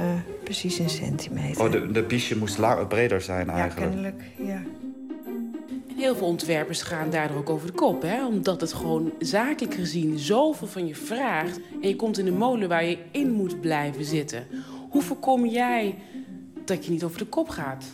precies 0.45 0.79
een 0.79 0.91
centimeter. 0.91 1.65
Oh, 1.65 1.73
de, 1.73 1.91
de 1.93 2.03
biesje 2.03 2.37
moest 2.37 2.59
langer, 2.59 2.87
breder 2.87 3.21
zijn 3.21 3.51
eigenlijk. 3.51 3.95
Ja, 3.95 4.01
kennelijk, 4.01 4.23
ja. 4.37 4.63
Heel 5.97 6.17
veel 6.17 6.27
ontwerpers 6.27 6.83
gaan 6.83 7.11
daardoor 7.11 7.37
ook 7.37 7.51
over 7.51 7.67
de 7.67 7.73
kop, 7.73 8.03
hè? 8.03 8.27
omdat 8.27 8.61
het 8.61 8.73
gewoon 8.73 9.13
zakelijk 9.19 9.75
gezien 9.75 10.19
zoveel 10.19 10.67
van 10.67 10.87
je 10.87 10.95
vraagt. 10.95 11.61
En 11.83 11.89
je 11.89 11.97
komt 11.97 12.19
in 12.19 12.27
een 12.27 12.37
molen 12.37 12.69
waar 12.69 12.85
je 12.85 12.99
in 13.11 13.31
moet 13.31 13.61
blijven 13.61 14.05
zitten. 14.05 14.47
Hoe 14.91 15.03
voorkom 15.03 15.47
jij 15.47 15.95
dat 16.65 16.85
je 16.85 16.91
niet 16.91 17.05
over 17.05 17.19
de 17.19 17.27
kop 17.27 17.49
gaat? 17.49 17.85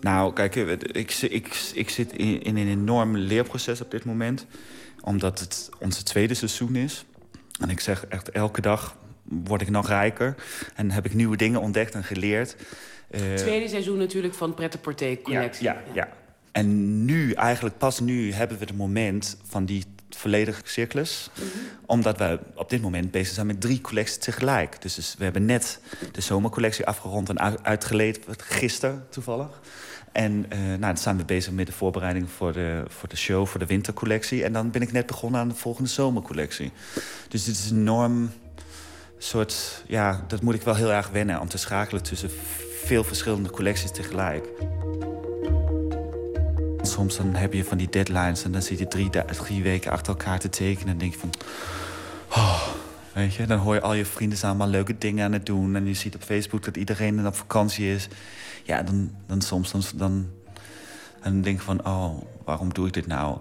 Nou, 0.00 0.32
kijk, 0.32 0.54
ik, 0.54 1.12
ik, 1.12 1.70
ik 1.74 1.90
zit 1.90 2.12
in, 2.12 2.42
in 2.42 2.56
een 2.56 2.68
enorm 2.68 3.16
leerproces 3.16 3.80
op 3.80 3.90
dit 3.90 4.04
moment. 4.04 4.46
Omdat 5.00 5.40
het 5.40 5.70
onze 5.80 6.02
tweede 6.02 6.34
seizoen 6.34 6.76
is. 6.76 7.04
En 7.60 7.68
ik 7.68 7.80
zeg 7.80 8.06
echt 8.06 8.30
elke 8.30 8.60
dag, 8.60 8.96
word 9.24 9.60
ik 9.60 9.70
nog 9.70 9.88
rijker. 9.88 10.34
En 10.74 10.90
heb 10.90 11.04
ik 11.04 11.14
nieuwe 11.14 11.36
dingen 11.36 11.60
ontdekt 11.60 11.94
en 11.94 12.04
geleerd. 12.04 12.56
Uh, 13.10 13.34
Tweede 13.34 13.68
seizoen 13.68 13.98
natuurlijk 13.98 14.34
van 14.34 14.54
Pret 14.54 14.80
Porté 14.80 15.18
Collectie. 15.22 15.64
Ja, 15.64 15.72
ja, 15.72 15.92
ja, 15.92 16.08
En 16.52 17.04
nu, 17.04 17.32
eigenlijk 17.32 17.78
pas 17.78 18.00
nu, 18.00 18.32
hebben 18.32 18.58
we 18.58 18.64
het 18.64 18.76
moment 18.76 19.36
van 19.46 19.64
die 19.64 19.84
volledige 20.10 20.60
cyclus. 20.64 21.30
Mm 21.34 21.42
-hmm. 21.42 21.60
Omdat 21.86 22.18
we 22.18 22.38
op 22.54 22.70
dit 22.70 22.82
moment 22.82 23.10
bezig 23.10 23.34
zijn 23.34 23.46
met 23.46 23.60
drie 23.60 23.80
collecties 23.80 24.18
tegelijk. 24.18 24.82
Dus, 24.82 24.94
dus 24.94 25.14
we 25.18 25.24
hebben 25.24 25.44
net 25.44 25.80
de 26.12 26.20
zomercollectie 26.20 26.86
afgerond 26.86 27.28
en 27.28 27.64
uitgeleed, 27.64 28.20
gisteren 28.36 29.06
toevallig. 29.10 29.60
En 30.14 30.46
uh, 30.52 30.58
nou, 30.58 30.80
dan 30.80 30.96
zijn 30.96 31.16
we 31.16 31.24
bezig 31.24 31.52
met 31.52 31.66
de 31.66 31.72
voorbereiding 31.72 32.30
voor 32.30 32.52
de, 32.52 32.84
voor 32.88 33.08
de 33.08 33.16
show, 33.16 33.46
voor 33.46 33.60
de 33.60 33.66
wintercollectie. 33.66 34.44
En 34.44 34.52
dan 34.52 34.70
ben 34.70 34.82
ik 34.82 34.92
net 34.92 35.06
begonnen 35.06 35.40
aan 35.40 35.48
de 35.48 35.54
volgende 35.54 35.88
zomercollectie. 35.90 36.72
Dus 37.28 37.44
dit 37.44 37.54
is 37.54 37.70
enorm 37.70 38.30
soort... 39.24 39.82
Ja, 39.86 40.24
dat 40.28 40.42
moet 40.42 40.54
ik 40.54 40.62
wel 40.62 40.74
heel 40.74 40.92
erg 40.92 41.08
wennen 41.08 41.40
om 41.40 41.48
te 41.48 41.58
schakelen 41.58 42.02
tussen 42.02 42.30
veel 42.84 43.04
verschillende 43.04 43.50
collecties 43.50 43.90
tegelijk. 43.90 44.48
Soms 46.82 47.16
dan 47.16 47.34
heb 47.34 47.52
je 47.52 47.64
van 47.64 47.78
die 47.78 47.88
deadlines 47.90 48.44
en 48.44 48.52
dan 48.52 48.62
zit 48.62 48.78
je 48.78 48.88
drie, 48.88 49.10
drie 49.44 49.62
weken 49.62 49.90
achter 49.90 50.12
elkaar 50.12 50.38
te 50.38 50.48
tekenen. 50.48 50.92
En 50.92 50.98
denk 50.98 51.12
je 51.12 51.18
van... 51.18 51.30
Oh, 52.28 52.68
weet 53.12 53.34
je, 53.34 53.46
dan 53.46 53.58
hoor 53.58 53.74
je 53.74 53.80
al 53.80 53.94
je 53.94 54.04
vrienden 54.04 54.38
zijn 54.38 54.50
allemaal 54.50 54.68
leuke 54.68 54.98
dingen 54.98 55.24
aan 55.24 55.32
het 55.32 55.46
doen. 55.46 55.76
En 55.76 55.86
je 55.86 55.94
ziet 55.94 56.14
op 56.14 56.22
Facebook 56.22 56.64
dat 56.64 56.76
iedereen 56.76 57.26
op 57.26 57.36
vakantie 57.36 57.94
is. 57.94 58.08
Ja, 58.62 58.82
dan, 58.82 59.10
dan 59.26 59.40
soms 59.40 59.70
dan, 59.70 59.82
dan, 59.94 60.30
dan 61.22 61.42
denk 61.42 61.58
je 61.58 61.64
van... 61.64 61.86
Oh, 61.86 62.22
waarom 62.44 62.72
doe 62.74 62.86
ik 62.86 62.92
dit 62.92 63.06
nou? 63.06 63.38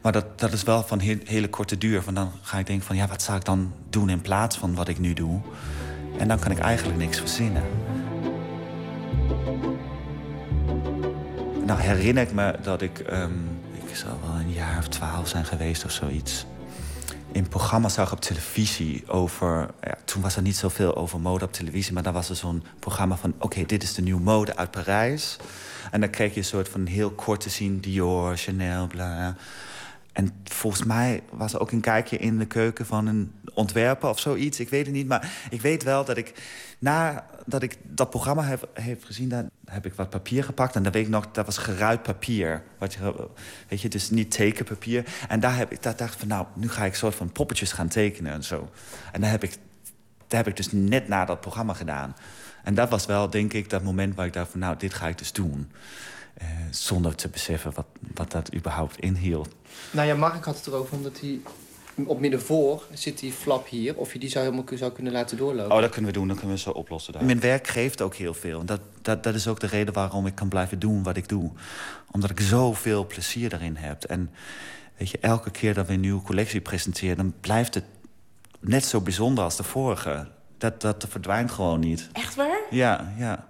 Maar 0.00 0.12
dat, 0.12 0.38
dat 0.38 0.52
is 0.52 0.62
wel 0.62 0.82
van 0.82 0.98
hele 1.24 1.48
korte 1.48 1.78
duur. 1.78 2.02
Van 2.02 2.14
dan 2.14 2.32
ga 2.42 2.58
ik 2.58 2.66
denken 2.66 2.86
van... 2.86 2.96
Ja, 2.96 3.06
wat 3.06 3.22
zou 3.22 3.38
ik 3.38 3.44
dan 3.44 3.72
doen 3.90 4.08
in 4.08 4.20
plaats 4.20 4.56
van 4.56 4.74
wat 4.74 4.88
ik 4.88 4.98
nu 4.98 5.12
doe? 5.12 5.40
En 6.18 6.28
dan 6.28 6.38
kan 6.38 6.50
ik 6.50 6.58
eigenlijk 6.58 6.98
niks 6.98 7.18
verzinnen. 7.18 7.62
Nou 11.66 11.80
herinner 11.80 12.22
ik 12.22 12.32
me 12.32 12.58
dat 12.62 12.82
ik, 12.82 13.04
um, 13.12 13.60
ik 13.88 13.96
zal 13.96 14.18
wel 14.26 14.40
een 14.40 14.52
jaar 14.52 14.78
of 14.78 14.88
twaalf 14.88 15.28
zijn 15.28 15.44
geweest 15.44 15.84
of 15.84 15.90
zoiets. 15.90 16.46
In 17.32 17.48
programma's 17.48 17.94
zag 17.94 18.12
op 18.12 18.20
televisie 18.20 19.08
over, 19.08 19.70
ja, 19.82 19.94
toen 20.04 20.22
was 20.22 20.36
er 20.36 20.42
niet 20.42 20.56
zoveel 20.56 20.96
over 20.96 21.20
mode 21.20 21.44
op 21.44 21.52
televisie, 21.52 21.92
maar 21.92 22.02
dan 22.02 22.12
was 22.12 22.28
er 22.28 22.36
zo'n 22.36 22.64
programma 22.78 23.16
van, 23.16 23.34
oké, 23.38 23.64
dit 23.64 23.82
is 23.82 23.94
de 23.94 24.02
nieuwe 24.02 24.20
mode 24.20 24.56
uit 24.56 24.70
Parijs. 24.70 25.36
En 25.90 26.00
dan 26.00 26.10
kreeg 26.10 26.32
je 26.32 26.38
een 26.38 26.44
soort 26.44 26.68
van 26.68 26.86
heel 26.86 27.10
kort 27.10 27.40
te 27.40 27.50
zien 27.50 27.80
Dior, 27.80 28.36
Chanel, 28.36 28.86
bla. 28.86 29.36
En 30.14 30.30
volgens 30.44 30.84
mij 30.84 31.22
was 31.30 31.52
er 31.52 31.60
ook 31.60 31.72
een 31.72 31.80
kijkje 31.80 32.18
in 32.18 32.38
de 32.38 32.46
keuken 32.46 32.86
van 32.86 33.06
een 33.06 33.32
ontwerper 33.54 34.08
of 34.08 34.20
zoiets. 34.20 34.60
Ik 34.60 34.68
weet 34.68 34.86
het 34.86 34.94
niet, 34.94 35.06
maar 35.06 35.32
ik 35.50 35.60
weet 35.60 35.82
wel 35.82 36.04
dat 36.04 36.16
ik... 36.16 36.32
nadat 36.78 37.62
ik 37.62 37.76
dat 37.82 38.10
programma 38.10 38.42
heb, 38.42 38.68
heb 38.72 39.04
gezien, 39.04 39.28
dan 39.28 39.50
heb 39.64 39.86
ik 39.86 39.94
wat 39.94 40.10
papier 40.10 40.44
gepakt. 40.44 40.76
En 40.76 40.82
dan 40.82 40.92
weet 40.92 41.04
ik 41.04 41.10
nog, 41.10 41.30
dat 41.32 41.46
was 41.46 41.58
geruit 41.58 42.02
papier. 42.02 42.62
Wat 42.78 42.92
je, 42.92 43.28
weet 43.68 43.80
je, 43.80 43.88
dus 43.88 44.10
niet 44.10 44.30
tekenpapier. 44.30 45.04
En 45.28 45.40
daar 45.40 45.56
heb 45.56 45.72
ik 45.72 45.82
daar 45.82 45.96
dacht 45.96 46.16
van, 46.16 46.28
nou, 46.28 46.46
nu 46.54 46.68
ga 46.68 46.84
ik 46.84 46.94
soort 46.94 47.14
van 47.14 47.32
poppetjes 47.32 47.72
gaan 47.72 47.88
tekenen 47.88 48.32
en 48.32 48.44
zo. 48.44 48.70
En 49.12 49.20
daar 49.20 49.30
heb 49.30 49.42
ik, 49.42 49.56
daar 50.26 50.38
heb 50.44 50.48
ik 50.48 50.56
dus 50.56 50.72
net 50.72 51.08
na 51.08 51.24
dat 51.24 51.40
programma 51.40 51.72
gedaan. 51.72 52.14
En 52.64 52.74
dat 52.74 52.90
was 52.90 53.06
wel, 53.06 53.30
denk 53.30 53.52
ik, 53.52 53.70
dat 53.70 53.82
moment 53.82 54.14
waar 54.14 54.26
ik 54.26 54.32
dacht 54.32 54.50
van, 54.50 54.60
nou, 54.60 54.76
dit 54.78 54.94
ga 54.94 55.08
ik 55.08 55.18
dus 55.18 55.32
doen. 55.32 55.70
Uh, 56.42 56.48
zonder 56.70 57.14
te 57.14 57.28
beseffen 57.28 57.72
wat, 57.74 57.86
wat 58.14 58.30
dat 58.30 58.54
überhaupt 58.54 58.98
inhield. 58.98 59.48
Nou 59.90 60.08
ja, 60.08 60.14
Mark 60.14 60.44
had 60.44 60.56
het 60.56 60.66
erover 60.66 60.96
omdat 60.96 61.20
hij 61.20 61.40
op 62.06 62.20
middenvoor 62.20 62.82
zit 62.92 63.18
die 63.18 63.32
flap 63.32 63.68
hier. 63.68 63.96
Of 63.96 64.12
je 64.12 64.18
die 64.18 64.28
zou 64.28 64.44
helemaal 64.44 64.78
zou 64.78 64.92
kunnen 64.92 65.12
laten 65.12 65.36
doorlopen. 65.36 65.74
Oh, 65.74 65.80
dat 65.80 65.90
kunnen 65.90 66.10
we 66.12 66.18
doen. 66.18 66.28
Dat 66.28 66.36
kunnen 66.38 66.56
we 66.56 66.62
zo 66.62 66.70
oplossen. 66.70 67.12
Daar. 67.12 67.24
Mijn 67.24 67.40
werk 67.40 67.66
geeft 67.66 68.02
ook 68.02 68.14
heel 68.14 68.34
veel. 68.34 68.60
En 68.60 68.66
dat, 68.66 68.80
dat, 69.02 69.22
dat 69.22 69.34
is 69.34 69.48
ook 69.48 69.60
de 69.60 69.66
reden 69.66 69.94
waarom 69.94 70.26
ik 70.26 70.34
kan 70.34 70.48
blijven 70.48 70.78
doen 70.78 71.02
wat 71.02 71.16
ik 71.16 71.28
doe. 71.28 71.50
Omdat 72.10 72.30
ik 72.30 72.40
zoveel 72.40 73.06
plezier 73.06 73.48
daarin 73.48 73.76
heb. 73.76 74.04
En 74.04 74.30
weet 74.96 75.10
je, 75.10 75.18
elke 75.18 75.50
keer 75.50 75.74
dat 75.74 75.86
we 75.86 75.92
een 75.92 76.00
nieuwe 76.00 76.22
collectie 76.22 76.60
presenteren... 76.60 77.16
dan 77.16 77.34
blijft 77.40 77.74
het 77.74 77.84
net 78.60 78.84
zo 78.84 79.00
bijzonder 79.00 79.44
als 79.44 79.56
de 79.56 79.62
vorige. 79.62 80.28
Dat, 80.58 80.80
dat 80.80 81.06
verdwijnt 81.08 81.50
gewoon 81.50 81.80
niet. 81.80 82.08
Echt 82.12 82.34
waar? 82.34 82.60
Ja, 82.70 83.12
ja 83.18 83.46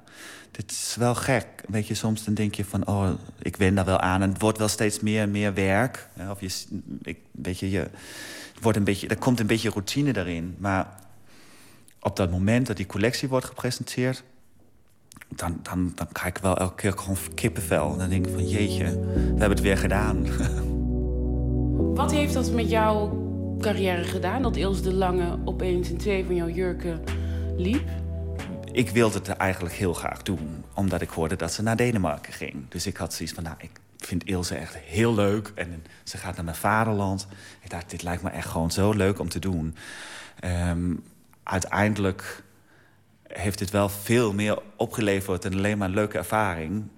dit 0.56 0.70
is 0.70 0.96
wel 0.98 1.14
gek. 1.14 1.46
Weet 1.68 1.86
je, 1.86 1.94
soms 1.94 2.24
dan 2.24 2.34
denk 2.34 2.54
je 2.54 2.64
van, 2.64 2.86
oh, 2.86 3.10
ik 3.42 3.56
wen 3.56 3.74
daar 3.74 3.84
wel 3.84 4.00
aan. 4.00 4.22
En 4.22 4.28
het 4.28 4.40
wordt 4.40 4.58
wel 4.58 4.68
steeds 4.68 5.00
meer 5.00 5.20
en 5.20 5.30
meer 5.30 5.54
werk. 5.54 6.08
Of 6.30 6.40
je, 6.40 6.50
ik, 7.02 7.18
weet 7.30 7.58
je, 7.58 7.70
je, 7.70 7.78
het 7.78 8.62
wordt 8.62 8.78
een 8.78 8.84
beetje, 8.84 9.08
er 9.08 9.18
komt 9.18 9.40
een 9.40 9.46
beetje 9.46 9.70
routine 9.70 10.12
daarin. 10.12 10.56
Maar 10.58 10.88
op 12.00 12.16
dat 12.16 12.30
moment 12.30 12.66
dat 12.66 12.76
die 12.76 12.86
collectie 12.86 13.28
wordt 13.28 13.46
gepresenteerd... 13.46 14.22
dan, 15.28 15.58
dan, 15.62 15.92
dan 15.94 16.08
krijg 16.12 16.36
ik 16.36 16.42
wel 16.42 16.56
elke 16.56 16.74
keer 16.74 16.92
gewoon 16.92 17.16
kippenvel. 17.34 17.96
Dan 17.96 18.08
denk 18.08 18.26
ik 18.26 18.32
van, 18.32 18.48
jeetje, 18.48 18.84
we 18.84 19.20
hebben 19.28 19.50
het 19.50 19.60
weer 19.60 19.78
gedaan. 19.78 20.26
Wat 21.94 22.12
heeft 22.12 22.34
dat 22.34 22.52
met 22.52 22.70
jouw 22.70 23.23
carrière 23.60 24.04
gedaan? 24.04 24.42
Dat 24.42 24.56
Ilse 24.56 24.82
de 24.82 24.94
Lange 24.94 25.38
opeens 25.44 25.90
in 25.90 25.96
twee 25.96 26.24
van 26.24 26.34
jouw 26.34 26.48
jurken 26.48 27.00
liep? 27.56 27.88
ik 28.74 28.90
wilde 28.90 29.18
het 29.18 29.28
eigenlijk 29.28 29.74
heel 29.74 29.92
graag 29.92 30.22
doen. 30.22 30.64
Omdat 30.74 31.00
ik 31.00 31.08
hoorde 31.08 31.36
dat 31.36 31.52
ze 31.52 31.62
naar 31.62 31.76
Denemarken 31.76 32.32
ging. 32.32 32.68
Dus 32.68 32.86
ik 32.86 32.96
had 32.96 33.14
zoiets 33.14 33.34
van, 33.34 33.44
nou, 33.44 33.56
ik 33.58 33.70
vind 33.98 34.24
Ilse 34.24 34.54
echt 34.54 34.76
heel 34.76 35.14
leuk. 35.14 35.52
En 35.54 35.84
ze 36.04 36.16
gaat 36.16 36.34
naar 36.34 36.44
mijn 36.44 36.56
vaderland. 36.56 37.26
Ik 37.62 37.70
dacht, 37.70 37.90
dit 37.90 38.02
lijkt 38.02 38.22
me 38.22 38.30
echt 38.30 38.48
gewoon 38.48 38.70
zo 38.70 38.92
leuk 38.92 39.18
om 39.18 39.28
te 39.28 39.38
doen. 39.38 39.76
Um, 40.44 41.02
uiteindelijk 41.42 42.42
heeft 43.22 43.58
dit 43.58 43.70
wel 43.70 43.88
veel 43.88 44.32
meer 44.32 44.58
opgeleverd... 44.76 45.42
dan 45.42 45.54
alleen 45.54 45.78
maar 45.78 45.88
een 45.88 45.94
leuke 45.94 46.18
ervaring. 46.18 46.88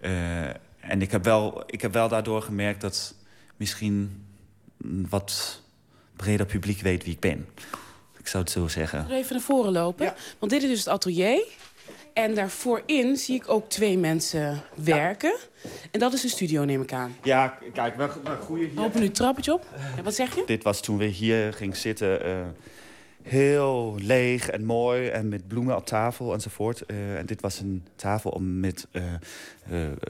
Uh, 0.00 0.44
en 0.80 1.02
ik 1.02 1.10
heb, 1.10 1.24
wel, 1.24 1.62
ik 1.66 1.80
heb 1.80 1.92
wel 1.92 2.08
daardoor 2.08 2.42
gemerkt 2.42 2.80
dat 2.80 3.14
misschien... 3.56 4.24
wat 5.08 5.62
breder 6.16 6.46
publiek 6.46 6.80
weet 6.80 7.04
wie 7.04 7.12
ik 7.12 7.20
ben. 7.20 7.46
Ik 8.18 8.26
zou 8.26 8.42
het 8.42 8.52
zo 8.52 8.68
zeggen. 8.68 9.10
Even 9.10 9.32
naar 9.32 9.44
voren 9.44 9.72
lopen. 9.72 10.14
Want 10.38 10.52
dit 10.52 10.62
is 10.62 10.68
dus 10.68 10.78
het 10.78 10.88
atelier. 10.88 11.46
En 12.12 12.34
daarvoorin 12.34 13.16
zie 13.16 13.34
ik 13.34 13.48
ook 13.48 13.68
twee 13.68 13.98
mensen 13.98 14.62
werken. 14.74 15.36
En 15.90 16.00
dat 16.00 16.12
is 16.12 16.20
de 16.20 16.28
studio, 16.28 16.64
neem 16.64 16.82
ik 16.82 16.92
aan. 16.92 17.16
Ja, 17.22 17.58
kijk, 17.72 17.96
we, 17.96 18.06
we 18.24 18.36
groeien 18.42 18.68
hier. 18.68 18.80
Open 18.80 19.00
nu 19.00 19.06
het 19.06 19.14
trappetje 19.14 19.52
op. 19.52 19.66
Ja, 19.96 20.02
wat 20.02 20.14
zeg 20.14 20.34
je? 20.34 20.42
Dit 20.46 20.62
was 20.62 20.80
toen 20.80 20.96
we 20.96 21.04
hier 21.04 21.52
gingen 21.52 21.76
zitten. 21.76 22.26
Uh, 22.26 22.36
heel 23.22 23.96
leeg 23.98 24.50
en 24.50 24.64
mooi 24.64 25.08
en 25.08 25.28
met 25.28 25.48
bloemen 25.48 25.76
op 25.76 25.86
tafel 25.86 26.32
enzovoort. 26.32 26.82
Uh, 26.86 27.18
en 27.18 27.26
dit 27.26 27.40
was 27.40 27.60
een 27.60 27.86
tafel 27.96 28.30
om 28.30 28.60
met 28.60 28.86
uh, 28.92 29.02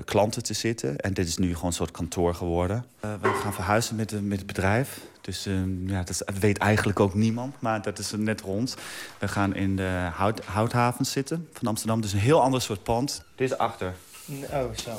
klanten 0.04 0.42
te 0.42 0.54
zitten. 0.54 0.98
En 0.98 1.14
dit 1.14 1.26
is 1.26 1.36
nu 1.36 1.54
gewoon 1.54 1.66
een 1.66 1.72
soort 1.72 1.90
kantoor 1.90 2.34
geworden. 2.34 2.84
we 3.00 3.28
gaan 3.42 3.54
verhuizen 3.54 3.96
met, 3.96 4.22
met 4.22 4.38
het 4.38 4.46
bedrijf. 4.46 5.00
Dus 5.24 5.46
uh, 5.46 5.60
ja, 5.86 6.02
dat, 6.02 6.22
weet 6.40 6.58
eigenlijk 6.58 7.00
ook 7.00 7.14
niemand, 7.14 7.54
maar 7.58 7.82
dat 7.82 7.98
is 7.98 8.12
net 8.16 8.40
rond. 8.40 8.76
We 9.18 9.28
gaan 9.28 9.54
in 9.54 9.76
de 9.76 10.08
hout, 10.14 10.44
Houthaven 10.44 11.06
zitten 11.06 11.48
van 11.52 11.68
Amsterdam. 11.68 12.00
Dus 12.00 12.12
een 12.12 12.18
heel 12.18 12.42
ander 12.42 12.62
soort 12.62 12.82
pand. 12.82 13.24
Dit 13.34 13.50
is 13.50 13.58
achter. 13.58 13.94
Oh, 14.50 14.76
zo. 14.76 14.96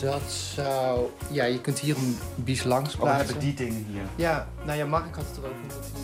Dat 0.00 0.32
zou... 0.54 1.06
Ja, 1.30 1.44
je 1.44 1.60
kunt 1.60 1.78
hier 1.78 1.96
een 1.96 2.18
bies 2.34 2.64
langs 2.64 2.96
plaatsen. 2.96 3.20
Oh, 3.20 3.30
hebben 3.30 3.38
die 3.38 3.54
dingen 3.54 3.86
hier. 3.90 4.02
Ja, 4.16 4.48
nou 4.64 4.78
ja, 4.78 4.86
Mark 4.86 5.16
had 5.16 5.24
het 5.26 5.36
erover. 5.36 5.60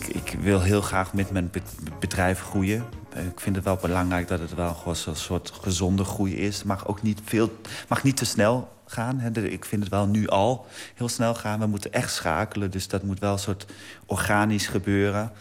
Ik, 0.07 0.31
ik 0.31 0.39
wil 0.39 0.61
heel 0.61 0.81
graag 0.81 1.13
met 1.13 1.31
mijn 1.31 1.51
bedrijf 1.99 2.41
groeien. 2.41 2.85
Ik 3.15 3.39
vind 3.39 3.55
het 3.55 3.65
wel 3.65 3.75
belangrijk 3.75 4.27
dat 4.27 4.39
het 4.39 4.55
wel 4.55 4.73
gewoon 4.73 4.95
een 5.05 5.15
soort 5.15 5.51
gezonde 5.61 6.03
groei 6.03 6.35
is. 6.35 6.57
Het 6.57 6.65
mag 6.65 6.87
ook 6.87 7.01
niet, 7.01 7.21
veel, 7.23 7.51
mag 7.87 8.03
niet 8.03 8.17
te 8.17 8.25
snel 8.25 8.69
gaan. 8.85 9.35
Ik 9.35 9.65
vind 9.65 9.83
het 9.83 9.91
wel 9.91 10.07
nu 10.07 10.27
al 10.27 10.65
heel 10.95 11.09
snel 11.09 11.35
gaan. 11.35 11.59
We 11.59 11.65
moeten 11.65 11.93
echt 11.93 12.13
schakelen, 12.13 12.71
dus 12.71 12.87
dat 12.87 13.03
moet 13.03 13.19
wel 13.19 13.31
een 13.31 13.39
soort 13.39 13.65
organisch 14.05 14.67
gebeuren. 14.67 15.31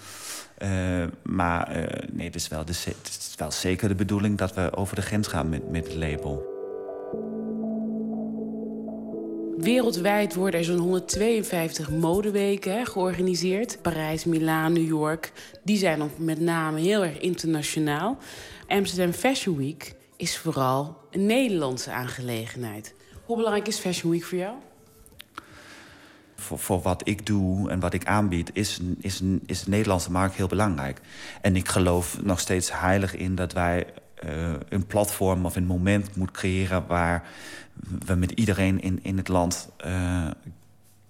Uh, 0.58 1.04
maar 1.22 1.76
uh, 1.76 1.86
nee, 2.12 2.26
het 2.26 2.34
is, 2.34 2.48
wel 2.48 2.64
de, 2.64 2.72
het 2.72 3.08
is 3.08 3.34
wel 3.36 3.50
zeker 3.50 3.88
de 3.88 3.94
bedoeling 3.94 4.38
dat 4.38 4.54
we 4.54 4.76
over 4.76 4.96
de 4.96 5.02
grens 5.02 5.28
gaan 5.28 5.48
met, 5.48 5.70
met 5.70 5.86
het 5.86 5.94
label. 5.94 6.53
Wereldwijd 9.56 10.34
worden 10.34 10.60
er 10.60 10.66
zo'n 10.66 10.78
152 10.78 11.90
modeweken 11.90 12.86
georganiseerd. 12.86 13.78
Parijs, 13.82 14.24
Milaan, 14.24 14.72
New 14.72 14.86
York. 14.86 15.32
Die 15.62 15.76
zijn 15.76 15.98
dan 15.98 16.10
met 16.18 16.40
name 16.40 16.80
heel 16.80 17.04
erg 17.04 17.18
internationaal. 17.18 18.18
Amsterdam 18.68 19.12
Fashion 19.12 19.56
Week 19.56 19.94
is 20.16 20.38
vooral 20.38 20.96
een 21.10 21.26
Nederlandse 21.26 21.90
aangelegenheid. 21.90 22.94
Hoe 23.24 23.36
belangrijk 23.36 23.68
is 23.68 23.78
Fashion 23.78 24.10
Week 24.10 24.24
voor 24.24 24.38
jou? 24.38 24.54
Voor, 26.36 26.80
wat 26.82 27.08
ik 27.08 27.26
doe 27.26 27.70
en 27.70 27.80
wat 27.80 27.94
ik 27.94 28.06
aanbied, 28.06 28.50
is, 28.52 28.80
is, 29.00 29.22
is 29.46 29.62
de 29.62 29.70
Nederlandse 29.70 30.10
markt 30.10 30.34
heel 30.34 30.46
belangrijk. 30.46 31.00
En 31.40 31.56
ik 31.56 31.68
geloof 31.68 32.22
nog 32.22 32.40
steeds 32.40 32.72
heilig 32.72 33.16
in 33.16 33.34
dat 33.34 33.52
wij 33.52 33.86
uh, 34.24 34.52
een 34.68 34.86
platform 34.86 35.46
of 35.46 35.56
een 35.56 35.66
moment 35.66 36.16
moeten 36.16 36.36
creëren 36.36 36.86
waar 36.86 37.28
we 38.06 38.14
met 38.14 38.30
iedereen 38.30 38.80
in, 38.80 38.98
in 39.02 39.16
het 39.16 39.28
land 39.28 39.68
uh, 39.86 40.30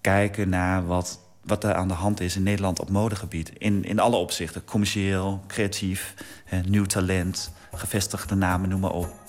kijken 0.00 0.48
naar 0.48 0.86
wat, 0.86 1.20
wat 1.42 1.64
er 1.64 1.74
aan 1.74 1.88
de 1.88 1.94
hand 1.94 2.20
is 2.20 2.36
in 2.36 2.42
Nederland 2.42 2.80
op 2.80 2.90
modegebied. 2.90 3.52
In, 3.58 3.84
in 3.84 3.98
alle 3.98 4.16
opzichten. 4.16 4.64
Commercieel, 4.64 5.44
creatief, 5.46 6.14
nieuw 6.66 6.84
talent, 6.84 7.52
gevestigde 7.74 8.34
namen, 8.34 8.68
noem 8.68 8.80
maar 8.80 8.90
op. 8.90 9.22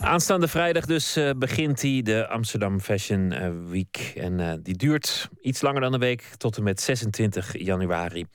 Aanstaande 0.00 0.48
vrijdag 0.48 0.86
dus 0.86 1.16
uh, 1.16 1.30
begint 1.36 1.82
hij, 1.82 2.00
de 2.02 2.28
Amsterdam 2.28 2.80
Fashion 2.80 3.34
Week. 3.68 4.12
En 4.16 4.60
die 4.62 4.76
duurt 4.76 5.28
iets 5.40 5.60
langer 5.60 5.80
dan 5.80 5.92
een 5.92 6.00
week, 6.00 6.22
tot 6.36 6.56
en 6.56 6.62
met 6.62 6.80
26 6.80 7.58
januari. 7.58 8.26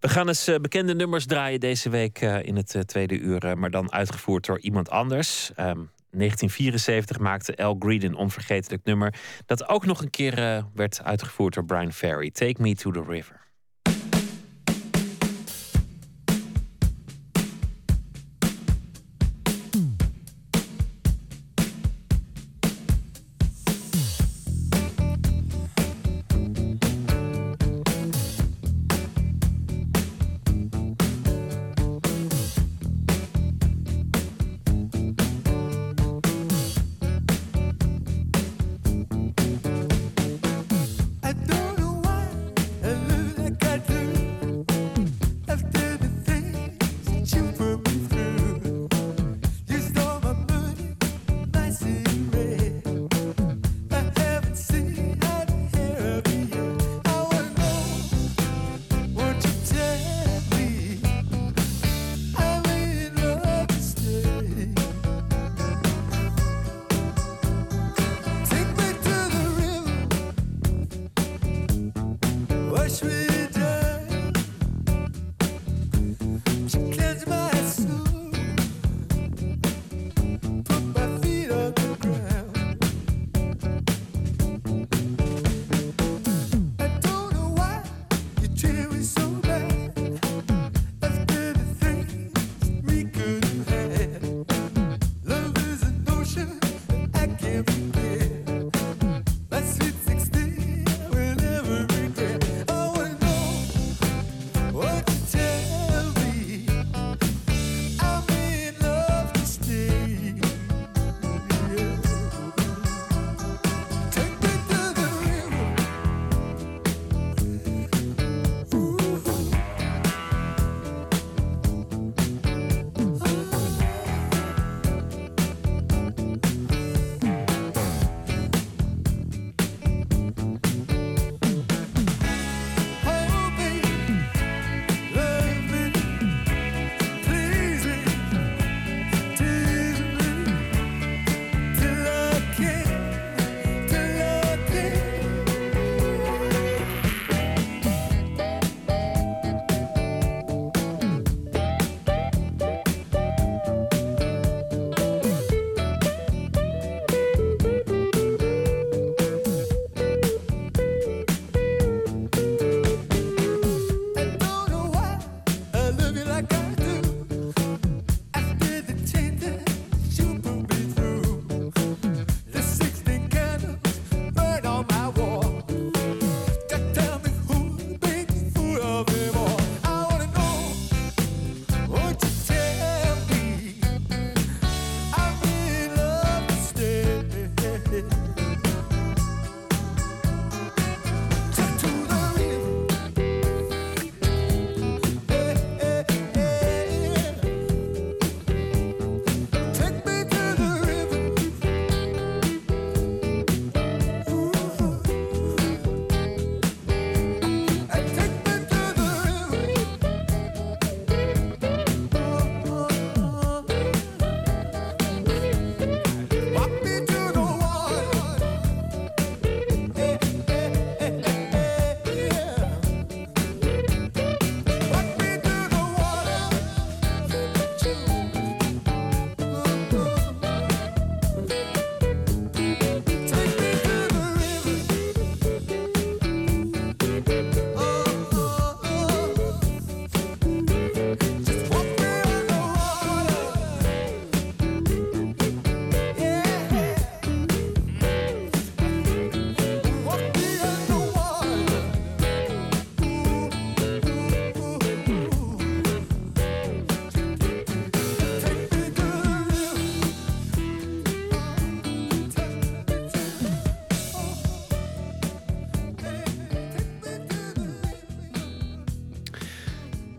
We 0.00 0.08
gaan 0.08 0.28
eens 0.28 0.46
eh, 0.46 0.56
bekende 0.56 0.94
nummers 0.94 1.26
draaien 1.26 1.60
deze 1.60 1.90
week 1.90 2.20
eh, 2.20 2.42
in 2.42 2.56
het 2.56 2.74
eh, 2.74 2.82
tweede 2.82 3.18
uur, 3.18 3.58
maar 3.58 3.70
dan 3.70 3.92
uitgevoerd 3.92 4.46
door 4.46 4.60
iemand 4.60 4.90
anders. 4.90 5.50
Ehm, 5.54 5.80
1974 6.10 7.18
maakte 7.18 7.56
Al 7.56 7.76
Green 7.78 8.04
een 8.04 8.14
onvergetelijk 8.14 8.84
nummer 8.84 9.14
dat 9.46 9.68
ook 9.68 9.86
nog 9.86 10.00
een 10.02 10.10
keer 10.10 10.64
werd 10.74 11.00
uitgevoerd 11.04 11.54
door 11.54 11.64
Brian 11.64 11.92
Ferry. 11.92 12.30
Take 12.30 12.62
Me 12.62 12.74
to 12.74 12.90
the 12.90 13.04
River. 13.08 13.45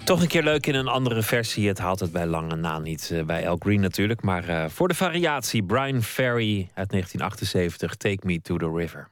Toch 0.08 0.22
een 0.22 0.28
keer 0.28 0.44
leuk 0.44 0.68
in 0.68 0.76
een 0.76 0.88
andere 0.88 1.22
versie. 1.22 1.68
Het 1.68 1.78
haalt 1.78 2.00
het 2.00 2.12
bij 2.12 2.26
lange 2.26 2.56
na 2.56 2.80
niet 2.80 3.12
eh, 3.14 3.24
bij 3.24 3.44
El 3.44 3.56
Green 3.60 3.80
natuurlijk. 3.80 4.22
Maar 4.22 4.50
eh, 4.50 4.70
voor 4.70 4.88
de 4.88 4.94
variatie, 4.94 5.64
Brian 5.64 6.04
Ferry 6.04 6.70
uit 6.74 6.90
1978, 6.90 7.96
Take 7.96 8.20
Me 8.24 8.42
to 8.42 8.58
the 8.58 8.72
River. 8.76 9.10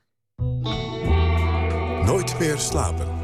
Nooit 2.06 2.40
meer 2.40 2.58
slapen. 2.58 3.15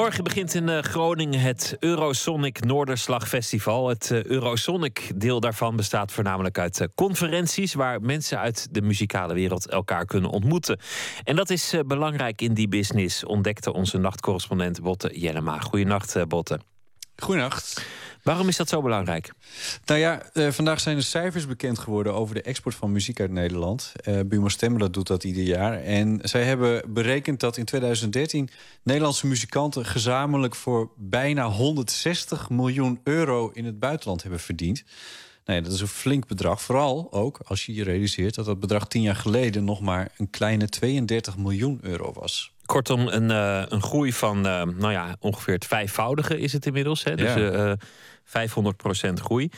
Morgen 0.00 0.24
begint 0.24 0.54
in 0.54 0.68
eh, 0.68 0.82
Groningen 0.82 1.40
het 1.40 1.76
Eurosonic 1.78 2.64
Noorderslag 2.64 3.28
Festival. 3.28 3.88
Het 3.88 4.10
eh, 4.10 4.24
Eurosonic 4.24 5.12
deel 5.16 5.40
daarvan 5.40 5.76
bestaat 5.76 6.12
voornamelijk 6.12 6.58
uit 6.58 6.80
eh, 6.80 6.86
conferenties 6.94 7.74
waar 7.74 8.00
mensen 8.00 8.38
uit 8.38 8.68
de 8.70 8.82
muzikale 8.82 9.34
wereld 9.34 9.68
elkaar 9.68 10.04
kunnen 10.04 10.30
ontmoeten. 10.30 10.80
En 11.24 11.36
dat 11.36 11.50
is 11.50 11.74
belangrijk 11.86 12.42
in 12.42 12.54
die 12.54 12.68
business, 12.68 13.24
ontdekte 13.24 13.72
onze 13.72 13.98
nachtcorrespondent 13.98 14.82
Botte 14.82 15.20
Jellema. 15.20 15.58
Goedenacht, 15.58 16.28
Botte. 16.28 16.69
Goedenacht. 17.22 17.82
Waarom 18.22 18.48
is 18.48 18.56
dat 18.56 18.68
zo 18.68 18.82
belangrijk? 18.82 19.32
Nou 19.84 20.00
ja, 20.00 20.22
eh, 20.32 20.50
vandaag 20.50 20.80
zijn 20.80 20.96
de 20.96 21.02
cijfers 21.02 21.46
bekend 21.46 21.78
geworden 21.78 22.14
over 22.14 22.34
de 22.34 22.42
export 22.42 22.74
van 22.74 22.92
muziek 22.92 23.20
uit 23.20 23.30
Nederland. 23.30 23.92
Eh 24.02 24.20
Buma 24.26 24.48
Stemmer 24.48 24.92
doet 24.92 25.06
dat 25.06 25.24
ieder 25.24 25.42
jaar. 25.42 25.82
En 25.82 26.18
zij 26.22 26.44
hebben 26.44 26.92
berekend 26.92 27.40
dat 27.40 27.56
in 27.56 27.64
2013 27.64 28.48
Nederlandse 28.82 29.26
muzikanten 29.26 29.86
gezamenlijk 29.86 30.54
voor 30.54 30.90
bijna 30.96 31.48
160 31.48 32.50
miljoen 32.50 33.00
euro 33.04 33.50
in 33.52 33.64
het 33.64 33.78
buitenland 33.78 34.22
hebben 34.22 34.40
verdiend. 34.40 34.84
Nou 35.44 35.58
ja, 35.58 35.64
dat 35.64 35.74
is 35.74 35.80
een 35.80 35.86
flink 35.88 36.26
bedrag. 36.26 36.62
Vooral 36.62 37.12
ook 37.12 37.40
als 37.44 37.66
je 37.66 37.74
je 37.74 37.84
realiseert 37.84 38.34
dat 38.34 38.44
dat 38.44 38.60
bedrag 38.60 38.88
tien 38.88 39.02
jaar 39.02 39.16
geleden 39.16 39.64
nog 39.64 39.80
maar 39.80 40.10
een 40.16 40.30
kleine 40.30 40.68
32 40.68 41.36
miljoen 41.36 41.78
euro 41.82 42.12
was. 42.12 42.52
Kortom, 42.70 43.06
een, 43.08 43.30
eh, 43.30 43.62
een 43.68 43.82
groei 43.82 44.12
van 44.12 44.46
eh, 44.46 44.62
nou 44.62 44.92
ja, 44.92 45.16
ongeveer 45.20 45.54
het 45.54 45.64
vijfvoudige 45.66 46.38
is 46.38 46.52
het 46.52 46.66
inmiddels. 46.66 47.04
Hè? 47.04 47.14
Dus 47.16 47.34
Ja. 47.34 47.50
eh, 47.50 47.72
500% 48.24 49.20
groei. 49.20 49.50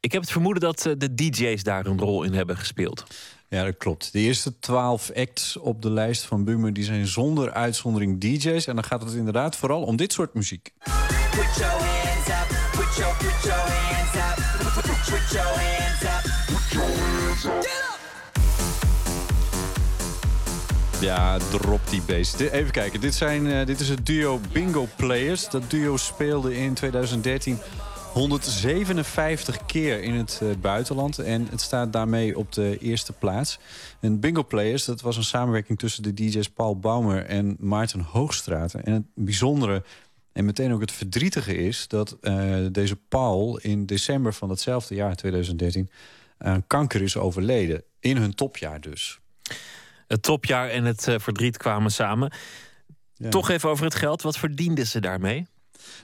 Ik 0.00 0.12
heb 0.12 0.20
het 0.20 0.30
vermoeden 0.30 0.62
dat 0.62 0.82
de 0.98 1.14
DJ's 1.14 1.62
daar 1.62 1.86
een 1.86 1.98
rol 1.98 2.22
in 2.22 2.34
hebben 2.34 2.56
gespeeld. 2.56 3.04
Ja, 3.48 3.64
dat 3.64 3.76
klopt. 3.76 4.12
De 4.12 4.18
eerste 4.18 4.58
twaalf 4.58 5.10
acts 5.16 5.56
op 5.56 5.82
de 5.82 5.90
lijst 5.90 6.24
van 6.24 6.44
Buma 6.44 6.70
die 6.70 6.84
zijn 6.84 7.06
zonder 7.06 7.52
uitzondering 7.52 8.20
DJ's. 8.20 8.66
En 8.66 8.74
dan 8.74 8.84
gaat 8.84 9.02
het 9.02 9.12
inderdaad 9.12 9.56
vooral 9.56 9.82
om 9.82 9.96
dit 9.96 10.12
soort 10.12 10.34
muziek. 10.34 10.70
Put 10.82 10.90
your 11.56 11.70
hands 11.72 12.28
up, 12.28 12.56
put 12.72 12.96
your, 12.96 13.16
put 13.16 13.42
your 13.42 13.60
hands 13.60 14.14
up, 14.14 14.36
put, 14.58 14.72
put, 14.82 15.18
put 15.20 15.30
your 15.32 15.46
hands 15.46 15.93
Ja, 21.04 21.38
drop 21.38 21.80
die. 21.90 22.02
Di- 22.06 22.48
Even 22.48 22.70
kijken, 22.72 23.00
dit, 23.00 23.14
zijn, 23.14 23.46
eh, 23.46 23.66
dit 23.66 23.80
is 23.80 23.88
het 23.88 24.06
duo 24.06 24.40
Bingo 24.52 24.88
Players. 24.96 25.50
Dat 25.50 25.70
duo 25.70 25.96
speelde 25.96 26.56
in 26.56 26.74
2013 26.74 27.58
157 28.12 29.66
keer 29.66 30.02
in 30.02 30.14
het 30.14 30.40
eh, 30.42 30.48
buitenland. 30.60 31.18
En 31.18 31.46
het 31.50 31.60
staat 31.60 31.92
daarmee 31.92 32.38
op 32.38 32.52
de 32.52 32.78
eerste 32.78 33.12
plaats. 33.12 33.58
En 34.00 34.20
Bingo 34.20 34.44
Players, 34.44 34.84
dat 34.84 35.00
was 35.00 35.16
een 35.16 35.24
samenwerking 35.24 35.78
tussen 35.78 36.02
de 36.02 36.14
DJ's 36.14 36.48
Paul 36.50 36.78
Baumer 36.78 37.24
en 37.24 37.56
Maarten 37.58 38.00
Hoogstraten. 38.00 38.84
En 38.84 38.92
het 38.92 39.04
bijzondere 39.14 39.82
en 40.32 40.44
meteen 40.44 40.72
ook 40.72 40.80
het 40.80 40.92
verdrietige 40.92 41.56
is... 41.56 41.88
dat 41.88 42.16
eh, 42.20 42.56
deze 42.72 42.96
Paul 42.96 43.58
in 43.58 43.86
december 43.86 44.34
van 44.34 44.48
datzelfde 44.48 44.94
jaar, 44.94 45.14
2013... 45.14 45.90
aan 46.38 46.66
kanker 46.66 47.02
is 47.02 47.16
overleden. 47.16 47.82
In 48.00 48.16
hun 48.16 48.34
topjaar 48.34 48.80
dus. 48.80 49.18
Het 50.06 50.22
topjaar 50.22 50.68
en 50.68 50.84
het 50.84 51.08
eh, 51.08 51.18
verdriet 51.18 51.56
kwamen 51.56 51.90
samen. 51.90 52.32
Ja. 53.14 53.28
Toch 53.28 53.50
even 53.50 53.68
over 53.68 53.84
het 53.84 53.94
geld. 53.94 54.22
Wat 54.22 54.38
verdienden 54.38 54.86
ze 54.86 55.00
daarmee? 55.00 55.46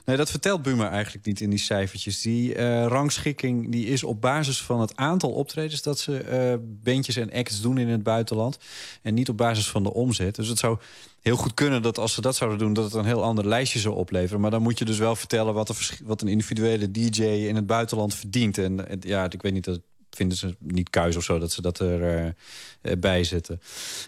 Nee, 0.05 0.17
dat 0.17 0.29
vertelt 0.29 0.61
Buma 0.61 0.89
eigenlijk 0.89 1.25
niet 1.25 1.41
in 1.41 1.49
die 1.49 1.59
cijfertjes. 1.59 2.21
Die 2.21 2.55
eh, 2.55 2.85
rangschikking 2.85 3.71
die 3.71 3.85
is 3.85 4.03
op 4.03 4.21
basis 4.21 4.61
van 4.61 4.81
het 4.81 4.95
aantal 4.95 5.31
optredens... 5.31 5.81
dat 5.81 5.99
ze 5.99 6.17
eh 6.17 6.53
bandjes 6.61 7.15
en 7.15 7.31
acts 7.31 7.61
doen 7.61 7.77
in 7.77 7.87
het 7.87 8.03
buitenland. 8.03 8.57
En 9.01 9.13
niet 9.13 9.29
op 9.29 9.37
basis 9.37 9.69
van 9.69 9.83
de 9.83 9.93
omzet. 9.93 10.35
Dus 10.35 10.47
het 10.47 10.59
zou 10.59 10.77
heel 11.21 11.35
goed 11.35 11.53
kunnen 11.53 11.81
dat 11.81 11.97
als 11.97 12.13
ze 12.13 12.21
dat 12.21 12.35
zouden 12.35 12.59
doen... 12.59 12.73
dat 12.73 12.83
het 12.83 12.93
een 12.93 13.05
heel 13.05 13.23
ander 13.23 13.47
lijstje 13.47 13.79
zou 13.79 13.95
opleveren. 13.95 14.41
Maar 14.41 14.51
dan 14.51 14.61
moet 14.61 14.79
je 14.79 14.85
dus 14.85 14.97
wel 14.97 15.15
vertellen... 15.15 15.53
wat, 15.53 15.75
vers- 15.75 15.99
wat 16.03 16.21
een 16.21 16.27
individuele 16.27 16.91
DJ 16.91 17.23
in 17.23 17.55
het 17.55 17.65
buitenland 17.65 18.15
verdient. 18.15 18.57
En 18.57 18.99
ja, 18.99 19.29
ik 19.29 19.41
weet 19.41 19.53
niet... 19.53 19.63
dat 19.65 19.81
vinden 20.15 20.37
ze 20.37 20.55
niet 20.59 20.89
kuis 20.89 21.15
of 21.15 21.23
zo 21.23 21.39
dat 21.39 21.51
ze 21.51 21.61
dat 21.61 21.79
erbij 21.79 22.33
bij 22.81 22.99
bij 22.99 23.23
zetten. 23.23 23.61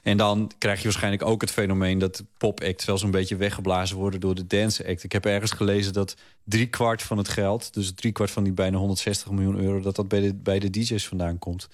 En 0.04 0.18
dan 0.18 0.52
krijg 0.58 0.78
je 0.78 0.84
waarschijnlijk 0.84 1.24
ook 1.24 1.42
het 1.42 1.52
fenomeen... 1.52 2.00
dat 2.00 2.16
de 2.16 2.26
pop-act 2.38 2.86
wel 2.86 2.98
zo'n 2.98 3.12
beetje 3.12 3.36
weggeblazen 3.36 3.98
worden 3.98 4.20
door 4.20 4.36
de 4.36 4.48
dance-act. 4.48 5.04
Ik 5.04 5.12
heb 5.12 5.26
ergens 5.26 5.52
gelezen 5.52 5.94
dat 5.94 6.16
driekwart 6.44 7.02
van 7.02 7.18
het 7.18 7.28
geld... 7.28 7.74
dus 7.74 7.94
driekwart 7.96 8.32
van 8.32 8.44
die 8.44 8.54
bijna 8.54 8.78
160 8.78 9.32
miljoen 9.32 9.60
euro... 9.60 9.80
dat 9.80 9.96
dat 9.96 10.08
bij 10.08 10.20
de, 10.20 10.34
bij 10.34 10.60
de 10.60 10.70
DJ's 10.70 11.08
vandaan 11.08 11.40
komt. 11.40 11.70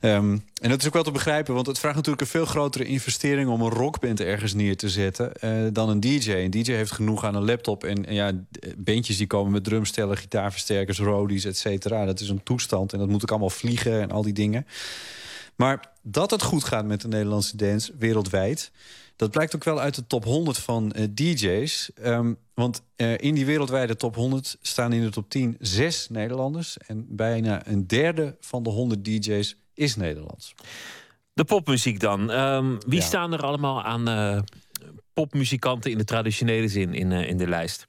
Ehm, 0.00 0.38
en 0.60 0.68
dat 0.70 0.80
is 0.80 0.86
ook 0.86 0.92
wel 0.92 1.02
te 1.02 1.10
begrijpen, 1.10 1.54
want 1.54 1.66
het 1.66 1.78
vraagt 1.78 1.94
natuurlijk... 1.96 2.22
een 2.22 2.28
veel 2.28 2.44
grotere 2.44 2.84
investering 2.84 3.50
om 3.50 3.60
een 3.60 3.70
rockband 3.70 4.20
ergens 4.20 4.54
neer 4.54 4.76
te 4.76 4.88
zetten... 4.88 5.34
eh, 5.34 5.50
dan 5.72 5.88
een 5.88 6.00
DJ. 6.00 6.30
Een 6.30 6.50
DJ 6.50 6.72
heeft 6.72 6.92
genoeg 6.92 7.24
aan 7.24 7.34
een 7.34 7.44
laptop. 7.44 7.84
En, 7.84 8.04
ja, 8.08 8.32
bandjes 8.76 9.16
die 9.16 9.26
komen 9.26 9.52
met 9.52 9.64
drumstellen, 9.64 10.16
gitaarversterkers... 10.16 10.98
roadies, 10.98 11.44
et 11.44 11.58
cetera. 11.58 12.04
Dat 12.04 12.20
is 12.20 12.28
een 12.28 12.42
toestand 12.42 12.92
en 12.92 12.98
dat 12.98 13.08
moet 13.08 13.22
ook 13.22 13.30
allemaal 13.30 13.50
vliegen 13.50 14.00
en 14.00 14.10
al 14.10 14.22
die 14.22 14.32
dingen. 14.32 14.66
Maar 15.56 15.92
dat 16.02 16.30
het 16.30 16.42
goed 16.42 16.64
gaat 16.64 16.84
met 16.84 17.00
de 17.00 17.08
Nederlandse 17.08 17.56
dance 17.56 17.92
wereldwijd... 17.98 18.70
dat 19.16 19.30
blijkt 19.30 19.54
ook 19.54 19.64
wel 19.64 19.80
uit 19.80 19.94
de 19.94 20.06
top 20.06 20.24
100 20.24 20.58
van 20.58 20.92
eh, 20.92 21.04
DJ's. 21.14 21.90
Ehm, 21.94 22.34
want 22.54 22.82
eh, 22.96 23.18
in 23.18 23.34
die 23.34 23.46
wereldwijde 23.46 23.96
top 23.96 24.14
100 24.14 24.56
staan 24.60 24.92
in 24.92 25.02
de 25.02 25.10
top 25.10 25.30
10 25.30 25.56
zes 25.60 26.08
Nederlanders... 26.08 26.78
en 26.78 27.06
bijna 27.08 27.66
een 27.66 27.86
derde 27.86 28.36
van 28.40 28.62
de 28.62 28.70
100 28.70 29.04
DJ's 29.04 29.56
is 29.74 29.96
Nederlands. 29.96 30.54
De 31.32 31.44
popmuziek 31.44 32.00
dan. 32.00 32.30
Ehm, 32.30 32.76
wie 32.86 32.98
Ja. 32.98 33.04
staan 33.04 33.32
er 33.32 33.42
allemaal 33.42 33.82
aan 33.82 34.08
eh, 34.08 34.38
popmuzikanten 35.12 35.90
in 35.90 35.98
de 35.98 36.04
traditionele 36.04 36.68
zin 36.68 36.94
in, 36.94 37.12
in 37.12 37.36
de 37.36 37.48
lijst? 37.48 37.86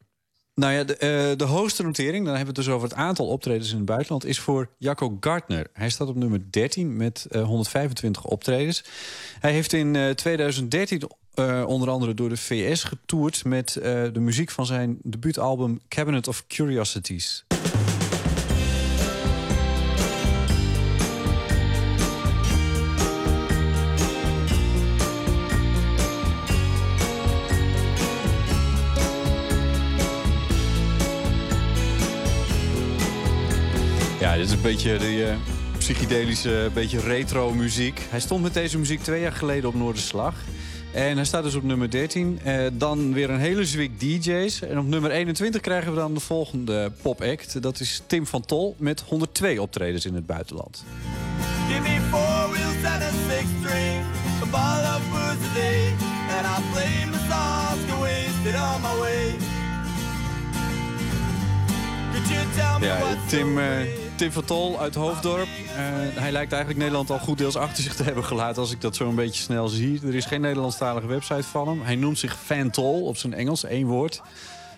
Nou 0.55 0.73
ja, 0.73 0.83
de, 0.83 0.97
eh, 0.97 1.37
de 1.37 1.43
hoogste 1.43 1.83
notering, 1.83 2.25
dan 2.25 2.35
hebben 2.35 2.53
we 2.53 2.59
het 2.59 2.67
dus 2.67 2.75
over 2.75 2.87
het 2.87 2.97
aantal 2.97 3.27
optredens 3.27 3.71
in 3.71 3.77
het 3.77 3.85
buitenland, 3.85 4.25
is 4.25 4.39
voor 4.39 4.69
Jacco 4.77 5.17
Gardner. 5.19 5.67
Hij 5.73 5.89
staat 5.89 6.07
op 6.07 6.15
nummer 6.15 6.41
13 6.49 6.95
met 6.95 7.27
eh, 7.29 7.43
125 7.43 8.23
optredens. 8.23 8.83
Hij 9.39 9.51
heeft 9.51 9.73
in 9.73 9.95
eh, 9.95 10.09
2013 10.09 11.01
eh, 11.35 11.63
onder 11.67 11.89
andere 11.89 12.13
door 12.13 12.29
de 12.29 12.37
VS 12.37 12.83
getoerd 12.83 13.45
met 13.45 13.75
eh, 13.75 14.03
de 14.13 14.19
muziek 14.19 14.51
van 14.51 14.65
zijn 14.65 14.97
debuutalbum 15.03 15.79
Cabinet 15.87 16.27
of 16.27 16.47
Curiosities. 16.47 17.45
Ja, 34.25 34.35
dit 34.35 34.45
is 34.45 34.51
een 34.51 34.61
beetje 34.61 34.97
de 34.97 35.25
eh, 35.25 35.35
psychedelische, 35.77 36.69
beetje 36.73 36.99
retro 36.99 37.53
muziek. 37.53 38.01
Hij 38.09 38.19
stond 38.19 38.41
met 38.43 38.53
deze 38.53 38.77
muziek 38.77 39.01
twee 39.01 39.21
jaar 39.21 39.31
geleden 39.31 39.69
op 39.69 39.75
Noorderslag. 39.75 40.35
En 40.93 41.15
hij 41.15 41.25
staat 41.25 41.43
dus 41.43 41.55
op 41.55 41.63
nummer 41.63 41.89
13. 41.89 42.39
Eh, 42.43 42.65
dan 42.73 43.13
weer 43.13 43.29
een 43.29 43.39
hele 43.39 43.65
zwik 43.65 43.99
DJ's. 43.99 44.61
En 44.61 44.79
op 44.79 44.85
nummer 44.85 45.11
21 45.11 45.61
krijgen 45.61 45.91
we 45.91 45.97
dan 45.97 46.13
de 46.13 46.19
volgende 46.19 46.91
pop-act. 47.01 47.61
Dat 47.61 47.79
is 47.79 48.01
Tim 48.07 48.25
van 48.25 48.45
Tol 48.45 48.75
met 48.77 49.03
102 49.07 49.61
optredens 49.61 50.05
in 50.05 50.15
het 50.15 50.25
buitenland. 50.25 50.83
Give 51.67 51.81
me 51.81 51.99
four 52.09 52.51
wheels 52.51 52.93
and 52.93 53.03
a 53.03 53.11
six 53.29 53.45
string, 53.61 54.03
a 54.55 54.95
of 54.95 55.01
booze 55.09 55.49
a 55.49 55.53
day, 55.53 55.87
and 56.37 56.45
I 56.45 56.71
play 56.71 57.05
my 57.05 57.17
songs, 57.29 57.85
get 57.87 57.99
wasted 57.99 58.55
on 58.55 58.81
my 58.81 58.99
way. 59.01 59.35
Could 62.13 62.29
you 62.29 62.43
tell 62.55 62.79
me 62.79 62.85
Ja, 62.85 63.17
Tim? 63.27 64.03
Tim 64.15 64.31
van 64.31 64.45
Tol 64.45 64.79
uit 64.79 64.95
Hoofddorp. 64.95 65.47
Eh, 65.47 65.77
hij 66.21 66.31
lijkt 66.31 66.51
eigenlijk 66.51 66.77
Nederland 66.77 67.09
al 67.09 67.19
goed 67.19 67.37
deels 67.37 67.55
achter 67.55 67.83
zich 67.83 67.95
te 67.95 68.03
hebben 68.03 68.23
gelaten... 68.23 68.61
als 68.61 68.71
ik 68.71 68.81
dat 68.81 68.95
zo 68.95 69.09
een 69.09 69.15
beetje 69.15 69.41
snel 69.41 69.67
zie. 69.67 69.99
Er 70.03 70.15
is 70.15 70.25
geen 70.25 70.41
Nederlandstalige 70.41 71.07
website 71.07 71.43
van 71.43 71.67
hem. 71.67 71.81
Hij 71.81 71.95
noemt 71.95 72.19
zich 72.19 72.37
Fan 72.43 72.69
Tol 72.69 73.05
op 73.05 73.17
zijn 73.17 73.33
Engels, 73.33 73.63
één 73.63 73.87
woord. 73.87 74.21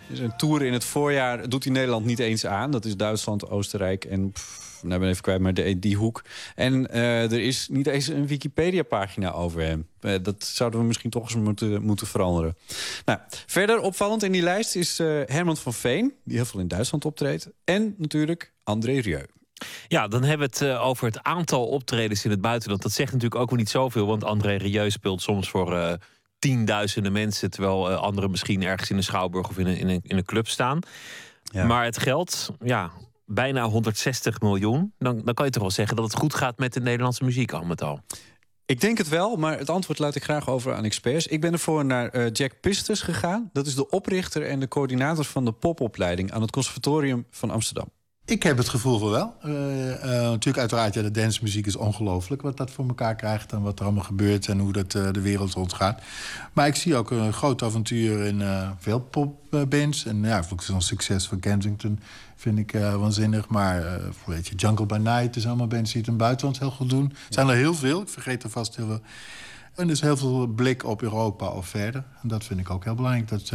Dus 0.07 0.19
een 0.19 0.35
tour 0.37 0.63
in 0.63 0.73
het 0.73 0.83
voorjaar 0.83 1.49
doet 1.49 1.63
hij 1.63 1.73
Nederland 1.73 2.05
niet 2.05 2.19
eens 2.19 2.45
aan. 2.45 2.71
Dat 2.71 2.85
is 2.85 2.97
Duitsland, 2.97 3.49
Oostenrijk 3.49 4.05
en... 4.05 4.33
nou 4.81 4.99
ben 4.99 5.07
ik 5.07 5.09
even 5.09 5.23
kwijt, 5.23 5.41
maar 5.41 5.53
de, 5.53 5.79
die 5.79 5.95
hoek. 5.95 6.23
En 6.55 6.91
eh, 6.91 7.31
er 7.31 7.39
is 7.39 7.67
niet 7.67 7.87
eens 7.87 8.07
een 8.07 8.27
Wikipedia-pagina 8.27 9.31
over 9.31 9.61
hem. 9.61 9.87
Eh, 9.99 10.15
dat 10.21 10.43
zouden 10.43 10.79
we 10.79 10.85
misschien 10.85 11.09
toch 11.09 11.23
eens 11.23 11.35
moeten, 11.35 11.81
moeten 11.81 12.07
veranderen. 12.07 12.57
Nou, 13.05 13.19
verder 13.45 13.79
opvallend 13.79 14.23
in 14.23 14.31
die 14.31 14.41
lijst 14.41 14.75
is 14.75 14.99
eh, 14.99 15.07
Herman 15.25 15.57
van 15.57 15.73
Veen... 15.73 16.13
die 16.23 16.35
heel 16.35 16.45
veel 16.45 16.59
in 16.59 16.67
Duitsland 16.67 17.05
optreedt. 17.05 17.49
En 17.63 17.95
natuurlijk 17.97 18.53
André 18.63 18.99
Rieu. 18.99 19.25
Ja, 19.87 20.07
dan 20.07 20.23
hebben 20.23 20.49
we 20.49 20.65
het 20.65 20.77
over 20.77 21.05
het 21.05 21.23
aantal 21.23 21.67
optredens 21.67 22.25
in 22.25 22.31
het 22.31 22.41
buitenland. 22.41 22.81
Dat 22.81 22.91
zegt 22.91 23.11
natuurlijk 23.11 23.41
ook 23.41 23.49
wel 23.49 23.59
niet 23.59 23.69
zoveel, 23.69 24.05
want 24.05 24.23
André 24.23 24.55
Rieu 24.55 24.89
speelt 24.89 25.21
soms 25.21 25.49
voor 25.49 25.97
tienduizenden 26.39 27.11
mensen, 27.11 27.51
terwijl 27.51 27.89
anderen 27.89 28.31
misschien 28.31 28.63
ergens 28.63 28.89
in 28.89 28.97
een 28.97 29.03
schouwburg 29.03 29.49
of 29.49 29.57
in 29.57 29.67
een, 29.67 29.77
in 29.77 29.87
een, 29.87 29.99
in 30.03 30.17
een 30.17 30.25
club 30.25 30.47
staan. 30.47 30.79
Maar 31.53 31.83
het 31.83 31.97
geld, 31.97 32.49
ja, 32.63 32.91
bijna 33.27 33.63
160 33.63 34.41
miljoen. 34.41 34.93
Dan, 34.97 35.21
dan 35.23 35.33
kan 35.33 35.45
je 35.45 35.51
toch 35.51 35.61
wel 35.61 35.71
zeggen 35.71 35.95
dat 35.95 36.05
het 36.05 36.15
goed 36.15 36.33
gaat 36.33 36.57
met 36.57 36.73
de 36.73 36.81
Nederlandse 36.81 37.23
muziek 37.23 37.51
al 37.51 37.63
met 37.63 37.81
al. 37.81 37.99
Ik 38.65 38.81
denk 38.81 38.97
het 38.97 39.09
wel, 39.09 39.35
maar 39.35 39.57
het 39.57 39.69
antwoord 39.69 39.99
laat 39.99 40.15
ik 40.15 40.23
graag 40.23 40.49
over 40.49 40.73
aan 40.73 40.83
experts. 40.83 41.27
Ik 41.27 41.41
ben 41.41 41.53
ervoor 41.53 41.85
naar 41.85 42.09
eh, 42.09 42.31
Jack 42.31 42.59
Pistes 42.61 43.01
gegaan. 43.01 43.49
Dat 43.53 43.67
is 43.67 43.75
de 43.75 43.89
oprichter 43.89 44.45
en 44.45 44.59
de 44.59 44.67
coördinator 44.67 45.25
van 45.25 45.45
de 45.45 45.51
popopleiding... 45.51 46.31
aan 46.31 46.41
het 46.41 46.51
Conservatorium 46.51 47.25
van 47.31 47.49
Amsterdam. 47.49 47.89
Ik 48.27 48.43
heb 48.43 48.57
het 48.57 48.69
gevoel 48.69 48.99
van 48.99 49.09
wel. 49.09 49.33
Eh, 49.41 49.93
eh, 49.93 50.21
natuurlijk, 50.21 50.57
uiteraard, 50.57 50.93
ja, 50.93 51.01
de 51.01 51.11
dancemuziek 51.11 51.65
is 51.65 51.75
ongelooflijk 51.75 52.41
wat 52.41 52.57
dat 52.57 52.71
voor 52.71 52.87
elkaar 52.87 53.15
krijgt 53.15 53.51
en 53.51 53.61
wat 53.61 53.79
er 53.79 53.85
allemaal 53.85 54.03
gebeurt 54.03 54.47
en 54.47 54.59
hoe 54.59 54.73
dat 54.73 54.95
eh, 54.95 55.11
de 55.11 55.21
wereld 55.21 55.53
rondgaat. 55.53 56.01
Maar 56.53 56.67
ik 56.67 56.75
zie 56.75 56.95
ook 56.95 57.11
een 57.11 57.33
groot 57.33 57.63
avontuur 57.63 58.23
in 58.23 58.43
veel 58.79 58.99
popbands. 58.99 60.05
En 60.05 60.23
ja, 60.23 60.43
ook 60.51 60.61
zo'n 60.61 60.81
succes 60.81 61.27
van 61.27 61.39
Kensington 61.39 61.99
vind 62.35 62.57
ik 62.57 62.71
waanzinnig. 62.71 63.47
Maar 63.47 63.99
weet 64.25 64.47
je, 64.47 64.55
Jungle 64.55 64.85
by 64.85 64.97
Night 64.97 65.35
is 65.35 65.47
allemaal 65.47 65.67
bands 65.67 65.91
die 65.91 66.01
het 66.01 66.09
in 66.09 66.17
buitenland 66.17 66.59
heel 66.59 66.71
goed 66.71 66.89
doen. 66.89 67.09
Er 67.09 67.15
zijn 67.33 67.47
er 67.47 67.55
heel 67.55 67.73
veel, 67.73 68.01
ik 68.01 68.09
vergeet 68.09 68.43
er 68.43 68.49
vast 68.49 68.75
heel 68.75 68.87
veel. 68.87 69.01
En 69.75 69.89
is 69.89 70.01
heel 70.01 70.17
veel 70.17 70.47
blik 70.47 70.85
op 70.85 71.01
Europa 71.01 71.47
of 71.47 71.67
verder. 71.67 72.03
En 72.21 72.27
dat 72.27 72.43
vind 72.43 72.59
ik 72.59 72.69
ook 72.69 72.83
heel 72.83 72.95
belangrijk. 72.95 73.27
Dat 73.27 73.51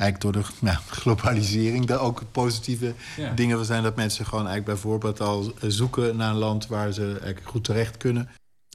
eigenlijk 0.00 0.20
door 0.20 0.42
de 0.42 0.48
nou, 0.58 0.76
globalisering 0.88 1.86
daar 1.86 2.00
ook 2.00 2.22
positieve 2.32 2.94
Ja. 3.16 3.32
dingen 3.32 3.64
zijn. 3.64 3.82
Dat 3.82 3.96
mensen 3.96 4.24
gewoon 4.26 4.46
eigenlijk 4.46 4.80
bijvoorbeeld 4.80 5.20
al 5.20 5.52
zoeken 5.60 6.16
naar 6.16 6.30
een 6.30 6.36
land 6.36 6.66
waar 6.66 6.92
ze 6.92 7.02
eigenlijk 7.04 7.46
goed 7.48 7.64
terecht 7.64 7.96
kunnen. 7.96 8.28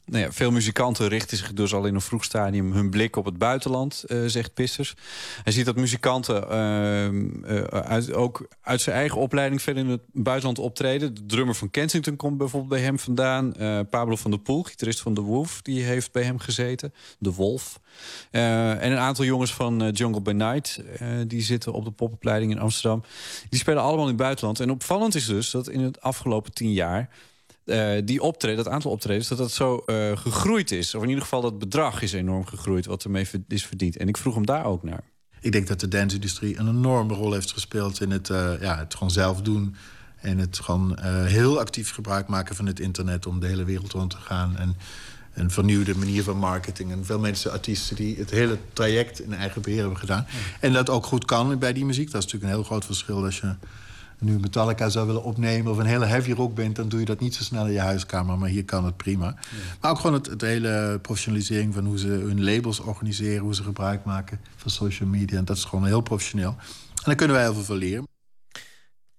Nou 0.06 0.23
ja, 0.23 0.32
veel 0.32 0.52
muzikanten 0.52 1.07
richten 1.07 1.38
zich 1.38 1.53
dus 1.53 1.73
al 1.73 1.86
in 1.86 1.95
een 1.95 2.02
vroeg 2.02 2.23
stadium 2.23 2.72
hun 2.72 2.90
blik 2.90 3.15
op 3.15 3.26
het 3.26 3.38
buitenland, 3.38 4.03
eh, 4.03 4.18
zegt 4.26 4.53
Pissers. 4.53 4.95
Hij 5.44 5.53
ziet 5.53 5.65
dat 5.65 5.76
muzikanten 5.76 6.49
ehm, 6.49 7.44
eh, 7.44 7.64
uit, 7.64 8.14
ook 8.14 8.48
uit 8.61 8.82
zijn 8.82 8.95
eigen 8.95 9.18
opleiding 9.18 9.61
verder 9.61 9.84
in 9.84 9.90
het 9.90 10.02
buitenland 10.11 10.60
optreden. 10.60 11.14
De 11.14 11.26
drummer 11.26 11.56
van 11.56 11.72
Kensington 11.72 12.15
komt 12.15 12.38
bijvoorbeeld 12.38 12.72
bij 12.72 12.82
hem 12.82 12.99
vandaan. 12.99 13.53
Eh, 13.53 13.80
Pablo 13.90 14.15
van 14.15 14.32
der 14.32 14.40
Poel, 14.40 14.64
gitarist 14.64 15.02
van 15.02 15.14
The 15.14 15.22
Wolf, 15.22 15.61
die 15.61 15.84
heeft 15.84 16.11
bij 16.11 16.23
hem 16.23 16.40
gezeten. 16.40 16.94
De 17.19 17.34
Wolf. 17.34 17.80
Eh, 18.32 18.84
en 18.84 18.91
een 18.91 18.98
aantal 18.98 19.26
jongens 19.26 19.53
van 19.53 19.84
eh, 19.84 19.91
Jungle 19.91 20.22
by 20.22 20.32
Night, 20.32 20.82
eh, 20.99 21.07
die 21.27 21.41
zitten 21.41 21.73
op 21.73 21.86
de 21.86 21.91
popopleiding 21.91 22.52
in 22.52 22.60
Amsterdam. 22.60 23.03
Die 23.49 23.60
spelen 23.60 23.82
allemaal 23.82 24.03
in 24.03 24.14
het 24.14 24.22
buitenland. 24.22 24.60
En 24.60 24.69
opvallend 24.69 25.15
is 25.15 25.26
dus 25.26 25.52
dat 25.52 25.68
in 25.69 25.80
het 25.80 26.02
afgelopen 26.02 26.53
tien 26.53 26.73
jaar 26.73 27.10
eh, 27.65 27.91
die 28.03 28.21
optreden, 28.21 28.63
dat 28.63 28.73
aantal 28.73 28.91
optredens, 28.91 29.27
dat 29.27 29.37
dat 29.37 29.51
zo 29.51 29.77
eh, 29.77 30.17
gegroeid 30.17 30.71
is. 30.71 30.95
Of 30.95 31.01
in 31.01 31.07
ieder 31.07 31.23
geval 31.23 31.41
dat 31.41 31.59
bedrag 31.59 32.01
is 32.01 32.13
enorm 32.13 32.45
gegroeid 32.45 32.85
wat 32.85 33.03
ermee 33.03 33.27
is 33.47 33.65
verdiend. 33.65 33.97
En 33.97 34.07
ik 34.07 34.17
vroeg 34.17 34.33
hem 34.33 34.45
daar 34.45 34.65
ook 34.65 34.83
naar. 34.83 35.03
Ik 35.39 35.51
denk 35.51 35.67
dat 35.67 35.79
de 35.79 35.87
dance-industrie 35.87 36.59
een 36.59 36.67
enorme 36.67 37.13
rol 37.13 37.33
heeft 37.33 37.51
gespeeld 37.51 38.01
in 38.01 38.11
het, 38.11 38.29
eh, 38.29 38.61
ja, 38.61 38.77
het 38.77 38.93
gewoon 38.93 39.11
zelf 39.11 39.41
doen. 39.41 39.75
En 40.15 40.37
het 40.37 40.59
gewoon 40.59 40.99
heel 41.25 41.59
actief 41.59 41.91
gebruik 41.91 42.27
maken 42.27 42.55
van 42.55 42.65
het 42.65 42.79
internet 42.79 43.25
om 43.25 43.39
de 43.39 43.47
hele 43.47 43.63
wereld 43.63 43.91
rond 43.91 44.09
te 44.09 44.17
gaan. 44.17 44.57
En 44.57 44.75
een 45.33 45.51
vernieuwde 45.51 45.95
manier 45.95 46.23
van 46.23 46.37
marketing. 46.37 46.91
En 46.91 47.05
veel 47.05 47.19
mensen, 47.19 47.51
artiesten, 47.51 47.95
die 47.95 48.17
het 48.17 48.29
hele 48.29 48.57
traject 48.73 49.19
in 49.19 49.33
eigen 49.33 49.61
beheer 49.61 49.79
hebben 49.79 49.97
gedaan. 49.97 50.27
En 50.59 50.73
dat 50.73 50.89
ook 50.89 51.05
goed 51.05 51.25
kan 51.25 51.59
bij 51.59 51.73
die 51.73 51.85
muziek. 51.85 52.11
Dat 52.11 52.23
is 52.23 52.31
natuurlijk 52.31 52.51
een 52.51 52.57
heel 52.57 52.67
groot 52.67 52.85
verschil 52.85 53.23
als 53.23 53.39
je 53.39 53.55
nu 54.19 54.39
Metallica 54.39 54.89
zou 54.89 55.05
willen 55.07 55.23
opnemen... 55.23 55.71
of 55.71 55.77
een 55.77 55.85
hele 55.85 56.05
heavy 56.05 56.31
rock 56.31 56.55
bent, 56.55 56.75
dan 56.75 56.89
doe 56.89 56.99
je 56.99 57.05
dat 57.05 57.19
niet 57.19 57.35
zo 57.35 57.43
snel 57.43 57.65
in 57.65 57.71
je 57.73 57.79
huiskamer. 57.79 58.37
Maar 58.37 58.49
hier 58.49 58.65
kan 58.65 58.85
het 58.85 58.97
prima. 58.97 59.35
Maar 59.81 59.91
ook 59.91 59.97
gewoon 59.97 60.13
het, 60.15 60.25
het 60.25 60.41
hele 60.41 60.99
professionalisering 61.01 61.73
van 61.73 61.85
hoe 61.85 61.99
ze 61.99 62.07
hun 62.07 62.43
labels 62.43 62.79
organiseren... 62.79 63.43
hoe 63.43 63.55
ze 63.55 63.63
gebruik 63.63 64.03
maken 64.03 64.39
van 64.55 64.71
social 64.71 65.09
media. 65.09 65.37
En 65.37 65.45
dat 65.45 65.57
is 65.57 65.63
gewoon 65.63 65.85
heel 65.85 66.01
professioneel. 66.01 66.55
En 66.95 67.03
daar 67.03 67.15
kunnen 67.15 67.35
wij 67.35 67.45
heel 67.45 67.53
veel 67.53 67.63
van 67.63 67.75
leren. 67.77 68.07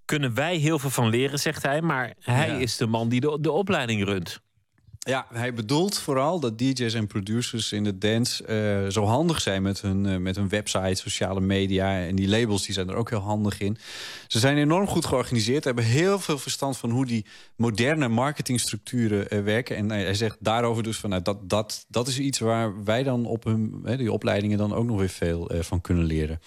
Kunnen 0.04 0.34
wij 0.34 0.56
heel 0.56 0.78
veel 0.78 0.90
van 0.90 1.08
leren, 1.08 1.38
zegt 1.38 1.62
hij. 1.62 1.82
Maar 1.82 2.14
hij 2.20 2.48
Ja. 2.48 2.56
is 2.58 2.76
de 2.76 2.86
man 2.86 3.08
die 3.08 3.20
de, 3.20 3.38
de 3.40 3.50
opleiding 3.50 4.04
runt. 4.04 4.40
Ja, 5.06 5.26
hij 5.32 5.54
bedoelt 5.54 5.98
vooral 5.98 6.40
dat 6.40 6.58
DJ's 6.58 6.94
en 6.94 7.06
producers 7.06 7.72
in 7.72 7.84
de 7.84 7.98
dance 7.98 8.44
eh, 8.44 8.90
zo 8.90 9.04
handig 9.04 9.40
zijn 9.40 9.62
met 9.62 9.80
hun, 9.80 10.06
eh, 10.06 10.16
met 10.16 10.36
hun 10.36 10.48
website, 10.48 10.94
sociale 10.94 11.40
media. 11.40 12.00
En 12.00 12.16
die 12.16 12.28
labels 12.28 12.64
die 12.64 12.74
zijn 12.74 12.88
er 12.88 12.94
ook 12.94 13.10
heel 13.10 13.18
handig 13.18 13.60
in. 13.60 13.76
Ze 14.26 14.38
zijn 14.38 14.56
enorm 14.56 14.86
goed 14.86 15.04
georganiseerd, 15.04 15.64
hebben 15.64 15.84
heel 15.84 16.18
veel 16.18 16.38
verstand 16.38 16.76
van 16.76 16.90
hoe 16.90 17.06
die 17.06 17.26
moderne 17.56 18.08
marketingstructuren 18.08 19.30
eh, 19.30 19.42
werken. 19.42 19.76
En 19.76 19.90
hij 19.90 20.14
zegt 20.14 20.36
daarover 20.40 20.82
dus 20.82 20.98
van 20.98 21.10
nou, 21.10 21.22
dat, 21.22 21.48
dat, 21.48 21.84
dat 21.88 22.08
is 22.08 22.18
iets 22.18 22.38
waar 22.38 22.84
wij 22.84 23.02
dan 23.02 23.26
op 23.26 23.44
hun, 23.44 23.80
hè, 23.84 23.96
die 23.96 24.12
opleidingen 24.12 24.58
dan 24.58 24.74
ook 24.74 24.86
nog 24.86 24.98
weer 24.98 25.08
veel 25.08 25.50
van 25.60 25.80
kunnen 25.80 26.04
leren. 26.04 26.40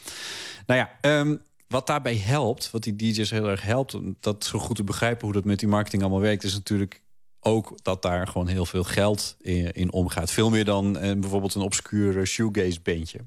Nou 0.65 0.79
ja, 0.79 0.91
ehm, 1.01 1.35
wat 1.67 1.87
daarbij 1.87 2.17
helpt, 2.17 2.71
wat 2.71 2.83
die 2.83 2.95
DJ's 2.95 3.31
heel 3.31 3.49
erg 3.49 3.61
helpt, 3.61 3.93
om 3.93 4.15
dat 4.19 4.45
zo 4.45 4.59
goed 4.59 4.75
te 4.75 4.83
begrijpen 4.83 5.25
hoe 5.25 5.33
dat 5.33 5.45
met 5.45 5.59
die 5.59 5.67
marketing 5.67 6.01
allemaal 6.01 6.21
werkt, 6.21 6.43
is 6.43 6.53
natuurlijk 6.53 7.01
ook 7.39 7.79
dat 7.81 8.01
daar 8.01 8.27
gewoon 8.27 8.47
heel 8.47 8.65
veel 8.65 8.83
geld 8.83 9.35
in, 9.39 9.71
in 9.71 9.91
omgaat. 9.91 10.31
Veel 10.31 10.49
meer 10.49 10.65
dan 10.65 10.97
eh, 10.97 11.19
bijvoorbeeld 11.19 11.55
een 11.55 11.61
obscuur 11.61 12.25
shoegaze 12.25 12.81
bandje. 12.81 13.19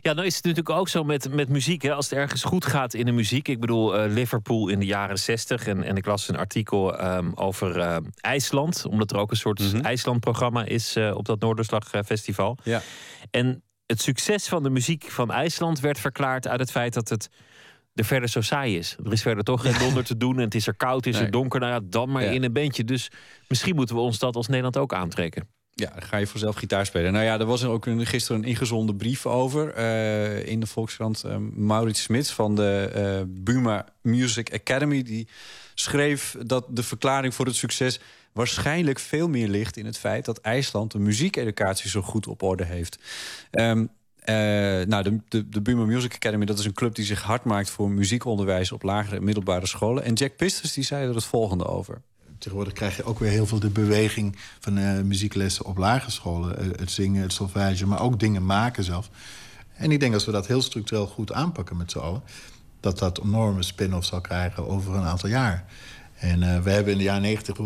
Ja, 0.00 0.12
nou 0.12 0.26
is 0.26 0.34
het 0.34 0.44
natuurlijk 0.44 0.76
ook 0.76 0.88
zo 0.88 1.04
met, 1.04 1.34
met 1.34 1.48
muziek. 1.48 1.82
Hè. 1.82 1.94
Als 1.94 2.10
het 2.10 2.18
ergens 2.18 2.42
goed 2.42 2.66
gaat 2.66 2.94
in 2.94 3.04
de 3.04 3.12
muziek. 3.12 3.48
Ik 3.48 3.60
bedoel, 3.60 3.96
eh, 3.96 4.12
Liverpool 4.12 4.68
in 4.68 4.78
de 4.78 4.86
jaren 4.86 5.18
zestig. 5.18 5.66
En, 5.66 5.82
en 5.82 5.96
ik 5.96 6.06
las 6.06 6.28
een 6.28 6.36
artikel 6.36 6.98
ehm, 6.98 7.30
over 7.34 7.80
eh, 7.80 7.96
IJsland. 8.20 8.86
Omdat 8.86 9.10
er 9.10 9.18
ook 9.18 9.30
een 9.30 9.36
soort 9.36 9.82
IJsland-programma 9.82 10.64
is 10.64 10.96
eh, 10.96 11.14
op 11.16 11.24
dat 11.24 11.40
Noorderslag-festival. 11.40 12.58
Ja. 12.62 12.82
En 13.30 13.62
het 13.86 14.02
succes 14.02 14.48
van 14.48 14.62
de 14.62 14.70
muziek 14.70 15.10
van 15.10 15.30
IJsland 15.30 15.80
werd 15.80 15.98
verklaard 15.98 16.48
uit 16.48 16.60
het 16.60 16.70
feit 16.70 16.94
dat 16.94 17.08
het 17.08 17.28
er 17.94 18.04
verder 18.04 18.28
zo 18.28 18.40
saai 18.40 18.78
is. 18.78 18.96
Er 19.04 19.12
is 19.12 19.22
verder 19.22 19.44
toch 19.44 19.62
geen 19.62 19.78
donder 19.78 20.04
te 20.04 20.16
doen. 20.16 20.36
En 20.36 20.44
het 20.44 20.54
is 20.54 20.66
er 20.66 20.74
koud, 20.74 21.06
is 21.06 21.14
Nee. 21.14 21.24
er 21.24 21.30
donker. 21.30 21.60
Nou 21.60 21.72
ja, 21.72 21.80
dan 21.84 22.10
maar 22.10 22.22
Ja. 22.22 22.30
in 22.30 22.42
een 22.42 22.52
bandje. 22.52 22.84
Dus 22.84 23.10
misschien 23.48 23.74
moeten 23.74 23.94
we 23.94 24.00
ons 24.00 24.18
dat 24.18 24.36
als 24.36 24.46
Nederland 24.46 24.76
ook 24.76 24.92
aantrekken. 24.94 25.48
Ja, 25.74 25.90
dan 25.90 26.02
ga 26.02 26.16
je 26.16 26.26
vanzelf 26.26 26.56
gitaar 26.56 26.86
spelen. 26.86 27.12
Nou 27.12 27.24
ja, 27.24 27.38
er 27.38 27.46
was 27.46 27.62
er 27.62 27.68
ook 27.68 27.86
een, 27.86 28.06
gisteren 28.06 28.42
een 28.42 28.48
ingezonden 28.48 28.96
brief 28.96 29.26
over 29.26 29.72
eh, 29.74 30.46
in 30.46 30.60
de 30.60 30.66
Volkskrant. 30.66 31.24
Eh, 31.24 31.36
Maurits 31.54 32.02
Smits 32.02 32.32
van 32.32 32.54
de 32.54 32.90
eh, 32.94 33.22
Buma 33.26 33.86
Music 34.02 34.54
Academy... 34.54 35.02
die 35.02 35.28
schreef 35.74 36.36
dat 36.46 36.66
de 36.70 36.82
verklaring 36.82 37.34
voor 37.34 37.46
het 37.46 37.56
succes 37.56 38.00
waarschijnlijk 38.32 38.98
veel 38.98 39.28
meer 39.28 39.48
ligt 39.48 39.76
in 39.76 39.86
het 39.86 39.98
feit 39.98 40.24
dat 40.24 40.40
IJsland 40.40 40.92
de 40.92 40.98
muziekeducatie 40.98 41.90
zo 41.90 42.02
goed 42.02 42.26
op 42.26 42.42
orde 42.42 42.64
heeft. 42.64 42.98
Ehm, 43.50 43.86
eh, 44.22 44.34
nou, 44.86 45.02
de, 45.02 45.20
de, 45.28 45.48
de 45.48 45.60
Buma 45.60 45.84
Music 45.84 46.14
Academy 46.14 46.44
dat 46.44 46.58
is 46.58 46.64
een 46.64 46.72
club 46.72 46.94
die 46.94 47.04
zich 47.04 47.22
hard 47.22 47.44
maakt 47.44 47.70
voor 47.70 47.90
muziekonderwijs 47.90 48.72
op 48.72 48.82
lagere 48.82 49.16
en 49.16 49.24
middelbare 49.24 49.66
scholen. 49.66 50.04
En 50.04 50.14
Jack 50.14 50.36
Pistes 50.36 50.72
die 50.72 50.84
zei 50.84 51.08
er 51.08 51.14
het 51.14 51.24
volgende 51.24 51.66
over. 51.66 52.00
Tegenwoordig 52.38 52.74
krijg 52.74 52.96
je 52.96 53.04
ook 53.04 53.18
weer 53.18 53.30
heel 53.30 53.46
veel 53.46 53.58
de 53.58 53.70
beweging 53.70 54.36
van 54.60 54.78
eh, 54.78 55.00
muzieklessen 55.00 55.64
op 55.64 55.76
lagere 55.76 56.10
scholen. 56.10 56.58
Eh, 56.58 56.66
het 56.76 56.90
zingen, 56.90 57.22
het 57.22 57.32
solfège, 57.32 57.86
maar 57.86 58.00
ook 58.00 58.20
dingen 58.20 58.46
maken 58.46 58.84
zelf. 58.84 59.10
En 59.74 59.90
ik 59.90 60.00
denk 60.00 60.14
als 60.14 60.24
we 60.24 60.32
dat 60.32 60.46
heel 60.46 60.62
structureel 60.62 61.06
goed 61.06 61.32
aanpakken 61.32 61.76
met 61.76 61.90
z'n 61.90 61.98
allen... 61.98 62.22
dat 62.80 62.98
dat 62.98 63.20
enorme 63.24 63.62
spin-off 63.62 64.06
zal 64.06 64.20
krijgen 64.20 64.68
over 64.68 64.94
een 64.94 65.04
aantal 65.04 65.28
jaar. 65.28 65.64
En 66.14 66.62
we 66.62 66.70
hebben 66.70 66.92
in 66.92 66.98
de 66.98 67.04
jaren 67.04 67.22
negentig 67.22 67.58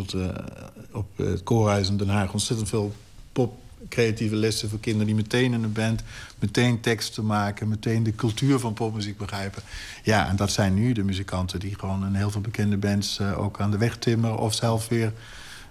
op 0.93 1.17
het 1.17 1.43
Koorhuis 1.43 1.89
in 1.89 1.97
Den 1.97 2.09
Haag... 2.09 2.33
ontzettend 2.33 2.69
veel 2.69 2.95
pop 3.33 3.59
creatieve 3.89 4.37
lessen 4.37 4.69
voor 4.69 4.81
kinderen 4.81 5.07
die 5.07 5.15
meteen 5.15 5.53
in 5.53 5.63
een 5.63 5.73
band... 5.73 6.03
meteen 6.39 6.81
teksten 6.81 7.27
maken, 7.27 7.69
meteen 7.69 8.03
de 8.03 8.15
cultuur 8.15 8.59
van 8.59 8.75
popmuziek 8.75 9.19
begrijpen. 9.19 9.63
Ja, 10.03 10.29
en 10.29 10.37
dat 10.37 10.51
zijn 10.51 10.75
nu 10.75 10.93
de 10.93 11.03
muzikanten 11.03 11.61
die 11.61 11.79
gewoon 11.79 12.07
in 12.07 12.15
heel 12.15 12.31
veel 12.31 12.41
bekende 12.41 12.77
bands... 12.77 13.19
eh, 13.19 13.39
ook 13.39 13.61
aan 13.61 13.71
de 13.71 13.79
weg 13.79 13.97
timmeren 13.97 14.39
of 14.39 14.55
zelf 14.55 14.89
weer 14.89 15.13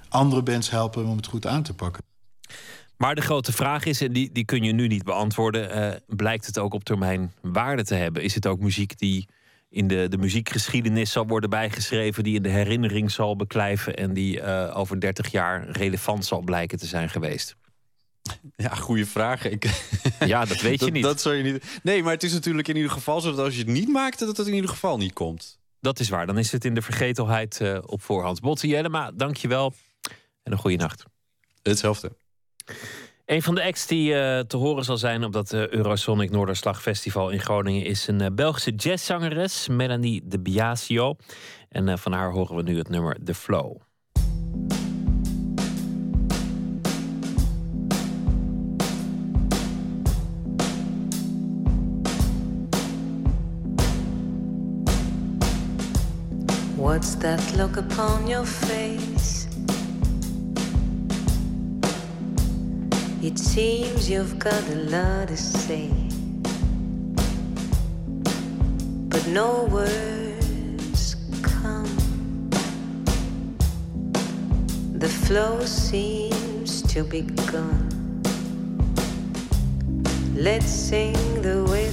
andere 0.10 0.42
bands 0.42 0.70
helpen 0.70 1.06
om 1.06 1.16
het 1.16 1.28
goed 1.28 1.48
aan 1.48 1.64
te 1.64 1.74
pakken. 1.74 2.04
Maar 2.98 3.16
de 3.16 3.22
grote 3.22 3.52
vraag 3.52 3.86
is, 3.86 4.02
en 4.02 4.14
die, 4.14 4.32
die 4.32 4.46
kun 4.46 4.64
je 4.64 4.72
nu 4.72 4.88
niet 4.88 5.04
beantwoorden... 5.04 5.72
eh, 5.72 6.00
blijkt 6.08 6.46
het 6.46 6.60
ook 6.60 6.74
op 6.74 6.84
termijn 6.84 7.34
waarde 7.42 7.84
te 7.84 7.96
hebben? 7.96 8.24
Is 8.24 8.36
het 8.36 8.48
ook 8.48 8.60
muziek 8.60 8.98
die 8.98 9.28
in 9.70 9.88
de, 9.88 10.08
de 10.10 10.18
muziekgeschiedenis 10.18 11.12
zal 11.12 11.28
worden 11.28 11.50
bijgeschreven... 11.50 12.24
die 12.24 12.36
in 12.36 12.44
de 12.44 12.50
herinnering 12.50 13.12
zal 13.12 13.36
beklijven... 13.36 13.96
en 13.96 14.14
die 14.14 14.42
eh, 14.42 14.78
over 14.78 15.00
30 15.00 15.32
jaar 15.32 15.70
relevant 15.70 16.26
zal 16.26 16.42
blijken 16.42 16.78
te 16.78 16.86
zijn 16.86 17.10
geweest? 17.10 17.56
Ja, 18.56 18.70
goede 18.76 19.06
vraag. 19.06 19.46
Ik... 19.46 19.66
Ja, 20.20 20.46
dat 20.46 20.62
weet 20.62 20.80
je 20.80 20.92
niet. 20.92 21.04
Dat 21.04 21.22
zou 21.22 21.36
je 21.36 21.44
niet. 21.44 21.64
Nee, 21.84 22.04
maar 22.04 22.14
het 22.14 22.24
is 22.24 22.34
natuurlijk 22.34 22.68
in 22.68 22.76
ieder 22.76 22.92
geval 22.92 23.22
zo 23.22 23.30
dat 23.30 23.40
als 23.40 23.54
je 23.54 23.60
het 23.60 23.70
niet 23.70 23.90
maakt, 23.90 24.20
dat 24.20 24.38
het 24.38 24.48
in 24.48 24.54
ieder 24.54 24.70
geval 24.70 24.98
niet 24.98 25.14
komt. 25.14 25.60
Dat 25.80 26.00
is 26.00 26.10
waar. 26.10 26.26
Dan 26.26 26.38
is 26.38 26.52
het 26.52 26.66
in 26.66 26.74
de 26.74 26.82
vergetelheid 26.82 27.62
eh, 27.62 27.78
op 27.86 28.02
voorhand. 28.02 28.42
Botti 28.42 28.68
Jellema, 28.68 29.12
dank 29.12 29.38
je 29.38 29.48
wel. 29.48 29.74
En 30.44 30.52
een 30.52 30.58
goede 30.58 30.78
nacht. 30.78 31.04
Hetzelfde. 31.62 32.12
Een 33.26 33.42
van 33.42 33.56
de 33.56 33.64
acts 33.64 33.88
die 33.88 34.16
eh, 34.16 34.40
te 34.40 34.58
horen 34.58 34.84
zal 34.84 34.98
zijn 34.98 35.24
op 35.24 35.34
dat 35.34 35.54
eh, 35.54 35.68
Eurosonic 35.68 36.32
Noorderslag 36.32 36.82
Festival 36.82 37.30
in 37.30 37.40
Groningen 37.40 37.86
is 37.86 38.08
een 38.08 38.36
Belgische 38.36 38.72
jazzzangeres, 38.72 39.68
Melanie 39.68 40.22
de 40.26 40.40
Biasio. 40.40 41.16
En 41.70 42.00
van 42.00 42.12
haar 42.12 42.32
horen 42.32 42.56
we 42.56 42.62
nu 42.62 42.78
het 42.78 42.90
nummer 42.90 43.18
The 43.24 43.34
Flow. 43.34 43.82
What's 56.86 57.16
that 57.16 57.42
look 57.58 57.78
upon 57.78 58.28
your 58.28 58.46
face? 58.46 59.48
It 63.24 63.40
seems 63.40 64.08
you've 64.08 64.38
got 64.38 64.62
a 64.70 64.76
lot 64.94 65.30
to 65.30 65.36
say, 65.36 65.90
but 69.10 69.26
no 69.30 69.64
words 69.72 71.16
come. 71.42 71.90
The 74.94 75.10
flow 75.10 75.66
seems 75.66 76.84
to 76.94 77.04
be 77.04 77.22
gone. 77.52 78.22
Let's 80.36 80.70
sing 80.70 81.18
the 81.42 81.64
way 81.64 81.90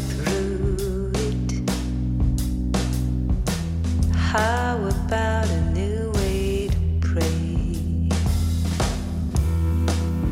How 4.33 4.79
about 4.79 5.47
a 5.51 5.61
new 5.73 6.11
way 6.13 6.69
to 6.69 6.79
pray? 7.03 8.09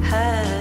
How 0.01 0.60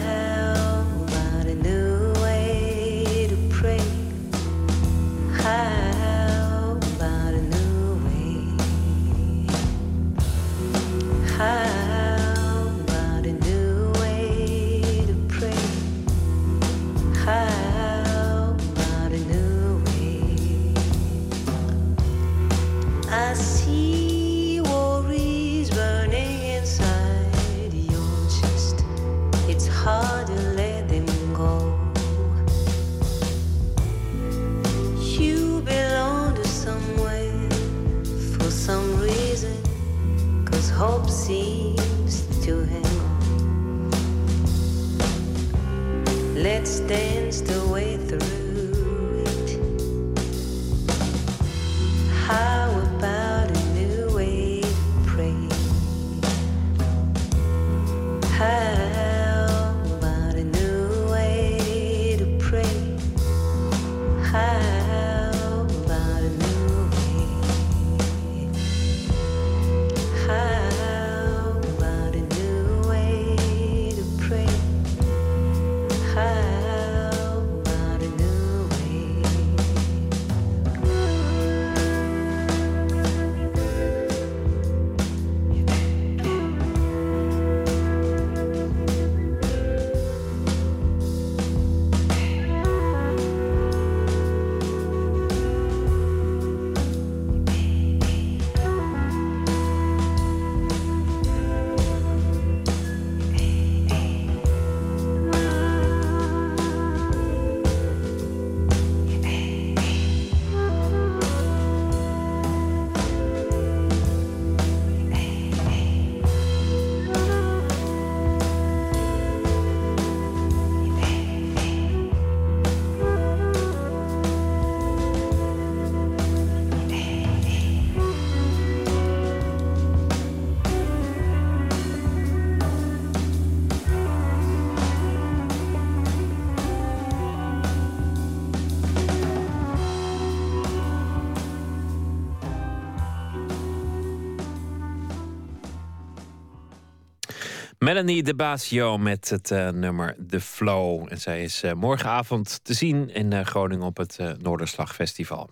Melanie 147.89 148.23
de 148.23 148.35
Basio 148.35 148.97
met 148.97 149.29
het 149.29 149.51
eh, 149.51 149.69
nummer 149.69 150.15
The 150.27 150.41
Flow. 150.41 151.07
En 151.11 151.17
zij 151.17 151.43
is 151.43 151.63
eh, 151.63 151.73
morgenavond 151.73 152.59
te 152.63 152.73
zien 152.73 153.09
in 153.09 153.33
eh, 153.33 153.45
Groningen 153.45 153.85
op 153.85 153.97
het 153.97 154.19
Noorderslag-festival. 154.41 155.49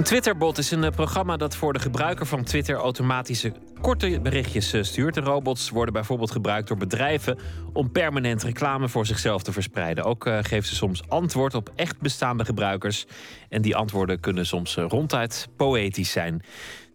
Een 0.00 0.06
Twitterbot 0.06 0.58
is 0.58 0.70
een 0.70 0.84
eh, 0.84 0.90
programma 0.90 1.36
dat 1.36 1.56
voor 1.56 1.72
de 1.72 1.78
gebruiker 1.78 2.26
van 2.26 2.44
Twitter 2.44 2.76
automatische 2.76 3.52
korte 3.80 4.20
berichtjes 4.22 4.72
eh, 4.72 4.82
stuurt. 4.82 5.14
De 5.14 5.20
robots 5.20 5.70
worden 5.70 5.94
bijvoorbeeld 5.94 6.30
gebruikt 6.30 6.68
door 6.68 6.76
bedrijven 6.76 7.38
om 7.72 7.92
permanent 7.92 8.42
reclame 8.42 8.88
voor 8.88 9.06
zichzelf 9.06 9.42
te 9.42 9.52
verspreiden. 9.52 10.04
Ook 10.04 10.26
eh, 10.26 10.38
geven 10.42 10.68
ze 10.68 10.74
soms 10.74 11.08
antwoord 11.08 11.54
op 11.54 11.72
echt 11.76 12.00
bestaande 12.00 12.44
gebruikers. 12.44 13.06
En 13.48 13.62
die 13.62 13.76
antwoorden 13.76 14.20
kunnen 14.20 14.46
soms 14.46 14.74
ronduit 14.74 15.48
poëtisch 15.56 16.10
zijn. 16.10 16.42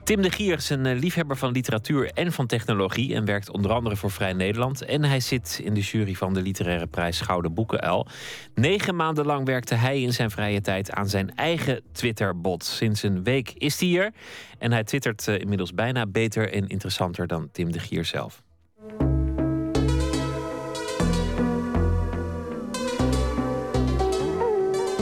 Tim 0.06 0.22
de 0.22 0.32
Gier 0.32 0.58
is 0.58 0.70
een 0.70 0.86
eh, 0.86 1.00
liefhebber 1.00 1.38
van 1.38 1.52
literatuur 1.52 2.12
en 2.14 2.32
van 2.32 2.46
technologie 2.46 3.16
en 3.16 3.26
werkt 3.26 3.50
onder 3.50 3.72
andere 3.72 3.96
voor 3.96 4.12
Vrij 4.12 4.34
Nederland. 4.34 4.82
En 4.82 5.04
hij 5.04 5.20
zit 5.20 5.62
in 5.64 5.74
de 5.74 5.80
jury 5.80 6.14
van 6.14 6.34
de 6.34 6.42
literaire 6.42 6.88
prijs 6.88 7.22
Gouden 7.22 7.54
Boekenuil. 7.54 8.08
Negen 8.54 8.96
maanden 8.96 9.26
lang 9.26 9.46
werkte 9.46 9.76
hij 9.76 10.02
in 10.02 10.14
zijn 10.14 10.32
vrije 10.32 10.62
tijd 10.62 10.92
aan 10.92 11.10
zijn 11.10 11.36
eigen 11.36 11.82
Twitterbot. 11.92 12.64
Sinds 12.64 13.04
een 13.04 13.24
week 13.24 13.54
is 13.58 13.80
hij 13.80 13.88
hier 13.88 14.14
en 14.58 14.72
hij 14.72 14.84
twittert 14.84 15.28
eh, 15.28 15.40
inmiddels 15.40 15.74
bijna 15.74 16.06
beter 16.06 16.54
en 16.54 16.68
interessanter 16.68 17.28
dan 17.28 17.50
Tim 17.52 17.72
de 17.72 17.80
Gier 17.80 18.06
zelf. 18.06 18.44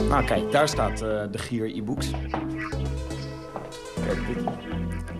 Nou 0.08 0.24
kijk, 0.24 0.52
daar 0.52 0.68
staat 0.68 1.02
eh, 1.02 1.22
de 1.30 1.38
Gier 1.38 1.76
e-books. 1.76 2.10
Dit. 4.26 4.73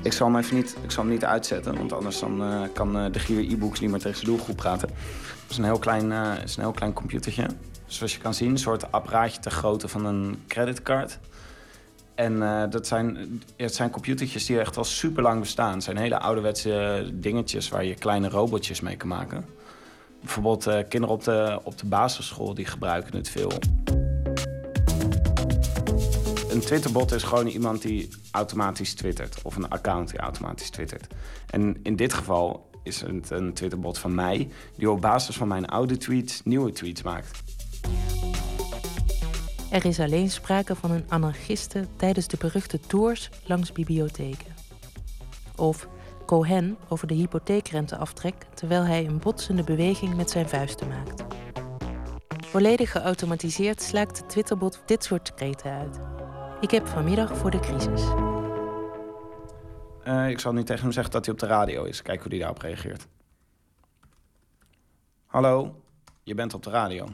Ik 0.05 0.13
zal 0.13 0.27
hem 0.27 0.37
even 0.37 0.57
niet, 0.57 0.77
ik 0.83 0.91
zal 0.91 1.03
hem 1.03 1.13
niet 1.13 1.25
uitzetten, 1.25 1.77
want 1.77 1.93
anders 1.93 2.19
dan, 2.19 2.43
eh, 2.43 2.61
kan 2.73 2.99
eh, 2.99 3.13
de 3.13 3.19
Gier 3.19 3.53
e-books 3.53 3.81
niet 3.81 3.91
meer 3.91 3.99
tegen 3.99 4.17
zijn 4.17 4.31
doelgroep 4.31 4.57
praten. 4.57 4.89
Het 4.89 5.51
is 5.51 5.57
een 5.57 5.65
heel 5.65 5.79
klein, 5.79 6.13
eh, 6.13 6.33
is 6.45 6.57
een 6.57 6.63
heel 6.63 6.73
klein 6.73 6.93
computertje. 6.93 7.47
Zoals 7.87 8.15
je 8.15 8.21
kan 8.21 8.35
zien, 8.35 8.51
een 8.51 8.59
soort 8.59 8.93
apparaatje 8.93 9.41
ter 9.41 9.51
grootte 9.51 9.89
van 9.89 10.05
een 10.05 10.43
creditcard. 10.47 11.19
En 12.15 12.39
dat 12.71 12.87
zijn, 12.87 13.43
het 13.57 13.75
zijn 13.75 13.91
computertjes 13.91 14.47
die 14.47 14.61
echt 14.61 14.77
al 14.77 14.85
super 14.85 15.23
lang 15.23 15.41
bestaan. 15.41 15.73
Het 15.73 15.83
zijn 15.83 15.97
hele 15.97 16.19
ouderwetse 16.19 17.05
dingetjes 17.13 17.69
waar 17.69 17.85
je 17.85 17.95
kleine 17.95 18.29
robotjes 18.29 18.81
mee 18.81 18.97
kan 18.97 19.09
maken. 19.09 19.45
Bijvoorbeeld 20.21 20.65
kinderen 20.89 21.17
op 21.17 21.25
de, 21.25 21.61
op 21.63 21.79
de 21.79 21.87
basisschool 21.87 22.55
die 22.55 22.67
gebruiken 22.67 23.17
het 23.17 23.29
veel. 23.29 23.53
Een 26.55 26.61
Twitterbot 26.61 27.13
is 27.13 27.23
gewoon 27.23 27.47
iemand 27.47 27.83
die 27.83 28.09
automatisch 28.31 28.95
twittert. 28.95 29.43
Of 29.43 29.57
een 29.57 29.69
account 29.69 30.11
die 30.11 30.19
automatisch 30.19 30.71
twittert. 30.71 31.07
En 31.51 31.77
in 31.83 31.97
dit 31.97 32.13
geval 32.13 32.71
is 32.83 33.01
het 33.01 33.31
een 33.31 33.53
Twitterbot 33.53 33.99
van 33.99 34.15
mij... 34.15 34.49
die 34.77 34.91
op 34.91 35.01
basis 35.01 35.37
van 35.37 35.49
mijn 35.49 35.67
oude 35.67 35.97
tweets 35.97 36.41
nieuwe 36.45 36.73
tweets 36.73 37.03
maakt. 37.03 37.43
Er 39.71 39.85
is 39.85 40.01
alleen 40.01 40.31
sprake 40.31 40.75
van 40.75 40.91
een 40.91 41.05
anarchiste 41.09 41.87
tijdens 41.97 42.29
de 42.29 42.37
beruchte 42.37 42.81
tours 42.81 43.31
langs 43.45 43.73
bibliotheken. 43.73 44.55
Of 45.57 45.89
Cohen 46.27 46.77
over 46.89 47.07
de 47.07 47.15
hypotheekrenteaftrek 47.15 48.35
terwijl 48.55 48.83
hij 48.83 49.07
een 49.07 49.19
botsende 49.19 49.65
beweging 49.65 50.17
met 50.17 50.31
zijn 50.31 50.49
vuisten 50.49 50.89
maakt. 50.89 51.25
Volledig 52.47 52.91
geautomatiseerd 52.91 53.83
slaakt 53.83 54.17
de 54.17 54.27
Twitterbot 54.27 54.83
dit 54.87 55.05
soort 55.05 55.35
kreten 55.35 55.71
uit. 55.71 55.99
Ik 56.65 56.71
heb 56.71 56.87
vanmiddag 56.87 57.37
voor 57.37 57.51
de 57.51 57.61
crisis. 57.61 58.03
Eh, 60.05 60.31
ik 60.31 60.39
zal 60.39 60.53
nu 60.53 60.63
tegen 60.63 60.83
hem 60.83 60.93
zeggen 60.93 61.13
dat 61.13 61.25
hij 61.25 61.35
op 61.35 61.41
de 61.41 61.47
radio 61.47 61.85
is. 61.85 62.03
Kijk 62.03 62.21
hoe 62.21 62.31
hij 62.31 62.39
daarop 62.39 62.59
reageert. 62.59 63.07
Hallo, 65.27 65.81
je 66.23 66.35
bent 66.35 66.55
op 66.55 66.63
de 66.63 66.71
radio. 66.71 67.09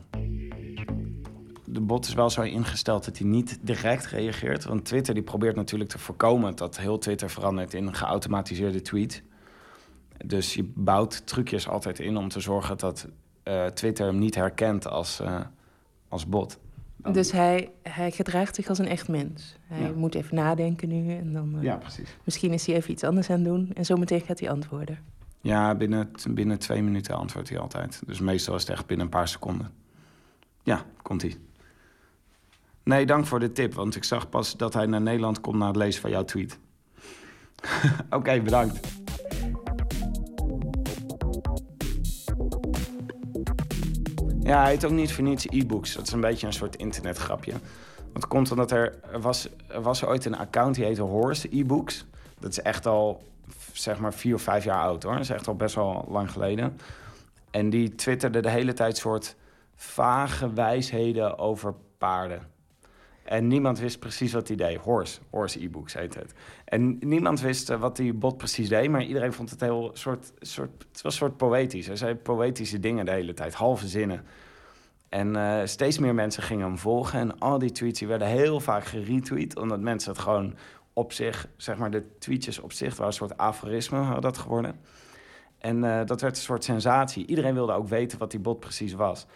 De 1.65 1.81
bot 1.81 2.07
is 2.07 2.15
wel 2.15 2.31
zo 2.31 2.43
ingesteld 2.43 3.05
dat 3.05 3.19
hij 3.19 3.27
niet 3.27 3.59
direct 3.63 4.07
reageert. 4.07 4.65
Want 4.65 4.85
Twitter 4.85 5.15
die 5.15 5.23
probeert 5.23 5.57
natuurlijk 5.57 5.91
te 5.91 5.99
voorkomen 5.99 6.57
dat 6.57 6.79
heel 6.79 6.99
Twitter 6.99 7.31
verandert 7.31 7.75
in 7.75 7.87
een 7.87 7.95
geautomatiseerde 7.95 8.83
tweet. 8.83 9.23
Dus 10.27 10.55
je 10.55 10.73
bouwt 10.75 11.27
trucjes 11.27 11.69
altijd 11.69 11.99
in 11.99 12.17
om 12.17 12.29
te 12.29 12.41
zorgen 12.41 12.79
dat 12.79 13.09
eh, 13.43 13.67
Twitter 13.67 14.07
hem 14.07 14.19
niet 14.19 14.35
herkent 14.35 14.87
als, 14.87 15.21
eh, 15.21 15.41
als 16.09 16.27
bot. 16.27 16.59
Dus 17.13 17.33
hij, 17.33 17.71
hij 17.83 18.11
gedraagt 18.11 18.55
zich 18.55 18.69
als 18.69 18.79
een 18.79 18.89
echt 18.89 19.09
mens. 19.09 19.57
Hij 19.67 19.81
Ja. 19.83 19.93
moet 19.95 20.15
even 20.15 20.35
nadenken 20.35 20.89
nu 20.89 21.17
en 21.17 21.33
dan... 21.33 21.57
eh, 21.57 21.63
Ja, 21.63 21.77
precies. 21.77 22.17
Misschien 22.25 22.53
is 22.53 22.67
hij 22.67 22.77
even 22.77 22.91
iets 22.91 23.05
anders 23.05 23.31
aan 23.31 23.37
het 23.37 23.45
doen 23.45 23.71
en 23.75 23.85
zometeen 23.85 24.21
gaat 24.21 24.41
hij 24.41 24.51
antwoorden. 24.51 24.99
Ja, 25.41 25.75
binnen, 25.75 26.11
binnen 26.31 26.59
twee 26.59 26.83
minuten 26.83 27.15
antwoordt 27.17 27.49
hij 27.49 27.59
altijd. 27.59 28.03
Dus 28.07 28.21
meestal 28.21 28.55
is 28.55 28.61
het 28.61 28.71
echt 28.71 28.87
binnen 28.87 29.07
een 29.07 29.13
paar 29.13 29.29
seconden. 29.29 29.71
Ja, 30.63 30.85
komt 31.03 31.23
hij. 31.23 31.37
Nee, 32.83 33.07
dank 33.07 33.27
voor 33.27 33.41
de 33.41 33.53
tip, 33.53 33.75
want 33.75 33.97
ik 33.97 34.05
zag 34.05 34.29
pas 34.29 34.57
dat 34.57 34.75
hij 34.75 34.87
naar 34.87 35.01
Nederland 35.01 35.41
komt 35.41 35.57
na 35.57 35.67
het 35.67 35.77
lezen 35.77 36.01
van 36.01 36.11
jouw 36.11 36.25
tweet. 36.25 36.59
Oké, 38.11 38.41
bedankt. 38.41 39.00
Ja, 44.51 44.61
hij 44.63 44.71
heet 44.71 44.85
ook 44.85 44.91
niet 44.91 45.13
voor 45.13 45.25
niets 45.25 45.47
e-books. 45.49 45.95
Dat 45.95 46.07
is 46.07 46.13
een 46.13 46.21
beetje 46.21 46.47
een 46.47 46.53
soort 46.53 46.77
internetgrapje. 46.77 47.53
Want 47.97 48.13
het 48.13 48.27
komt 48.27 48.51
omdat 48.51 48.71
er, 48.71 48.95
was, 49.21 49.49
er 49.69 49.83
was 49.83 50.05
ooit 50.05 50.25
een 50.25 50.37
account 50.37 50.75
die 50.75 50.85
heette 50.85 51.03
Horse 51.03 51.49
e-books. 51.51 52.05
Dat 52.39 52.51
is 52.51 52.63
echt 52.63 52.87
al 52.87 53.23
zeg 53.73 53.99
maar 53.99 54.15
vier 54.15 54.35
of 54.35 54.43
vijf 54.43 54.65
jaar 54.65 54.81
oud 54.81 55.03
hoor. 55.03 55.13
Dat 55.13 55.23
is 55.23 55.31
echt 55.31 55.49
al 55.49 55.55
best 55.55 55.75
wel 55.75 56.07
lang 56.09 56.31
geleden. 56.31 56.79
En 57.51 57.71
die 57.71 57.95
twitterde 57.95 58.41
de 58.41 58.51
hele 58.51 58.73
tijd 58.73 58.97
soort 58.97 59.37
vage 59.75 60.53
wijsheden 60.53 61.39
over 61.39 61.75
paarden. 61.99 62.43
En 63.31 63.47
niemand 63.47 63.79
wist 63.79 63.99
precies 63.99 64.33
wat 64.33 64.49
hij 64.49 64.57
deed. 64.57 64.77
Horse, 64.77 65.21
Horse 65.31 65.63
e-books 65.63 65.95
heet 65.95 66.15
het. 66.15 66.33
En 66.65 66.99
niemand 67.01 67.41
wist 67.41 67.71
eh, 67.71 67.81
wat 67.81 67.97
die 67.97 68.13
bot 68.13 68.37
precies 68.37 68.69
deed, 68.69 68.91
maar 68.91 69.05
iedereen 69.05 69.33
vond 69.33 69.51
het 69.51 69.61
heel 69.61 69.91
soort, 69.93 70.33
soort, 70.41 70.85
het 70.93 71.03
was 71.03 71.15
soort 71.15 71.37
poëtisch. 71.37 71.87
Hij 71.87 71.97
zei 71.97 72.15
poëtische 72.15 72.79
dingen 72.79 73.05
de 73.05 73.11
hele 73.11 73.35
tijd, 73.35 73.55
halve 73.55 73.89
zinnen. 73.89 74.25
En 75.09 75.37
eh, 75.37 75.67
steeds 75.67 75.99
meer 75.99 76.15
mensen 76.15 76.43
gingen 76.43 76.67
hem 76.67 76.79
volgen. 76.79 77.19
En 77.19 77.39
al 77.39 77.59
die 77.59 77.73
tweets 77.73 77.99
die 77.99 78.09
werden 78.09 78.29
heel 78.29 78.61
vaak 78.61 78.85
geretweet, 78.85 79.59
omdat 79.59 79.81
mensen 79.81 80.13
het 80.13 80.21
gewoon 80.21 80.55
op 80.93 81.13
zich, 81.13 81.49
zeg 81.57 81.77
maar, 81.77 81.91
de 81.91 82.05
tweetjes 82.19 82.59
op 82.59 82.73
zich 82.73 82.91
waren 82.91 83.07
een 83.07 83.13
soort 83.13 83.37
aforisme, 83.37 83.99
hadden 83.99 84.23
dat 84.23 84.39
geworden. 84.39 84.81
En 85.59 85.85
eh, 85.85 86.07
dat 86.07 86.21
werd 86.21 86.37
een 86.37 86.43
soort 86.43 86.65
sensatie. 86.65 87.27
Iedereen 87.27 87.55
wilde 87.55 87.73
ook 87.73 87.89
weten 87.89 88.19
wat 88.19 88.31
die 88.31 88.41
bot 88.41 88.61
precies 88.61 88.93
was. 88.93 89.27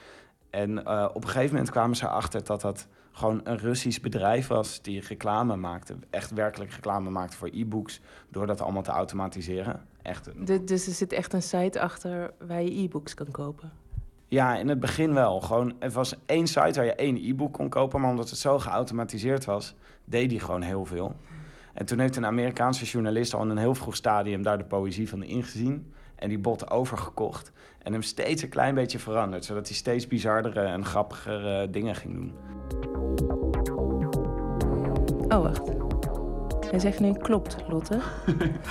En 0.51 0.85
eh, 0.85 1.09
op 1.13 1.23
een 1.23 1.29
gegeven 1.29 1.53
moment 1.53 1.71
kwamen 1.71 1.97
ze 1.97 2.05
erachter 2.05 2.45
dat 2.45 2.61
dat 2.61 2.89
gewoon 3.17 3.41
een 3.45 3.59
Russisch 3.59 4.01
bedrijf 4.01 4.47
was 4.47 4.83
die 4.83 5.01
reclame 5.09 5.57
maakte. 5.57 5.95
Echt 6.11 6.31
werkelijk 6.31 6.71
reclame 6.73 7.11
maakte 7.11 7.37
voor 7.37 7.49
e-books. 7.53 8.01
Door 8.31 8.47
dat 8.47 8.61
allemaal 8.61 8.83
te 8.83 8.91
automatiseren. 8.91 9.81
Echt 10.03 10.27
een- 10.27 10.45
De- 10.45 10.65
dus 10.65 10.87
er 10.87 10.93
zit 10.93 11.13
echt 11.13 11.33
een 11.33 11.43
site 11.43 11.81
achter 11.81 12.33
waar 12.47 12.63
je 12.63 12.79
e-books 12.83 13.15
kan 13.15 13.31
kopen. 13.31 13.73
Ja, 14.29 14.57
in 14.57 14.69
het 14.69 14.81
begin 14.81 15.15
wel. 15.15 15.41
Gewoon, 15.41 15.73
er 15.79 15.91
was 15.91 16.15
één 16.27 16.47
site 16.47 16.73
waar 16.75 16.85
je 16.85 16.95
één 16.95 17.17
e-book 17.17 17.53
kon 17.53 17.69
kopen, 17.69 18.01
maar 18.01 18.11
omdat 18.11 18.31
het 18.31 18.39
zo 18.39 18.59
geautomatiseerd 18.59 19.45
was, 19.45 19.75
deed 20.05 20.29
die 20.29 20.41
gewoon 20.41 20.63
heel 20.63 20.85
veel. 20.85 21.17
En 21.75 21.87
toen 21.87 21.99
heeft 21.99 22.17
een 22.17 22.27
Amerikaanse 22.27 22.85
journalist 22.85 23.35
al 23.35 23.43
in 23.43 23.49
een 23.49 23.57
heel 23.59 23.75
vroeg 23.75 23.97
stadium 23.97 24.43
daar 24.43 24.59
de 24.59 24.65
poëzie 24.65 25.09
van 25.09 25.23
ingezien 25.23 25.93
en 26.17 26.29
die 26.29 26.39
bot 26.39 26.71
overgekocht 26.71 27.53
en 27.83 27.93
hem 27.93 28.03
steeds 28.03 28.43
een 28.43 28.49
klein 28.49 28.75
beetje 28.75 28.99
veranderd, 28.99 29.45
zodat 29.45 29.67
hij 29.69 29.77
steeds 29.77 30.07
bizardere 30.07 30.61
en 30.61 30.85
grappigere 30.85 31.71
dingen 31.71 31.95
ging 31.95 32.15
doen. 32.15 32.33
Oh, 35.29 35.43
wacht. 35.43 35.63
Hij 36.71 36.79
zegt 36.79 37.01
nu 37.01 37.13
klopt, 37.13 37.57
Lotte. 37.69 38.01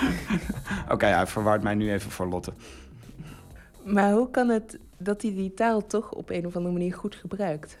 Oké, 0.92 1.06
hij 1.06 1.26
verwaart 1.26 1.62
mij 1.62 1.74
nu 1.74 1.92
even 1.92 2.10
voor 2.10 2.26
Lotte. 2.26 2.52
Maar 3.84 4.12
hoe 4.12 4.30
kan 4.30 4.48
het 4.48 4.78
dat 4.98 5.22
hij 5.22 5.34
die 5.34 5.54
taal 5.54 5.86
toch 5.86 6.12
op 6.12 6.30
een 6.30 6.46
of 6.46 6.56
andere 6.56 6.74
manier 6.74 6.94
goed 6.94 7.14
gebruikt? 7.14 7.78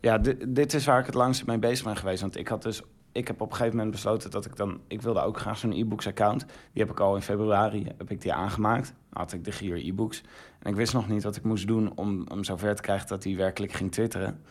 Ja, 0.00 0.18
di- 0.18 0.36
dit 0.48 0.74
is 0.74 0.86
waar 0.86 1.00
ik 1.00 1.06
het 1.06 1.14
langst 1.14 1.46
mee 1.46 1.58
bezig 1.58 1.84
ben 1.84 1.96
geweest. 1.96 2.20
Want 2.20 2.36
ik 2.36 2.48
had 2.48 2.62
dus, 2.62 2.82
ik 3.16 3.26
heb 3.26 3.40
op 3.40 3.50
een 3.50 3.56
gegeven 3.56 3.76
moment 3.76 3.94
besloten 3.94 4.30
dat 4.30 4.44
ik 4.44 4.56
dan, 4.56 4.80
ik 4.86 5.02
wilde 5.02 5.20
ook 5.20 5.38
graag 5.38 5.58
zo'n 5.58 5.72
e-books 5.72 6.06
account. 6.06 6.46
Die 6.72 6.82
heb 6.82 6.90
ik 6.90 7.00
al 7.00 7.14
in 7.14 7.22
februari, 7.22 7.86
heb 7.98 8.10
ik 8.10 8.20
die 8.20 8.32
aangemaakt. 8.32 8.94
Had 9.12 9.32
ik 9.32 9.44
de 9.44 9.52
Gier 9.52 9.86
e-books. 9.86 10.22
En 10.58 10.70
ik 10.70 10.76
wist 10.76 10.92
nog 10.92 11.08
niet 11.08 11.22
wat 11.22 11.36
ik 11.36 11.42
moest 11.42 11.66
doen 11.66 11.92
om 11.96 12.24
hem 12.28 12.44
zover 12.44 12.74
te 12.74 12.82
krijgen 12.82 13.08
dat 13.08 13.24
hij 13.24 13.36
werkelijk 13.36 13.72
ging 13.72 13.92
twitteren. 13.92 14.42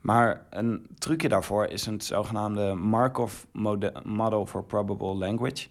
Maar 0.00 0.46
een 0.50 0.86
trucje 0.98 1.28
daarvoor 1.28 1.66
is 1.66 1.86
een 1.86 2.00
zogenaamde 2.00 2.74
Markov 2.74 3.44
mode- 3.52 3.92
Model 4.04 4.46
for 4.46 4.64
Probable 4.64 5.14
Language. 5.14 5.66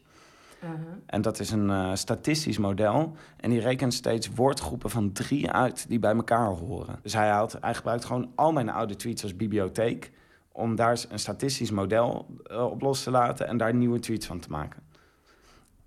En 1.05 1.21
dat 1.21 1.39
is 1.39 1.51
een 1.51 1.69
eh, 1.69 1.91
statistisch 1.93 2.57
model. 2.57 3.15
En 3.37 3.49
die 3.49 3.59
rekent 3.59 3.93
steeds 3.93 4.29
woordgroepen 4.35 4.89
van 4.89 5.11
drie 5.11 5.51
uit 5.51 5.85
die 5.89 5.99
bij 5.99 6.15
elkaar 6.15 6.47
horen. 6.47 6.99
Dus 7.01 7.13
hij, 7.13 7.29
haalt, 7.29 7.57
hij 7.61 7.73
gebruikt 7.73 8.05
gewoon 8.05 8.31
al 8.35 8.51
mijn 8.51 8.69
oude 8.69 8.95
tweets 8.95 9.23
als 9.23 9.35
bibliotheek. 9.35 10.11
Om 10.57 10.75
daar 10.75 11.05
een 11.09 11.19
statistisch 11.19 11.71
model 11.71 12.25
eh, 12.43 12.65
op 12.65 12.81
los 12.81 13.03
te 13.03 13.11
laten 13.11 13.47
en 13.47 13.57
daar 13.57 13.73
nieuwe 13.73 13.99
tweets 13.99 14.25
van 14.25 14.39
te 14.39 14.49
maken. 14.49 14.83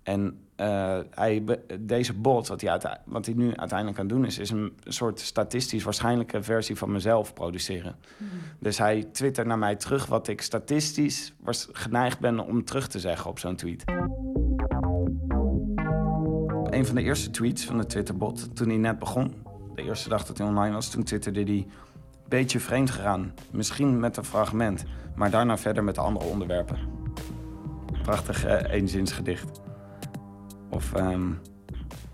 En 0.03 0.39
eh, 0.55 0.99
hij, 1.09 1.43
deze 1.79 2.13
bot, 2.13 2.47
wat 2.47 2.61
hij, 2.61 2.79
wat 3.05 3.25
hij 3.25 3.35
nu 3.35 3.55
uiteindelijk 3.55 3.99
aan 3.99 4.05
het 4.05 4.15
doen 4.15 4.25
is, 4.25 4.37
is 4.37 4.49
een 4.49 4.77
soort 4.83 5.19
statistisch 5.19 5.83
waarschijnlijke 5.83 6.43
versie 6.43 6.75
van 6.75 6.91
mezelf 6.91 7.33
produceren. 7.33 7.95
Dus 8.59 8.77
hij 8.77 9.03
twittert 9.03 9.47
naar 9.47 9.57
mij 9.57 9.75
terug 9.75 10.05
wat 10.05 10.27
ik 10.27 10.41
statistisch 10.41 11.33
was 11.39 11.67
geneigd 11.71 12.19
ben 12.19 12.39
om 12.39 12.63
terug 12.63 12.87
te 12.87 12.99
zeggen 12.99 13.29
op 13.29 13.39
zo'n 13.39 13.55
tweet. 13.55 13.83
Een 16.63 16.85
van 16.85 16.95
de 16.95 17.01
eerste 17.01 17.29
tweets 17.29 17.65
van 17.65 17.77
de 17.77 17.85
Twitterbot, 17.85 18.55
toen 18.55 18.67
hij 18.67 18.77
net 18.77 18.99
begon, 18.99 19.33
de 19.75 19.83
eerste 19.83 20.09
dag 20.09 20.25
dat 20.25 20.37
hij 20.37 20.47
online 20.47 20.73
was, 20.73 20.89
toen 20.89 21.03
twitterde 21.03 21.43
hij... 21.43 21.67
Beetje 22.29 22.59
vreemd 22.59 22.89
gegaan, 22.89 23.33
misschien 23.51 23.99
met 23.99 24.17
een 24.17 24.23
fragment, 24.23 24.83
maar 25.15 25.29
daarna 25.29 25.57
verder 25.57 25.83
met 25.83 25.97
andere 25.97 26.25
onderwerpen. 26.25 26.77
Prachtig 28.03 28.45
eh, 28.45 28.73
eenzinsgedicht. 28.73 29.61
Of 30.69 30.93
ehm, 30.93 31.31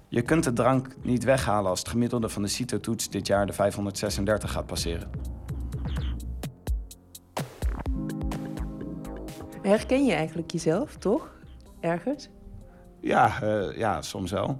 je 0.07 0.21
kunt 0.21 0.43
de 0.43 0.53
drank 0.53 0.87
niet 1.01 1.23
weghalen 1.23 1.69
als 1.69 1.79
het 1.79 1.87
gemiddelde 1.87 2.29
van 2.29 2.41
de 2.41 2.47
CITO-toets 2.47 3.09
dit 3.09 3.27
jaar 3.27 3.45
de 3.45 3.53
536 3.53 4.51
gaat 4.51 4.65
passeren. 4.65 5.09
Herken 9.61 10.05
je 10.05 10.13
eigenlijk 10.13 10.51
jezelf, 10.51 10.97
toch? 10.97 11.33
Ergens? 11.79 12.29
Ja, 12.99 13.41
eh, 13.41 13.77
ja 13.77 14.01
soms 14.01 14.31
wel. 14.31 14.59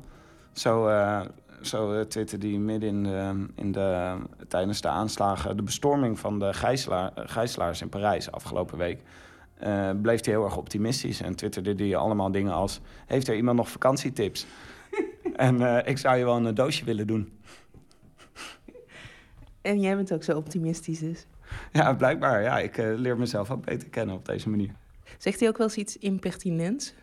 Zo, 0.53 0.87
eh 0.87 1.21
zo 1.65 1.93
eh, 1.93 2.01
twitterde 2.01 2.47
hij 2.47 2.57
midden 2.57 2.89
in 2.89 3.03
de, 3.03 3.45
in 3.55 3.71
de, 3.71 4.17
tijdens 4.47 4.81
de 4.81 4.87
aanslagen... 4.87 5.57
de 5.57 5.63
bestorming 5.63 6.19
van 6.19 6.39
de 6.39 6.53
gijzelaar, 6.53 7.11
eh, 7.15 7.23
gijzelaars 7.27 7.81
in 7.81 7.89
Parijs 7.89 8.31
afgelopen 8.31 8.77
week... 8.77 8.99
eh, 9.57 9.89
bleef 10.01 10.25
hij 10.25 10.33
heel 10.33 10.43
erg 10.43 10.57
optimistisch 10.57 11.21
en 11.21 11.35
twitterde 11.35 11.75
hij 11.75 11.95
allemaal 11.95 12.31
dingen 12.31 12.53
als... 12.53 12.81
heeft 13.05 13.27
er 13.27 13.35
iemand 13.35 13.57
nog 13.57 13.69
vakantietips? 13.69 14.45
en 15.35 15.61
eh, 15.61 15.89
ik 15.91 15.97
zou 15.97 16.17
je 16.17 16.23
wel 16.23 16.35
een 16.35 16.55
doosje 16.55 16.85
willen 16.85 17.07
doen. 17.07 17.33
En 19.61 19.79
jij 19.79 19.95
bent 19.95 20.13
ook 20.13 20.23
zo 20.23 20.37
optimistisch 20.37 20.99
dus. 20.99 21.25
Ja, 21.71 21.93
blijkbaar. 21.93 22.41
Ja, 22.41 22.59
ik 22.59 22.77
eh, 22.77 22.93
leer 22.95 23.17
mezelf 23.17 23.51
ook 23.51 23.65
beter 23.65 23.89
kennen 23.89 24.15
op 24.15 24.25
deze 24.25 24.49
manier. 24.49 24.71
Zegt 25.17 25.39
hij 25.39 25.49
ook 25.49 25.57
wel 25.57 25.67
eens 25.67 25.77
iets 25.77 25.97
impertinents? 25.97 26.93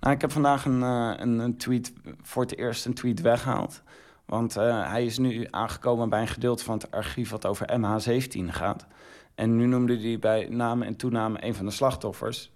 Nou, 0.00 0.14
ik 0.14 0.20
heb 0.20 0.32
vandaag 0.32 0.64
een, 0.64 0.82
eh, 0.82 1.12
een, 1.16 1.38
een 1.38 1.56
tweet, 1.56 1.92
voor 2.22 2.42
het 2.42 2.56
eerst 2.56 2.86
een 2.86 2.94
tweet 2.94 3.20
weggehaald. 3.20 3.82
Want 4.24 4.56
eh, 4.56 4.90
hij 4.90 5.04
is 5.04 5.18
nu 5.18 5.46
aangekomen 5.50 6.08
bij 6.08 6.20
een 6.20 6.28
gedeelte 6.28 6.64
van 6.64 6.74
het 6.74 6.90
archief 6.90 7.30
wat 7.30 7.46
over 7.46 7.66
MH17 7.78 8.44
gaat. 8.44 8.86
En 9.34 9.56
nu 9.56 9.66
noemde 9.66 10.00
hij 10.00 10.18
bij 10.18 10.48
naam 10.48 10.82
en 10.82 10.96
toename 10.96 11.44
een 11.44 11.54
van 11.54 11.64
de 11.64 11.70
slachtoffers. 11.70 12.52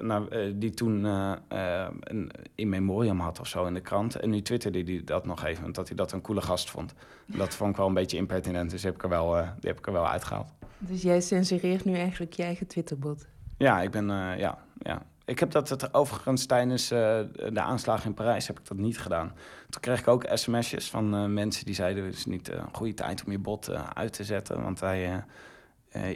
Nou, 0.00 0.28
eh, 0.28 0.52
die 0.54 0.70
toen 0.70 1.04
een 1.04 2.30
in 2.54 2.68
memoriam 2.68 3.20
had 3.20 3.40
of 3.40 3.46
zo 3.46 3.66
in 3.66 3.74
de 3.74 3.80
krant. 3.80 4.16
En 4.16 4.30
nu 4.30 4.42
twitterde 4.42 4.82
hij 4.82 5.02
dat 5.04 5.26
nog 5.26 5.44
even, 5.44 5.72
dat 5.72 5.88
hij 5.88 5.96
dat 5.96 6.12
een 6.12 6.20
coole 6.20 6.42
gast 6.42 6.70
vond. 6.70 6.94
Dat 7.26 7.54
vond 7.54 7.70
ik 7.70 7.76
wel 7.76 7.86
een 7.86 7.94
beetje 7.94 8.16
impertinent, 8.16 8.70
dus 8.70 8.80
die 8.80 8.90
heb 8.90 8.98
ik 8.98 9.04
er 9.04 9.10
wel, 9.10 9.32
die 9.32 9.70
heb 9.70 9.78
ik 9.78 9.86
er 9.86 9.92
wel 9.92 10.08
uitgehaald. 10.08 10.52
Dus 10.78 11.02
jij 11.02 11.20
censureert 11.20 11.84
nu 11.84 11.94
eigenlijk 11.94 12.32
je 12.32 12.42
eigen 12.42 12.66
Twitterbot. 12.66 13.26
Ja, 13.56 13.82
ik 13.82 13.90
ben, 13.90 14.06
ja, 14.38 14.58
ja. 14.78 15.02
Ik 15.26 15.38
heb 15.38 15.50
dat 15.50 15.68
het, 15.68 15.94
overigens 15.94 16.46
tijdens 16.46 16.90
eh, 16.90 17.20
de 17.52 17.60
aanslagen 17.60 18.06
in 18.06 18.14
Parijs 18.14 18.46
heb 18.46 18.58
ik 18.58 18.66
dat 18.66 18.76
niet 18.76 18.98
gedaan. 18.98 19.32
Toen 19.70 19.80
kreeg 19.80 20.00
ik 20.00 20.08
ook 20.08 20.26
sms'jes 20.34 20.90
van 20.90 21.14
eh, 21.14 21.24
mensen 21.24 21.64
die 21.64 21.74
zeiden... 21.74 22.04
het 22.04 22.14
is 22.14 22.26
niet 22.26 22.48
eh, 22.48 22.56
een 22.56 22.74
goede 22.74 22.94
tijd 22.94 23.24
om 23.24 23.32
je 23.32 23.38
bot 23.38 23.70
uit 23.94 24.12
te 24.12 24.24
zetten. 24.24 24.62
Want 24.62 24.82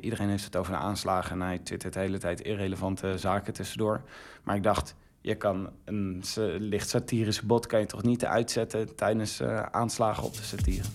iedereen 0.01 0.29
heeft 0.29 0.45
het 0.45 0.57
over 0.57 0.73
de 0.73 0.79
aanslagen... 0.79 1.33
en 1.33 1.47
hij 1.47 1.59
twittert 1.59 1.93
de 1.93 1.99
hele 1.99 2.19
tijd 2.19 2.41
irrelevante 2.41 3.19
zaken 3.19 3.53
tussendoor. 3.53 4.03
Maar 4.43 4.57
ik 4.57 4.63
dacht, 4.63 4.95
je 5.21 5.35
kan 5.35 5.71
een 5.85 6.23
licht 6.59 6.89
satirische 6.89 7.47
bot 7.47 7.67
kan 7.67 7.81
je 7.81 7.87
toch 7.87 8.03
niet 8.03 8.25
uitzetten 8.25 8.97
tijdens 8.97 9.43
aanslagen 9.71 10.23
op 10.23 10.35
de 10.35 10.43
satire. 10.43 10.89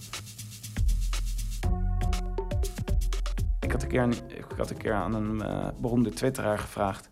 Ik 3.59 3.71
had 3.71 3.81
een 3.81 3.89
keer, 3.89 4.09
ik 4.27 4.57
had 4.57 4.69
een 4.69 4.77
keer 4.77 4.93
aan 4.93 5.13
een 5.13 5.43
beroemde 5.79 6.13
twitteraar 6.13 6.59
gevraagd... 6.59 7.07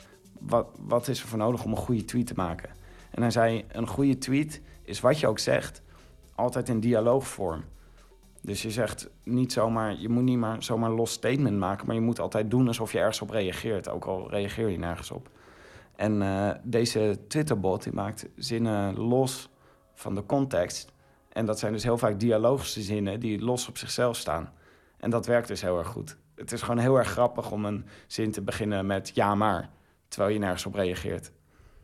Wat, 0.46 0.68
wat 0.80 1.08
is 1.08 1.22
er 1.22 1.28
voor 1.28 1.38
nodig 1.38 1.64
om 1.64 1.72
een 1.72 1.78
goede 1.78 2.06
tweet 2.06 2.28
te 2.28 2.34
maken? 2.36 2.70
En 3.12 3.22
hij 3.22 3.32
zei, 3.32 3.66
een 3.72 3.88
goede 3.88 4.18
tweet 4.18 4.62
is 4.84 5.00
wat 5.00 5.20
je 5.20 5.28
ook 5.28 5.40
zegt... 5.40 5.82
altijd 6.36 6.70
in 6.70 6.80
dialoogvorm. 6.80 7.64
Dus 8.42 8.62
je 8.62 8.72
zegt 8.72 9.10
niet 9.24 9.54
zomaar, 9.54 10.00
je 10.00 10.10
moet 10.10 10.24
niet 10.24 10.38
maar 10.38 10.64
zomaar 10.64 10.92
los 10.92 11.12
statement 11.12 11.58
maken, 11.58 11.86
maar 11.86 11.96
je 11.96 12.02
moet 12.02 12.20
altijd 12.20 12.52
doen 12.52 12.68
alsof 12.68 12.92
je 12.92 13.00
ergens 13.00 13.22
op 13.22 13.30
reageert, 13.30 13.90
ook 13.90 14.06
al 14.06 14.30
reageer 14.30 14.70
je 14.70 14.78
nergens 14.78 15.12
op. 15.12 15.30
En 15.96 16.22
eh, 16.22 16.50
deze 16.64 17.20
Twitterbot 17.28 17.84
die 17.84 17.94
maakt 17.94 18.28
zinnen 18.36 18.98
los 18.98 19.50
van 19.94 20.16
de 20.16 20.26
context. 20.26 20.92
En 21.30 21.46
dat 21.46 21.60
zijn 21.60 21.74
dus 21.74 21.84
heel 21.84 21.98
vaak 21.98 22.20
dialogische 22.20 22.82
zinnen 22.82 23.20
die 23.20 23.42
los 23.42 23.68
op 23.68 23.78
zichzelf 23.78 24.16
staan. 24.16 24.54
En 24.98 25.10
dat 25.10 25.26
werkt 25.26 25.48
dus 25.48 25.62
heel 25.62 25.78
erg 25.78 25.88
goed. 25.88 26.18
Het 26.36 26.52
is 26.52 26.62
gewoon 26.62 26.78
heel 26.78 26.98
erg 26.98 27.10
grappig 27.10 27.52
om 27.52 27.66
een 27.66 27.86
zin 28.08 28.32
te 28.32 28.42
beginnen 28.42 28.86
met 28.86 29.12
ja 29.14 29.36
maar, 29.36 29.70
terwijl 30.14 30.34
je 30.34 30.40
nergens 30.40 30.66
op 30.66 30.74
reageert. 30.74 31.32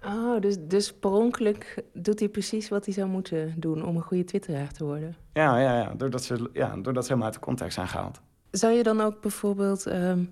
Oh, 0.05 0.41
dus, 0.41 0.55
dus 0.59 0.93
per 0.93 1.09
ongeluk 1.11 1.83
doet 1.93 2.19
hij 2.19 2.29
precies 2.29 2.69
wat 2.69 2.85
hij 2.85 2.93
zou 2.93 3.07
moeten 3.07 3.53
doen 3.57 3.85
om 3.85 3.95
een 3.95 4.01
goede 4.01 4.23
twitteraar 4.23 4.71
te 4.71 4.83
worden. 4.85 5.15
Ja, 5.33 5.59
ja, 5.59 5.77
ja, 5.79 5.93
doordat 5.97 6.23
ze, 6.23 6.49
ja, 6.53 6.75
doordat 6.75 7.03
ze 7.03 7.07
helemaal 7.07 7.25
uit 7.25 7.33
de 7.33 7.45
context 7.45 7.73
zijn 7.73 7.87
gehaald. 7.87 8.21
Zou 8.51 8.73
je 8.73 8.83
dan 8.83 9.01
ook 9.01 9.21
bijvoorbeeld, 9.21 9.85
ehm, 9.85 10.23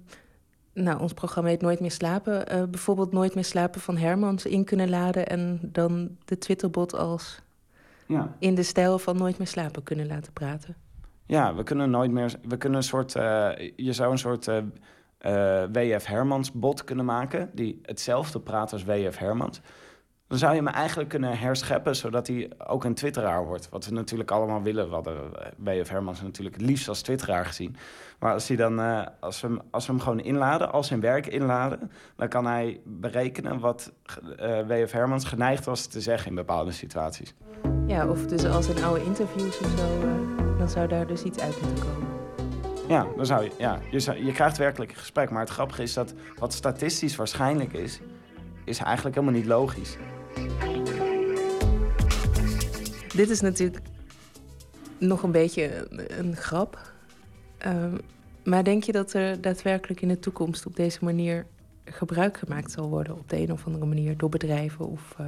nou, 0.73 0.99
ons 1.01 1.13
programma 1.13 1.49
heet 1.49 1.61
Nooit 1.61 1.79
meer 1.79 1.91
slapen, 1.91 2.47
eh, 2.47 2.63
bijvoorbeeld 2.63 3.11
Nooit 3.11 3.35
meer 3.35 3.43
slapen 3.45 3.81
van 3.81 3.97
Hermans 3.97 4.45
in 4.45 4.63
kunnen 4.63 4.89
laden 4.89 5.27
en 5.27 5.59
dan 5.63 6.17
de 6.25 6.37
Twitterbot 6.37 6.93
als 6.95 7.41
Ja. 8.07 8.35
in 8.39 8.55
de 8.55 8.63
stijl 8.63 8.99
van 8.99 9.17
Nooit 9.17 9.37
meer 9.37 9.47
slapen 9.47 9.83
kunnen 9.83 10.07
laten 10.07 10.33
praten? 10.33 10.75
Ja, 11.25 11.55
we 11.55 11.63
kunnen 11.63 11.89
nooit 11.89 12.11
meer. 12.11 12.35
We 12.47 12.57
kunnen 12.57 12.77
een 12.77 12.83
soort. 12.85 13.15
eh, 13.15 13.49
je 13.75 13.93
zou 13.93 14.11
een 14.11 14.17
soort 14.17 14.47
eh, 14.47 14.57
eh, 15.27 15.63
WF 15.71 16.05
Hermans 16.05 16.51
bot 16.51 16.83
kunnen 16.83 17.05
maken. 17.05 17.49
Die 17.53 17.79
hetzelfde 17.81 18.39
praat 18.39 18.73
als 18.73 18.83
WF 18.83 19.17
Hermans. 19.17 19.61
Dan 20.27 20.37
zou 20.37 20.51
je 20.55 20.57
hem 20.57 20.67
eigenlijk 20.67 21.09
kunnen 21.09 21.37
herscheppen 21.37 21.95
zodat 21.95 22.27
hij 22.27 22.51
ook 22.67 22.83
een 22.83 22.93
twitteraar 22.93 23.45
wordt. 23.45 23.69
Wat 23.69 23.85
we 23.85 23.93
natuurlijk 23.93 24.31
allemaal 24.31 24.61
willen. 24.61 24.89
Hadden 24.89 25.15
eh, 25.17 25.79
WF 25.79 25.89
Hermans 25.89 26.21
natuurlijk 26.21 26.55
het 26.55 26.65
liefst 26.65 26.87
als 26.87 27.01
twitteraar 27.01 27.45
gezien. 27.45 27.75
Maar 28.19 28.33
als, 28.33 28.47
hij 28.47 28.57
dan, 28.57 28.79
eh, 28.79 29.05
als, 29.19 29.41
we 29.41 29.47
hem, 29.47 29.61
als 29.71 29.85
we 29.85 29.91
hem 29.91 30.01
gewoon 30.01 30.19
inladen, 30.19 30.71
als 30.71 30.87
zijn 30.87 30.99
werk 30.99 31.27
inladen... 31.27 31.91
dan 32.15 32.27
kan 32.27 32.45
hij 32.45 32.81
berekenen 32.85 33.59
wat 33.59 33.91
WF 34.67 34.91
Hermans 34.91 35.25
geneigd 35.25 35.65
was 35.65 35.85
te 35.85 36.01
zeggen 36.01 36.29
in 36.29 36.35
bepaalde 36.35 36.71
situaties. 36.71 37.33
Ja, 37.85 38.07
of 38.07 38.25
dus 38.25 38.45
als 38.45 38.67
in 38.67 38.83
oude 38.83 39.03
interviews 39.03 39.59
of 39.59 39.69
zo, 39.77 39.99
dan 40.57 40.69
zou 40.69 40.87
daar 40.87 41.07
dus 41.07 41.23
iets 41.23 41.39
uit 41.39 41.61
moeten 41.61 41.85
komen. 41.85 42.26
Ja, 42.87 43.07
dan 43.15 43.25
zou 43.25 43.43
je, 43.43 43.51
ja 43.57 43.79
je, 43.91 43.99
zou- 43.99 44.25
je 44.25 44.31
krijgt 44.31 44.57
werkelijk 44.57 44.91
een 44.91 44.97
gesprek. 44.97 45.29
Maar 45.29 45.41
het 45.41 45.49
grappige 45.49 45.83
is 45.83 45.93
dat 45.93 46.13
wat 46.37 46.53
statistisch 46.53 47.15
waarschijnlijk 47.15 47.73
is, 47.73 47.99
is 48.65 48.77
eigenlijk 48.79 49.15
helemaal 49.15 49.37
niet 49.39 49.47
logisch. 49.47 49.97
Dit 53.15 53.29
is 53.29 53.41
natuurlijk 53.41 53.85
nog 54.97 55.23
een 55.23 55.31
beetje 55.31 55.87
een, 55.89 56.19
een 56.19 56.35
grap. 56.35 56.91
Ehm, 57.57 57.97
maar 58.43 58.63
denk 58.63 58.83
je 58.83 58.91
dat 58.91 59.13
er 59.13 59.41
daadwerkelijk 59.41 60.01
in 60.01 60.07
de 60.07 60.19
toekomst 60.19 60.65
op 60.65 60.75
deze 60.75 60.99
manier 61.01 61.45
gebruik 61.85 62.37
gemaakt 62.37 62.71
zal 62.71 62.89
worden 62.89 63.17
op 63.17 63.29
de 63.29 63.37
een 63.37 63.51
of 63.51 63.65
andere 63.65 63.85
manier 63.85 64.17
door 64.17 64.29
bedrijven 64.29 64.87
of 64.87 65.15
eh, 65.17 65.25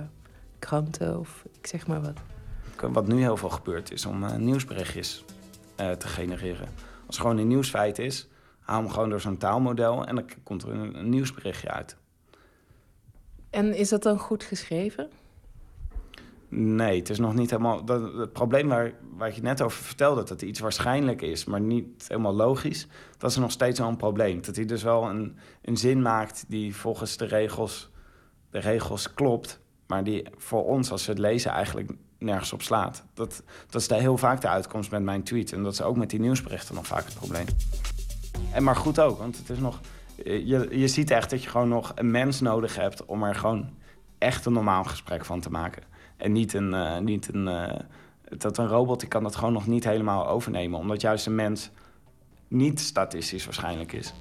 kranten 0.59 1.19
of 1.19 1.43
ik 1.59 1.67
zeg 1.67 1.87
maar 1.87 2.01
wat? 2.01 2.17
Wat 2.93 3.07
nu 3.07 3.19
heel 3.21 3.37
veel 3.37 3.49
gebeurt 3.49 3.91
is 3.91 4.05
om 4.05 4.23
eh, 4.23 4.35
nieuwsberichtjes 4.35 5.25
eh, 5.75 5.91
te 5.91 6.07
genereren. 6.07 6.67
Als 7.09 7.17
er 7.17 7.23
gewoon 7.23 7.37
een 7.37 7.47
nieuwsfeit 7.47 7.99
is, 7.99 8.27
haal 8.59 8.81
hem 8.81 8.89
gewoon 8.89 9.09
door 9.09 9.21
zo'n 9.21 9.37
taalmodel 9.37 10.05
en 10.05 10.15
dan 10.15 10.25
komt 10.43 10.63
er 10.63 10.69
een, 10.69 10.99
een 10.99 11.09
nieuwsberichtje 11.09 11.69
uit. 11.69 11.97
En 13.49 13.75
is 13.75 13.89
dat 13.89 14.03
dan 14.03 14.19
goed 14.19 14.43
geschreven? 14.43 15.09
Nee, 16.49 16.99
het 16.99 17.09
is 17.09 17.19
nog 17.19 17.33
niet 17.33 17.49
helemaal. 17.49 17.85
Dat, 17.85 18.13
het 18.13 18.33
probleem 18.33 18.67
waar, 18.67 18.93
waar 19.17 19.27
ik 19.27 19.35
je 19.35 19.41
net 19.41 19.61
over 19.61 19.83
vertelde, 19.83 20.23
dat 20.23 20.41
iets 20.41 20.59
waarschijnlijk 20.59 21.21
is, 21.21 21.45
maar 21.45 21.61
niet 21.61 22.05
helemaal 22.07 22.35
logisch, 22.35 22.87
dat 23.17 23.29
is 23.29 23.37
nog 23.37 23.51
steeds 23.51 23.79
wel 23.79 23.87
een 23.87 23.97
probleem. 23.97 24.41
Dat 24.41 24.55
hij 24.55 24.65
dus 24.65 24.83
wel 24.83 25.09
een, 25.09 25.37
een 25.61 25.77
zin 25.77 26.01
maakt 26.01 26.45
die 26.47 26.75
volgens 26.75 27.17
de 27.17 27.25
regels, 27.25 27.89
de 28.49 28.59
regels 28.59 29.13
klopt, 29.13 29.59
maar 29.87 30.03
die 30.03 30.27
voor 30.37 30.65
ons, 30.65 30.91
als 30.91 31.05
we 31.05 31.11
het 31.11 31.21
lezen, 31.21 31.51
eigenlijk 31.51 31.91
nergens 32.19 32.53
op 32.53 32.61
slaat. 32.61 33.03
Dat, 33.13 33.43
dat 33.69 33.81
is 33.81 33.87
de, 33.87 33.95
heel 33.95 34.17
vaak 34.17 34.41
de 34.41 34.47
uitkomst 34.47 34.91
met 34.91 35.03
mijn 35.03 35.23
tweet. 35.23 35.53
En 35.53 35.63
dat 35.63 35.73
is 35.73 35.81
ook 35.81 35.97
met 35.97 36.09
die 36.09 36.19
nieuwsberichten 36.19 36.75
nog 36.75 36.87
vaak 36.87 37.05
het 37.05 37.15
probleem. 37.15 37.45
En 38.51 38.63
maar 38.63 38.75
goed 38.75 38.99
ook, 38.99 39.17
want 39.17 39.37
het 39.37 39.49
is 39.49 39.59
nog. 39.59 39.79
Je, 40.23 40.67
je 40.71 40.87
ziet 40.87 41.11
echt 41.11 41.29
dat 41.29 41.43
je 41.43 41.49
gewoon 41.49 41.69
nog 41.69 41.91
een 41.95 42.11
mens 42.11 42.39
nodig 42.39 42.75
hebt 42.75 43.05
om 43.05 43.23
er 43.23 43.35
gewoon 43.35 43.69
echt 44.17 44.45
een 44.45 44.53
normaal 44.53 44.83
gesprek 44.83 45.25
van 45.25 45.39
te 45.39 45.51
maken. 45.51 45.83
En 46.17 46.31
niet 46.31 46.53
een. 46.53 46.73
eh, 46.73 46.97
niet 46.97 47.33
een 47.33 47.47
eh, 47.47 47.79
dat 48.37 48.57
een 48.57 48.67
robot 48.67 48.99
die 48.99 49.09
kan 49.09 49.23
dat 49.23 49.35
gewoon 49.35 49.53
nog 49.53 49.67
niet 49.67 49.83
helemaal 49.83 50.27
overnemen. 50.27 50.79
Omdat 50.79 51.01
juist 51.01 51.25
een 51.25 51.35
mens 51.35 51.69
niet 52.47 52.79
statistisch 52.79 53.45
waarschijnlijk 53.45 53.93
is. 53.93 54.13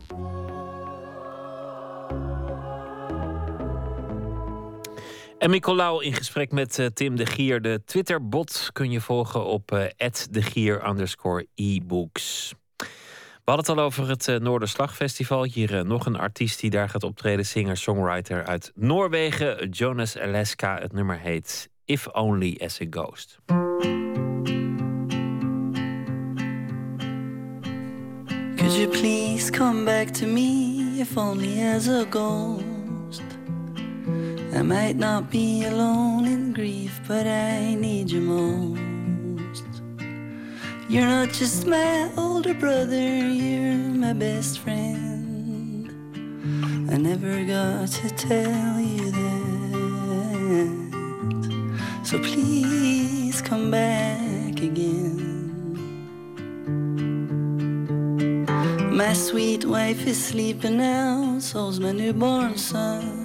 En 5.38 5.50
Nicolaou 5.50 6.04
in 6.04 6.12
gesprek 6.12 6.52
met 6.52 6.78
eh, 6.78 6.86
Tim 6.86 7.16
de 7.16 7.26
Gier. 7.26 7.62
De 7.62 7.82
Twitter-bot 7.84 8.70
kun 8.72 8.90
je 8.90 9.00
volgen 9.00 9.44
op 9.44 9.72
eh 9.72 10.26
de 10.30 10.42
Gier 10.42 10.88
underscore. 10.88 11.46
We 13.48 13.54
hadden 13.54 13.66
het 13.66 13.68
al 13.68 13.84
over 13.84 14.08
het 14.08 14.28
eh, 14.28 14.36
Noorderslagfestival. 14.36 15.44
Hier 15.44 15.78
eh, 15.78 15.84
nog 15.84 16.06
een 16.06 16.16
artiest 16.16 16.60
die 16.60 16.70
daar 16.70 16.88
gaat 16.88 17.02
optreden. 17.02 17.46
Singer-songwriter 17.46 18.44
uit 18.44 18.72
Noorwegen, 18.74 19.68
Jonas 19.68 20.18
Alaska. 20.18 20.78
Het 20.78 20.92
nummer 20.92 21.18
heet 21.18 21.68
If 21.84 22.06
Only 22.06 22.60
As 22.64 22.80
a 22.80 22.86
Ghost. 22.90 23.38
Could 28.56 28.76
you 28.76 28.88
please 28.88 29.50
come 29.50 29.84
back 29.84 30.08
to 30.08 30.26
me 30.26 30.96
if 30.98 31.16
only 31.16 31.74
as 31.74 31.88
a 31.88 32.04
ghost? 32.10 32.67
I 34.54 34.62
might 34.62 34.96
not 34.96 35.30
be 35.30 35.64
alone 35.64 36.26
in 36.26 36.52
grief, 36.52 37.00
but 37.06 37.26
I 37.26 37.74
need 37.74 38.10
you 38.10 38.20
most. 38.20 39.82
You're 40.88 41.06
not 41.06 41.30
just 41.30 41.66
my 41.66 42.10
older 42.16 42.54
brother, 42.54 42.96
you're 42.96 43.74
my 43.74 44.14
best 44.14 44.60
friend. 44.60 45.90
I 46.90 46.96
never 46.96 47.44
got 47.44 47.88
to 47.88 48.08
tell 48.10 48.80
you 48.80 49.10
that. 49.10 49.28
So 52.04 52.18
please 52.18 53.42
come 53.42 53.70
back 53.70 54.62
again. 54.62 55.28
My 58.90 59.12
sweet 59.12 59.66
wife 59.66 60.06
is 60.06 60.24
sleeping 60.24 60.78
now, 60.78 61.38
so's 61.38 61.78
my 61.78 61.92
newborn 61.92 62.56
son. 62.56 63.17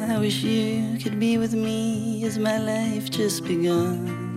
I 0.00 0.16
wish 0.18 0.44
you 0.44 0.96
could 1.02 1.18
be 1.18 1.38
with 1.38 1.54
me 1.54 2.24
as 2.24 2.38
my 2.38 2.58
life 2.58 3.10
just 3.10 3.44
begun. 3.44 4.28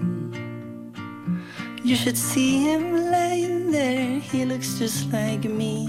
You 1.83 1.95
should 1.95 2.17
see 2.17 2.63
him 2.63 3.11
lying 3.11 3.71
there, 3.71 4.19
he 4.19 4.45
looks 4.45 4.79
just 4.79 5.11
like 5.13 5.43
me. 5.43 5.87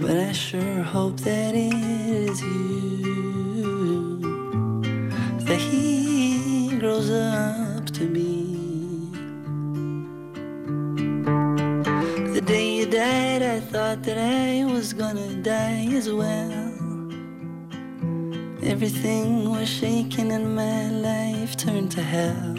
But 0.00 0.16
I 0.18 0.32
sure 0.32 0.82
hope 0.82 1.18
that 1.20 1.54
it 1.54 1.72
is 1.72 2.40
you 2.42 4.18
that 5.40 5.60
he 5.60 6.76
grows 6.78 7.10
up 7.10 7.86
to 7.86 8.06
be. 8.06 9.10
The 12.34 12.40
day 12.40 12.76
you 12.78 12.86
died, 12.86 13.42
I 13.42 13.60
thought 13.60 14.02
that 14.02 14.18
I 14.18 14.64
was 14.64 14.92
gonna 14.92 15.34
die 15.42 15.86
as 15.92 16.10
well. 16.10 16.63
Everything 18.66 19.50
was 19.50 19.68
shaking 19.68 20.32
and 20.32 20.56
my 20.56 20.88
life 20.88 21.54
turned 21.54 21.90
to 21.92 22.02
hell. 22.02 22.56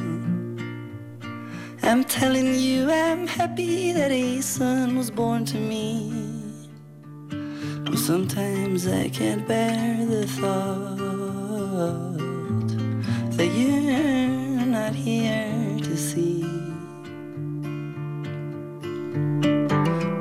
I'm 1.81 2.03
telling 2.03 2.53
you, 2.53 2.91
I'm 2.91 3.25
happy 3.25 3.91
that 3.91 4.11
a 4.11 4.39
son 4.41 4.95
was 4.95 5.09
born 5.09 5.45
to 5.45 5.57
me. 5.57 6.13
But 7.83 7.97
sometimes 7.97 8.85
I 8.87 9.09
can't 9.09 9.47
bear 9.47 10.05
the 10.05 10.27
thought 10.27 12.17
that 13.37 13.47
you're 13.47 14.65
not 14.67 14.93
here 14.93 15.79
to 15.79 15.97
see. 15.97 16.43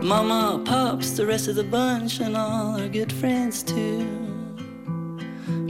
Mama, 0.03 0.63
Pops, 0.65 1.11
the 1.11 1.27
rest 1.27 1.49
of 1.49 1.57
the 1.57 1.65
bunch, 1.65 2.21
and 2.21 2.39
all 2.39 2.81
our 2.81 2.89
good 2.89 3.13
friends 3.13 3.63
too. 3.63 4.24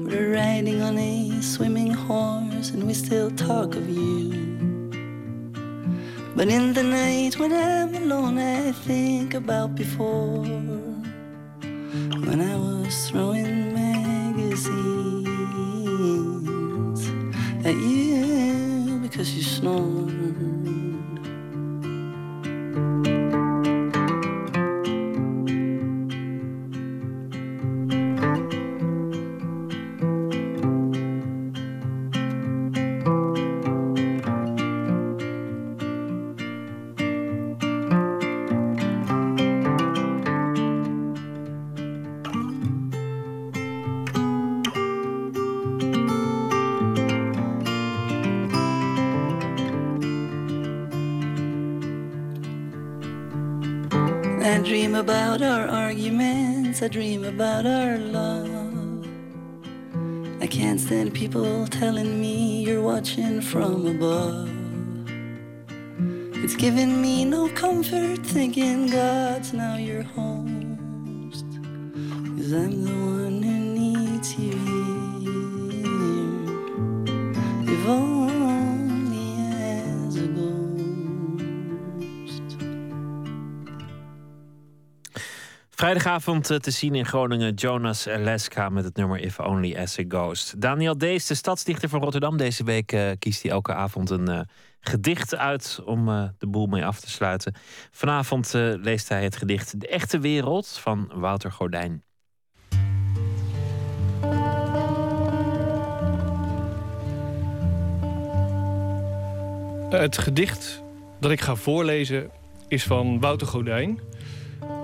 Longer 0.04 0.32
riding 0.32 0.82
on 0.82 0.98
a 0.98 1.40
swimming 1.40 1.90
horse, 1.90 2.70
and 2.70 2.84
we 2.84 2.92
still 2.92 3.30
talk 3.30 3.74
of 3.74 3.88
you. 3.88 4.32
But 6.36 6.48
in 6.48 6.74
the 6.74 6.82
night 6.82 7.38
when 7.38 7.52
I'm 7.52 7.94
alone, 7.94 8.38
I 8.38 8.72
think 8.72 9.34
about 9.34 9.74
before 9.74 10.44
when 12.26 12.40
I 12.40 12.56
was 12.56 13.08
throwing 13.08 13.72
magazines 13.72 14.60
at 17.64 17.74
you 17.74 18.98
because 19.00 19.34
you 19.34 19.42
snored. 19.42 20.23
Arguments, 56.74 56.82
I 56.82 56.88
dream 56.88 57.24
about 57.24 57.66
our 57.66 57.98
love. 57.98 59.06
I 60.42 60.46
can't 60.46 60.80
stand 60.80 61.14
people 61.14 61.66
telling 61.68 62.20
me 62.20 62.62
you're 62.64 62.82
watching 62.82 63.40
from 63.40 63.86
above. 63.86 64.50
It's 66.44 66.56
giving 66.56 67.00
me 67.00 67.24
no 67.24 67.48
comfort 67.54 68.18
thinking 68.26 68.90
God's 68.90 69.52
now 69.52 69.76
your 69.76 70.02
host. 70.02 70.33
Vrijdagavond 85.84 86.50
eh, 86.50 86.56
te 86.56 86.70
zien 86.70 86.94
in 86.94 87.06
Groningen 87.06 87.54
Jonas 87.54 88.04
Leska 88.04 88.68
met 88.68 88.84
het 88.84 88.96
nummer 88.96 89.20
If 89.20 89.40
Only 89.40 89.76
As 89.76 89.98
A 89.98 90.02
Ghost. 90.08 90.60
Daniel 90.60 90.98
Dees, 90.98 91.26
de 91.26 91.34
stadsdichter 91.34 91.88
van 91.88 92.00
Rotterdam. 92.00 92.36
Deze 92.36 92.64
week 92.64 92.92
eh, 92.92 93.10
kiest 93.18 93.42
hij 93.42 93.50
elke 93.50 93.74
avond 93.74 94.10
een 94.10 94.28
eh, 94.28 94.40
gedicht 94.80 95.36
uit 95.36 95.80
om 95.84 96.06
de 96.38 96.46
boel 96.46 96.66
mee 96.66 96.84
af 96.84 97.00
te 97.00 97.10
sluiten. 97.10 97.54
Vanavond 97.90 98.52
leest 98.76 99.08
hij 99.08 99.22
het 99.22 99.36
gedicht 99.36 99.80
De 99.80 99.88
Echte 99.88 100.18
Wereld 100.18 100.68
van 100.68 101.10
Wouter 101.14 101.52
Gordijn. 101.52 102.02
Het 109.90 110.18
gedicht 110.18 110.82
dat 111.20 111.30
ik 111.30 111.40
ga 111.40 111.54
voorlezen 111.54 112.30
is 112.68 112.84
van 112.84 113.20
Wouter 113.20 113.46
Godijn. 113.46 114.00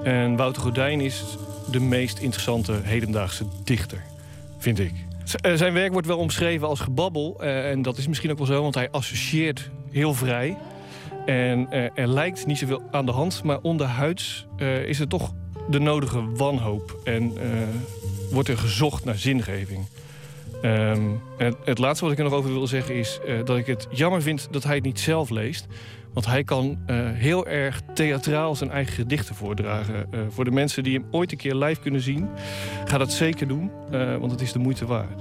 En 0.03 0.37
Wouter 0.37 0.63
Godijn 0.63 1.01
is 1.01 1.25
de 1.71 1.81
meest 1.81 2.19
interessante 2.19 2.73
hedendaagse 2.83 3.45
dichter, 3.65 4.03
vind 4.59 4.79
ik. 4.79 4.93
Eh, 5.41 5.55
Zijn 5.55 5.73
werk 5.73 5.93
wordt 5.93 6.07
wel 6.07 6.19
omschreven 6.19 6.69
als 6.69 6.81
gebabbel. 6.81 7.37
eh, 7.41 7.71
En 7.71 7.83
dat 7.83 7.99
is 7.99 8.07
misschien 8.09 8.31
ook 8.31 8.39
wel 8.39 8.47
zo, 8.47 8.63
want 8.63 8.75
hij 8.75 8.91
associeert 8.91 9.71
heel 9.91 10.15
vrij. 10.15 10.57
En 11.27 11.67
eh, 11.71 11.85
er 11.95 12.09
lijkt 12.09 12.47
niet 12.47 12.59
zoveel 12.59 12.83
aan 12.91 13.07
de 13.07 13.13
hand, 13.13 13.43
maar 13.43 13.59
onderhuids 13.63 14.47
is 14.87 15.01
er 15.01 15.09
toch 15.09 15.33
de 15.71 15.79
nodige 15.81 16.31
wanhoop. 16.35 17.01
En 17.05 17.33
wordt 18.31 18.49
er 18.49 18.59
gezocht 18.59 19.05
naar 19.05 19.19
zingeving. 19.19 19.87
En 20.63 21.21
het, 21.37 21.57
het 21.65 21.79
laatste 21.79 22.05
wat 22.05 22.13
ik 22.13 22.19
er 22.19 22.25
nog 22.25 22.33
over 22.33 22.53
wil 22.53 22.67
zeggen 22.67 22.95
is 22.95 23.19
eh, 23.27 23.45
dat 23.45 23.57
ik 23.57 23.67
het 23.67 23.87
jammer 23.91 24.23
vind 24.23 24.49
dat 24.51 24.65
hij 24.65 24.75
het 24.75 24.85
niet 24.85 25.01
zelf 25.01 25.31
leest. 25.31 25.67
Want 26.13 26.27
hij 26.27 26.45
kan 26.45 26.79
eh, 26.87 26.97
heel 27.13 27.47
erg 27.47 27.81
theatraal 27.95 28.55
zijn 28.55 28.71
eigen 28.71 28.95
gedichten 28.95 29.35
voordragen. 29.35 30.13
Eh, 30.13 30.21
voor 30.29 30.45
de 30.45 30.51
mensen 30.51 30.83
die 30.83 30.99
hem 30.99 31.07
ooit 31.11 31.33
een 31.33 31.39
keer 31.39 31.55
live 31.55 31.81
kunnen 31.81 32.01
zien, 32.01 32.29
ga 32.85 32.99
dat 32.99 33.13
zeker 33.13 33.49
doen, 33.49 33.71
want 33.91 34.31
het 34.31 34.41
is 34.41 34.53
de 34.53 34.59
moeite 34.59 34.87
waard. 34.87 35.21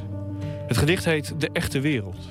Het 0.68 0.78
gedicht 0.78 1.06
heet 1.06 1.40
De 1.40 1.50
Echte 1.54 1.80
Wereld. 1.80 2.28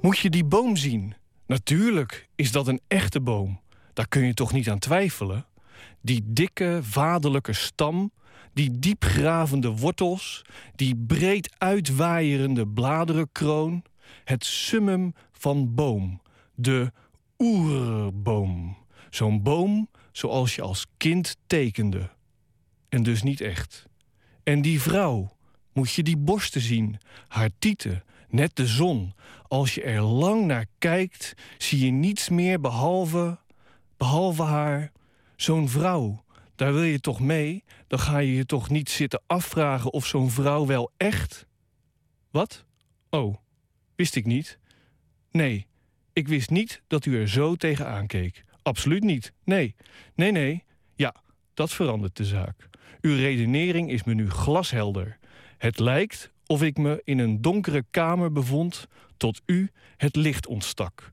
Moet 0.00 0.18
je 0.18 0.30
die 0.30 0.44
boom 0.44 0.76
zien? 0.76 1.14
Natuurlijk 1.46 2.28
is 2.34 2.52
dat 2.52 2.66
een 2.66 2.80
echte 2.88 3.20
boom. 3.20 3.60
Daar 3.92 4.08
kun 4.08 4.26
je 4.26 4.34
toch 4.34 4.52
niet 4.52 4.70
aan 4.70 4.78
twijfelen? 4.78 5.46
Die 6.00 6.22
dikke, 6.26 6.78
vaderlijke 6.82 7.52
stam, 7.52 8.12
die 8.52 8.78
diepgravende 8.78 9.68
wortels, 9.68 10.44
die 10.74 10.96
breed 10.96 11.54
uitwaaierende 11.58 12.68
bladerenkroon, 12.68 13.82
het 14.24 14.44
summum 14.44 15.14
van 15.32 15.74
boom, 15.74 16.20
de 16.54 16.92
oerboom. 17.38 18.76
Zo'n 19.10 19.42
boom 19.42 19.88
zoals 20.12 20.54
je 20.54 20.62
als 20.62 20.86
kind 20.96 21.36
tekende. 21.46 22.10
En 22.88 23.02
dus 23.02 23.22
niet 23.22 23.40
echt. 23.40 23.86
En 24.42 24.62
die 24.62 24.80
vrouw, 24.80 25.36
moet 25.72 25.92
je 25.92 26.02
die 26.02 26.16
borsten 26.16 26.60
zien, 26.60 26.98
haar 27.28 27.50
tieten, 27.58 28.04
net 28.28 28.56
de 28.56 28.66
zon. 28.66 29.14
Als 29.48 29.74
je 29.74 29.82
er 29.82 30.00
lang 30.00 30.46
naar 30.46 30.66
kijkt, 30.78 31.34
zie 31.58 31.84
je 31.84 31.90
niets 31.90 32.28
meer 32.28 32.60
behalve, 32.60 33.38
behalve 33.96 34.42
haar. 34.42 34.92
Zo'n 35.36 35.68
vrouw, 35.68 36.24
daar 36.60 36.72
wil 36.72 36.82
je 36.82 37.00
toch 37.00 37.20
mee? 37.20 37.64
Dan 37.86 37.98
ga 37.98 38.18
je 38.18 38.34
je 38.34 38.46
toch 38.46 38.70
niet 38.70 38.90
zitten 38.90 39.22
afvragen 39.26 39.92
of 39.92 40.06
zo'n 40.06 40.30
vrouw 40.30 40.66
wel 40.66 40.90
echt. 40.96 41.46
Wat? 42.30 42.64
Oh, 43.10 43.36
wist 43.96 44.16
ik 44.16 44.26
niet. 44.26 44.58
Nee, 45.30 45.66
ik 46.12 46.28
wist 46.28 46.50
niet 46.50 46.82
dat 46.86 47.06
u 47.06 47.20
er 47.20 47.28
zo 47.28 47.54
tegenaan 47.54 48.06
keek. 48.06 48.44
Absoluut 48.62 49.02
niet. 49.02 49.32
Nee, 49.44 49.74
nee, 50.14 50.32
nee. 50.32 50.64
Ja, 50.94 51.14
dat 51.54 51.72
verandert 51.72 52.16
de 52.16 52.24
zaak. 52.24 52.68
Uw 53.00 53.14
redenering 53.14 53.90
is 53.90 54.04
me 54.04 54.14
nu 54.14 54.30
glashelder. 54.30 55.18
Het 55.58 55.78
lijkt 55.78 56.32
of 56.46 56.62
ik 56.62 56.76
me 56.76 57.00
in 57.04 57.18
een 57.18 57.42
donkere 57.42 57.84
kamer 57.90 58.32
bevond 58.32 58.86
tot 59.16 59.40
u 59.46 59.70
het 59.96 60.16
licht 60.16 60.46
ontstak. 60.46 61.10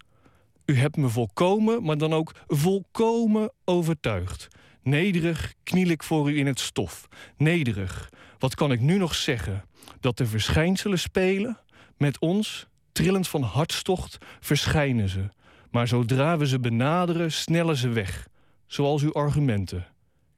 U 0.65 0.78
hebt 0.78 0.98
me 0.98 1.10
volkomen, 1.10 1.84
maar 1.84 1.98
dan 1.98 2.14
ook 2.14 2.32
volkomen 2.48 3.52
overtuigd. 3.65 4.48
Nederig 4.88 5.53
kniel 5.64 5.88
ik 5.88 6.03
voor 6.03 6.31
u 6.31 6.38
in 6.38 6.45
het 6.45 6.59
stof. 6.59 7.07
Nederig. 7.38 8.09
Wat 8.39 8.55
kan 8.55 8.72
ik 8.72 8.80
nu 8.80 8.97
nog 8.97 9.15
zeggen? 9.15 9.65
Dat 9.99 10.18
de 10.18 10.26
verschijnselen 10.26 10.99
spelen? 10.99 11.59
Met 11.97 12.19
ons, 12.19 12.68
trillend 12.91 13.27
van 13.27 13.41
hartstocht, 13.41 14.18
verschijnen 14.39 15.09
ze. 15.09 15.30
Maar 15.72 15.88
zodra 15.88 16.38
we 16.38 16.47
ze 16.47 16.59
benaderen, 16.59 17.31
snellen 17.31 17.76
ze 17.76 17.89
weg. 17.89 18.27
Zoals 18.68 19.01
uw 19.01 19.14
argumenten. 19.14 19.88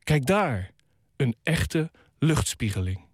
Kijk 0.03 0.25
daar, 0.25 0.71
een 1.15 1.35
echte 1.43 1.91
luchtspiegeling. 2.19 3.08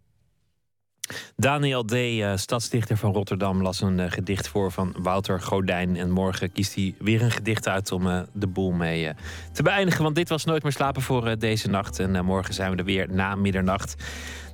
Daniel 1.36 1.86
D., 1.86 1.94
eh, 1.94 2.32
stadsdichter 2.36 2.98
van 2.98 3.14
Rotterdam, 3.14 3.61
las 3.61 3.82
een 3.82 3.99
eh, 3.99 4.11
gedicht 4.11 4.48
voor 4.48 4.72
van 4.72 4.95
Wouter 4.99 5.41
Godijn. 5.41 5.95
En 5.95 6.11
morgen 6.11 6.52
kiest 6.52 6.76
hij 6.76 6.95
weer 6.99 7.22
een 7.22 7.32
gedicht 7.32 7.68
uit 7.68 7.91
om 7.91 8.07
eh, 8.07 8.19
de 8.34 8.48
boel 8.48 8.72
mee 8.72 9.14
te 9.52 9.64
beëindigen. 9.64 10.03
Want 10.03 10.15
dit 10.15 10.30
was 10.30 10.44
Nooit 10.45 10.64
meer 10.64 10.72
slapen 10.72 11.02
voor 11.02 11.38
deze 11.40 11.69
nacht. 11.69 11.99
En 11.99 12.26
morgen 12.26 12.53
zijn 12.53 12.72
we 12.72 12.77
er 12.77 12.84
weer 12.84 13.07
na 13.10 13.36
middernacht. 13.36 13.95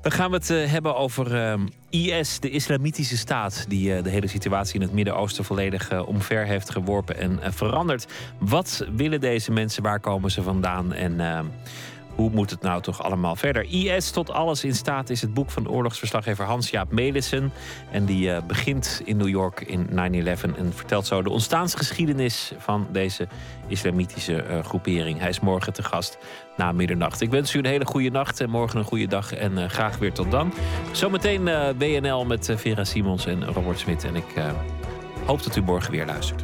Dan 0.02 0.11
gaan 0.11 0.32
we 0.32 0.36
het 0.36 0.48
hebben 0.48 0.95
over 0.95 1.57
IS, 1.90 2.40
de 2.40 2.49
islamitische 2.49 3.18
staat... 3.18 3.65
die 3.68 4.02
de 4.02 4.10
hele 4.10 4.28
situatie 4.28 4.76
in 4.76 4.82
het 4.82 4.94
Midden-Oosten 4.94 5.44
volledig 5.44 6.06
omver 6.06 6.45
heeft 6.45 6.69
geworpen 6.69 7.18
en 7.18 7.53
veranderd. 7.53 8.07
Wat 8.40 8.86
willen 8.95 9.19
deze 9.19 9.52
mensen? 9.52 9.84
Waar 9.84 9.99
komen 9.99 10.32
ze 10.32 10.44
vandaan? 10.44 10.94
En... 10.94 11.19
hoe 12.22 12.31
moet 12.31 12.49
het 12.49 12.61
nou 12.61 12.81
toch 12.81 13.03
allemaal 13.03 13.35
verder? 13.35 13.64
IS 13.64 14.11
tot 14.11 14.31
alles 14.31 14.64
in 14.64 14.76
staat 14.76 15.10
is 15.10 15.22
het 15.22 15.34
boek 15.34 15.52
van 15.52 15.69
oorlogsverslaggever 15.69 16.45
Hans-Jaap 16.45 16.91
Melissen. 16.91 17.52
En 17.91 18.06
die 18.06 18.31
eh, 18.31 18.43
begint 18.48 19.02
in 19.06 19.18
New 19.18 19.27
York 19.27 19.61
in 19.61 19.88
9-11 19.89 19.93
en 20.57 20.73
vertelt 20.73 21.06
zo 21.06 21.22
de 21.22 21.30
ontstaansgeschiedenis 21.30 22.52
van 22.57 22.88
deze 22.91 23.27
islamitische 23.68 24.41
eh, 24.41 24.64
groepering. 24.64 25.19
Hij 25.19 25.30
is 25.30 25.39
morgen 25.39 25.73
te 25.73 25.84
gast 25.84 26.18
na 26.57 26.72
middernacht. 26.72 27.22
Ik 27.22 27.30
wens 27.30 27.53
u 27.53 27.60
een 27.60 27.65
hele 27.65 27.85
goede 27.85 28.10
nacht 28.10 28.39
en 28.39 28.49
morgen 28.49 28.80
een 28.80 28.85
goede 28.85 29.07
dag 29.07 29.34
en 29.34 29.57
eh, 29.57 29.69
graag 29.69 29.98
weer 29.98 30.14
tot 30.14 30.31
dan. 30.31 30.53
Zometeen 30.91 31.43
WNL 31.77 32.26
met 32.26 32.53
Vera 32.56 32.84
Simons 32.84 33.26
en 33.26 33.45
Robert 33.45 33.80
Smit. 33.80 34.03
En 34.03 34.15
ik 34.15 34.35
hoop 35.26 35.43
dat 35.43 35.56
u 35.56 35.61
morgen 35.61 35.91
weer 35.91 36.06
luistert. 36.06 36.43